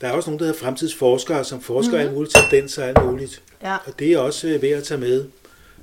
[0.00, 2.06] Der er også nogen, der hedder fremtidsforskere, som forsker mm-hmm.
[2.06, 3.42] alt muligt tendenser og alt muligt.
[3.62, 3.76] Ja.
[3.86, 5.24] Og det er også øh, værd at tage med.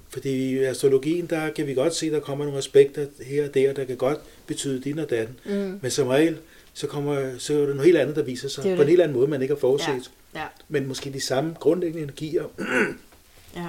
[0.10, 3.74] Fordi i astrologien, der kan vi godt se, der kommer nogle aspekter her og der,
[3.74, 5.40] der kan godt betyde din og datten.
[5.46, 5.80] Mm.
[5.82, 6.38] Men som regel,
[6.74, 8.86] så, kommer, så er det noget helt andet, der viser sig Det jo på en
[8.86, 8.92] det.
[8.92, 10.12] helt anden måde, man ikke har forudset.
[10.36, 10.40] Ja.
[10.40, 10.46] ja.
[10.70, 12.44] Men måske de samme grundlæggende energier.
[13.56, 13.68] ja.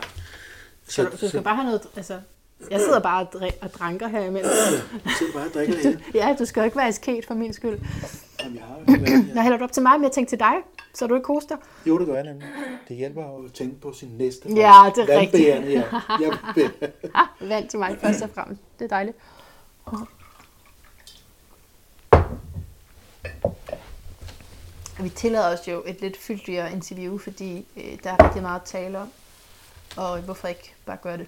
[0.89, 2.21] Så, du, du skal bare have noget, altså,
[2.71, 4.51] jeg sidder bare og, drik, og dranker her imellem.
[5.05, 7.79] Så bare og drikker det ja, du skal jo ikke være asket for min skyld.
[8.41, 10.39] Jamen, jeg har jo været Jeg hælder det op til mig, men jeg tænkte til
[10.39, 10.55] dig,
[10.95, 11.57] så du ikke koster.
[11.87, 12.49] Jo, det gør jeg nemlig.
[12.89, 14.49] Det hjælper at tænke på sin næste.
[14.49, 15.49] Ja, det er rigtigt.
[15.49, 15.83] Ja.
[16.21, 16.39] Jeg,
[17.15, 18.61] Ah, vand til mig først og fremmest.
[18.79, 19.17] Det er dejligt.
[25.01, 28.67] Vi tillader os jo et lidt fyldigere interview, fordi øh, der er rigtig meget at
[28.67, 29.09] tale om.
[29.97, 31.27] Og hvorfor ikke bare gøre det?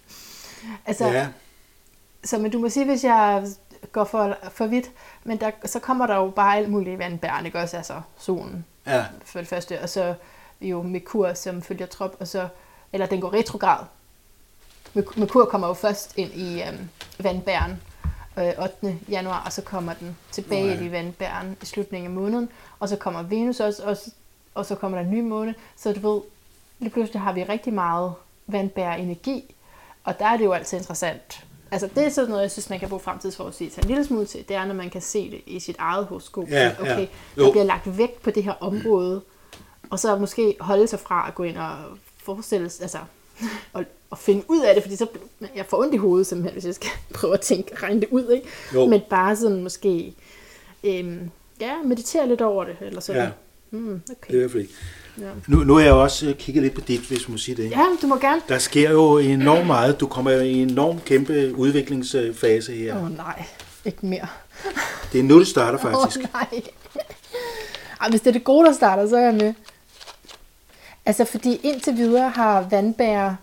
[0.86, 1.28] altså, ja,
[2.24, 3.46] så men du må sige, hvis jeg
[3.92, 4.90] går for, for vidt,
[5.24, 7.76] men der, så kommer der jo bare alt muligt vandbærende, ikke også?
[7.76, 10.14] Altså solen ja, for det første, og så
[10.60, 12.48] jo Merkur, som følger trop, og så,
[12.92, 13.84] eller den går retrograd.
[14.94, 16.88] Merk- Merkur kommer jo først ind i øhm,
[17.18, 17.82] vandbæren
[18.38, 18.98] øh, 8.
[19.08, 22.48] januar, og så kommer den tilbage ind i vandbæren i slutningen af måneden,
[22.80, 24.10] og så kommer Venus også, også
[24.54, 26.20] og så kommer der en ny måne, så du ved,
[26.78, 28.12] lige pludselig har vi rigtig meget
[28.46, 29.54] vandbær energi,
[30.04, 31.44] og der er det jo altid interessant.
[31.70, 34.48] Altså det er sådan noget, jeg synes, man kan bruge fremtidsforudsigelse en lille smule til,
[34.48, 36.48] det er, når man kan se det i sit eget horoskop.
[36.50, 36.96] Ja, okay, ja.
[37.36, 37.50] der Jo.
[37.50, 39.22] bliver lagt vægt på det her område,
[39.90, 41.76] og så måske holde sig fra at gå ind og
[42.22, 42.98] forestille sig, altså,
[43.72, 45.06] og, og finde ud af det, fordi så
[45.56, 48.30] jeg får ondt i hovedet simpelthen, hvis jeg skal prøve at tænke, regne det ud,
[48.30, 48.48] ikke?
[48.74, 48.86] Jo.
[48.86, 50.14] Men bare sådan måske,
[50.84, 51.30] øhm,
[51.60, 53.22] ja, meditere lidt over det, eller sådan.
[53.22, 53.30] ja,
[53.70, 54.34] Mm, det er okay.
[54.34, 54.74] i hvert fald ikke.
[55.20, 55.30] Ja.
[55.46, 57.70] Nu, nu er jeg også øh, kigget lidt på dit, hvis man må sige det.
[57.70, 58.42] ja, du må gerne.
[58.48, 60.00] Der sker jo enormt meget.
[60.00, 62.96] Du kommer jo i en enorm kæmpe udviklingsfase her.
[62.96, 63.44] Åh oh, nej,
[63.84, 64.26] ikke mere.
[65.12, 66.18] Det er nu, det starter Åh faktisk.
[66.18, 66.62] oh, nej.
[68.00, 69.54] Ej, hvis det er det gode, der starter, så er jeg med.
[71.06, 73.34] Altså, fordi indtil videre har vandbærer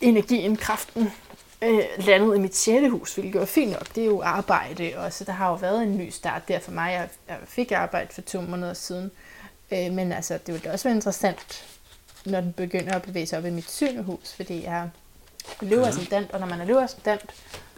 [0.00, 1.10] energien, kraften,
[1.62, 3.94] øh, landet i mit sjette hus, hvilket var fint nok.
[3.94, 6.70] Det er jo arbejde, og så der har jo været en ny start der for
[6.70, 6.92] mig.
[6.92, 9.04] Jeg, jeg fik arbejde for to måneder siden.
[9.04, 9.29] Øh,
[9.70, 11.64] men altså, det ville da også være interessant,
[12.26, 14.90] når den begynder at bevæge sig op i mit syvende hus, fordi jeg
[15.60, 15.88] lever Ja.
[15.88, 17.30] ascendant, og når man er lever ascendant,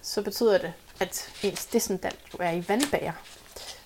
[0.03, 3.13] så betyder det, at ens descendant jo er i vandbager.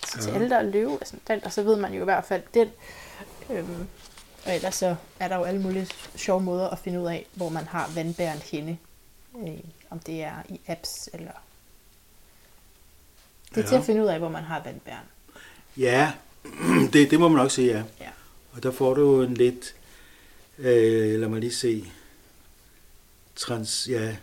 [0.06, 0.34] Så til Ja.
[0.34, 2.68] alle, der er løve ascendant, og så ved man jo i hvert fald den.
[3.50, 3.86] Øhm,
[4.46, 7.48] og ellers så er der jo alle mulige sjove måder at finde ud af, hvor
[7.48, 8.78] man har vandbæren henne.
[9.38, 9.58] Øh,
[9.90, 11.32] om det er i apps, eller...
[13.48, 13.68] Det er Ja.
[13.68, 15.04] til at finde ud af, hvor man har vandbæren.
[15.76, 16.12] Ja,
[16.93, 17.82] det, det må man nok sige, ja.
[18.01, 18.09] Ja.
[18.52, 19.74] Og der får du en lidt,
[20.59, 21.93] øh, lad mig lige se,
[23.36, 24.16] trans, ja,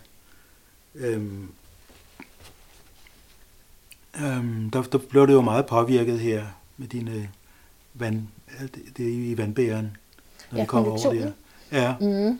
[0.94, 1.48] øhm,
[4.20, 6.46] øhm, der, der blev det jo meget påvirket her
[6.76, 7.30] med dine
[7.94, 8.22] vand,
[8.60, 9.96] det, det i vandbæren,
[10.50, 11.32] når Ja, vi kommer over der.
[11.72, 12.38] Ja, Mm.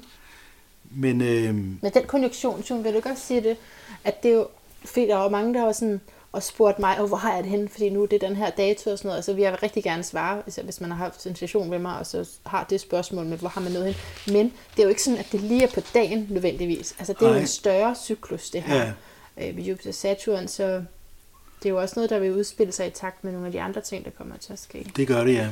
[0.91, 3.57] men øhm, Men den konjunktion, June, vil du godt sige det,
[4.05, 4.49] at det er jo,
[4.85, 6.01] fordi der var mange, der var sådan,
[6.35, 8.51] og spurgt mig, oh, hvor har jeg det henne, fordi nu er det den her
[8.51, 10.97] dato og sådan noget, og så vil jeg rigtig gerne svare, hvis, hvis man har
[10.99, 13.95] haft en session med mig, og så har det spørgsmål med, hvor har man noget
[13.95, 14.35] hen.
[14.35, 16.95] Men det er jo ikke sådan, at det lige er på dagen nødvendigvis.
[16.99, 18.77] Altså det er jo en større cyklus, det her.
[18.77, 18.93] ja,
[19.49, 20.65] Øh, med Jupiter Saturn, så
[21.63, 23.61] det er jo også noget, der vil udspille sig i takt med nogle af de
[23.61, 24.91] andre ting, der kommer til at ske.
[24.97, 25.49] det gør det, ja.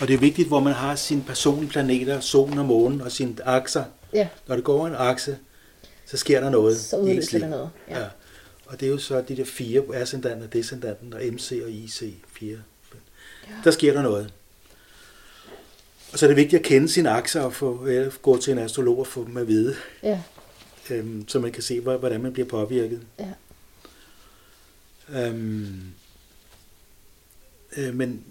[0.00, 3.34] Og det er vigtigt, hvor man har sine personlige planeter, solen og månen og sine
[3.44, 3.84] akser.
[4.12, 5.38] Ja, Når det går en akse,
[6.06, 6.80] så sker der noget.
[6.80, 7.70] så udløser det noget.
[7.90, 7.98] Ja.
[7.98, 8.04] Ja.
[8.66, 12.58] Og det er jo så de der fire, ascendanten, descendanten og MC og IC, fire.
[13.46, 13.52] Ja.
[13.64, 14.32] Der sker der noget.
[16.12, 18.58] Og så er det vigtigt at kende sine akser og få, eller gå til en
[18.58, 20.20] astrolog og få dem at vide, ja.
[20.90, 23.00] øhm, så man kan se, hvor- hvordan man bliver påvirket.
[23.18, 23.26] Ja.
[25.26, 25.82] Øhm,
[27.76, 28.24] øh, men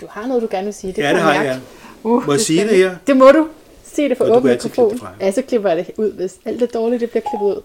[0.00, 0.92] Du har noget, du gerne vil sige.
[0.92, 1.60] Det ja, det har jeg.
[2.02, 2.96] Uh, Må jeg sige det her?
[3.06, 3.48] Det må du.
[3.84, 5.00] Sig det for Og åben mikrofon.
[5.20, 7.62] Ja, så klipper jeg det ud, hvis alt det dårlige, det bliver klippet ud.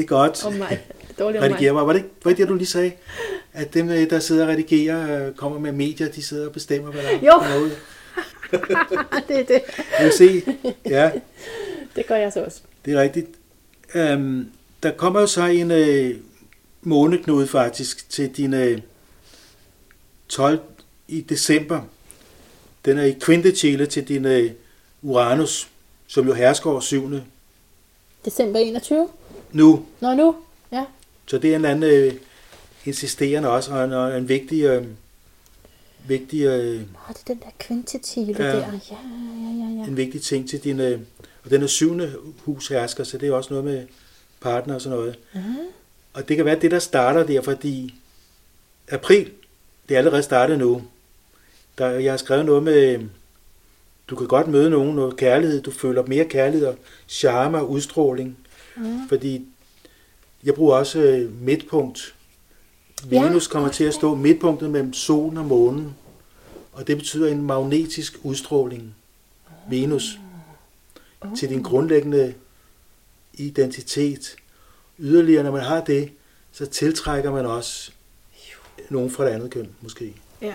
[0.00, 0.44] Det er godt.
[0.44, 0.68] Om mig.
[0.68, 1.60] Det er dårligt om mig.
[1.72, 1.86] Mig.
[1.86, 2.92] Var det ikke var det, det, du lige sagde?
[3.52, 6.90] At dem, øh, der sidder og redigerer, øh, kommer med medier, de sidder og bestemmer,
[6.90, 7.32] hvad der Jo.
[7.38, 7.70] kommer ud.
[9.28, 9.62] det er det.
[9.76, 10.42] Du kan se,
[10.86, 11.10] ja,
[11.96, 12.60] Det gør jeg så også.
[12.84, 13.26] det er rigtigt.
[14.14, 14.46] Um,
[14.82, 16.16] der kommer jo så en øh,
[16.82, 18.78] måneknude faktisk til din øh,
[20.28, 20.60] 12
[21.08, 21.80] i december.
[22.84, 24.50] Den er i kvintechile til din øh,
[25.02, 25.68] Uranus,
[26.06, 27.24] som jo hersker over syvende
[28.24, 29.08] December 21?
[29.52, 29.86] Nu.
[30.00, 30.36] Nå nu?
[30.72, 30.84] Ja.
[31.26, 32.14] Så det er en anden øh,
[32.84, 34.84] insisterende også, og en, og en vigtig, øh,
[36.08, 38.44] vigtig, øh, Nå, det er den der kvintetile Ja.
[38.44, 38.56] der.
[38.56, 38.70] Ja, ja,
[39.58, 39.86] ja, ja.
[39.88, 40.80] en vigtig ting til din...
[40.80, 41.00] Øh,
[41.44, 43.86] og den er syvende hus hersker, så det er også noget med
[44.40, 45.18] partner og sådan noget.
[45.34, 45.56] Mhm.
[46.12, 47.94] Og det kan være det, der starter der, fordi
[48.90, 49.30] april,
[49.88, 50.82] det er allerede startet nu.
[51.78, 53.00] Der, jeg har skrevet noget med,
[54.08, 56.76] du kan godt møde nogen, noget kærlighed, du føler mere kærlighed og
[57.08, 58.38] charme og udstråling.
[58.80, 59.08] Mhm.
[59.08, 59.46] Fordi
[60.44, 62.14] jeg bruger også øh, midtpunkt.
[63.10, 65.96] Ja, Venus kommer til at stå midtpunktet mellem solen og månen.
[66.72, 68.94] Og det betyder en magnetisk udstråling.
[69.70, 70.18] Venus.
[71.36, 72.34] Til din grundlæggende
[73.34, 74.36] identitet.
[74.98, 76.10] Yderligere, når man har det,
[76.52, 77.90] så tiltrækker man også
[78.88, 80.14] nogen fra det andet køn, måske.
[80.42, 80.54] ja.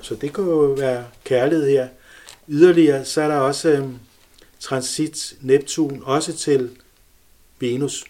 [0.00, 1.88] Så det kan jo være kærlighed her.
[2.48, 3.98] Yderligere, så er der også øhm,
[4.60, 6.70] transit Neptun, også til
[7.62, 8.04] Venus.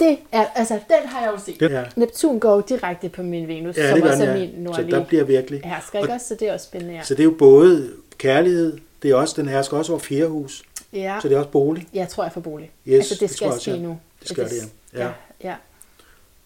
[0.00, 1.70] Det er, altså, den har jeg jo set.
[1.70, 4.38] Ja, Neptun går jo direkte på min Venus, ja som også den, er ja.
[4.38, 5.60] min Så nordlige der bliver virkelig.
[5.64, 6.26] hersker, ikke også?
[6.28, 7.02] Så det er også spændende, ja.
[7.02, 10.62] Så det er jo både kærlighed, det er også, den hersker også over fjerde hus,
[10.92, 11.88] Ja, så det er også bolig.
[11.94, 12.70] jeg tror, jeg får bolig.
[12.88, 13.76] Yes, altså, det det skal ske ja.
[13.76, 13.98] nu.
[14.20, 14.52] Det skal det,
[14.94, 14.98] ja.
[14.98, 15.04] Ja.
[15.06, 15.12] ja.
[15.48, 15.54] ja.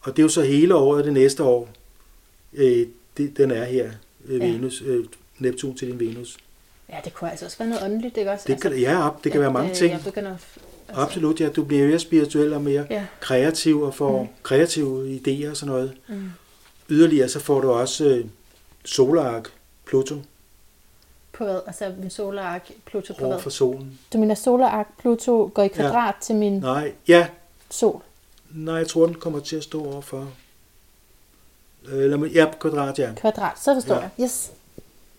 [0.01, 1.69] Og det er jo så hele året, det næste år,
[2.53, 3.91] øh, det, den er her,
[4.27, 4.47] øh, Ja.
[4.47, 5.05] Venus, øh,
[5.39, 6.37] Neptun til din Venus.
[6.93, 8.45] Ja, det kunne altså også være noget åndeligt, ikke også?
[8.47, 9.93] Det kan, ja, det kan at, være mange øh, ting.
[9.93, 10.37] Jeg begynder.
[10.91, 11.49] Altså, Absolut, ja.
[11.49, 13.07] Du bliver mere spirituel og mere Ja.
[13.21, 14.29] kreativ og får Mm.
[14.43, 15.93] kreative idéer og sådan noget.
[16.09, 16.31] Mm.
[16.91, 18.25] Yderligere så får du også øh,
[18.85, 19.49] solark,
[19.87, 20.15] Pluto,
[21.33, 21.61] På hvad?
[21.67, 23.43] Altså min solarark Pluto på over hvad?
[23.43, 23.99] for solen.
[24.13, 26.21] Du mener solarark Pluto går i kvadrat ja.
[26.27, 27.29] til min Nej, ja,
[27.71, 28.03] sol?
[28.51, 30.33] nej, jeg tror, den kommer til at stå over for...
[31.89, 33.13] Øh, Eller, ja, kvadrat, ja.
[33.17, 34.01] Kvadrat, så forstår ja.
[34.01, 34.11] jeg.
[34.21, 34.53] Yes.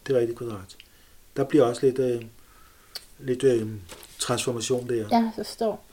[0.07, 0.75] Det er rigtigt kvadrat.
[1.37, 2.21] Der bliver også lidt, øh,
[3.19, 3.67] lidt øh,
[4.21, 4.95] transformation der.
[4.95, 5.83] Ja, jeg forstår.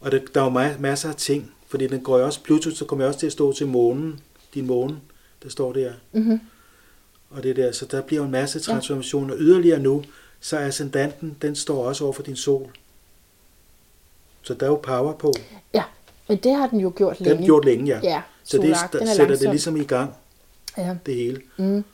[0.00, 2.70] Og der, der er jo ma- masser af ting, fordi den går jo også, Pluto,
[2.70, 4.20] så kommer jeg også til at stå til månen,
[4.54, 5.00] din måne,
[5.42, 5.92] der står der.
[6.12, 6.40] Mm-hmm.
[7.30, 9.34] Og det der, så der bliver jo en masse transformationer.
[9.38, 10.04] Yderligere nu,
[10.40, 12.70] så er ascendanten, den står også over for din sol.
[14.42, 15.32] Så der er jo power på.
[15.74, 15.82] Ja,
[16.28, 17.38] men det har den jo gjort Den længe.
[17.38, 18.00] har gjort længe, ja.
[18.02, 19.50] Ja, så det solarark, st- den er sætter det langsom.
[19.50, 20.12] ligesom i gang,
[20.78, 20.96] Ja.
[21.06, 21.40] det hele.
[21.56, 21.84] Mm.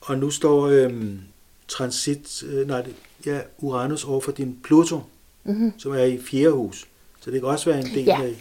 [0.00, 1.20] Og nu står øhm,
[1.68, 2.94] transit, øh, nej, det-
[3.26, 5.00] ja, Uranus over for din Pluto,
[5.46, 5.72] Mm-hmm.
[5.78, 6.86] som er i fjerde hus.
[7.20, 8.18] Så det kan også være en del Ja.
[8.18, 8.34] med,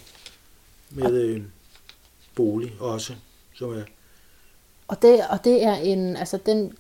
[0.89, 1.41] med øh,
[2.35, 3.14] bolig også,
[3.53, 3.84] som er
[4.88, 6.73] Og, det, og det er en, altså den,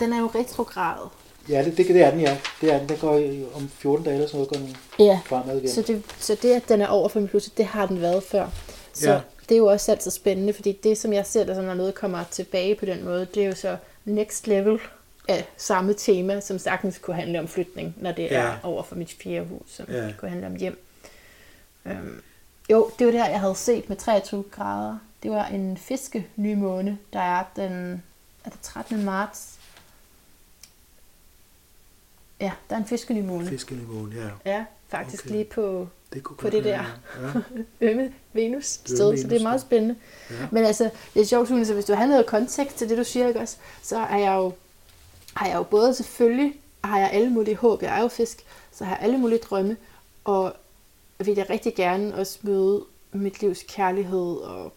[0.00, 1.08] den er jo retrograd.
[1.48, 2.38] Ja, det, det, det er den, ja.
[2.60, 2.88] Det er den.
[2.88, 4.76] Den går i- om 14 dage eller sådan noget, går den
[5.06, 5.70] Ja, fremad igen.
[5.70, 8.22] så det, så det, at den er over for min Pluto, det har den været
[8.22, 8.48] før.
[8.92, 9.20] Så Ja.
[9.48, 12.24] det er jo også altid spændende, fordi det, som jeg ser, der når noget kommer
[12.30, 14.78] tilbage på den måde, det er jo så next level
[15.28, 18.40] af samme tema, som sagtens kunne handle om flytning, når det Ja.
[18.42, 20.12] er over for mit fjerde hus, som Ja.
[20.18, 20.84] kunne handle om hjem.
[21.86, 22.22] Øhm,
[22.70, 24.98] jo, det var det her, jeg havde set med 23 grader.
[25.22, 28.02] Det var en fiske ny måne, der er den
[28.44, 29.04] er det 13.
[29.04, 29.58] marts.
[32.40, 33.48] Ja, der er en fiske ny måne.
[33.48, 34.50] Fiskeniveauen, ja.
[34.52, 35.32] Ja, faktisk Okay.
[35.34, 36.84] lige på Det kunne På det der.
[37.22, 37.40] Ja.
[37.90, 39.96] Ømme Venus sted, så det er meget spændende.
[40.30, 40.34] Ja.
[40.52, 43.04] Men altså, det er sjovt, Sune, så hvis du har noget kontekst til det, du
[43.04, 44.52] siger, ikke også, så er jeg jo,
[45.34, 48.84] har jeg jo både selvfølgelig, har jeg alle mulige håb, jeg er jo fisk, så
[48.84, 49.76] har jeg alle mulige drømme,
[50.24, 50.54] og
[51.18, 54.72] vil jeg rigtig gerne også møde mit livs kærlighed og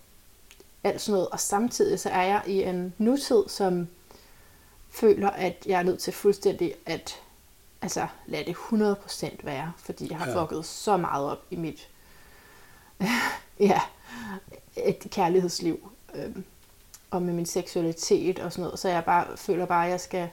[0.84, 1.30] alt sådan noget.
[1.30, 3.88] Og samtidig så er jeg i en nutid, som
[4.90, 7.16] føler, at jeg er nødt til fuldstændig at
[7.82, 10.44] altså, lade det 100% være, fordi jeg har Ja.
[10.44, 11.88] fucket så meget op i mit
[13.60, 13.82] ja,
[14.78, 16.44] et kærlighedsliv øhm,
[17.12, 20.30] og med min seksualitet og sådan noget, så jeg bare føler bare, at jeg skal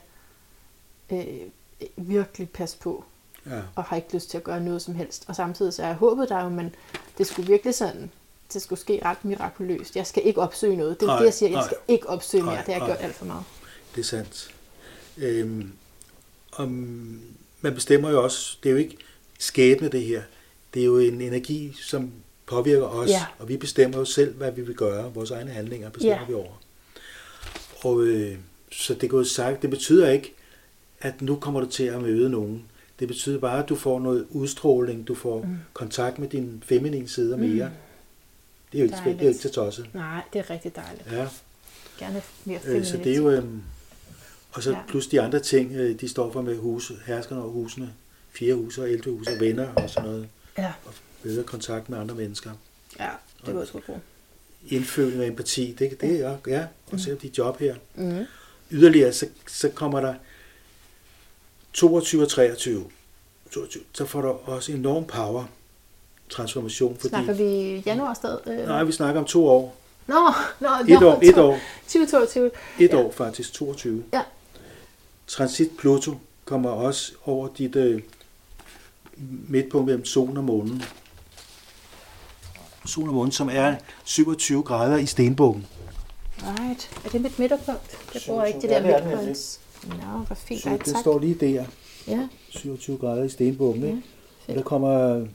[1.11, 1.25] øh,
[1.97, 3.03] virkelig passe på
[3.45, 3.59] ja.
[3.75, 5.25] og har ikke lyst til at gøre noget som helst.
[5.27, 6.75] Og samtidig så er jeg håbet der jo, men
[7.17, 8.11] det skulle virkelig sådan,
[8.53, 9.95] det skulle ske ret mirakuløst.
[9.95, 10.99] Jeg skal ikke opsøge noget.
[10.99, 11.49] Det er Nej, det, jeg siger.
[11.49, 11.65] Jeg nej.
[11.65, 12.53] skal ikke opsøge mere.
[12.55, 12.97] Nej, Det har jeg nej.
[12.97, 13.43] gjort alt for meget.
[13.95, 14.53] Det er sandt.
[15.17, 15.71] Øhm,
[16.51, 16.69] om,
[17.61, 18.97] man bestemmer jo også, det er jo ikke
[19.39, 20.21] skæbne det her.
[20.73, 22.11] Det er jo en energi, som
[22.45, 23.25] påvirker os, Ja.
[23.39, 25.13] og vi bestemmer jo selv, hvad vi vil gøre.
[25.13, 26.25] Vores egne handlinger bestemmer Ja.
[26.27, 26.61] vi over.
[27.83, 28.37] Og øh,
[28.71, 30.33] så det går sagt, det betyder ikke,
[31.03, 32.63] at nu kommer du til at møde nogen.
[32.99, 35.57] Det betyder bare, at du får noget udstråling, du får mm.
[35.73, 37.65] kontakt med din feminine side mere.
[37.67, 37.73] Mm.
[38.71, 39.21] Det er jo ikke, det er jo Dejligt.
[39.29, 39.89] ikke så tosset.
[39.93, 41.11] Nej, det er rigtig dejligt.
[41.11, 41.27] Ja.
[41.99, 42.87] Gerne mere Øh, feminint.
[42.87, 43.29] så det er jo...
[43.29, 43.61] øhm,
[44.51, 44.77] Og så Ja.
[44.77, 44.83] ja.
[44.87, 47.93] plus de andre ting, øh, de står for med huse, herskerne over husene,
[48.31, 50.27] fire huse og 11 huse og venner og sådan noget.
[50.57, 50.71] Ja.
[50.85, 50.93] Og
[51.23, 52.51] bedre kontakt med andre mennesker.
[52.99, 53.09] Ja,
[53.45, 53.99] det var sgu bruge.
[54.69, 57.75] Indføling og empati, det, det er ja, og så dit job her.
[57.95, 58.25] Mm.
[58.71, 60.13] Yderligere, så, så kommer der
[61.73, 62.83] 22 og 23.
[63.51, 63.83] 22.
[63.93, 65.43] Så får du også enorm power
[66.29, 67.09] transformation, fordi...
[67.09, 68.37] Snakker vi januar sted?
[68.47, 68.57] Øh?
[68.67, 69.75] Nej, vi snakker om to år.
[70.07, 70.15] Nå,
[70.59, 72.51] nå, Et nå, år, et år, 2022.
[72.79, 72.97] et Ja.
[72.97, 74.03] år faktisk, 22.
[74.13, 74.21] Ja.
[75.27, 78.01] Transit Pluto kommer også over dit øh,
[79.49, 80.83] midtpunkt mellem solen og månen.
[82.85, 85.67] Solen og månen, som er 27 grader i stenbukken.
[86.43, 86.89] Right.
[87.05, 87.97] Er det mit midterpunkt?
[88.13, 88.47] Jeg bruger 27.
[88.47, 89.59] ikke der det er det midtpoints.
[89.87, 90.61] Nå, hvor fint.
[90.61, 91.65] Så Ej, det står lige der,
[92.07, 93.83] Ja, 27 grader i stenbukken.
[93.83, 94.01] Ikke?
[94.47, 95.25] Ja, Og der kommer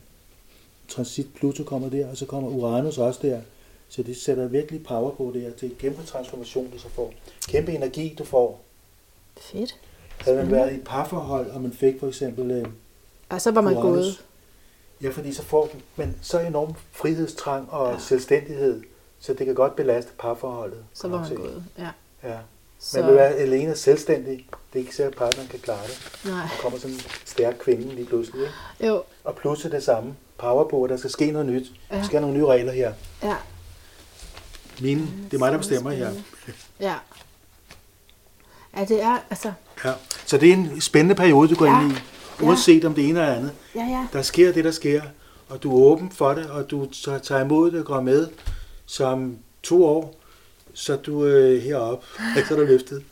[0.88, 3.40] transit Pluto kommer der, og så kommer Uranus også der.
[3.88, 5.50] Så det sætter virkelig power på det her.
[5.50, 7.12] Det er en kæmpe transformation, du så får.
[7.48, 8.60] Kæmpe energi, du får.
[9.40, 9.76] fedt.
[10.20, 12.66] Havde man været i et parforhold, og man fik for eksempel øh,
[13.28, 13.94] Og så var man Uranus.
[13.96, 14.24] gået.
[15.02, 17.98] Ja, fordi så får man så enorm frihedstrang og Ja.
[17.98, 18.82] selvstændighed,
[19.20, 20.84] så det kan godt belaste parforholdet.
[20.94, 21.42] Så var man man se.
[21.42, 21.64] gået.
[21.78, 21.88] Ja.
[22.28, 22.38] Ja.
[22.80, 24.46] Så, Man vil være alene og selvstændig.
[24.72, 26.20] Det er ikke sikkert, at partneren kan klare det.
[26.24, 26.40] nej.
[26.42, 28.40] Der kommer sådan en stærk kvinde lige pludselig.
[28.42, 28.86] Ikke?
[28.92, 30.14] Jo, Og pludselig det samme.
[30.38, 31.66] Power på, at der skal ske noget nyt.
[31.90, 31.96] Ja.
[31.96, 32.92] Der skal nogle nye regler her.
[33.22, 33.34] ja.
[34.80, 35.00] Mine,
[35.30, 36.10] det er mig, der bestemmer her.
[36.80, 36.94] Ja.
[38.76, 39.52] Ja, det er, altså,
[39.84, 39.92] Ja.
[40.26, 41.82] Så det er en spændende periode, du går Ja.
[41.82, 41.94] ind i.
[42.40, 42.46] Ja.
[42.46, 43.52] Uanset om det ene eller andet.
[43.74, 44.06] ja, ja.
[44.12, 45.02] Der sker det, der sker.
[45.48, 46.86] Og du er åben for det, og du
[47.22, 48.28] tager imod det og går med.
[48.86, 50.14] Som to år,
[50.78, 52.06] så er du øh, heroppe.
[52.48, 53.04] Så er du løftet.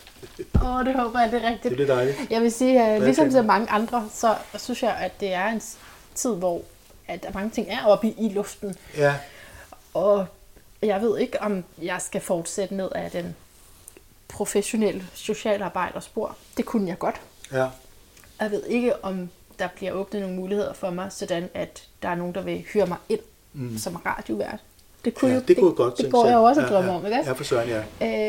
[0.65, 1.73] Åh, det håber jeg, det er Det rigtigt.
[1.73, 2.17] er lidt dejligt.
[2.31, 5.63] Jeg vil sige, at ligesom så mange andre, så synes jeg, at det er en
[6.15, 6.63] tid, hvor
[7.09, 8.75] at der mange ting er oppe i, i luften.
[8.97, 9.15] Ja,
[9.95, 10.27] Og
[10.83, 13.37] jeg ved ikke, om jeg skal fortsætte ned af den
[14.29, 16.37] professionelle socialarbejderspor.
[16.57, 17.21] Det kunne jeg godt.
[17.53, 17.69] ja.
[18.41, 19.29] Jeg ved ikke, om
[19.59, 22.87] der bliver åbnet nogle muligheder for mig, sådan at der er nogen, der vil hyre
[22.87, 23.21] mig ind
[23.53, 23.79] mm.
[23.79, 24.59] som radiovært.
[25.07, 26.69] Det kunne ja jo, det kunne jeg godt det tænke går jeg jo også og
[26.69, 26.99] ja, drømme ja.
[26.99, 27.19] om, ikke?
[27.27, 27.79] Ja, for søren, ja.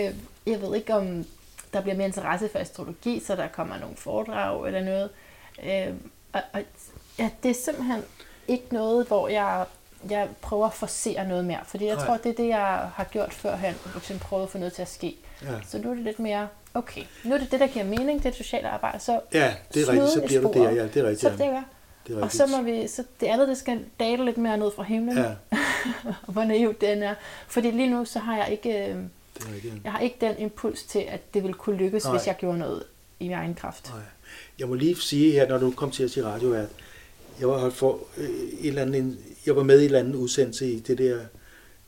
[0.08, 0.14] Øh,
[0.46, 1.26] jeg ved ikke, om
[1.74, 5.10] der bliver mere interesse for astrologi, så der kommer nogle foredrag eller noget.
[5.64, 5.94] Øh,
[6.34, 6.62] og, og,
[7.20, 8.04] ja, det er simpelthen
[8.48, 9.66] ikke noget, hvor jeg,
[10.10, 11.60] jeg prøver at forsere noget mere.
[11.66, 12.06] Fordi jeg Nej.
[12.06, 13.74] tror, det er det, jeg har gjort førhen.
[13.74, 15.16] For eksempel prøvet at få noget til at ske.
[15.44, 15.48] Ja.
[15.68, 18.26] Så nu er det lidt mere, okay, nu er det det, der giver mening, det
[18.26, 19.00] er det sociale arbejde.
[19.00, 20.72] Så Ja, det er rigtigt, så bliver du der.
[20.72, 21.20] Ja, det er rigtigt.
[21.20, 21.36] Så ja.
[21.36, 21.64] det gør.
[22.08, 24.72] Det er Og så må vi, så det andet, det skal dale lidt mere ned
[24.76, 25.18] fra himlen.
[25.18, 25.32] Ja,
[26.28, 27.16] Og hvor naivt den er.
[27.48, 28.70] Fordi lige nu, så har jeg ikke...
[28.70, 28.96] Øh,
[29.38, 29.74] det er rigtigt.
[29.84, 32.18] jeg har ikke den impuls til, at det vil kunne lykkes, Nej.
[32.18, 32.84] hvis jeg gjorde noget
[33.20, 33.90] i min egen kraft.
[33.94, 34.02] Nej.
[34.60, 36.70] Jeg må lige sige her, når du kom til at sige radiovært,
[37.40, 40.16] jeg var, holdt for, øh, et eller andet, jeg var med i en eller anden
[40.16, 41.18] udsendelse i det der,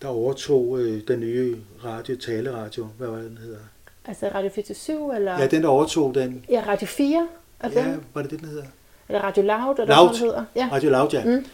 [0.01, 3.59] der overtog øh, den nye radio, taleradio, hvad var det, den hedder?
[4.05, 5.39] Altså Radio 47 eller...
[5.39, 6.45] Ja, den der overtog den.
[6.49, 7.27] ja Radio 4
[7.59, 8.03] er Ja, den.
[8.13, 8.63] var det det, den hedder?
[9.09, 10.07] Eller Radio Loud, eller Loud.
[10.07, 10.45] hvad det hedder.
[10.55, 10.69] Ja.
[10.71, 11.25] Radio Loud, ja.
[11.25, 11.45] Mm.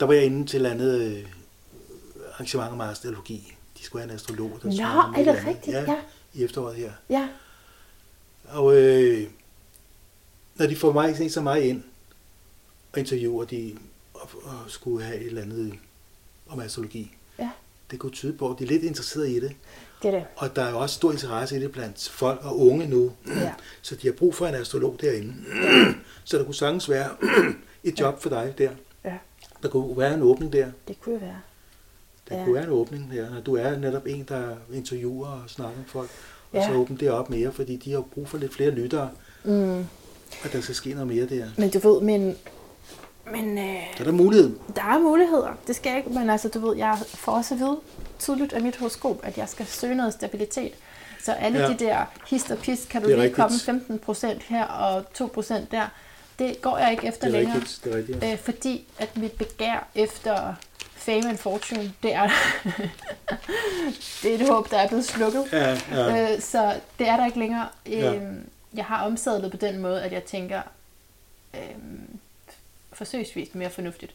[0.00, 1.24] Der var jeg inde til et andet øh,
[2.32, 3.54] arrangement om astrologi.
[3.78, 4.72] De skulle have en astrolog, der Nå,
[5.16, 5.76] er et det rigtigt?
[5.76, 5.96] Ja, Ja.
[6.34, 6.92] i efteråret her.
[7.10, 7.28] ja.
[8.48, 9.28] Og øh,
[10.54, 11.82] når de får mig, så mig ind
[12.92, 13.76] og interviewer de
[14.14, 15.74] og, og skulle have et eller andet
[16.48, 17.50] om astrologi, Ja,
[17.90, 19.52] det kunne tyde på, at de er lidt interesserede i det.
[20.02, 20.24] Det er det.
[20.36, 23.12] Og der er jo også stor interesse i det blandt folk og unge nu.
[23.26, 23.52] Ja.
[23.82, 25.34] Så de har brug for en astrolog derinde.
[26.24, 27.08] Så der kunne sagtens være
[27.84, 28.70] et job for dig der.
[29.04, 29.14] Ja,
[29.62, 30.66] Der kunne være en åbning der.
[30.88, 31.36] det kunne være.
[32.28, 32.44] Der Ja.
[32.44, 35.84] kunne være en åbning der, når du er netop en, der interviewer og snakker med
[35.86, 36.10] folk.
[36.52, 36.66] Og Ja.
[36.66, 39.10] så åbne det op mere, fordi de har brug for lidt flere lyttere,
[39.44, 39.78] Mm.
[40.44, 41.46] og der skal ske noget mere der.
[41.58, 42.36] Men du ved, men,
[43.32, 44.50] men øh, Så er der mulighed.
[44.76, 45.58] der er muligheder.
[45.66, 47.78] Det skal jeg ikke, men altså, du ved, jeg får også at vide
[48.18, 50.72] tydeligt af mit horoskop, at jeg skal søge noget stabilitet.
[51.24, 51.64] Så alle Ja.
[51.64, 51.72] ja.
[51.72, 53.36] de der hist og pis, kan du lige rigtigt.
[53.36, 55.88] komme 15 procent her og 2 procent der,
[56.38, 57.56] det går jeg ikke efter Det er længere.
[57.58, 57.84] rigtigt.
[57.84, 58.24] Det er rigtigt.
[58.24, 60.54] Øh, fordi at mit begær efter
[60.94, 62.28] fame and fortune, det er,
[64.22, 65.44] det er et håb, der er blevet slukket.
[65.52, 66.34] Ja, ja.
[66.34, 67.68] Øh, så det er der ikke længere.
[67.88, 68.14] Ja.
[68.14, 70.62] Øhm, Jeg har omsadlet på den måde, at jeg tænker
[71.54, 72.18] øhm,
[72.92, 74.14] forsøgsvis mere fornuftigt.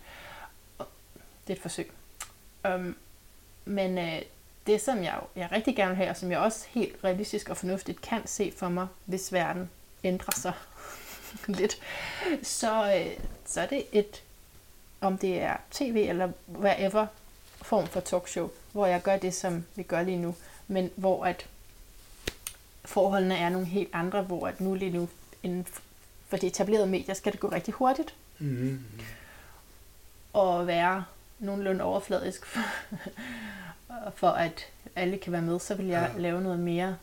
[1.48, 1.92] Det er et forsøg.
[2.76, 2.96] Um,
[3.66, 4.22] men øh,
[4.68, 7.58] det, som jeg, jeg rigtig gerne vil have, og som jeg også helt realistisk og
[7.58, 9.70] fornuftigt kan se for mig, hvis verden
[10.04, 10.54] ændrer sig
[11.60, 11.82] lidt,
[12.44, 14.24] så, øh, så er det et,
[15.02, 17.08] om det er tv eller whatever
[17.62, 20.36] form for talkshow, hvor jeg gør det, som vi gør lige nu,
[20.68, 21.46] men hvor at
[22.86, 25.10] forholdene er nogle helt andre, hvor at nu lige nu
[25.44, 25.68] inden
[26.28, 28.84] for de etablerede medier skal det gå rigtig hurtigt Mm-hmm.
[30.34, 31.04] og være
[31.42, 32.60] nogenlunde overfladisk for,
[34.20, 34.66] for at
[34.96, 36.16] alle kan være med, så vil jeg Ja.
[36.16, 36.22] ja.
[36.22, 36.98] lave noget mere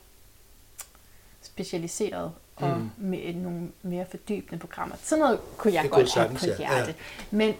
[1.42, 2.90] specialiseret og Mm.
[2.98, 4.96] med nogle mere fordybende programmer.
[5.02, 6.56] Sådan noget kunne jeg Det godt have på ja.
[6.58, 6.94] hjerte.
[7.30, 7.54] Men,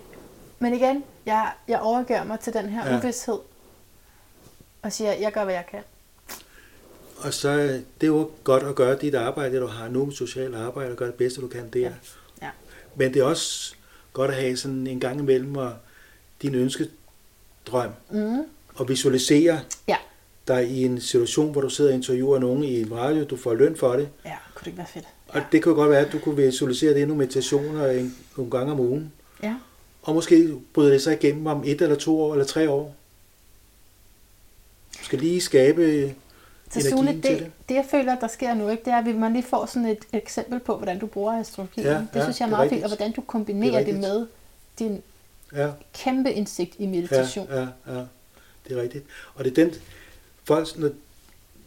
[0.58, 2.92] men igen, jeg, jeg overgiver mig til den her Ja.
[2.92, 2.98] ja.
[2.98, 3.38] uvidshed
[4.82, 5.82] og siger, jeg gør, hvad jeg kan.
[7.18, 7.52] Og så
[8.00, 10.90] det er jo godt at gøre dit arbejde, det du har nu med socialt arbejde,
[10.90, 11.80] og gøre det bedste, du kan der.
[11.80, 11.92] Ja.
[12.42, 12.50] Ja.
[12.96, 13.74] Men det er også
[14.12, 15.72] godt at have sådan en gang imellem og
[16.42, 18.42] din ønskedrøm Mm.
[18.74, 19.96] og visualisere Ja.
[20.48, 23.54] dig i en situation, hvor du sidder og interviewer nogen i en radio, du får
[23.54, 24.08] løn for det.
[24.24, 25.04] ja, kunne det ikke være fedt?
[25.28, 28.50] Og det jo godt være, at du kunne visualisere det i nogle meditationer en, nogle
[28.50, 29.12] gange om ugen.
[29.42, 29.54] Ja.
[30.02, 32.94] Og måske bryder det sig igennem om et eller to år eller tre år.
[34.98, 36.14] Du skal lige skabe
[36.70, 37.50] Så Sune, til det, det.
[37.68, 39.98] det jeg føler, der sker nu, ikke, det er, at man lige får sådan et
[40.12, 41.86] eksempel på, hvordan du bruger astrologien.
[41.86, 43.78] Ja, det ja, synes jeg er det meget fint, og hvordan du Det kombinerer er
[43.78, 43.98] det, rigtigt.
[44.00, 44.26] med
[44.78, 45.02] din
[45.56, 47.46] Ja, kæmpe indsigt i ja, meditation.
[47.50, 47.60] ja,
[47.94, 48.02] ja,
[48.68, 49.04] det er rigtigt.
[49.34, 49.74] Og det er den,
[50.44, 50.90] folk, når,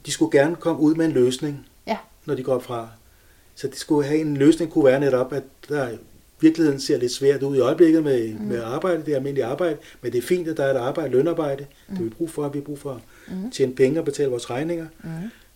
[0.06, 1.98] de skulle gerne komme ud med en løsning, Ja.
[2.26, 2.90] når de går fra.
[3.56, 5.90] Så de skulle have en løsning, kunne være netop, at der
[6.40, 8.46] virkeligheden ser lidt svært ud i øjeblikket med, mm.
[8.46, 11.10] med arbejde, det er almindeligt arbejde, men det er fint, at der er et arbejde,
[11.12, 11.96] lønarbejde, mm.
[11.96, 13.52] det vi brug for, vi har brug for at Mm.
[13.52, 15.10] tjene penge og betale vores regninger, Mm.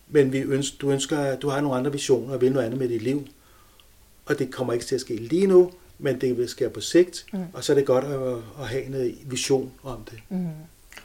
[0.08, 2.80] men vi ønsker, du ønsker, at du har nogle andre visioner og vil noget andet
[2.80, 3.26] med dit liv,
[4.26, 7.26] og det kommer ikke til at ske lige nu, men det vil ske på sigt,
[7.32, 7.44] Mm.
[7.52, 10.18] og så er det godt at, at have en vision om det.
[10.28, 10.48] Mm.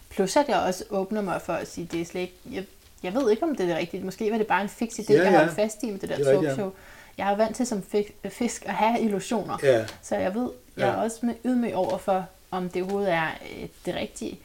[0.09, 2.65] Plus at jeg også åbner mig for at sige, det er slet ikke, jeg,
[3.03, 4.03] jeg ved ikke, om det er det rigtige.
[4.03, 5.37] Måske var det bare en fix idé, Ja, ja, jeg ja.
[5.37, 6.47] holdt fast i med det der er rigtigt, ja.
[6.47, 6.71] talkshow.
[7.17, 7.83] Jeg er vant til som
[8.29, 9.57] fisk at have illusioner.
[9.63, 11.01] Ja, Så jeg ved, jeg er Ja.
[11.03, 13.27] også med ydmyg over for, om det overhovedet er
[13.57, 14.39] øh, det rigtige.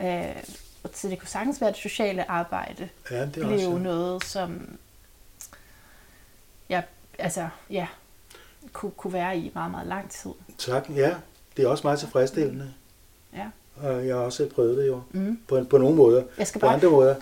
[0.00, 0.36] Øh,
[0.82, 3.70] og så det kunne sagtens være, at det sociale arbejde ja det er blev også...
[3.78, 4.78] noget, som
[6.68, 6.82] jeg,
[7.18, 7.86] altså, ja,
[8.72, 10.30] kunne, kunne være i meget, meget lang tid.
[10.58, 11.14] Tak, ja.
[11.56, 12.72] Det er også meget tilfredsstillende.
[13.36, 13.46] Ja.
[13.76, 15.00] Og jeg har også prøvet det jo.
[15.12, 15.38] Mm.
[15.48, 16.22] På, på nogle måder.
[16.38, 17.14] Jeg skal På bare, andre måder.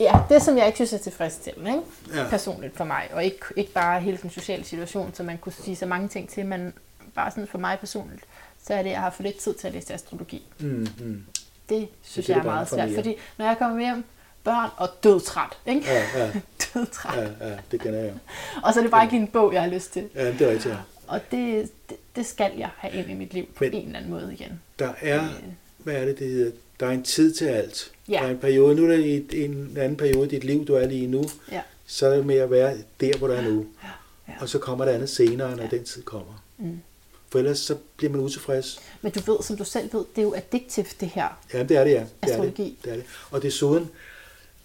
[0.00, 2.20] ja, det som jeg ikke synes er tilfredsstillende, ikke?
[2.20, 2.28] Ja.
[2.30, 5.76] personligt for mig, og ikke, ikke bare hele den sociale situation, som man kunne sige
[5.76, 6.72] så mange ting til, men
[7.14, 8.24] bare sådan for mig personligt,
[8.66, 10.46] så er det, at jeg har for lidt tid til at læse astrologi.
[10.60, 11.24] Mm, mm.
[11.68, 14.04] Det synes det, jeg er meget svært, fordi når jeg kommer hjem,
[14.44, 15.80] børn og dødtræt, ikke?
[15.86, 16.30] Ja, ja,
[16.74, 17.18] Dødtræt.
[17.40, 18.14] ja, ja, det kender jeg.
[18.62, 20.08] Og så er det bare ikke en bog, jeg har lyst til.
[20.14, 20.74] Ja, det er rigtigt.
[20.74, 20.76] ja.
[21.06, 23.98] Og det, det, det skal jeg have ind i mit liv på Men- en eller
[23.98, 24.60] anden måde igen.
[24.78, 25.28] Der er, Øh,
[25.78, 26.50] hvad er det, det hedder?
[26.80, 27.92] Der er en tid til alt.
[28.08, 28.12] Ja.
[28.12, 30.74] Der er en periode, nu er der i en anden periode i dit liv, du
[30.74, 31.60] er lige nu, Ja.
[31.86, 33.66] så er det med at være der, hvor du er nu.
[34.28, 34.32] Ja.
[34.40, 35.68] Og så kommer der andet senere, når Ja.
[35.68, 36.44] den tid kommer.
[36.58, 36.80] Mm.
[37.28, 38.80] For ellers så bliver man utilfreds.
[39.02, 41.38] Men du ved, som du selv ved, det er jo addiktivt det her.
[41.54, 41.94] Ja, det er det, ja.
[41.94, 42.30] Det er det.
[42.32, 42.78] Astrologi.
[42.84, 43.04] det er det.
[43.30, 43.90] Og desuden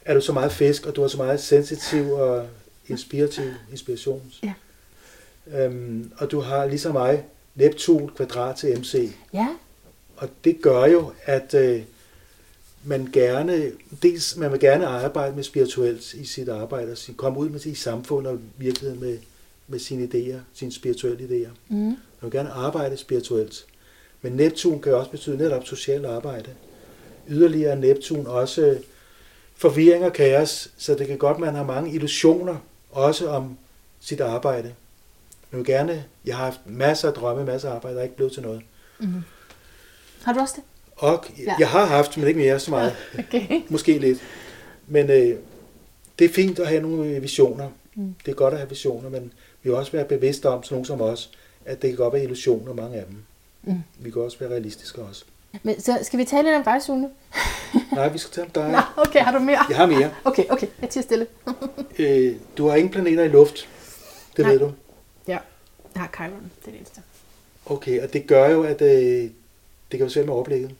[0.06, 2.48] er du så meget fisk, og du er så meget sensitiv og
[2.88, 4.42] inspirativ inspirations.
[4.44, 4.54] Ja.
[5.66, 7.26] Øhm, og du har ligesom mig
[7.56, 9.12] Neptun kvadrat til MC.
[9.34, 9.48] Ja,
[10.18, 11.82] Og det gør jo, at øh,
[12.84, 13.72] man gerne,
[14.04, 17.60] dels man vil gerne arbejde med spirituelt i sit arbejde, og sin- komme ud med
[17.60, 19.18] sit samfund og virkelighed med,
[19.68, 21.50] med sine idéer, sine spirituelle idéer.
[21.70, 21.78] mm.
[21.78, 23.66] Man vil gerne arbejde spirituelt.
[24.22, 26.50] Men Neptun kan også betyde netop socialt arbejde.
[27.30, 28.78] Yderligere er Neptun også
[29.56, 32.56] forvirring og kaos, så det kan godt, man har mange illusioner,
[32.92, 33.58] også om
[34.00, 34.74] sit arbejde.
[35.52, 38.16] Man vil gerne, jeg har haft masser af drømme, masser af arbejde, der er ikke
[38.16, 38.62] blevet til noget.
[39.00, 39.14] Mm.
[40.24, 40.64] Har du også det?
[40.96, 41.44] Og Ja.
[41.44, 41.56] ja.
[41.60, 42.96] jeg har haft, men ikke mere så meget.
[43.20, 43.62] Okay.
[43.70, 44.20] Måske lidt.
[44.88, 45.38] Men øh,
[46.20, 47.70] det er fint at have nogle øh, visioner.
[47.96, 48.16] Mm.
[48.26, 49.34] Det er godt at have visioner, men
[49.64, 51.32] vi vil også være bevidste om, sådan nogen som os,
[51.66, 53.18] at det kan godt være illusioner, mange af dem.
[53.64, 53.84] Mm.
[54.00, 55.26] Vi kan også være realistiske også.
[55.64, 57.10] Men så skal vi tale lidt om dig, Sune?
[57.96, 58.72] Nej, vi skal tale om dig.
[58.72, 59.66] Nå, okay, har du mere?
[59.70, 60.12] Jeg har mere.
[60.24, 61.28] Okay, okay, jeg tiger stille.
[62.00, 63.70] Øh, du har ingen planeter i luft.
[64.38, 64.52] Det Nej.
[64.52, 64.72] ved du.
[65.28, 65.38] Ja,
[65.94, 67.02] jeg har Chiron, det er det eneste.
[67.66, 69.32] Okay, og det gør jo, at øh, det
[69.92, 70.72] kan være svært med overblikket.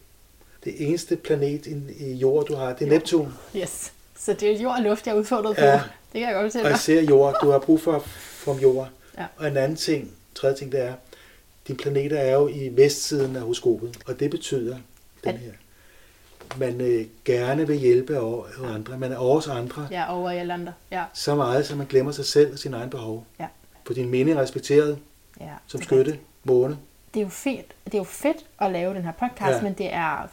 [0.64, 1.76] Det eneste planet i,
[2.06, 2.94] i jord, du har, det er Ja.
[2.94, 3.34] Neptun.
[3.56, 3.92] Yes.
[4.20, 5.78] Så det er jord og luft, jeg er udfordret Ja.
[5.78, 5.84] på.
[6.14, 6.76] Det kan jeg godt Og fortælle dig.
[6.76, 7.36] især jord.
[7.42, 8.90] Du har brug for, for jord.
[9.18, 9.26] Ja.
[9.38, 10.94] Og en anden ting, tredje ting, det er,
[11.68, 13.98] dine planeter er jo i vestsiden af horoskopet.
[14.08, 14.78] Og det betyder,
[15.24, 15.52] den her,
[16.58, 18.98] man øh, gerne vil hjælpe over, andre.
[18.98, 20.74] Man er over andre Ja, over alle andre.
[20.92, 23.26] Ja, så meget, så man glemmer sig selv og sine egne behov.
[23.40, 23.48] Ja.
[23.86, 25.00] På din mening respekteret
[25.40, 25.46] ja.
[25.68, 26.78] som skytte, måne.
[27.14, 29.62] det er jo fedt, det er jo fedt at lave den her podcast, Ja.
[29.62, 30.28] men det er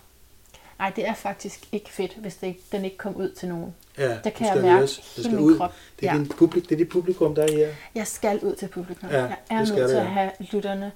[0.79, 3.75] nej, det er faktisk ikke fedt, hvis det ikke, den ikke kom ud til nogen.
[3.99, 4.97] Ja, Der kan jeg mærke høres.
[4.97, 5.57] Det hele skal min ud.
[5.59, 5.73] krop.
[6.01, 6.19] Det er, Ja.
[6.19, 7.69] din publik, det er dit publikum, der er her.
[7.95, 9.09] Jeg skal ud til publikum.
[9.11, 10.93] Ja, jeg er nødt til at have lytterne.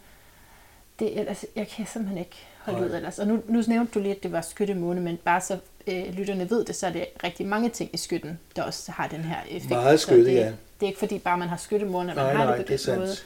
[0.99, 2.89] Det, ellers, jeg kan simpelthen ikke holde Nej.
[2.89, 3.19] ud ellers.
[3.19, 6.51] Og nu, nu nævnte du lige, at det var skyttemåne, men bare så øh, lytterne
[6.51, 9.37] ved det, så er det rigtig mange ting i skytten, der også har den her
[9.51, 9.71] effekt.
[9.71, 10.47] Meget Så skytte, det, ja.
[10.47, 12.73] Det er ikke fordi bare man har skyttemåne, at man Nej, har nej, det på
[12.73, 12.99] det den sandt.
[13.01, 13.17] måde.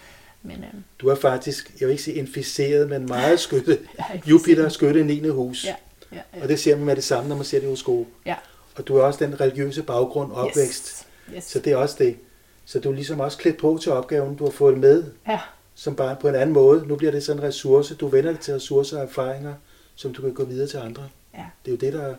[0.42, 3.78] Men øh, Du er faktisk, jeg vil ikke sige inficeret, men meget skytte.
[3.98, 5.28] er Jupiter skytte 9.
[5.28, 5.64] hus.
[5.64, 5.74] Ja,
[6.12, 6.42] ja, ja.
[6.42, 8.08] Og det ser man med det samme, når man ser det hos sko.
[8.26, 8.34] Ja.
[8.76, 11.06] Og du har også den religiøse baggrund, opvækst.
[11.28, 11.36] Yes.
[11.36, 11.44] yes.
[11.44, 12.16] Så det er også det.
[12.64, 14.36] Så du er ligesom også klædt på til opgaven.
[14.36, 15.40] Du har fået med Ja,
[15.80, 16.86] som bare på en anden måde.
[16.86, 17.94] Nu bliver det sådan en ressource.
[17.94, 19.54] Du vender det til ressourcer og erfaringer,
[19.94, 21.08] som du kan gå videre til andre.
[21.34, 22.14] ja, Det er jo det, der er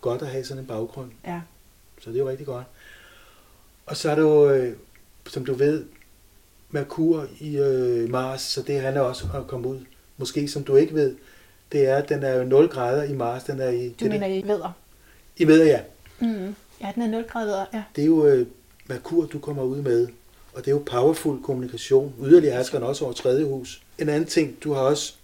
[0.00, 1.10] godt at have sådan en baggrund.
[1.26, 1.40] ja.
[2.00, 2.64] Så det er jo rigtig godt.
[3.86, 4.76] Og så er det jo, øh,
[5.28, 5.84] som du ved,
[6.70, 9.80] Merkur i øh, Mars, så det handler også om at komme ud.
[10.16, 11.16] Måske som du ikke ved,
[11.72, 13.44] det er, at den er jo 0 grader i Mars.
[13.44, 14.72] Den er i, Du det, mener i vædder?
[15.36, 15.80] I ved, ja.
[16.20, 16.54] Mm.
[16.80, 17.82] Ja, den er 0 grader ja.
[17.96, 18.46] Det er jo øh,
[18.88, 20.08] Merkur, du kommer ud med.
[20.56, 22.14] Og det er jo powerful kommunikation.
[22.24, 23.82] Yderligere hersker den også over tredje hus.
[23.98, 25.14] En anden ting, du har også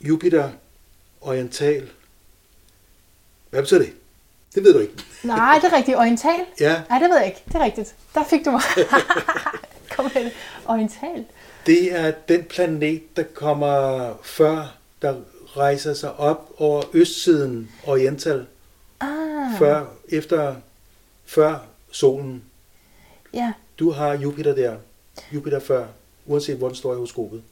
[0.00, 0.50] Jupiter
[1.20, 1.88] oriental.
[3.50, 3.92] Hvad betyder det?
[4.54, 4.94] Det ved du ikke.
[5.22, 5.96] Nej, det er rigtigt.
[5.96, 6.40] Oriental?
[6.60, 7.42] Ja, Nej, det ved jeg ikke.
[7.48, 7.94] Det er rigtigt.
[8.14, 8.60] Der fik du mig.
[9.96, 10.32] Kom med det.
[10.66, 11.24] Oriental?
[11.66, 15.14] det er den planet, der kommer før, der
[15.56, 18.46] rejser sig op over østsiden oriental,
[19.00, 20.54] Ah, før, efter,
[21.26, 21.58] før
[21.90, 22.42] solen.
[23.34, 23.52] ja.
[23.78, 24.76] Du har Jupiter der.
[25.32, 25.86] Jupiter før,
[26.26, 27.42] uanset hvor den står i horoskopet.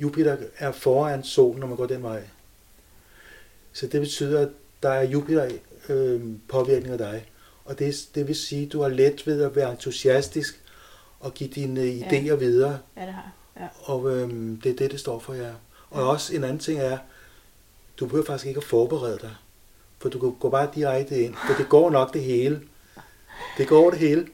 [0.00, 2.22] Jupiter er foran solen, når man går den vej.
[3.72, 4.48] Så det betyder, at
[4.82, 5.50] der er Jupiter
[5.88, 7.26] øh, påvirkning af dig.
[7.64, 10.60] Og det, det vil sige, at du har let ved at være entusiastisk
[11.20, 12.06] og give dine Ja.
[12.08, 12.78] idéer videre.
[12.96, 13.32] Ja, det har.
[13.60, 13.66] Ja.
[13.82, 14.28] Og øh,
[14.64, 15.54] det er det, det står for jer.
[15.90, 16.98] Og også en anden ting er,
[18.00, 19.34] du behøver faktisk ikke at forberede dig.
[19.98, 21.34] For du kan gå bare direkte ind.
[21.46, 22.60] For det går nok det hele.
[23.58, 24.26] Det går det hele.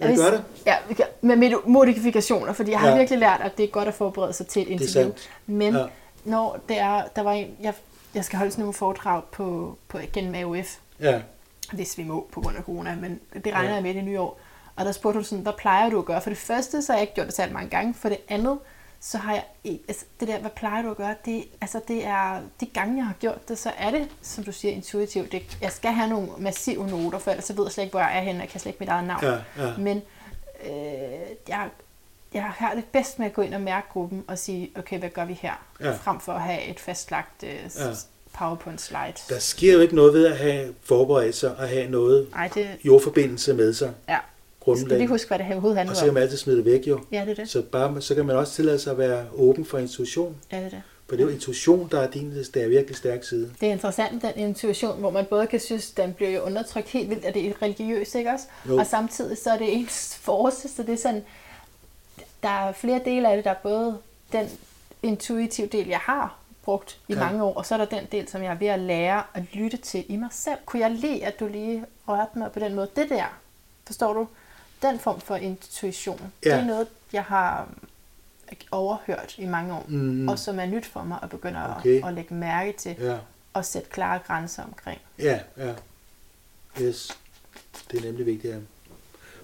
[0.00, 0.44] Ja, det gør det.
[0.66, 2.96] Ja, vi kan- med med modifikationer, fordi jeg har Ja.
[2.96, 4.92] virkelig lært, at det er godt at forberede sig til et er interview.
[5.12, 5.30] sandt.
[5.46, 5.84] Men Ja.
[6.24, 7.74] når det er, der var en, jeg,
[8.14, 11.20] jeg skal holde sådan nogle foredrag på, på gennem AOF, Ja,
[11.72, 13.74] hvis vi må på grund af corona, men det regner Ja.
[13.74, 14.38] jeg med i det nye år.
[14.76, 16.20] Og der spurgte du sådan, hvad plejer du at gøre?
[16.20, 17.94] For det første, så har jeg ikke gjort det særlig mange gange.
[17.94, 18.58] For det andet,
[19.06, 19.44] så har jeg
[19.88, 21.14] altså det der, hvad plejer du at gøre?
[21.24, 24.52] Det, altså det er, de gange jeg har gjort det, så er det, som du
[24.52, 25.32] siger, intuitivt.
[25.32, 28.00] Det, jeg skal have nogle massive noter, for ellers så ved jeg slet ikke, hvor
[28.00, 29.24] jeg er henne, jeg kan slet ikke mit eget navn.
[29.24, 29.32] ja,
[29.66, 29.76] ja.
[29.78, 30.02] Men
[30.66, 30.72] øh,
[31.48, 31.68] jeg,
[32.34, 35.08] jeg har det bedst med at gå ind og mærke gruppen og sige, okay, hvad
[35.10, 35.64] gør vi her?
[35.80, 35.92] Ja.
[35.94, 37.90] Frem for at have et fastlagt øh, Ja.
[38.32, 39.14] PowerPoint-slide.
[39.34, 42.68] Der sker jo ikke noget ved at have forberedt sig og have noget Nej, det,
[42.84, 43.92] jordforbindelse med sig.
[44.08, 44.18] ja.
[44.66, 44.98] Jeg skal Grundlag.
[44.98, 46.14] lige huske, hvad det her overhovedet Og handler så kan om.
[46.14, 47.00] man altid smide det væk jo.
[47.12, 47.48] Ja, det er det.
[47.50, 50.36] Så, bare, så kan man også tillade sig at være åben for intuition.
[50.52, 50.82] Ja, det er det.
[51.08, 53.50] For det er jo intuition, der er din der er virkelig stærk side.
[53.60, 57.10] Det er interessant, den intuition, hvor man både kan synes, den bliver jo undertrykt helt
[57.10, 58.46] vildt, at det er religiøst, ikke også?
[58.68, 58.76] Jo.
[58.78, 61.24] Og samtidig så er det ens force, så det er sådan,
[62.42, 63.98] der er flere dele af det, der er både
[64.32, 64.48] den
[65.02, 67.20] intuitive del, jeg har brugt i ja.
[67.20, 69.42] mange år, og så er der den del, som jeg er ved at lære at
[69.52, 70.58] lytte til i mig selv.
[70.66, 72.88] Kunne jeg lide, at du lige rørte mig på den måde?
[72.96, 73.38] Det der,
[73.86, 74.26] forstår du?
[74.84, 76.50] Den form for intuition, Ja.
[76.50, 77.68] det er noget, jeg har
[78.70, 80.28] overhørt i mange år, Mm.
[80.28, 82.06] og som er nyt for mig at begynde at, Okay.
[82.08, 83.18] at lægge mærke til Ja,
[83.52, 85.00] og sætte klare grænser omkring.
[85.18, 85.74] ja, ja.
[86.80, 87.18] Yes.
[87.90, 88.58] Det er nemlig vigtigt, ja.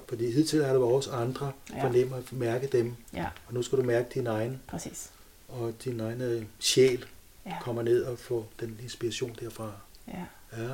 [0.09, 1.85] Fordi hidtil har det været andre Ja.
[1.85, 2.97] fornemme at mærke dem.
[3.15, 5.11] Ja, Og nu skal du mærke din egen, præcis.
[5.49, 7.05] og din egen øh, sjæl
[7.47, 9.73] Ja, kommer ned og får den inspiration derfra.
[10.09, 10.25] ja.
[10.63, 10.69] Ja.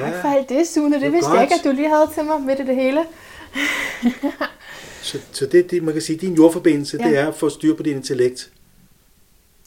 [0.00, 0.94] Tak for alt det, Sune.
[0.94, 1.34] Det Det vidste godt.
[1.36, 3.04] jeg ikke, at du lige havde til mig midt i det hele.
[5.02, 7.04] Så, så det, det, man kan sige, din jordforbindelse, ja.
[7.04, 7.10] Ja.
[7.10, 8.52] det er at få styr på din intellekt.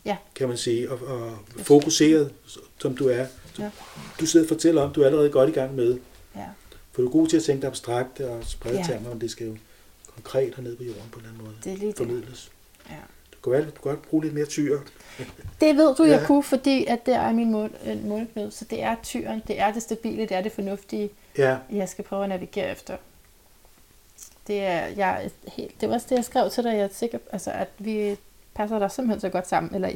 [0.06, 0.18] Ja.
[0.36, 2.32] Kan man sige, og, og fokuseret,
[2.80, 3.26] som du er.
[3.60, 3.70] Ja.
[4.20, 5.98] Du sidder og fortæller om, du er allerede godt i gang med.
[6.36, 6.42] Ja.
[6.92, 8.82] For du er god til at tænke abstrakt og sprede ja.
[8.82, 8.88] Ja.
[8.94, 9.56] termer, men det skal jo
[10.16, 11.56] konkret hernede på jorden på en eller anden måde.
[11.64, 11.98] Det er lige det.
[11.98, 12.52] Formidles.
[12.90, 12.96] Ja.
[13.44, 14.80] Kan, være, du godt bruge lidt mere tyr.
[15.62, 16.26] Det ved du, jeg Ja.
[16.26, 18.52] kunne, fordi at det er min mål, øh, målknude.
[18.52, 22.06] Så det er tyren, det er det stabile, det er det fornuftige, Ja, jeg skal
[22.06, 22.98] prøve at navigere efter.
[24.48, 26.70] Det er, jeg helt, det var også det, jeg skrev til dig.
[26.74, 28.16] Jeg er sikker altså, at vi
[28.56, 29.76] passer der simpelthen så godt sammen.
[29.76, 29.90] Eller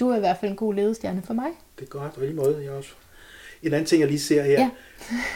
[0.00, 1.48] du er i hvert fald en god ledestjerne for mig.
[1.78, 2.18] det er godt.
[2.18, 2.90] Og i måde, jeg også.
[3.62, 4.60] En anden ting, jeg lige ser her.
[4.60, 4.70] Ja.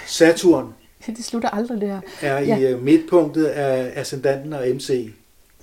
[0.06, 0.74] Saturn
[1.06, 2.00] Det slutter aldrig det her.
[2.22, 2.56] er Ja.
[2.58, 5.12] i øh, midtpunktet af ascendanten og MC.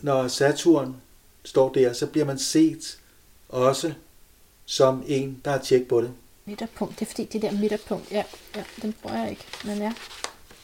[0.02, 0.96] Når Saturn
[1.44, 3.00] står der, så bliver man set
[3.50, 3.94] også
[4.66, 6.12] som en, der har tjek på det.
[6.46, 8.24] Midterpunkt, det er fordi det der midterpunkt, ja,
[8.56, 9.46] ja den bruger jeg ikke.
[9.66, 9.94] Men ja,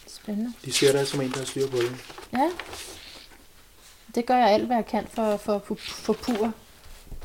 [0.08, 0.54] spændende.
[0.66, 1.92] De ser dig som en, der har styr på det.
[2.34, 2.50] Ja,
[4.16, 6.54] det gør jeg alt, hvad jeg kan for, for, for, for pur,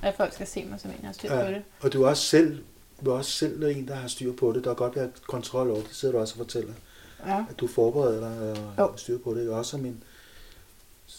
[0.02, 1.62] at folk skal se mig som en, der har styr på det.
[1.80, 2.62] Og du er også selv,
[3.04, 4.64] du er også selv en, der har styr på det.
[4.64, 5.94] Der kan godt være kontrol over det.
[5.94, 6.72] Sidder du også og fortæller.
[7.26, 7.44] Ja.
[7.50, 8.96] At du forbereder dig og Jo.
[8.96, 9.48] styr på det.
[9.48, 10.02] Også som en,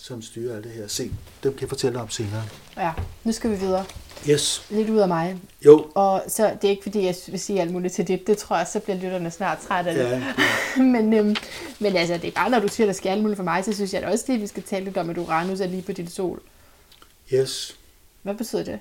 [0.05, 0.87] som styrer alt det her.
[0.87, 1.11] Se,
[1.43, 2.43] dem kan jeg fortælle dig om senere.
[2.77, 2.91] ja,
[3.23, 3.85] nu skal vi videre.
[4.29, 4.65] Yes.
[4.69, 5.37] Lidt ud af mig.
[5.65, 5.87] Jo.
[5.95, 8.27] Og så det er ikke fordi, jeg vil sige alt muligt til det.
[8.27, 10.03] Det tror jeg, så bliver lytterne snart træt af det.
[10.03, 10.15] Ja,
[10.75, 11.35] det, men, øhm,
[11.79, 13.65] men altså, det er bare, når du siger, at der skal alt muligt for mig,
[13.65, 15.81] så synes jeg da også at vi skal tale lidt om, at Uranus er lige
[15.81, 16.41] på dit sol.
[17.33, 17.77] yes.
[18.21, 18.79] Hvad betyder det?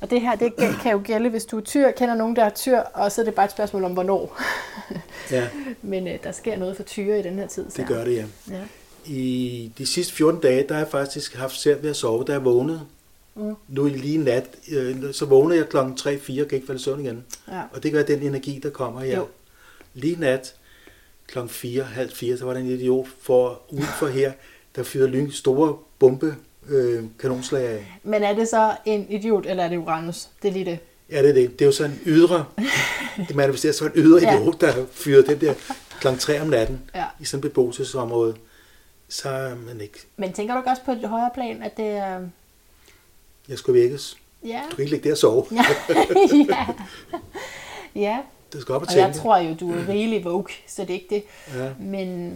[0.00, 2.50] Og det her, det kan jo gælde, hvis du er tyr, kender nogen, der er
[2.50, 4.40] tyr, og så er det bare et spørgsmål om, hvornår.
[5.30, 5.48] Ja,
[5.82, 7.70] Men øh, der sker noget for tyre i den her tid.
[7.70, 8.24] det gør det, ja.
[8.50, 8.60] Ja.
[9.06, 12.32] I de sidste 14 dage, der har jeg faktisk haft svært ved at sove, da
[12.32, 12.80] jeg vågnede.
[13.34, 13.54] Mm.
[13.68, 16.06] Nu er lige nat, øh, så vågner jeg klokken 3-4
[16.42, 17.24] og kan ikke falde i søvn igen.
[17.48, 17.62] ja.
[17.72, 19.16] Og det gør den energi, der kommer her.
[19.16, 19.26] Jo.
[19.94, 20.54] Lige nat,
[21.26, 24.32] klokken 4, halv 4, så var der en idiot for, ude for her,
[24.76, 26.34] der fyrede lyn store bombe
[26.68, 27.98] øh, kanonslag af.
[28.04, 30.28] Men er det så en idiot, eller er det Uranus?
[30.42, 30.78] Det er lige det.
[31.10, 31.52] Ja, det er det.
[31.52, 32.44] Det er jo sådan en ydre,
[33.28, 34.38] det manifesterer så en ydre Ja.
[34.40, 35.54] idiot, der fyrede den der
[36.00, 37.04] klokken 3 om natten Ja.
[37.20, 38.34] i sådan et beboelsesområde.
[39.12, 41.86] Så er man ikke, Men tænker du ikke også på et højere plan, at det
[41.86, 42.20] er...
[43.48, 44.16] jeg skulle vækkes.
[44.44, 44.60] Ja.
[44.70, 45.44] Du kan ikke ligge der og sove.
[46.48, 46.66] Ja.
[47.94, 48.18] ja.
[48.52, 49.18] Du skal op og Og jeg tænke.
[49.18, 51.22] tror jo, du er rigelig woke, så det er ikke det.
[51.62, 51.70] Ja.
[51.80, 52.34] Men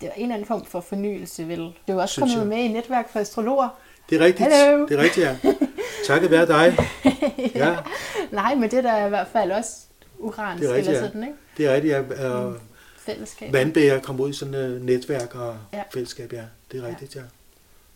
[0.00, 1.58] det er en eller anden form for fornyelse, vel?
[1.60, 2.58] Det er jo også Synes kommet jeg.
[2.64, 3.68] med i netværk for astrologer.
[4.10, 4.54] Det er rigtigt.
[4.56, 4.86] Hello.
[4.86, 5.36] Det er rigtigt, ja.
[6.06, 6.76] Takket være dig.
[7.54, 7.76] Ja,
[8.32, 9.70] Nej, men det er da i hvert fald også
[10.18, 11.34] uransk Det er rigtigt, eller sådan, ikke?
[11.56, 11.94] det er rigtigt.
[11.94, 12.28] Ja.
[12.30, 12.54] Og
[13.04, 13.52] Fællesskab.
[13.52, 15.82] vandbæger kom ud i sådan et netværk og Ja.
[15.94, 16.42] fællesskab, ja.
[16.72, 17.20] Det er rigtigt, ja.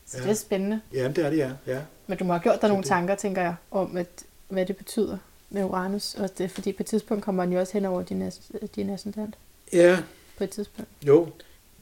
[0.06, 0.80] Så det er spændende.
[0.92, 1.50] Jamen, det er det, ja.
[1.66, 1.80] ja.
[2.06, 4.06] Men du må have gjort dig nogle det- tanker, tænker jeg, om at,
[4.48, 5.18] hvad det betyder
[5.50, 6.14] med Uranus.
[6.14, 8.32] Og det, fordi på et tidspunkt kommer han jo også hen over din,
[8.76, 9.34] din ascendant.
[9.72, 9.98] Ja,
[10.38, 10.90] På et tidspunkt.
[11.06, 11.28] jo.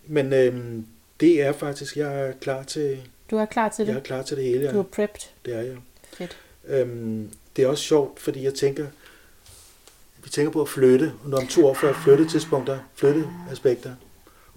[0.06, 0.86] Men øhm,
[1.20, 3.92] det er faktisk, jeg er klar til, Du er klar til det?
[3.92, 4.72] jeg er klar til det hele, ja.
[4.72, 5.20] Du er prepped.
[5.44, 5.76] Det er jeg.
[6.12, 6.36] Fedt.
[6.66, 8.86] Øhm, det er også sjovt, fordi jeg tænker,
[10.26, 13.94] vi tænker på at flytte, når om to år før flyttetidspunkter, flytteaspekter.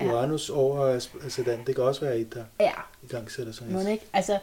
[0.05, 2.71] Uranus over as- ascendant, det kan også være et, der Ja,
[3.03, 4.05] i gang sætter må det ikke?
[4.13, 4.39] Altså,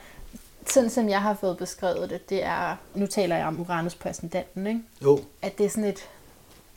[0.67, 4.09] sådan som jeg har fået beskrevet det, det er, nu taler jeg om Uranus på
[4.09, 4.81] ascendanten, ikke?
[5.03, 6.09] Jo, at det er sådan et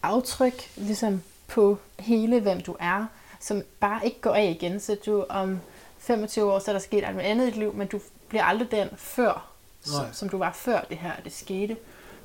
[0.03, 3.05] aftryk ligesom på hele, hvem du er,
[3.39, 4.80] som bare ikke går af igen.
[4.80, 5.59] Så du om
[5.97, 7.99] 25 år, så er der sket alt muligt andet i dit liv, men du
[8.30, 9.51] bliver aldrig den før,
[9.81, 11.77] som, som du var før det her, det skete.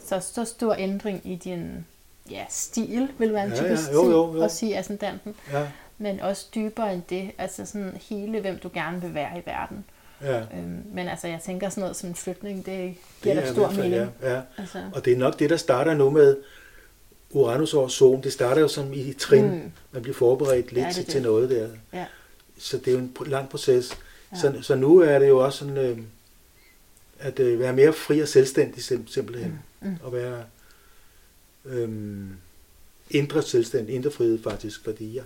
[0.07, 1.87] Så så stor ændring i din
[2.31, 4.43] ja, stil, vil være en Ja, typisk ja, jo, jo, jo.
[4.43, 5.67] at sige ascendanten, ja,
[5.99, 9.85] men også dybere end det, altså sådan hele, hvem du gerne vil være i verden.
[10.23, 10.41] ja.
[10.41, 13.53] Øhm, men altså, jeg tænker sådan noget som en flytning, det Det giver er da
[13.53, 13.95] stor mening.
[14.23, 14.41] Ja, ja.
[14.59, 16.37] Altså, Og det er nok det, der starter nu med
[17.31, 18.23] Uranus over Zoom.
[18.23, 19.45] Det starter jo som i trin.
[19.51, 19.73] Mm.
[19.93, 21.13] Man bliver forberedt lidt Ja, det til, det.
[21.13, 21.69] til noget der.
[21.93, 22.05] ja.
[22.59, 23.91] Så det er jo en lang proces.
[24.33, 24.37] Ja.
[24.37, 24.41] Ja.
[24.41, 25.99] Så, så nu er det jo også sådan, øh,
[27.19, 29.59] at øh, være mere fri og selvstændig sim- simpelthen.
[29.81, 29.97] Mm, mm.
[30.03, 30.43] Og være
[31.65, 31.89] øh,
[33.11, 34.85] indre selvstændig, indre frihed faktisk.
[34.85, 35.25] Fordi jeg,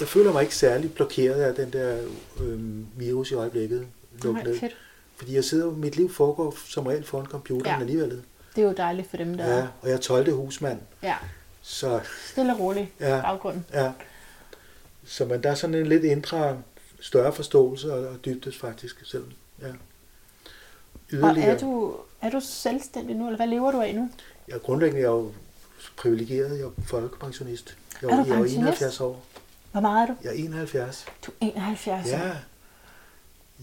[0.00, 2.04] jeg føler mig ikke særlig blokeret af den der
[2.40, 3.86] øh, virus i øjeblikket.
[4.24, 4.58] Nej, ned.
[4.58, 4.76] fedt.
[5.16, 7.80] Fordi jeg sidder, mit liv foregår som regel foran computeren Ja.
[7.80, 8.22] alligevel.
[8.56, 10.32] Det er jo dejligt for dem, der Ja, og jeg er 12.
[10.32, 10.78] husmand.
[11.02, 11.16] ja,
[11.62, 13.20] Så, stille og roligt ja.
[13.20, 13.64] baggrunden.
[13.72, 13.92] ja.
[15.04, 16.62] så men der er sådan en lidt indre,
[17.00, 19.24] større forståelse og, og dybde faktisk selv.
[19.62, 19.66] Ja.
[19.68, 19.74] Og
[21.12, 21.48] Yderligere.
[21.48, 24.10] er du, er du selvstændig nu, eller hvad lever du af nu?
[24.48, 25.32] Jeg er grundlæggende jeg er jo
[25.96, 26.58] privilegeret.
[26.58, 27.76] Jeg er folkepensionist.
[28.02, 28.58] Jeg Er du jeg er jo pensionist?
[28.58, 29.24] 71 år.
[29.72, 30.18] Hvor meget er du?
[30.24, 31.06] Jeg er 71.
[31.26, 32.16] Du er 71 år.
[32.16, 32.30] Ja.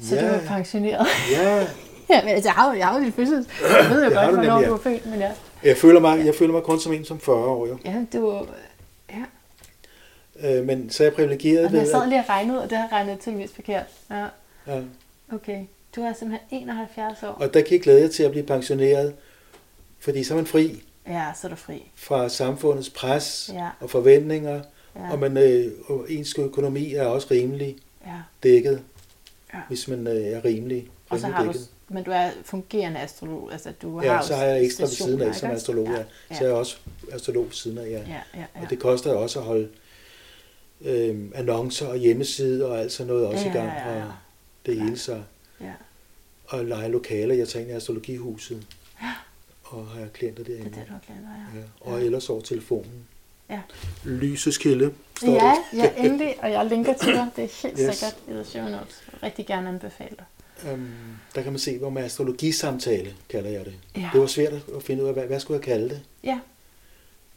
[0.04, 1.08] Så du er pensioneret.
[1.32, 1.60] ja.
[2.10, 3.48] ja, men altså, jeg har jo, jeg har jo dit fødsels.
[3.62, 4.74] Jeg ved jo godt, du hvornår du ja.
[4.74, 5.32] er født, men ja.
[5.64, 7.68] Jeg føler mig, jeg føler mig kun som en som 40 år.
[7.68, 7.78] Jo.
[7.86, 8.46] Ja, du er...
[9.10, 9.24] Ja,
[10.44, 12.64] Øh, men så er jeg privilegeret og jeg ved, sad at, lige og regnede ud,
[12.64, 13.86] og det har jeg regnet tydeligvis forkert.
[14.10, 14.26] Ja,
[14.68, 14.82] ja.
[15.34, 15.66] okay.
[15.96, 17.28] Du er simpelthen 71 år.
[17.28, 19.14] og der kan jeg glæde jer til at blive pensioneret,
[20.06, 21.92] fordi så er man fri Ja, så er du fri.
[21.96, 24.62] fra samfundets pres Ja, og forventninger,
[24.96, 27.76] ja, og, man, øh, og ens økonomi er også rimelig
[28.06, 28.12] ja.
[28.44, 28.82] dækket,
[29.54, 29.60] Ja.
[29.68, 31.70] hvis man øh, er rimelig, Og så rimelig har du, dækket.
[31.90, 34.90] men du er fungerende astrolog, altså du har Ja, jo så har jeg ekstra ved
[34.92, 36.04] siden af som astrolog, ja.
[36.30, 36.36] ja.
[36.38, 36.78] Så er jeg også
[37.12, 37.90] astrolog ved siden af, ja.
[37.90, 38.00] Ja,
[38.34, 38.62] ja, ja.
[38.64, 39.70] Og det koster også at holde
[40.82, 44.06] øh, annoncer og hjemmeside og alt sådan noget også Ja, i gang, ja, ja, ja.
[44.06, 44.12] og
[44.66, 45.22] det hele så.
[45.62, 45.72] ja.
[46.48, 48.64] Og lege lokaler, jeg tager ind i astrologihuset,
[49.76, 50.80] og har klienter Det er derinde.
[50.80, 51.22] det, du har glemt,
[51.54, 51.60] ja.
[51.60, 53.08] Ja, og ellers over telefonen.
[53.50, 53.62] Ja.
[54.04, 54.94] Lysets kilde,
[55.24, 57.28] Ja, ja, endelig, og jeg linker til dig.
[57.36, 57.96] Det er helt Yes.
[57.98, 59.04] sikkert i the show notes.
[59.24, 60.26] Rigtig gerne anbefale dig.
[60.74, 60.90] Um,
[61.36, 63.74] der kan man se, hvor man astrologisamtale, kalder jeg det.
[63.96, 64.10] Ja.
[64.14, 66.02] Det var svært at finde ud af, hvad, hvad skulle jeg kalde det?
[66.24, 66.40] Ja,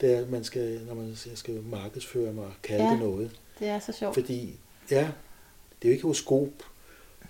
[0.01, 2.91] Det er, at man skal, når man siger, skal markedsføre mig og kalde Ja.
[2.91, 3.31] det noget.
[3.59, 4.15] det er så sjovt.
[4.15, 4.55] Fordi,
[4.91, 5.09] ja,
[5.83, 6.49] det er jo ikke horoskop.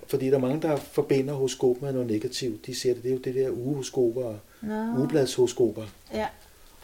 [0.07, 2.67] Fordi der er mange, der forbinder horoskop med noget negativt.
[2.67, 5.87] De ser det, det er jo det der ugehoroskoper Nå, ugebladshoroskoper.
[6.15, 6.27] ja,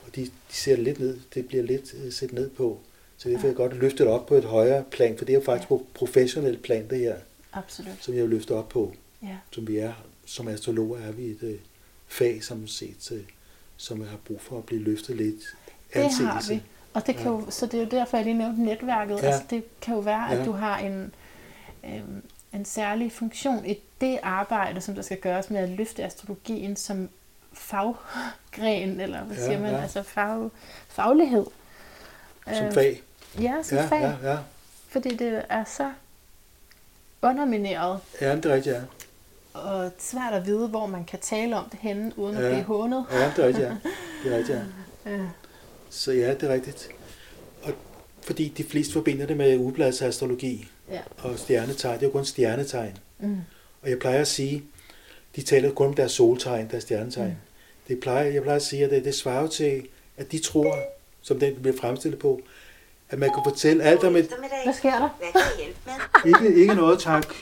[0.07, 2.79] Og de, de ser det lidt ned, det bliver lidt uh, set ned på.
[3.19, 5.39] Så derfor vil jeg godt løfte det op på et højere plan, for det er
[5.39, 5.77] jo faktisk Ja.
[5.77, 7.17] på professionelt plan, det her,
[7.53, 7.95] absolut.
[8.01, 8.93] som jeg vil løfte op på.
[9.23, 9.93] Ja, Som vi er,
[10.27, 11.51] som astrologer er vi et uh,
[12.09, 13.19] fag, som set, uh,
[13.77, 15.35] som har brug for at blive løftet lidt
[15.95, 16.55] det har anseelse.
[16.55, 16.63] vi.
[16.95, 17.31] Og det kan Ja.
[17.31, 19.23] jo, så det er jo derfor, jeg lige nævnte netværket.
[19.23, 19.27] Ja.
[19.27, 20.45] Altså, det kan jo være, at Ja.
[20.45, 21.15] du har en,
[21.85, 22.23] øhm,
[22.53, 27.09] en særlig funktion i det arbejde, som der skal gøres med at løfte astrologien, som
[27.55, 29.82] faggren, eller hvad Ja, siger man, ja.
[29.82, 30.51] altså fag,
[30.89, 31.47] faglighed.
[32.55, 33.02] Som Øh, fag.
[33.40, 34.01] Ja, som Ja, fag.
[34.22, 34.39] ja, ja.
[34.89, 35.90] Fordi det er så
[37.22, 38.81] undermineret Ja, det er rigtigt, ja.
[39.60, 42.48] og svært at vide, hvor man kan tale om det henne, uden at Ja.
[42.48, 43.06] blive hånet.
[43.12, 43.76] Ja, det er rigtigt, ja.
[44.24, 44.64] Det er rigtigt, ja.
[45.10, 45.20] Ja.
[45.90, 46.89] Så ja, det er rigtigt.
[47.62, 47.72] Og
[48.22, 51.01] fordi de fleste forbinder det med ugebladsastrologi Ja.
[51.18, 51.94] og stjernetegn.
[51.94, 52.97] Det er jo kun stjernetegn.
[53.18, 53.40] Mm.
[53.82, 54.64] Og jeg plejer at sige,
[55.36, 57.28] de taler kun om deres soltegn, deres stjernetegn.
[57.28, 57.35] Mm.
[57.89, 60.78] Det plejer, jeg plejer at sige, at det, det svarer til, at de tror,
[61.23, 62.40] som den bliver fremstillet på,
[63.11, 64.31] at man kan fortælle alt om et...
[64.65, 65.09] Hvad sker der?
[65.19, 66.48] Hvad kan jeg hjælpe med?
[66.51, 67.35] Ikke, ikke noget, tak.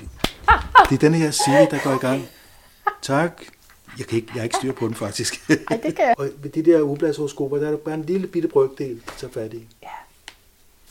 [0.91, 2.29] Det er den her Siri, der går i gang.
[3.03, 3.43] Tak.
[3.99, 5.51] Jeg, kan ikke, jeg har ikke styr på den, faktisk.
[5.71, 6.15] Ej, det kan jeg.
[6.19, 9.33] Og ved de der ugebladshoroskoper, der er der bare en lille bitte brøkdel, der tager
[9.33, 9.67] fat i.
[9.83, 9.89] Ja.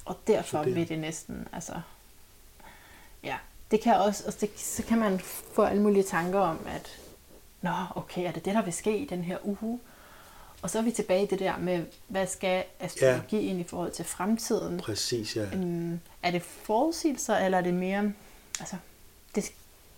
[0.05, 1.73] Og derfor vil det næsten, altså...
[3.23, 3.35] Ja,
[3.71, 5.19] det kan også, altså det, så kan man
[5.53, 6.97] få alle mulige tanker om, at
[7.61, 9.79] Nå, okay, er det det, der vil ske i den her uge?
[10.61, 13.41] Og så er vi tilbage i det der med, hvad skal astrologi ja.
[13.41, 14.79] egentlig i forhold til fremtiden?
[14.79, 15.45] Præcis, ja.
[15.53, 18.13] Øhm, er det forudsigelser, eller er det mere...
[18.59, 18.75] Altså,
[19.35, 19.51] det,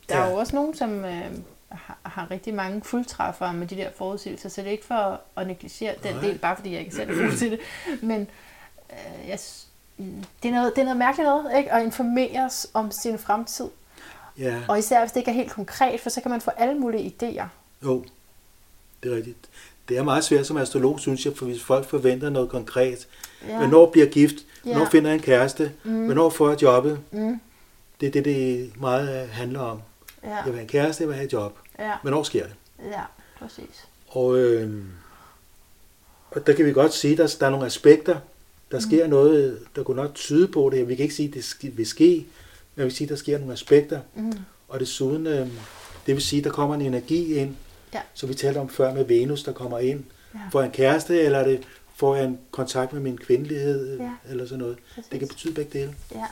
[0.09, 0.23] der ja.
[0.23, 1.31] er jo også nogen, som øh,
[1.69, 5.47] har, har rigtig mange fuldtræffere med de der forudsigelser, så det er ikke for at
[5.47, 6.23] negligere den Nej.
[6.23, 7.59] del, bare fordi jeg ikke selv er til det.
[8.01, 8.27] Men
[8.89, 9.39] øh, jeg,
[9.97, 11.71] det, er noget, det er noget mærkeligt noget, ikke?
[11.71, 13.65] At informeres om sin fremtid.
[14.37, 16.79] Ja, Og især hvis det ikke er helt konkret, for så kan man få alle
[16.79, 17.45] mulige idéer.
[17.87, 18.03] jo.
[19.03, 19.37] Det er rigtigt.
[19.89, 23.07] Det er meget svært som astrolog, synes jeg, for hvis folk forventer noget konkret.
[23.47, 23.57] Ja.
[23.57, 24.35] Hvornår bliver gift?
[24.63, 24.85] Hvornår Ja.
[24.89, 25.71] finder jeg en kæreste?
[25.83, 26.05] Mm.
[26.05, 26.99] Hvornår får jeg jobbet?
[27.11, 27.39] Mm.
[28.01, 29.81] Det er det, det meget handler om.
[30.23, 31.57] Ja, Jeg vil have en kæreste, jeg vil have et job.
[31.79, 32.55] ja, Hvornår sker det?
[32.91, 33.01] ja,
[33.39, 33.85] præcis.
[34.09, 34.83] Og, øh,
[36.31, 38.17] og der kan vi godt sige, at der, der er nogle aspekter.
[38.73, 40.87] Der sker noget, der kunne nok tyde på det.
[40.87, 42.25] Vi kan ikke sige, at det vil ske,
[42.75, 43.99] men vi vil sige, at der sker nogle aspekter.
[44.15, 44.33] Mm.
[44.69, 45.47] Og desuden, øh,
[46.05, 47.55] det vil sige, at der kommer en energi ind,
[47.93, 47.99] Ja.
[48.13, 50.03] som vi talte om før med Venus, der kommer ind.
[50.33, 50.39] Ja.
[50.51, 51.61] Får jeg en kæreste, eller er det,
[51.95, 54.09] får jeg en kontakt med min kvindelighed, Ja.
[54.29, 54.77] eller sådan noget.
[54.95, 55.09] Præcis.
[55.11, 55.95] Det kan betyde begge dele.
[56.15, 56.25] Ja.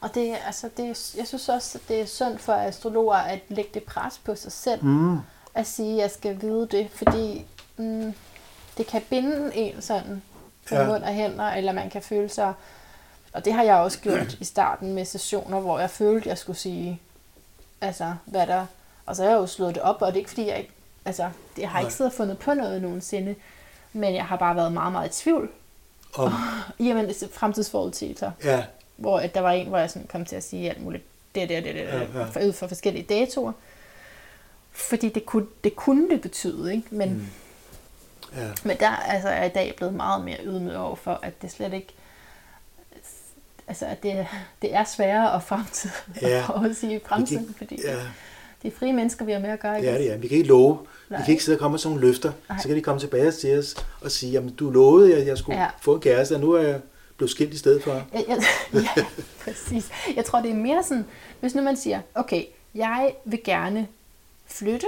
[0.00, 3.70] Og det, altså, det, jeg synes også, at det er sundt for astrologer at lægge
[3.74, 4.84] det pres på sig selv.
[4.84, 5.16] Mm.
[5.54, 7.44] At sige, at jeg skal vide det, fordi
[7.76, 8.12] mm,
[8.78, 10.22] det kan binde en sådan
[10.68, 10.86] på ja.
[10.86, 12.52] Mund og hænder, eller man kan føle sig...
[13.32, 16.58] Og det har jeg også gjort i starten med sessioner, hvor jeg følte, jeg skulle
[16.58, 17.00] sige,
[17.80, 18.66] altså, hvad der...
[19.06, 20.70] Og så har jeg jo slået det op, og det er ikke fordi, jeg ikke...
[21.04, 21.96] Altså, jeg har ikke Nej.
[21.96, 23.34] siddet og fundet på noget nogensinde,
[23.92, 25.50] men jeg har bare været meget, meget i tvivl.
[26.14, 26.32] Om,
[26.86, 28.64] Jamen, fremtidsforudsigelser ja,
[28.96, 31.04] hvor at der var en, hvor jeg sådan kom til at sige alt muligt,
[31.34, 32.24] det det, det, det, Ja, ja.
[32.24, 33.52] for, ud fra forskellige datoer.
[34.72, 36.86] Fordi det kunne det, kunne det betyde, ikke?
[36.90, 37.26] Men, mm.
[38.36, 38.48] Ja.
[38.64, 41.72] men der altså, er i dag blevet meget mere ydmyg over for, at det slet
[41.72, 41.94] ikke
[43.68, 44.26] altså at det,
[44.62, 45.90] det er sværere at fremtid
[46.22, 46.44] Ja.
[46.70, 47.96] at sige fremtiden, fordi ja.
[48.62, 49.72] det er frie mennesker, vi har med at gøre.
[49.72, 49.90] Det ikke?
[49.90, 50.16] er det, ja.
[50.16, 50.78] Vi kan ikke love.
[51.10, 51.20] Nej.
[51.20, 52.32] Vi kan ikke sidde og komme med sådan nogle løfter.
[52.48, 52.58] Nej.
[52.58, 55.58] Så kan de komme tilbage til os og sige, jamen du lovede, at jeg skulle
[55.58, 55.64] Ja.
[55.64, 55.70] ja.
[55.80, 56.80] få en kæreste, og nu er jeg
[57.16, 57.92] blevet skilt i stedet for.
[57.92, 58.42] Jeg, jeg,
[58.74, 59.04] ja,
[59.44, 59.88] præcis.
[60.16, 61.04] Jeg tror, det er mere sådan,
[61.40, 62.44] hvis nu man siger, okay,
[62.74, 63.86] jeg vil gerne
[64.46, 64.86] flytte,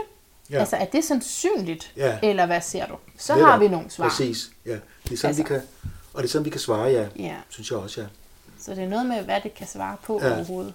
[0.51, 0.55] ja.
[0.55, 0.61] Ja.
[0.61, 2.19] altså er det sandsynligt, Ja.
[2.23, 2.97] eller hvad ser du?
[3.19, 3.49] Så Netop.
[3.51, 4.09] har vi nogle svar.
[4.09, 4.71] Præcis, ja.
[4.71, 4.81] Det
[5.13, 5.43] er sådan, Altså.
[5.43, 5.61] vi kan,
[6.15, 7.07] og det er sådan, vi kan svare, ja.
[7.19, 8.07] Ja, Synes jeg også, ja.
[8.61, 10.29] så det er noget med, hvad det kan svare på ja.
[10.29, 10.35] Ja.
[10.37, 10.75] overhovedet.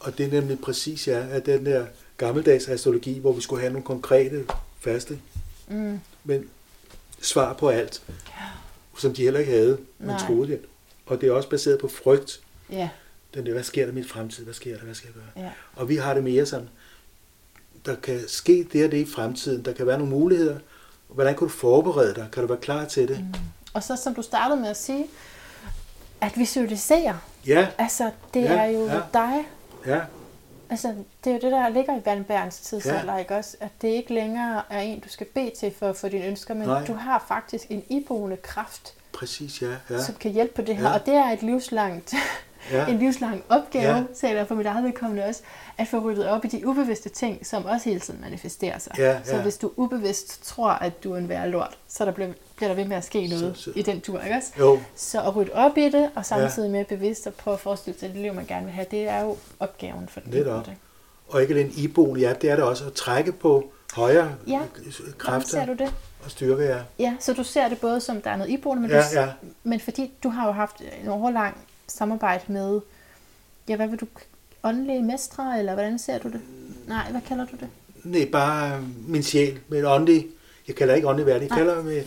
[0.00, 1.86] Og det er nemlig præcis, ja, at den der
[2.16, 4.44] gammeldags astrologi, hvor vi skulle have nogle konkrete,
[4.80, 5.18] faste,
[5.68, 6.00] Mm.
[6.24, 6.48] men
[7.20, 8.02] svar på alt,
[8.98, 10.26] som de heller ikke havde, man Nej.
[10.26, 10.60] troede det.
[11.06, 12.40] Og det er også baseret på frygt.
[12.70, 12.88] Ja,
[13.34, 14.44] Den der, hvad sker der i min fremtid?
[14.44, 14.84] Hvad sker der?
[14.84, 15.44] Hvad skal jeg gøre?
[15.46, 16.68] ja, Og vi har det mere sådan,
[17.86, 19.64] der kan ske det og det i fremtiden.
[19.64, 20.56] Der kan være nogle muligheder.
[21.08, 22.28] Hvordan kan du forberede dig?
[22.32, 23.18] Kan du være klar til det?
[23.18, 23.34] Mm.
[23.74, 25.06] og så som du startede med at sige,
[26.20, 29.00] at visualisere, Ja, altså det Ja, er jo ja.
[29.12, 29.34] dig,
[29.86, 30.00] ja,
[30.70, 30.94] altså
[31.24, 33.18] det er jo det, der ligger i Vandbærens tidsalder, ja.
[33.18, 33.56] ikke også?
[33.60, 36.54] At det ikke længere er en, du skal bede til for at få dine ønsker,
[36.54, 36.84] men Nej.
[36.86, 39.66] du har faktisk en iboende kraft, præcis, ja.
[39.68, 39.74] ja.
[39.90, 40.94] ja, som kan hjælpe på det her, Ja.
[40.94, 42.14] og det er et livslangt
[42.70, 42.86] ja.
[42.86, 43.96] en livslang opgave, ja.
[43.96, 44.02] Ja.
[44.20, 45.42] taler for mit eget vedkommende også,
[45.78, 48.94] at få ryddet op i de ubevidste ting, som også hele tiden manifesterer sig.
[48.98, 49.42] Ja, Så ja.
[49.42, 52.76] hvis du ubevidst tror, at du er en værre lort, så der bliver, bliver der
[52.76, 54.52] ved med at ske noget Så- så- i den tur, ikke også?
[54.58, 57.98] Jo, Så at rydde op i det, og samtidig med bevidst at prøve at forestille
[57.98, 60.56] sig det liv, man gerne vil have, det er jo opgaven for den Netop.
[60.58, 60.78] enkelte.
[61.28, 64.52] og ikke den iboende, ja, det er det også at trække på højere Ja.
[64.52, 65.94] øh, Hvordan ser kræfter du det?
[66.24, 66.78] og styrke, ja.
[66.98, 69.28] Ja, så du ser det både som, der er noget iboende, men, Ja, du, ja.
[69.62, 71.56] men fordi du har jo haft en overlang
[71.88, 72.80] samarbejde med,
[73.68, 74.06] ja, hvad vil du,
[74.64, 76.40] åndelige mestre, eller hvordan ser du det?
[76.88, 77.68] Nej, hvad kalder du det?
[78.04, 80.26] Nej, bare øh, min sjæl med en åndelig,
[80.68, 81.58] jeg kalder ikke åndelig verden, jeg Nej.
[81.58, 82.04] kalder det med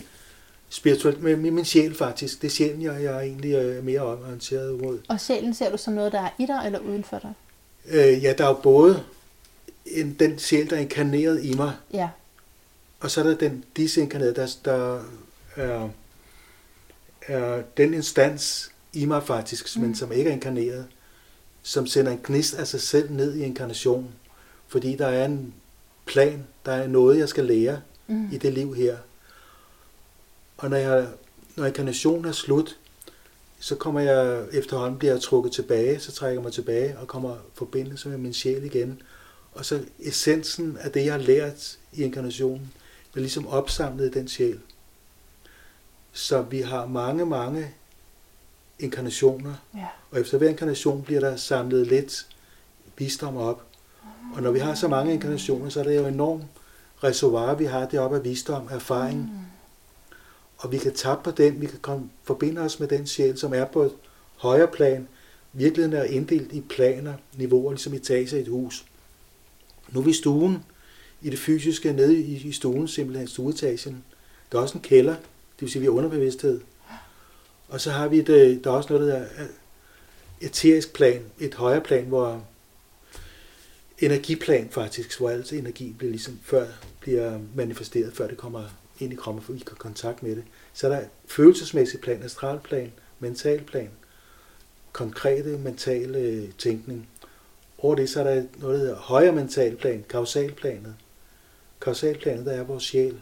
[0.68, 2.42] spirituelt, med, med min sjæl faktisk.
[2.42, 4.98] Det er sjælen, jeg, jeg er egentlig øh, mere orienteret mod.
[5.08, 7.32] Og sjælen ser du som noget, der er i dig eller uden for dig?
[7.88, 9.02] Øh, ja, der er jo både
[9.86, 12.08] en, den sjæl, der er inkarneret i mig, Ja,
[13.00, 15.02] Og så er der den disinkarnerede, der, der
[15.56, 15.88] er,
[17.22, 19.82] er den instans i mig faktisk, mm.
[19.82, 20.86] men som ikke er inkarneret,
[21.62, 24.14] som sender en gnist af sig selv ned i inkarnation.
[24.68, 25.54] Fordi der er en
[26.06, 28.28] plan, der er noget, jeg skal lære mm.
[28.32, 28.96] i det liv her.
[30.56, 31.08] Og når, jeg,
[31.56, 32.78] når inkarnationen er slut,
[33.58, 37.36] så kommer jeg efterhånden bliver jeg trukket tilbage, så trækker jeg mig tilbage og kommer
[37.54, 39.02] forbindelse med min sjæl igen.
[39.52, 42.72] Og så essensen af det, jeg har lært i inkarnationen,
[43.12, 44.60] bliver ligesom opsamlet i den sjæl.
[46.12, 47.74] Så vi har mange, mange
[48.78, 49.86] inkarnationer, Ja.
[50.10, 52.26] og efter hver inkarnation bliver der samlet lidt
[52.98, 53.62] visdom op.
[54.34, 56.44] Og når vi har så mange inkarnationer, så er det jo enormt
[57.04, 59.18] reservoir, vi har deroppe af visdom, erfaring.
[59.20, 59.28] Mm.
[60.58, 63.54] Og vi kan tappe på den, vi kan komme, forbinde os med den sjæl, som
[63.54, 63.92] er på et
[64.36, 65.08] højere plan.
[65.52, 68.84] Virkeligheden er inddelt i planer, niveauer, ligesom etager i et hus.
[69.88, 70.64] Nu er vi i stuen,
[71.22, 74.04] i det fysiske, nede i, i stuen, simpelthen stueetagen.
[74.52, 76.60] Der er også en kælder, det vil sige, vi er underbevidsthed.
[77.68, 79.48] Og så har vi det, øh, der er også noget, der hedder øh,
[80.40, 82.44] eterisk plan, et højere plan, hvor
[83.98, 86.66] energiplan faktisk, hvor altså energi bliver ligesom før
[87.00, 88.64] bliver manifesteret, før det kommer
[89.00, 90.44] ind i kroppen, for vi kan kontakt med det.
[90.72, 93.90] Så er der plan, astral plan, astralplan, mentalplan,
[94.92, 97.08] konkrete mentale øh, tænkning.
[97.78, 100.94] Over det så er der noget, der hedder højere mentalplan, kausalplanet.
[101.80, 103.20] Kausalplanet, der er vores sjæl.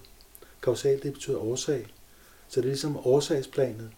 [0.62, 1.87] Kausal, det betyder årsag.
[2.49, 3.91] Så det er ligesom årsagsplanet.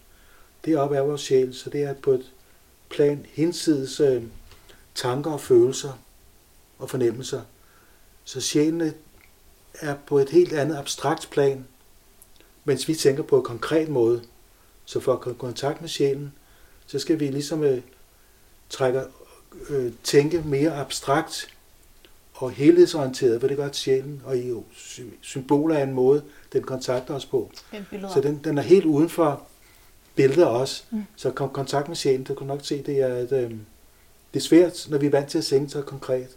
[0.66, 2.32] Deroppe er vores sjæl, så det er på et
[2.90, 4.22] plan hinsides øh,
[4.94, 5.93] tanker og følelser
[6.78, 7.40] og fornemmelser.
[8.24, 8.93] Så sjælen
[9.74, 11.66] er på et helt andet abstrakt plan,
[12.64, 14.22] mens vi tænker på en konkret måde.
[14.84, 16.32] Så for at komme i kontakt med sjælen,
[16.86, 17.82] så skal vi ligesom øh,
[18.70, 19.02] trække,
[19.68, 21.48] øh, tænke mere abstrakt
[22.34, 26.22] og helhedsorienteret, for det gør sjælen, og i sy- symboler er en måde,
[26.52, 27.51] den kontakter os på.
[28.14, 29.47] Så den, den er helt uden for
[30.16, 30.82] billedet også.
[30.90, 31.02] Mm.
[31.16, 33.51] Så kom kontakt med sjælen, du kan nok se, det er, et, øh,
[34.34, 36.28] det er svært, når vi er vant til at sænke så konkret.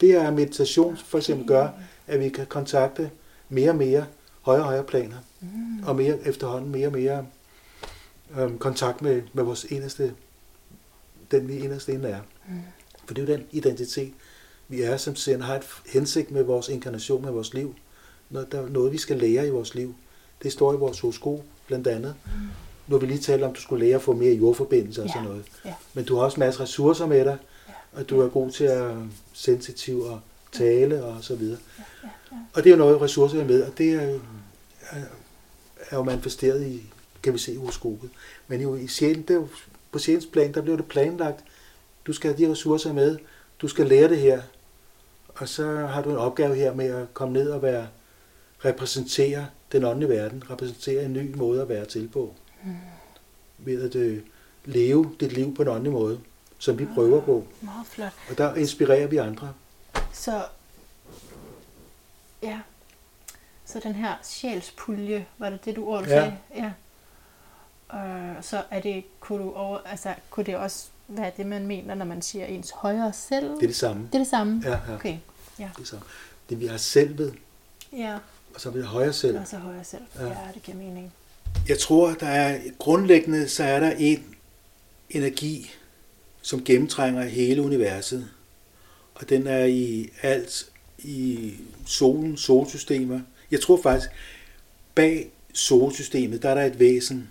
[0.00, 1.68] Det er meditation for eksempel gør,
[2.06, 3.10] at vi kan kontakte
[3.48, 4.06] mere og mere
[4.42, 5.82] højere og højere planer, Mm.
[5.86, 7.26] og mere efterhånden mere og mere
[8.38, 10.14] øhm, kontakt med, med vores eneste,
[11.30, 12.20] den vi eneste inde er.
[12.48, 12.60] Mm.
[13.06, 14.12] For det er jo den identitet,
[14.68, 17.74] vi er, som sender, har et hensigt med vores inkarnation, med vores liv.
[18.30, 19.94] Når der er noget, vi skal lære i vores liv.
[20.42, 22.14] Det står i vores horoskop, blandt andet.
[22.24, 22.30] Mm.
[22.86, 25.08] Nu har vi lige talt om, at du skulle lære at få mere jordforbindelser og
[25.08, 25.12] Ja.
[25.12, 25.44] sådan noget.
[25.64, 25.74] Ja.
[25.94, 27.36] Men du har også masser af ressourcer med dig,
[27.68, 27.72] Ja.
[27.92, 28.94] og du er god til at
[29.32, 30.20] sensitiv og
[30.52, 31.58] tale og så videre.
[31.78, 31.82] Ja,
[32.32, 32.36] ja.
[32.54, 34.00] Og det er jo noget, ressourcer er med, og det er,
[34.90, 35.00] er,
[35.90, 36.82] er jo manifesteret i,
[37.22, 38.10] kan vi se i horoskopet.
[38.48, 39.48] Men jo i sjælen, det er jo,
[39.92, 41.44] på sjælens plan, der bliver det planlagt.
[42.06, 43.18] Du skal have de ressourcer med,
[43.62, 44.42] du skal lære det her,
[45.34, 47.86] og så har du en opgave her med at komme ned og være,
[48.64, 52.34] repræsentere den åndelige verden, repræsentere en ny måde at være til på.
[52.64, 52.76] Mm.
[53.58, 54.22] Ved at øh,
[54.64, 56.20] leve dit liv på en åndelig måde,
[56.58, 57.44] som vi prøver på.
[57.60, 58.12] Meget flot.
[58.30, 59.52] Og der inspirerer vi andre.
[60.12, 60.44] Så,
[62.42, 62.60] ja.
[63.64, 66.20] Så den her sjælspulje, var det det, du ord, du Ja.
[66.20, 66.38] sagde?
[66.54, 66.72] Ja.
[67.98, 71.94] Øh, så er det, kunne, du over, altså, kunne det også være det, man mener,
[71.94, 73.48] når man siger ens højere selv?
[73.50, 74.02] Det er det samme.
[74.06, 74.62] det er det samme?
[74.64, 74.94] Ja, ja.
[74.94, 75.18] Okay.
[75.58, 76.04] Det er samme.
[76.48, 77.34] Det vi har selvet,
[77.92, 78.18] Ja,
[78.54, 79.38] og så har vi højere selv.
[79.40, 80.02] og så højere selv.
[80.18, 80.26] Ja.
[80.26, 81.12] Ja, det giver mening.
[81.68, 84.24] Jeg tror, der er grundlæggende, så er der en
[85.10, 85.70] energi,
[86.42, 88.28] som gennemtrænger hele universet.
[89.14, 90.66] Og den er i alt,
[90.98, 91.54] i
[91.86, 93.20] solen, solsystemer.
[93.50, 94.10] Jeg tror faktisk,
[94.94, 97.28] bag solsystemet, der er der et væsen,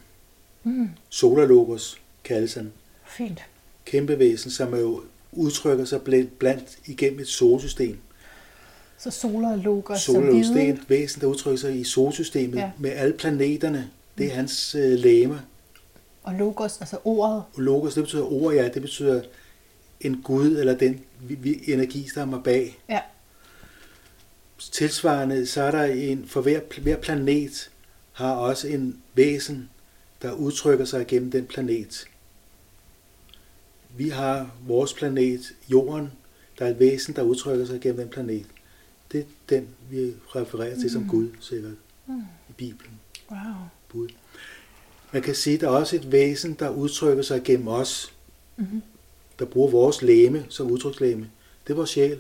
[0.64, 0.90] Mm.
[1.10, 2.72] Solalogos kaldes han.
[3.06, 3.40] Fint.
[3.86, 7.98] Kæmpe væsen, som jo udtrykker sig blandt, blandt igennem et solsystem.
[8.98, 12.72] Så som Solalogos, det er et væsen, der udtrykker sig i solsystemet ja.
[12.78, 13.90] med alle planeterne.
[14.18, 15.42] Det er hans øh, læme.
[16.24, 17.44] Og logos, altså ordet.
[17.58, 18.68] Logos, det betyder ord, ja.
[18.70, 19.22] Det betyder
[20.02, 22.80] en gud, eller den vi, vi, energi, der er bag.
[22.90, 23.00] Ja.
[24.72, 27.72] Tilsvarende, så er der en, for hver, hver planet
[28.12, 29.70] har også en væsen,
[30.22, 32.06] der udtrykker sig gennem den planet.
[33.98, 36.12] Vi har vores planet, jorden,
[36.60, 38.46] der er et væsen, der udtrykker sig gennem den planet.
[39.12, 41.10] Det er den, vi refererer til som Mm.
[41.10, 41.74] Gud, sikkert,
[42.06, 42.22] Mm.
[42.50, 43.00] i Bibelen.
[43.32, 43.40] Wow.
[43.92, 44.08] Bud.
[45.12, 48.14] Man kan sige, at der er også et væsen, der udtrykker sig gennem os,
[48.58, 48.82] Mm-hmm.
[49.40, 51.30] der bruger vores læme som udtrykslæme.
[51.68, 52.20] Det er vores sjæl.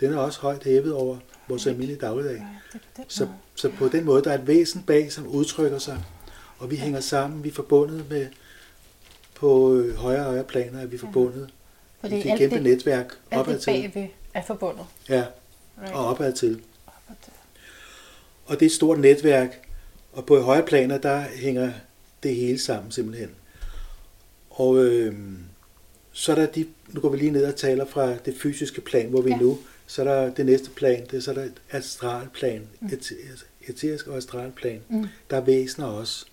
[0.00, 1.16] Den er også højt hævet over
[1.48, 2.46] vores almindelige dagligdag.
[2.72, 6.04] Det, det, Så, så på den måde, der er et væsen bag, som udtrykker sig,
[6.58, 8.26] og vi hænger sammen, vi er forbundet med,
[9.34, 11.50] på øh, højere og højere planer, er vi forbundet.
[12.00, 13.70] Fordi det er alt kæmpe det, netværk alt opad det til.
[13.92, 14.84] bagved er forbundet.
[15.08, 15.24] Ja,
[15.82, 15.94] Right.
[15.94, 16.60] og opad til.
[16.86, 17.32] Opad til.
[18.46, 19.65] Og det er et stort netværk,
[20.16, 21.72] og på højere planer, der hænger
[22.22, 23.30] det hele sammen simpelthen.
[24.50, 25.14] Og øh,
[26.12, 29.10] så er der de, nu går vi lige ned og taler fra det fysiske plan,
[29.10, 29.36] hvor vi ja.
[29.36, 32.86] nu, så er der det næste plan, det er så er der et astralplan, mm.
[32.86, 33.12] et,
[33.68, 34.80] eterisk og astralplan.
[34.88, 35.06] Mm.
[35.30, 36.26] Der er væsener også.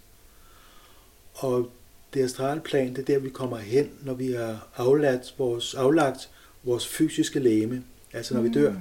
[1.34, 1.72] Og
[2.14, 6.30] det astralplan, det er der, vi kommer hen, når vi har aflagt vores, aflagt
[6.64, 7.84] vores fysiske læme,
[8.14, 8.48] altså når mm.
[8.48, 8.74] vi dør.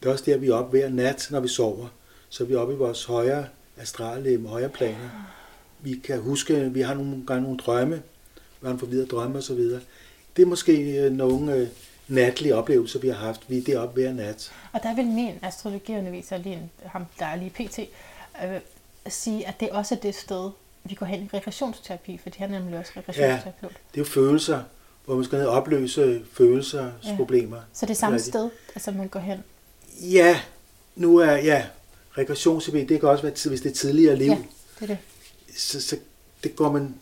[0.00, 1.88] Det er også der, vi er oppe hver nat, når vi sover.
[2.28, 3.46] Så er vi oppe i vores højere
[3.76, 5.10] astrallæme, højere planer.
[5.80, 8.00] Vi kan huske, vi har nogle gange nogle drømme, vi
[8.62, 9.60] har nogle forvidere drømme osv.
[10.36, 11.68] Det er måske øh, nogle øh,
[12.08, 13.40] natlige oplevelser, vi har haft.
[13.48, 14.52] Vi er deroppe hver nat.
[14.72, 17.78] Og der vil min astrologiunderviser, lige ham, der er lige pt.,
[18.44, 18.60] øh,
[19.08, 20.50] sige, at det også er det sted,
[20.84, 23.72] vi går hen i regressionsterapi, fordi han er nemlig også regressionsterapeut.
[23.72, 24.62] Ja, det er jo følelser,
[25.04, 27.16] hvor man skal ned og opløse følelser, ja.
[27.16, 27.58] problemer.
[27.72, 29.44] Så det er samme sted, altså man går hen?
[30.00, 30.40] Ja,
[30.96, 31.64] nu er, ja,
[32.18, 34.30] regressionsterapi, det kan også være, hvis det er tidligere liv.
[34.30, 34.38] Ja,
[34.80, 34.98] det er det.
[35.56, 35.96] Så, så
[36.44, 36.94] det går man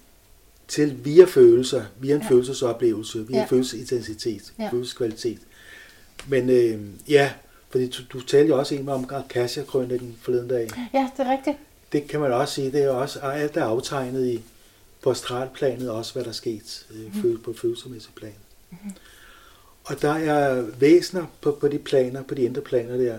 [0.69, 2.29] til via følelser, via en ja.
[2.29, 3.45] følelsesoplevelse, via ja.
[3.45, 4.69] følelsesintensitet, ja.
[4.71, 5.39] følelseskvalitet.
[6.29, 7.33] Men øh, ja,
[7.71, 10.71] fordi du, du talte jo også en om Akasha-krøniken forleden dag.
[10.95, 11.57] Ja, det er rigtigt.
[11.93, 14.43] Det kan man også sige, det er også alt er aftegnet i
[15.03, 17.41] på astralplanet også, hvad der er sket øh, mm.
[17.43, 18.35] på følelsesmæssigt plan.
[18.71, 18.77] Mm.
[19.85, 23.19] Og der er væsener på, på de planer, på de indre planer der.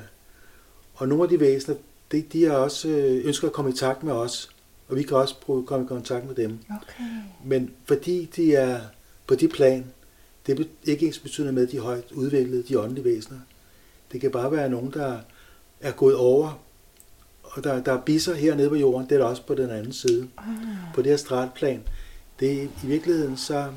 [1.01, 1.77] Og nogle af de væsener,
[2.11, 4.49] de, de er også øh, ønsker at komme i takt med os
[4.91, 6.59] og vi kan også prøve at komme i kontakt med dem.
[6.69, 7.03] Okay.
[7.45, 8.79] Men fordi de er
[9.27, 9.85] på de plan,
[10.47, 13.39] det er ikke ens betydende med, at de er højt udviklede, de åndelige væsener.
[14.11, 15.17] Det kan bare være nogen, der
[15.81, 16.59] er gået over,
[17.43, 19.93] og der, der er bisser hernede på jorden, det er der også på den anden
[19.93, 20.27] side.
[20.37, 20.45] Ah.
[20.95, 21.81] På det her stratplan.
[22.39, 23.67] Det er i virkeligheden så,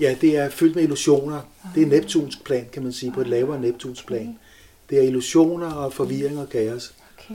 [0.00, 1.36] ja, det er fyldt med illusioner.
[1.36, 1.74] Ah.
[1.74, 4.38] Det er Neptunsk plan, kan man sige, på et lavere Neptunsk plan.
[4.90, 6.94] Det er illusioner og forvirring og kaos.
[7.18, 7.34] Okay.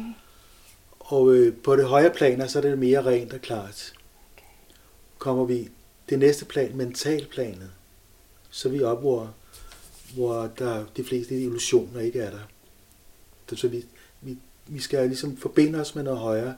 [0.99, 3.93] Og øh, på det højere planer, så er det mere rent og klart.
[4.35, 4.45] Okay.
[5.17, 5.69] Kommer vi
[6.09, 7.71] det næste plan, mentalplanet,
[8.49, 9.33] så er vi op, hvor,
[10.13, 12.39] hvor der de fleste illusioner ikke er der.
[13.55, 13.85] Så vi,
[14.21, 14.37] vi,
[14.67, 16.55] vi skal ligesom forbinde os med noget højere.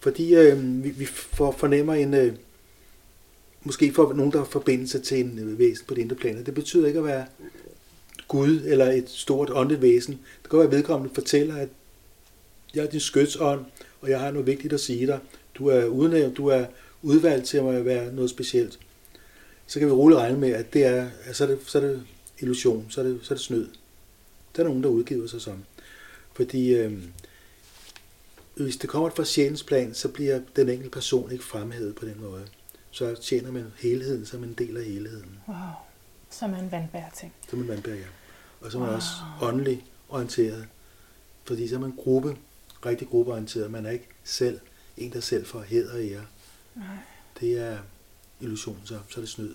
[0.00, 2.34] Fordi øh, vi, vi får, fornemmer en, øh,
[3.62, 6.46] måske for nogen, der forbinder sig til en øh, væsen på det indre planet.
[6.46, 7.26] Det betyder ikke at være
[8.28, 10.20] Gud eller et stort åndeligt væsen.
[10.42, 11.68] Det kan være, at vedkommende fortæller, at
[12.74, 13.64] jeg er din skytsånd,
[14.00, 15.18] og jeg har noget vigtigt at sige dig.
[15.54, 16.66] Du er udnævnt, du er
[17.02, 18.78] udvalgt til at være noget specielt.
[19.66, 21.82] Så kan vi roligt regne med, at det er, at så, er det, så er
[21.82, 22.02] det
[22.38, 23.68] illusion, så er det, så er det snød.
[24.56, 25.64] Der er nogen, der udgiver sig som.
[26.32, 26.92] Fordi øh,
[28.54, 32.20] hvis det kommer fra sjælens plan, så bliver den enkelte person ikke fremhævet på den
[32.20, 32.44] måde.
[32.90, 35.38] Så tjener man helheden som en del af helheden.
[35.48, 35.56] Wow.
[36.30, 37.32] Som en vandbær ting.
[37.50, 38.04] Som en vandbær, ja.
[38.60, 38.96] Og så er man wow.
[38.96, 39.10] også
[39.40, 40.66] åndelig orienteret.
[41.44, 42.36] Fordi så er man gruppe
[42.86, 43.70] rigtig gruppeorienteret.
[43.70, 44.60] Man er ikke selv
[44.96, 46.26] en, der selv får hed og ære.
[46.74, 46.84] Nej.
[47.40, 47.78] Det er
[48.40, 49.54] illusion, så, så er det snyd.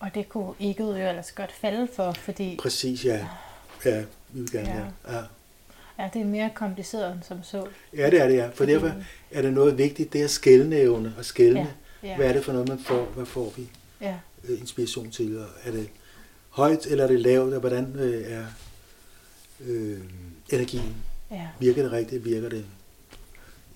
[0.00, 2.56] Og det kunne ikke jo ellers godt falde for, fordi...
[2.62, 3.28] Præcis, ja.
[3.84, 5.16] Ja, vi vil gerne, ja.
[5.16, 5.22] ja.
[5.98, 7.66] Ja, det er mere kompliceret end som så.
[7.96, 8.46] Ja, det er det, ja.
[8.46, 8.72] For fordi...
[8.72, 8.92] derfor
[9.30, 11.74] er det noget vigtigt, det er skældnævne og skældne.
[12.02, 12.16] Ja, ja.
[12.16, 13.04] Hvad er det for noget, man får?
[13.04, 13.68] Hvad får vi
[14.00, 14.18] ja.
[14.44, 15.44] Øh, inspiration til?
[15.64, 15.90] Er det
[16.58, 18.44] højt, eller er det lavt, og hvordan øh, er
[19.60, 20.00] øh,
[20.52, 20.96] energien?
[21.30, 21.48] Ja.
[21.58, 22.24] Virker det rigtigt?
[22.24, 22.64] Virker det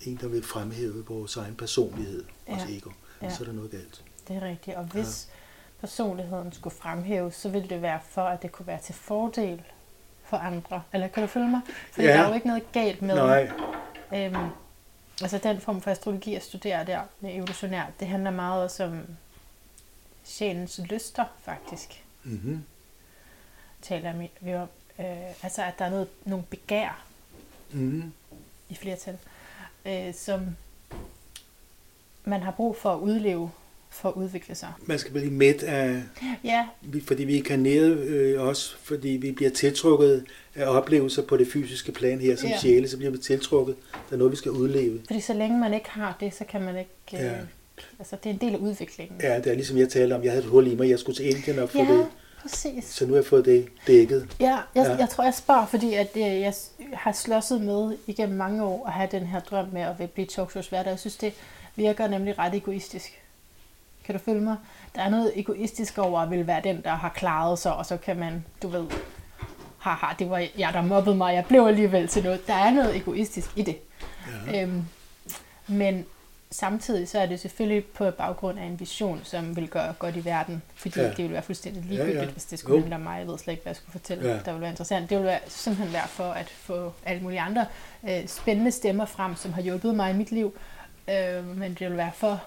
[0.00, 2.52] en, der vil fremhæve vores egen personlighed, ja.
[2.52, 2.90] vores ego?
[3.22, 3.30] Ja.
[3.30, 4.02] Så er der noget galt.
[4.28, 4.76] Det er rigtigt.
[4.76, 5.80] Og hvis ja.
[5.80, 9.62] personligheden skulle fremhæves, så ville det være for, at det kunne være til fordel
[10.24, 10.82] for andre.
[10.92, 11.60] Eller kan du følge mig?
[11.92, 12.08] For ja.
[12.08, 13.14] der er jo ikke noget galt med...
[13.14, 13.50] Nej.
[14.14, 14.48] Øhm,
[15.22, 19.00] altså den form for astrologi, jeg studerer der med evolutionær, det handler meget også om
[20.24, 22.04] sjælens lyster, faktisk.
[22.24, 22.64] Mm-hmm.
[23.82, 24.68] Taler vi om.
[24.98, 25.06] Øh,
[25.42, 27.04] altså, at der er noget, nogle begær,
[27.72, 28.12] mm.
[28.68, 29.18] i flertal,
[29.86, 30.40] øh, som
[32.24, 33.50] man har brug for at udleve
[33.90, 34.72] for at udvikle sig.
[34.86, 36.02] Man skal blive midt af,
[36.44, 36.66] ja.
[37.06, 41.92] fordi vi er karneret øh, også, fordi vi bliver tiltrukket af oplevelser på det fysiske
[41.92, 42.58] plan her som ja.
[42.58, 43.76] sjæle, så bliver vi tiltrukket.
[43.92, 45.00] Der er noget, vi skal udleve.
[45.06, 46.90] Fordi så længe man ikke har det, så kan man ikke...
[47.12, 47.32] Øh, ja.
[47.98, 49.20] Altså, det er en del af udviklingen.
[49.20, 50.22] Ja, det er ligesom jeg talte om.
[50.22, 51.92] Jeg havde et hul i mig, jeg skulle til Indien og få ja.
[51.92, 52.06] det
[52.42, 52.84] Præcis.
[52.84, 54.36] Så nu har jeg fået det dækket.
[54.40, 54.96] Ja, jeg, ja.
[54.96, 56.54] jeg tror, jeg spørger, fordi at, øh, jeg
[56.92, 60.72] har slåsset med igennem mange år at have den her drøm med at blive talkshows
[60.72, 60.90] værter.
[60.90, 61.34] Jeg synes, det
[61.76, 63.22] virker nemlig ret egoistisk.
[64.04, 64.56] Kan du følge mig?
[64.94, 67.96] Der er noget egoistisk over at vil være den, der har klaret sig, og så
[67.96, 68.86] kan man, du ved,
[69.78, 72.46] haha, det var jeg, der mobbede mig, jeg blev alligevel til noget.
[72.46, 73.78] Der er noget egoistisk i det.
[74.46, 74.62] Ja.
[74.62, 74.84] Øhm,
[75.66, 76.06] men
[76.52, 80.24] samtidig så er det selvfølgelig på baggrund af en vision, som vil gøre godt i
[80.24, 81.08] verden, fordi Ja.
[81.08, 82.22] det vil være fuldstændig ligegyldigt, ja.
[82.24, 83.18] ja, hvis det skulle handle om mig.
[83.18, 84.38] Jeg ved slet ikke, hvad jeg skulle fortælle, Ja.
[84.44, 85.10] der vil være interessant.
[85.10, 87.66] Det vil være, simpelthen være for at få alle mulige andre
[88.08, 90.54] øh, spændende stemmer frem, som har hjulpet mig i mit liv,
[91.10, 92.42] øh, men det vil være for,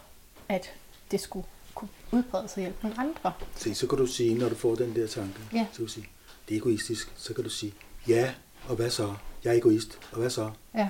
[0.50, 0.72] at
[1.12, 3.32] det skulle kunne udbrede sig og hjælpe nogle andre.
[3.56, 5.66] Se, så kan du sige, når du får den der tanke, Ja.
[5.72, 6.08] så kan du sige,
[6.50, 7.12] det er egoistisk.
[7.16, 7.74] Så kan du sige,
[8.08, 8.32] ja,
[8.68, 9.14] og hvad så?
[9.44, 10.52] Jeg er egoist, og hvad så?
[10.76, 10.90] Ja.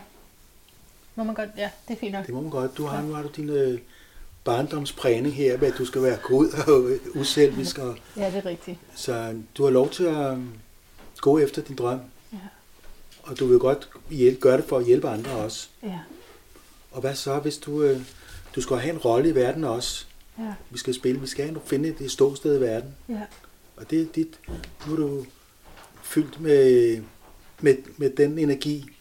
[1.16, 2.26] Må man godt, ja, det er fint nok.
[2.26, 2.78] Det må man godt.
[2.78, 3.80] Du har, nu har du din øh,
[4.44, 7.78] barndomsprægning her, med at du skal være god og uselvisk.
[7.78, 8.78] Og, Ja, det er rigtigt.
[8.96, 10.40] så du har lov til at øh,
[11.18, 12.00] gå efter din drøm,
[12.34, 12.38] Ja.
[13.24, 15.68] og du vil godt hjælpe, gøre det for at hjælpe andre også.
[15.84, 16.00] Ja.
[16.92, 18.00] Og hvad så, hvis du, øh,
[18.56, 20.06] du skal have en rolle i verden også?
[20.40, 20.54] Ja.
[20.70, 22.96] Vi skal spille, vi skal finde et ståsted i verden.
[23.10, 23.22] Ja.
[23.78, 24.40] Og det er dit,
[24.88, 25.26] nu er du
[26.04, 27.02] fyldt med,
[27.62, 28.95] med, med den energi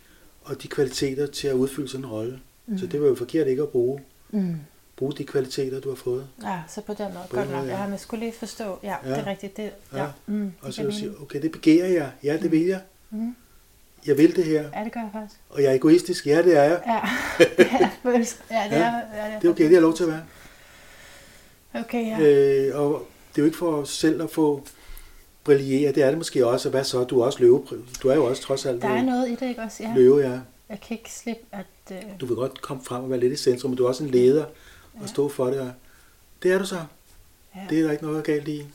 [0.44, 2.40] og de kvaliteter til at udfylde sådan en rolle.
[2.66, 2.78] Mm.
[2.78, 4.00] Så det var jo forkert ikke at bruge,
[4.30, 4.56] Mm.
[4.96, 6.26] bruge de kvaliteter, du har fået.
[6.42, 7.24] Ja, så på den måde.
[7.30, 7.64] På Godt den nok.
[7.64, 7.82] måde, ja.
[7.84, 8.78] Ja, jeg skulle lige forstå.
[8.82, 9.10] Ja, Ja.
[9.10, 9.56] det er rigtigt.
[9.56, 9.62] Det,
[9.92, 9.98] ja.
[9.98, 10.02] Ja.
[10.02, 10.08] ja.
[10.26, 12.10] Mm, Og så sige, okay, det begærer jeg.
[12.24, 12.80] Ja, det vil jeg.
[13.10, 13.36] Mm.
[14.06, 14.62] Jeg vil det her.
[14.74, 15.40] Ja, det gør jeg faktisk.
[15.50, 16.26] Og jeg er egoistisk.
[16.26, 16.80] Ja, det er jeg.
[16.86, 17.08] Ja, er.
[18.10, 20.04] Ja, det Ja, er, ja, det er, Det er okay, det har jeg lov til
[20.04, 20.22] at være.
[21.74, 22.20] Okay, ja.
[22.20, 24.64] Øh, og det er jo ikke for os selv at få
[25.44, 25.92] brillere.
[25.92, 26.68] Det er det måske også.
[26.68, 27.04] Og hvad så?
[27.04, 27.66] Du er også løve.
[28.02, 29.82] Du er jo også trods alt Der er noget i det, ikke også?
[29.82, 29.92] Ja.
[29.96, 30.38] løve, ja.
[30.68, 31.66] Jeg kan ikke slippe, at...
[31.90, 34.04] Øh, Du vil godt komme frem og være lidt i centrum, men du er også
[34.04, 35.06] en leder og Ja.
[35.06, 35.60] stå for det.
[35.60, 35.70] Og
[36.42, 36.80] det er du så.
[37.56, 37.60] ja.
[37.70, 38.66] Det er der ikke noget galt i.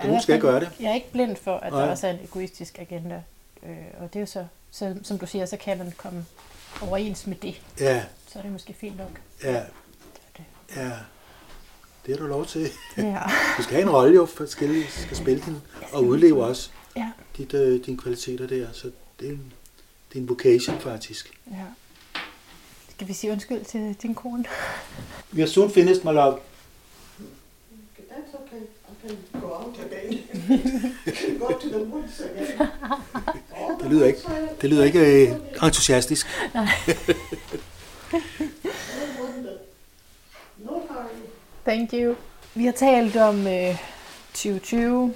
[0.00, 0.70] Ja, Nogen skal gøre det.
[0.80, 1.82] Jeg er ikke blind for, at Nej.
[1.84, 3.22] der også er en egoistisk agenda.
[3.62, 6.24] Øh, og det er jo så, så, som du siger, så kan man komme
[6.82, 7.60] overens med det.
[7.80, 9.20] Ja, Så er det måske fint nok.
[9.44, 9.64] ja, Det
[10.36, 10.44] det.
[10.76, 10.90] ja.
[12.08, 12.70] Det har du lov til.
[12.96, 13.22] Ja.
[13.58, 15.56] Du skal have en rolle jo, for at skal, skal spille din,
[15.92, 17.10] og udleve også ja.
[17.36, 18.66] dit, øh, dine kvaliteter der.
[18.72, 18.90] Så
[19.20, 19.52] det er, en,
[20.12, 21.32] det er en vocation faktisk.
[21.50, 21.64] ja.
[22.96, 24.44] Skal vi sige undskyld til din kone?
[25.34, 26.38] We are soon finished, my love.
[27.98, 28.62] That's okay.
[28.62, 30.18] I can go out again.
[31.40, 32.68] go to the woods again.
[33.82, 34.20] Det lyder ikke,
[34.60, 36.26] det lyder ikke øh, entusiastisk.
[36.54, 36.60] No
[41.68, 42.14] Thank you.
[42.54, 43.76] Vi har talt om øh,
[44.34, 45.14] 2020,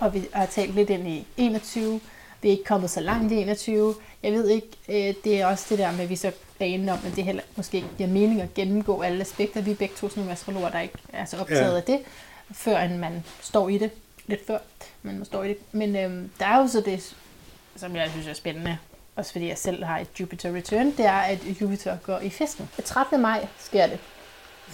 [0.00, 2.00] og vi har talt lidt ind i 21.
[2.42, 3.94] Vi er ikke kommet så langt i 21.
[4.22, 6.98] Jeg ved ikke, øh, det er også det der med, at vi så er om,
[7.06, 9.60] at det heller måske ikke giver mening at gennemgå alle aspekter.
[9.60, 11.76] Vi er begge to sådan nogle astrologer, der ikke er så optaget Ja.
[11.76, 12.00] af det,
[12.52, 13.90] før end man står i det.
[14.26, 14.58] Lidt før
[15.02, 15.58] man står i det.
[15.72, 17.16] Men øh, der er jo så det,
[17.76, 18.78] som jeg synes er spændende,
[19.16, 22.68] også fordi jeg selv har et Jupiter return, det er, at Jupiter går i fisken.
[22.76, 23.20] Den 13.
[23.20, 23.98] maj sker det.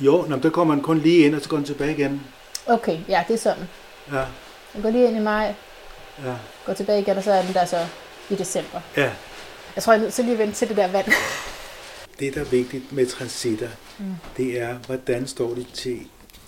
[0.01, 2.23] Jo, nå, der kommer man kun lige ind, og så går den tilbage igen.
[2.67, 3.65] Okay, ja, det er sådan.
[4.13, 4.25] Ja,
[4.75, 5.55] Den går lige ind i maj,
[6.25, 6.35] ja,
[6.67, 7.87] går tilbage igen, og så er den der så
[8.31, 8.81] i december.
[8.97, 9.13] ja.
[9.77, 11.07] Jeg tror, jeg er nødt til lige at vente til det der vand.
[12.21, 13.69] Det, der er vigtigt med transitter,
[13.99, 14.05] mm.
[14.37, 16.01] det er, hvordan står det til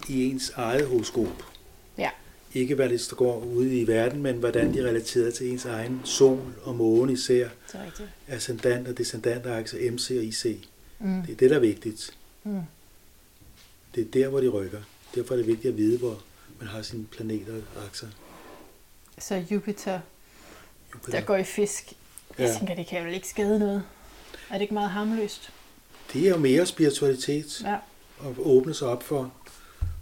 [0.09, 1.45] i ens eget horoskop.
[1.99, 2.11] Ja.
[2.55, 6.41] Ikke hvad det står ude i verden, men hvordan de relaterer til ens egen sol
[6.63, 7.49] og måne især.
[7.73, 8.09] Det er rigtigt.
[8.29, 10.65] Ascendant og descendant akse, MC og IC.
[10.99, 11.23] Mm.
[11.23, 12.11] Det er det, der er vigtigt.
[12.45, 12.61] Mm.
[13.95, 14.81] Det er der, hvor de rykker.
[15.15, 16.23] Derfor er det vigtigt at vide, hvor
[16.61, 18.09] man har sine planeter og akser.
[19.19, 20.01] Så Jupiter,
[20.95, 21.19] Jupiter.
[21.19, 21.93] der går i fisk.
[22.39, 22.59] Jeg Ja.
[22.59, 23.83] tænker, det kan vel ikke skade noget.
[24.51, 25.53] Er det ikke meget harmløst?
[26.13, 27.77] Det er jo mere spiritualitet Ja.
[28.19, 29.33] og åbne sig op for,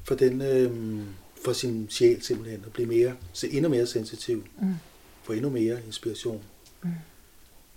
[0.04, 1.06] for, den, øhm,
[1.44, 4.74] for sin sjæl simpelthen, og blive mere, se endnu mere sensitiv, Mm.
[5.22, 6.42] få endnu mere inspiration.
[6.82, 6.90] Mm.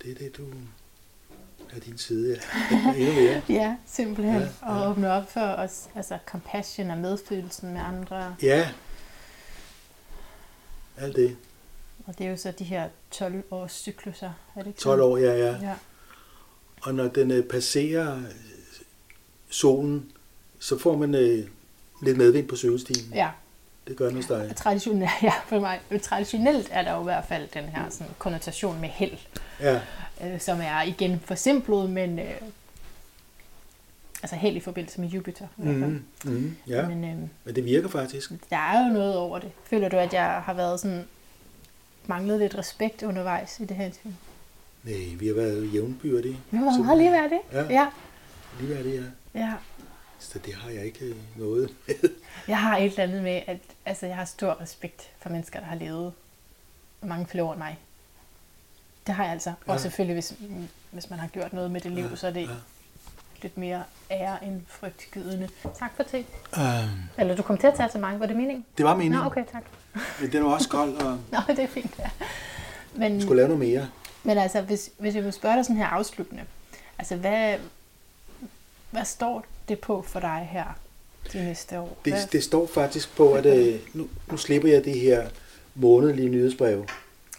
[0.03, 0.43] Det er det, du
[1.75, 2.39] er din side,
[2.71, 2.93] ja.
[2.97, 3.41] endnu mere.
[3.59, 4.41] Ja, simpelthen.
[4.41, 4.81] Ja, Ja.
[4.83, 8.35] Og åbne op for os, altså compassion og medfølelsen med andre.
[8.41, 8.69] Ja,
[10.97, 11.37] alt det.
[12.07, 15.17] Og det er jo så de her 12 års cykluser, er det ikke 12 år,
[15.17, 15.57] ja, ja.
[15.61, 15.73] Ja.
[16.81, 18.23] Og når den øh, passerer øh,
[19.49, 20.11] solen,
[20.59, 21.47] så får man øh,
[22.01, 23.11] lidt medvind på cykelstien.
[23.13, 23.29] ja.
[23.87, 24.53] Det gør den hos dig.
[24.55, 25.81] Traditionelt, ja, for mig.
[26.01, 29.17] Traditionelt er der jo i hvert fald den her sådan, konnotation med held.
[29.59, 29.81] Ja,
[30.23, 32.41] øh, som er igen forsimplet, men øh,
[34.23, 35.47] altså helt i forbindelse med Jupiter.
[35.57, 35.91] i hvert fald.
[35.91, 36.87] mm, mm, ja.
[36.87, 38.31] Men øh, men det virker faktisk.
[38.49, 39.51] der er jo noget over det.
[39.65, 41.07] Føler du, at jeg har været sådan
[42.05, 44.11] manglet lidt respekt undervejs i det her hensyn?
[44.83, 46.39] Nej, vi har været jævnbyrdige.
[46.51, 47.39] Vi har meget lige det.
[47.53, 47.63] Ja.
[47.69, 47.87] ja.
[48.59, 49.03] Lige det er.
[49.39, 49.53] Ja.
[50.19, 51.69] Så det har jeg ikke noget.
[52.47, 55.65] Jeg har et eller andet med, at altså, jeg har stor respekt for mennesker, der
[55.65, 56.13] har levet
[57.01, 57.77] mange flere år end mig.
[59.07, 59.53] Det har jeg altså.
[59.65, 59.81] Og Ja.
[59.81, 60.33] selvfølgelig, hvis,
[60.91, 62.47] hvis man har gjort noget med det liv, Ja, så er det ja.
[63.41, 65.49] lidt mere ære end frygtgydende.
[65.79, 66.25] Tak for det.
[66.57, 68.19] Um, Eller du kom til at tage så mange.
[68.19, 68.65] Var det meningen?
[68.77, 69.63] det var meningen, Nå, okay, tak.
[70.21, 72.09] men den var også kold, og Nå, det er fint, ja.
[72.95, 73.89] Men, skulle lave noget mere.
[74.23, 76.43] men altså, hvis, hvis jeg vil spørge dig sådan her afsluttende,
[76.99, 77.57] altså hvad,
[78.91, 80.65] hvad står det på for dig her
[81.33, 81.97] de næste år?
[82.05, 85.27] Det, det står faktisk på, at øh, nu, nu slipper jeg det her
[85.75, 86.85] månedlige nyhedsbrev.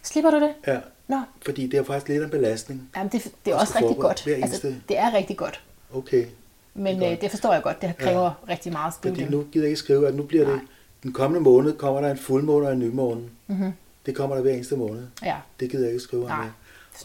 [0.02, 0.54] Slipper du det?
[0.66, 2.90] Ja, Nå, fordi det er faktisk lidt en belastning.
[2.96, 4.26] Jamen, det, det er Og også rigtig godt.
[4.26, 5.60] Altså, det er rigtig godt.
[5.94, 6.26] Okay,
[6.74, 7.82] Men Det er det, det forstår jeg godt.
[7.82, 8.52] Det kræver ja.
[8.52, 10.64] rigtig meget at skrive fordi nu gider jeg ikke skrive, at nu bliver det, Nej.
[11.02, 13.20] den kommende måned kommer der en fuldmåne og en nymåne.
[13.46, 13.72] Mm-hmm.
[14.06, 15.02] Det kommer der hver eneste måned.
[15.22, 16.28] Ja, Det gider jeg ikke skrive om.
[16.28, 16.46] nej.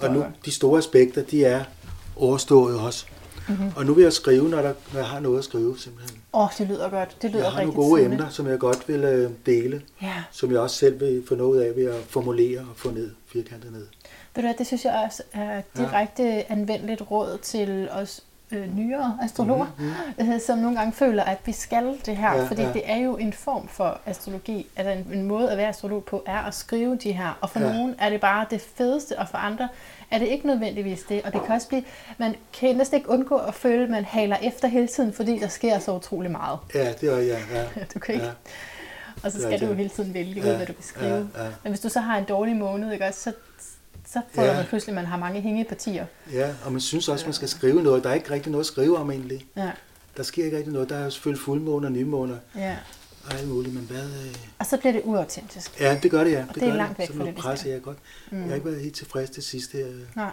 [0.02, 1.64] Og nu, de store aspekter, de er
[2.16, 3.06] overstået også.
[3.50, 3.72] Mhm.
[3.76, 6.22] Og nu vil jeg skrive, når, der, når jeg har noget at skrive, simpelthen.
[6.34, 7.18] Åh, oh, det lyder godt.
[7.22, 8.20] Det lyder Jeg har rigtig nogle gode tidligt.
[8.22, 10.14] emner, som jeg godt vil øh, dele, Ja.
[10.32, 13.72] som jeg også selv vil få noget af ved at formulere og få ned, firkantet
[13.72, 13.86] ned.
[14.36, 16.42] Ved du hvad, det synes jeg også er direkte ja.
[16.50, 20.34] anvendeligt råd til os øh, nyere astrologer, mm-hmm.
[20.34, 22.74] øh, som nogle gange føler, at vi skal det her, Ja, fordi ja.
[22.74, 26.24] det er jo en form for astrologi, altså en, en måde at være astrolog på,
[26.26, 27.74] er at skrive de her, og for ja.
[27.74, 29.68] nogen er det bare det fedeste, og for andre
[30.12, 31.84] er det ikke nødvendigvis det, og det kan også blive,
[32.18, 35.48] man kan næsten ikke undgå at føle, at man haler efter hele tiden, fordi der
[35.48, 36.60] sker så utrolig meget.
[36.76, 37.40] Ja, det er jeg.
[37.54, 37.64] Ja,
[37.94, 38.32] Du kan ikke, ja,
[39.24, 41.30] og så skal du jo hele tiden vælge ud, Ja, hvad du vil skrive.
[41.38, 41.50] ja, ja.
[41.64, 43.34] Men hvis du så har en dårlig måned, ikke, også, så,
[44.08, 44.54] så føler Ja.
[44.58, 46.06] man pludselig, at man har mange hængepartier.
[46.34, 48.04] ja, og man synes også, man skal skrive noget.
[48.04, 49.46] Der er ikke rigtig noget at skrive om egentlig.
[49.58, 49.72] Ja,
[50.18, 50.90] Der sker ikke rigtig noget.
[50.90, 52.76] Der er selvfølgelig fuldmåne og nymåner ja.
[53.26, 54.04] Og alt muligt, men hvad...
[54.26, 54.36] Øh...
[54.60, 55.80] Og så bliver det uautentisk.
[55.80, 56.46] Ja, det gør det, ja.
[56.56, 57.72] det er gør langt væk Så fra det, skal.
[57.72, 57.98] jeg godt.
[58.32, 58.38] Mm.
[58.40, 59.88] Jeg har ikke været helt tilfreds til sidst her.
[59.88, 60.32] øh, Nej,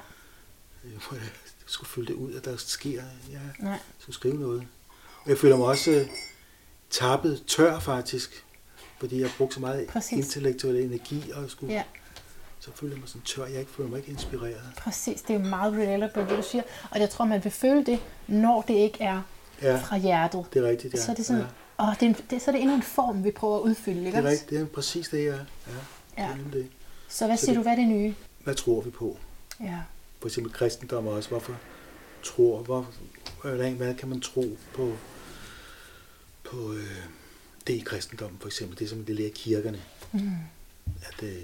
[0.83, 1.25] hvor jeg
[1.67, 3.03] skulle fylde det ud, at der sker.
[3.33, 3.79] Jeg nej.
[3.99, 4.67] skulle skrive noget.
[5.25, 6.07] Og jeg føler mig også øh,
[6.91, 8.45] tappet tør faktisk,
[8.99, 10.13] fordi jeg har brugt så meget Præcis.
[10.13, 11.83] intellektuel energi, og skulle, Ja,
[12.61, 13.47] så føler jeg mig sådan tør.
[13.47, 14.61] Jeg ikke føler mig ikke inspireret.
[14.79, 15.23] præcis.
[15.23, 16.63] Det er jo meget relatable, det du siger.
[16.91, 19.23] Og jeg tror, man vil føle det, når det ikke er
[19.63, 20.45] Ja, fra hjertet.
[20.53, 21.01] det er rigtigt, ja.
[21.01, 21.49] Så er det sådan, ja.
[21.79, 23.99] Åh, det er, en, det, så er det endnu en form, vi prøver at udfylde,
[24.07, 25.35] ikke Det er rigtigt, det er præcis det, jeg er.
[25.37, 25.79] Ja, det
[26.19, 26.23] Ja.
[26.31, 26.71] er nemlig det.
[27.09, 28.15] Så hvad Så siger det- du, hvad er det nye?
[28.45, 29.19] Hvad tror vi på?
[29.61, 29.79] Ja,
[30.21, 31.29] For eksempel kristendom også.
[31.29, 31.57] Hvorfor
[32.23, 32.87] tror, hvor,
[33.75, 34.97] hvad kan man tro på,
[36.45, 36.97] på øh,
[37.67, 38.79] det i kristendommen for eksempel?
[38.79, 39.83] Det som det lærer kirkerne.
[40.13, 40.31] mm.
[41.03, 41.43] At øh,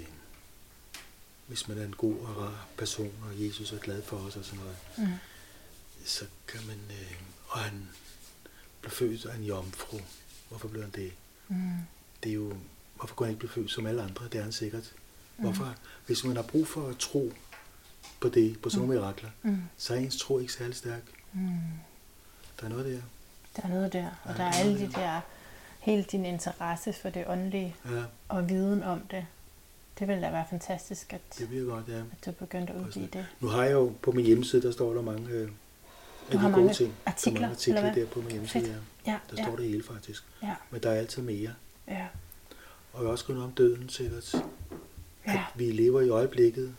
[1.47, 4.45] hvis man er en god og rar person, og Jesus er glad for os og
[4.45, 5.13] sådan noget, Mm.
[6.05, 7.11] så kan man, øh,
[7.47, 7.89] og han
[8.81, 9.97] blev født af en jomfru.
[10.49, 11.11] Hvorfor blev han det?
[11.47, 11.55] Mm.
[12.23, 12.53] Det er jo,
[12.95, 14.25] hvorfor kunne han ikke blive født som alle andre?
[14.31, 14.91] Det er han sikkert.
[15.37, 15.75] Hvorfor?
[16.05, 17.31] Hvis man har brug for at tro
[18.21, 19.57] på det, på sådan nogle mirakler, Mm.
[19.77, 21.01] så er ens tro ikke særlig stærk.
[21.33, 21.57] Mm.
[22.59, 23.01] Der er noget der.
[23.55, 25.21] Der er noget der, og Ja, der er der er alle de der,
[25.79, 29.25] hele din interesse for det åndelige Ja, og viden om det.
[29.99, 31.97] Det ville da være fantastisk, at, det bliver godt, ja.
[31.99, 33.25] at du begyndte at udgive det.
[33.39, 35.49] Nu har jeg jo på min hjemmeside, der står der mange øh,
[36.31, 36.93] af har mange ting.
[37.05, 38.03] artikler, der er mange artikler eller hvad?
[38.03, 38.75] der på min hjemmeside, Fedt.
[39.07, 39.11] ja.
[39.29, 40.23] Der ja, står det hele faktisk.
[40.43, 41.53] ja, Men der er altid mere.
[41.87, 42.05] ja,
[42.93, 44.35] Og jeg har også skrevet om døden sikkert.
[45.27, 46.75] ja, At vi lever i øjeblikket.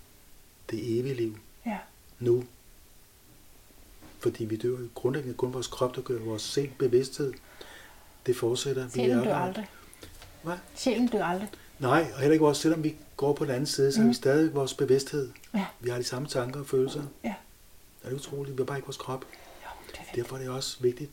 [0.71, 1.39] Det evige liv.
[1.67, 1.79] ja,
[2.19, 2.45] Nu.
[4.21, 7.33] Fordi vi dør jo grundlæggende kun vores krop, der gør vores sind bevidsthed.
[8.27, 8.85] Det fortsætter.
[8.85, 9.69] Vi Sjælen er dør aldrig.
[10.43, 10.55] Hvad?
[10.75, 11.49] Sjælen dør aldrig.
[11.79, 14.05] Nej, og heller ikke vores, selvom vi går på den anden side, så mm.
[14.07, 15.31] har vi stadig vores bevidsthed.
[15.55, 15.67] Ja.
[15.81, 17.03] Vi har de samme tanker og følelser.
[17.25, 17.35] Ja.
[18.05, 18.57] Er det utroligt?
[18.57, 19.25] Vi har bare ikke vores krop.
[19.65, 20.15] Jo, det er.
[20.15, 21.11] Derfor er det også vigtigt,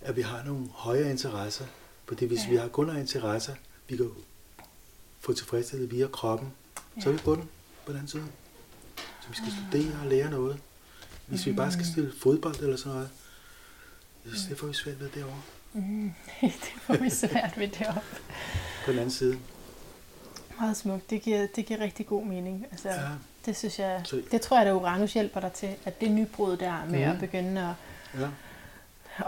[0.00, 1.64] at vi har nogle højere interesser.
[2.08, 2.50] Fordi hvis Ja.
[2.50, 3.54] vi har kun har interesser,
[3.88, 4.10] vi kan
[5.20, 6.52] få tilfredsstillet via kroppen,
[7.00, 7.18] så er Ja.
[7.18, 7.42] vi på den
[7.86, 8.26] på den anden side.
[8.96, 10.58] Så vi skal studere og lære noget.
[11.26, 11.92] Hvis vi bare skal Mm.
[11.92, 13.10] spille fodbold eller sådan noget,
[14.34, 15.42] så det får vi svært ved derovre
[15.74, 16.52] Mm, det
[16.82, 18.00] får vi svært ved deroppe.
[18.84, 19.38] på den anden side.
[20.60, 21.10] Meget smukt.
[21.10, 22.66] Det giver, det giver rigtig god mening.
[22.70, 23.08] Altså, Ja,
[23.46, 26.84] det synes jeg, det tror jeg, at Uranus hjælper dig til, at det nybrud der
[26.88, 27.10] med Mhm.
[27.10, 27.60] at begynde
[28.14, 28.28] at, ja,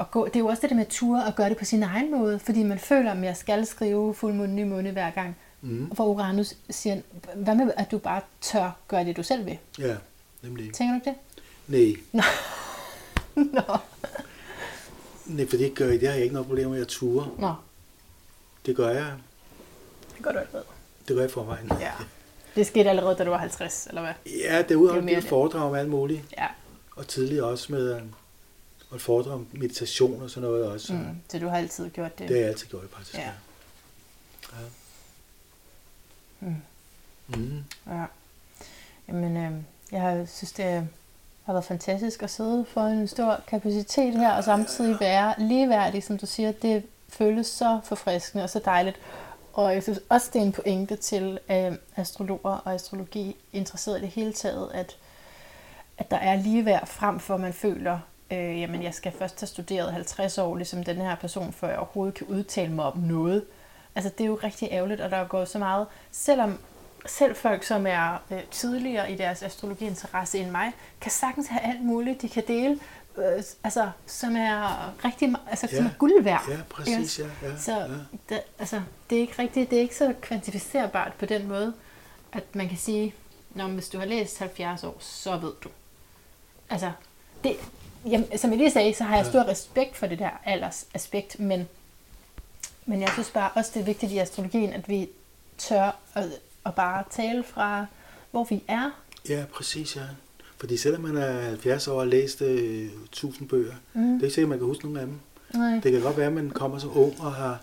[0.00, 1.82] at gå, det er jo også det der med ture og gøre det på sin
[1.82, 5.36] egen måde, fordi man føler, at jeg skal skrive fuldmåne, nymåne hver gang.
[5.60, 7.00] mm, Hvor Uranus siger,
[7.34, 9.58] hvad med, at du bare tør gøre det, du selv vil?
[9.78, 9.96] ja,
[10.42, 10.72] nemlig.
[10.74, 11.10] Tænker du ikke
[11.68, 11.96] det?
[12.12, 12.24] Nej,
[13.34, 13.76] Nå.
[15.26, 17.28] nej, for det gør jeg, det har jeg ikke noget problem med at ture.
[17.38, 17.54] Nå,
[18.66, 19.12] Det gør jeg.
[20.16, 20.64] det gør du allerede.
[21.08, 21.70] Det gør jeg i forvejen.
[21.80, 21.92] Ja.
[22.54, 24.12] Det skete allerede, da du var 50, eller hvad?
[24.26, 25.24] Ja, er jo har jeg det.
[25.24, 26.22] foredrag om alt muligt.
[26.38, 26.46] Ja.
[26.96, 28.02] Og tidligere også med øh,
[28.94, 30.92] et foredrag om meditation og sådan noget også.
[30.92, 31.20] Mm.
[31.28, 32.28] Så du har altid gjort det.
[32.28, 33.14] Det har jeg altid gjort faktisk.
[33.14, 33.20] Ja.
[33.22, 33.30] Ja.
[34.52, 34.66] ja.
[36.40, 36.56] Mm.
[37.26, 37.64] Mm.
[37.86, 38.04] Ja.
[39.08, 39.52] Jamen, øh,
[39.92, 40.88] jeg synes, det
[41.44, 46.18] har været fantastisk at sidde for en stor kapacitet her, og samtidig være ligeværdig, som
[46.18, 46.52] du siger.
[46.52, 48.96] Det føles så forfriskende og så dejligt.
[49.54, 54.00] Og jeg synes også, det er en pointe til øh, astrologer og astrologi interesseret i
[54.00, 54.96] det hele taget, at,
[55.98, 57.98] at der er ligeværd frem for, at man føler,
[58.30, 61.78] øh, jamen jeg skal først have studeret 50 år, ligesom den her person, før jeg
[61.78, 63.44] overhovedet kan udtale mig om noget.
[63.94, 66.58] Altså det er jo rigtig ærgerligt, og der er gået så meget, selvom
[67.06, 71.84] selv folk, som er øh, tydeligere i deres astrologiinteresse end mig, kan sagtens have alt
[71.84, 72.80] muligt, de kan dele
[73.16, 75.76] øh, altså, som er rigtig, altså, ja.
[75.76, 76.42] som er guld værd.
[76.48, 77.24] Ja, præcis, ja.
[77.42, 77.86] ja, Så ja.
[78.28, 78.80] det, altså,
[79.10, 81.74] det er ikke rigtigt, det er ikke så kvantificerbart på den måde,
[82.32, 83.14] at man kan sige,
[83.54, 85.68] Nå, men hvis du har læst 70 år, så ved du.
[86.70, 86.92] Altså,
[87.44, 87.56] det,
[88.06, 91.68] jamen, som jeg lige sagde, så har jeg stor respekt for det der aldersaspekt, men,
[92.86, 95.08] men jeg synes bare også, det er vigtigt i astrologien, at vi
[95.58, 96.24] tør at,
[96.66, 97.86] at bare tale fra,
[98.30, 98.90] hvor vi er.
[99.28, 100.02] Ja, præcis, ja.
[100.64, 104.02] Fordi selvom man er 70 år og har læst øh, 1000 bøger, Mm.
[104.02, 105.14] det er ikke sikkert, man kan huske nogle af dem.
[105.54, 105.80] Nej.
[105.82, 107.60] Det kan godt være, at man kommer så ung og har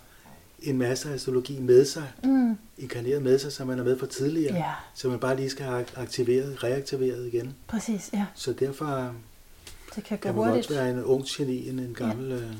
[0.61, 2.57] en masse astrologi med sig, Mm.
[2.77, 5.65] inkarneret med sig, som man er med fra tidligere, Ja, så man bare lige skal
[5.65, 7.55] have aktiveret, reaktiveret igen.
[7.67, 8.25] præcis, ja.
[8.35, 9.13] Så derfor
[9.95, 10.67] Det kan gå kan man hurtigt.
[10.67, 12.51] godt være en ung geni end en gammel øh,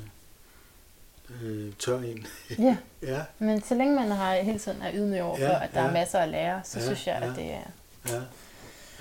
[1.44, 2.26] øh, tør en.
[2.58, 2.76] Ja,
[3.12, 5.80] ja, men så længe man har hele tiden er ydmyg over for, Ja, at der
[5.82, 5.88] ja.
[5.88, 7.34] er masser at lære, så Ja, synes jeg, at ja.
[7.42, 7.70] det er,
[8.08, 8.22] ja,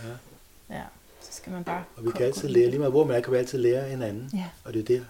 [0.04, 0.76] ja.
[0.76, 0.82] ja,
[1.42, 1.84] skal man bare...
[1.98, 4.30] Og vi kan altid lære, lige meget hvor man er, kan vi altid lære hinanden.
[4.34, 5.04] Ja, Og det er der.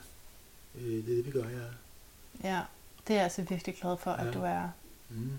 [0.75, 2.49] Øh, det er det, vi gør, ja.
[2.49, 2.59] ja.
[3.07, 4.31] Det er jeg altså virkelig glad for, at Ja.
[4.31, 4.61] du er
[5.09, 5.29] Mm.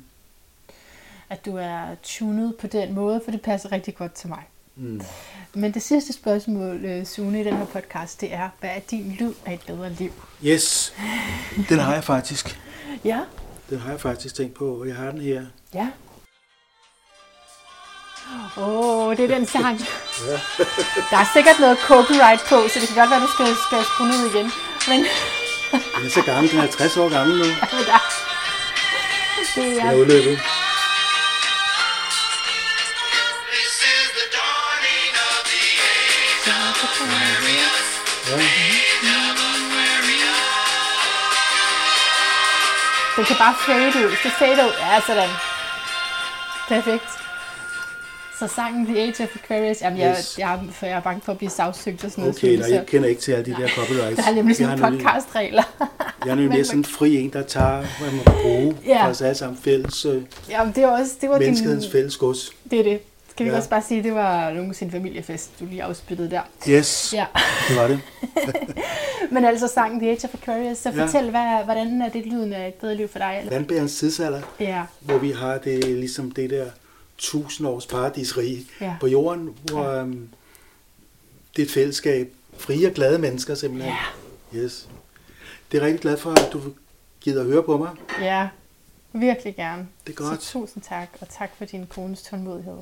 [1.31, 4.43] at du er tunet på den måde, for det passer rigtig godt til mig.
[4.77, 5.01] Mm.
[5.55, 9.17] Men det sidste spørgsmål, øh, Sune, i den her podcast, det er, hvad er din
[9.21, 10.13] lyd af et bedre liv?
[10.45, 10.95] Yes,
[11.69, 12.61] den har jeg faktisk.
[13.05, 13.21] Ja,
[13.71, 15.47] Den har jeg faktisk tænkt på, og jeg har den her.
[15.75, 15.91] ja.
[18.57, 19.81] Åh, oh, det er den sang.
[20.29, 20.39] Ja.
[21.11, 24.09] Der er sikkert noget copyright på, så det kan godt være, du skal, skal skrue
[24.09, 24.53] ned igen.
[24.89, 25.01] Men,
[25.97, 27.45] Den er så gammel, den er 60 år gammel nu.
[27.77, 28.01] men der,
[29.55, 30.39] det Den er er udløbet.
[38.31, 38.37] Ja.
[43.17, 44.11] Den kan bare fade ud.
[44.23, 44.73] Det fade ud.
[44.81, 45.31] Ja, sådan.
[46.69, 47.22] Perfekt.
[48.49, 50.39] Så sangen The Age of Aquarius, jamen jeg, Yes.
[50.39, 52.37] jeg, er- for jeg er bange for at blive sagsøgt og sådan noget.
[52.37, 54.17] Okay, Sune, nej, så jeg kender ikke til alle de der copyrights.
[54.25, 55.63] der er nemlig Jeg sådan nogle podcastregler.
[56.25, 59.05] Jeg er nemlig sådan en fri en, der tager, hvad man må bruge Ja.
[59.05, 62.17] for os alle sammen fælles, øh, jamen det var også, det var menneskehedens din, fælles
[62.17, 62.51] gods.
[62.71, 63.01] det er det.
[63.31, 63.57] Skal vi Ja.
[63.57, 66.41] også bare sige, at det var nogen sin familiefest, du lige afspillede der.
[66.69, 67.25] Yes, Ja.
[67.69, 68.01] det var det.
[69.33, 71.05] Men altså sangen The Age of Aquarius, så Ja.
[71.05, 73.37] fortæl, hvad, hvordan er det lyden af et bedre liv for dig?
[73.41, 73.53] Eller?
[73.57, 76.65] Vandbærens tidsalder, Ja, hvor vi har det ligesom det der
[77.23, 78.97] tusind års paradisrige ja.
[79.01, 80.29] på jorden, hvor øhm,
[81.57, 82.33] det er et fællesskab.
[82.59, 83.93] Frie og glade mennesker simpelthen.
[83.93, 84.89] Ja, Yes.
[85.73, 86.61] Det er rigtig glad for, at du
[87.21, 87.91] gider høre på mig.
[88.21, 88.49] ja.
[89.15, 89.89] Virkelig gerne.
[90.07, 90.43] Det er godt.
[90.43, 92.77] Så tusind tak, og tak for din kones tålmodighed.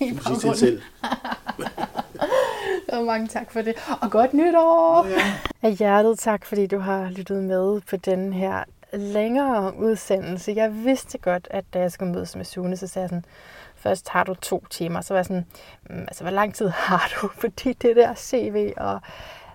[0.00, 0.82] I Du sige selv.
[2.92, 3.74] Og mange tak for det.
[4.00, 5.02] Og godt nytår!
[5.04, 5.32] Nå ja.
[5.62, 10.52] Af hjertet tak, fordi du har lyttet med på den her længere udsendelse.
[10.56, 13.24] Jeg vidste godt, at da jeg skulle mødes med Sune, så sagde jeg sådan,
[13.74, 15.00] først har du to timer.
[15.00, 15.46] Så var jeg sådan,
[15.90, 17.28] mm, altså hvor lang tid har du?
[17.40, 19.00] Fordi det der CV, og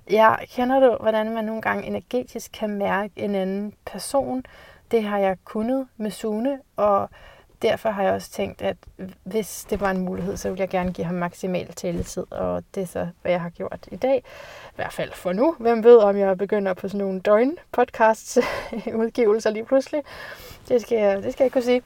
[0.09, 4.43] jeg kender du, hvordan man nogle gange energetisk kan mærke en anden person.
[4.91, 7.09] Det har jeg kunnet med Sune, og
[7.61, 8.77] derfor har jeg også tænkt, at
[9.23, 12.83] hvis det var en mulighed, så ville jeg gerne give ham maksimal taletid, og det
[12.83, 14.23] er så, hvad jeg har gjort i dag.
[14.71, 15.55] I hvert fald for nu.
[15.59, 18.37] Hvem ved, om jeg begynder på sådan nogle døgn podcasts
[19.01, 20.01] udgivelser lige pludselig.
[20.67, 21.81] Det skal, jeg, det skal jeg ikke kunne sige.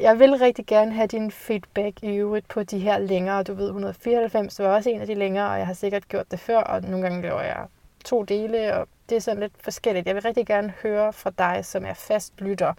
[0.00, 3.42] Jeg vil rigtig gerne have din feedback i øvrigt på de her længere.
[3.42, 6.40] Du ved, 194 var også en af de længere, og jeg har sikkert gjort det
[6.40, 7.66] før, og nogle gange laver jeg
[8.04, 10.06] to dele, og det er sådan lidt forskelligt.
[10.06, 12.74] Jeg vil rigtig gerne høre fra dig, som er fast lytter,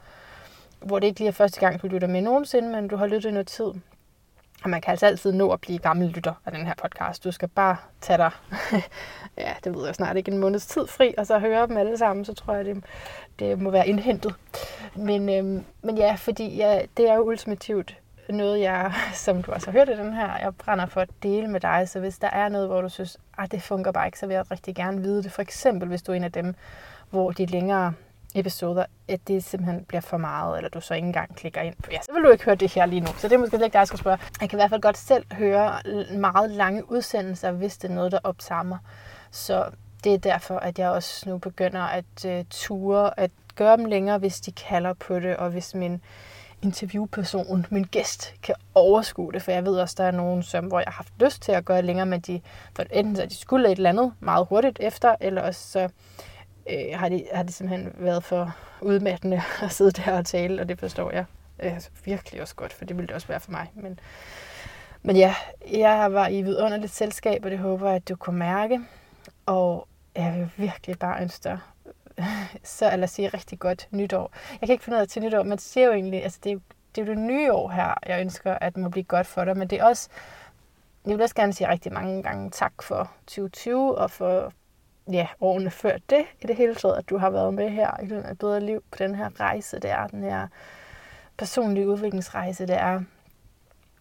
[0.82, 3.34] hvor det ikke lige er første gang, du lytter med nogensinde, men du har lyttet
[3.34, 3.72] noget tid.
[4.64, 7.24] Og man kan altså altid nå at blive gammel lytter af den her podcast.
[7.24, 8.32] Du skal bare tage dig,
[9.38, 11.98] ja, det ved jeg snart ikke, en måneds tid fri, og så høre dem alle
[11.98, 12.84] sammen, så tror jeg, det,
[13.40, 14.36] det må være indhentet.
[14.96, 17.98] Men, øhm, men ja, fordi ja, det er jo ultimativt
[18.30, 21.48] noget, jeg, som du også har hørt i den her, jeg brænder for at dele
[21.48, 21.90] med dig.
[21.90, 24.34] Så hvis der er noget, hvor du synes, at det fungerer bare ikke, så vil
[24.34, 25.32] jeg rigtig gerne vide det.
[25.32, 26.56] For eksempel, hvis du er en af dem,
[27.10, 27.94] hvor de længere
[28.36, 31.92] episoder, at det simpelthen bliver for meget, eller du så ikke engang klikker ind på.
[31.92, 33.08] Ja, så vil du ikke høre det her lige nu.
[33.18, 34.18] Så det er måske ikke dig, jeg skal spørge.
[34.42, 35.74] Jeg kan i hvert fald godt selv høre
[36.14, 38.78] meget lange udsendelser, hvis det er noget, der optager mig.
[39.32, 39.66] Så
[40.04, 44.18] det er derfor, at jeg også nu begynder at uh, ture at gøre dem længere,
[44.18, 46.02] hvis de kalder på det, og hvis min
[46.62, 49.42] interviewperson, min gæst, kan overskue det.
[49.42, 51.66] For jeg ved også, der er nogen, som, hvor jeg har haft lyst til at
[51.66, 52.42] gøre længere, men de,
[52.76, 55.90] for enten så de skulle et eller andet meget hurtigt efter, eller også så
[56.70, 60.70] øh, har, det, har det simpelthen været for udmattende at sidde der og tale, og
[60.70, 61.26] det forstår jeg
[61.60, 63.72] øh, altså virkelig også godt, for det ville det også være for mig.
[63.76, 64.00] Men,
[65.02, 65.36] men ja,
[65.72, 68.80] jeg var i vidunderligt selskab, og det håber jeg, at du kunne mærke.
[69.46, 71.60] Og jeg vil virkelig bare ønske dig
[72.64, 74.32] så eller sige rigtig godt nytår.
[74.52, 76.50] Jeg kan ikke finde ud af til nytår, men det siger jo egentlig, altså det
[76.50, 76.62] er, jo-
[76.96, 79.58] det er jo det nye år her, jeg ønsker, at må blive godt for dig,
[79.58, 80.10] men det er også,
[81.06, 84.54] jeg vil også gerne sige rigtig mange gange tak for 2020 og for
[85.12, 88.06] ja, årene før det i det hele taget, at du har været med her i
[88.06, 90.48] den bedre liv på den her rejse, det er den her
[91.38, 93.02] personlige udviklingsrejse, det er.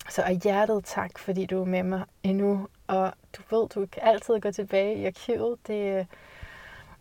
[0.09, 4.03] Så af hjertet tak, fordi du er med mig endnu, og du ved, du kan
[4.03, 5.57] altid gå tilbage i arkivet.
[5.67, 6.07] Det,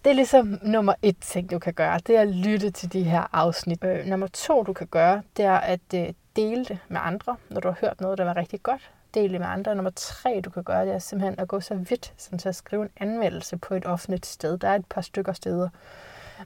[0.04, 3.04] det er ligesom nummer et ting, du kan gøre, det er at lytte til de
[3.04, 3.84] her afsnit.
[3.84, 7.62] Øh, nummer to, du kan gøre, det er at øh, dele det med andre, når
[7.62, 8.92] du har hørt noget, der var rigtig godt.
[9.14, 9.76] Del det med andre.
[9.76, 12.56] Nummer tre, du kan gøre, det er simpelthen at gå så vidt, som til at
[12.56, 14.57] skrive en anmeldelse på et offentligt sted.
[14.57, 15.69] Der er et par stykker steder,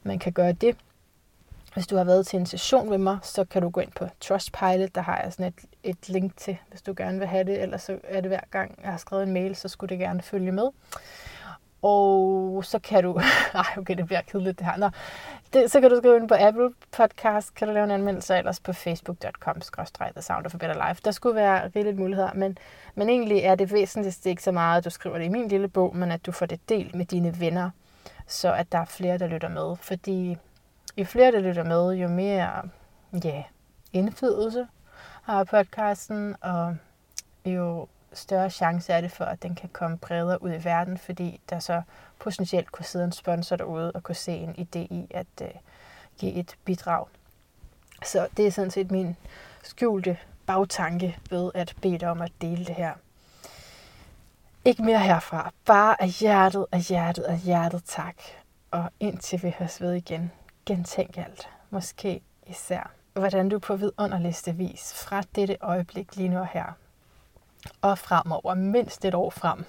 [0.03, 0.77] man kan gøre det.
[1.73, 4.07] Hvis du har været til en session med mig, så kan du gå ind på
[4.19, 4.95] Trustpilot.
[4.95, 7.61] Der har jeg sådan et, et link til, hvis du gerne vil have det.
[7.61, 10.21] Ellers så er det hver gang, jeg har skrevet en mail, så skulle det gerne
[10.21, 10.69] følge med.
[11.81, 13.19] Og så kan du...
[13.53, 14.77] Ej, okay, det bliver kedeligt det her.
[14.77, 14.89] Nå,
[15.53, 18.59] det, så kan du skrive ind på Apple Podcast, kan du lave en anmeldelse, ellers
[18.59, 19.61] på facebook.com
[20.13, 21.01] The Sound of a Better Life.
[21.05, 22.57] Der skulle være rigeligt muligheder, men,
[22.95, 25.67] men egentlig er det væsentligste ikke så meget, at du skriver det i min lille
[25.67, 27.69] bog, men at du får det delt med dine venner,
[28.27, 29.75] så at der er flere, der lytter med.
[29.75, 30.37] Fordi
[30.97, 32.69] jo flere, der lytter med, jo mere
[33.23, 33.43] ja,
[33.93, 34.67] indflydelse
[35.23, 36.75] har podcasten, og
[37.45, 41.41] jo større chance er det for, at den kan komme bredere ud i verden, fordi
[41.49, 41.81] der så
[42.23, 45.47] potentielt kunne sidde en sponsor derude og kunne se en idé i at øh,
[46.17, 47.05] give et bidrag.
[48.05, 49.15] Så det er sådan set min
[49.63, 52.93] skjulte bagtanke ved at bede dig om at dele det her.
[54.65, 55.51] Ikke mere herfra.
[55.65, 58.15] Bare af hjertet, af hjertet, af hjertet tak.
[58.71, 60.31] Og indtil vi høres ved igen,
[60.65, 61.49] gentænk alt.
[61.69, 66.73] Måske især, hvordan du på vidunderligste vis fra dette øjeblik lige nu og her
[67.81, 69.65] og fremover, mindst et år frem,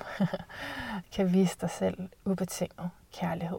[1.15, 3.59] kan vise dig selv ubetinget kærlighed.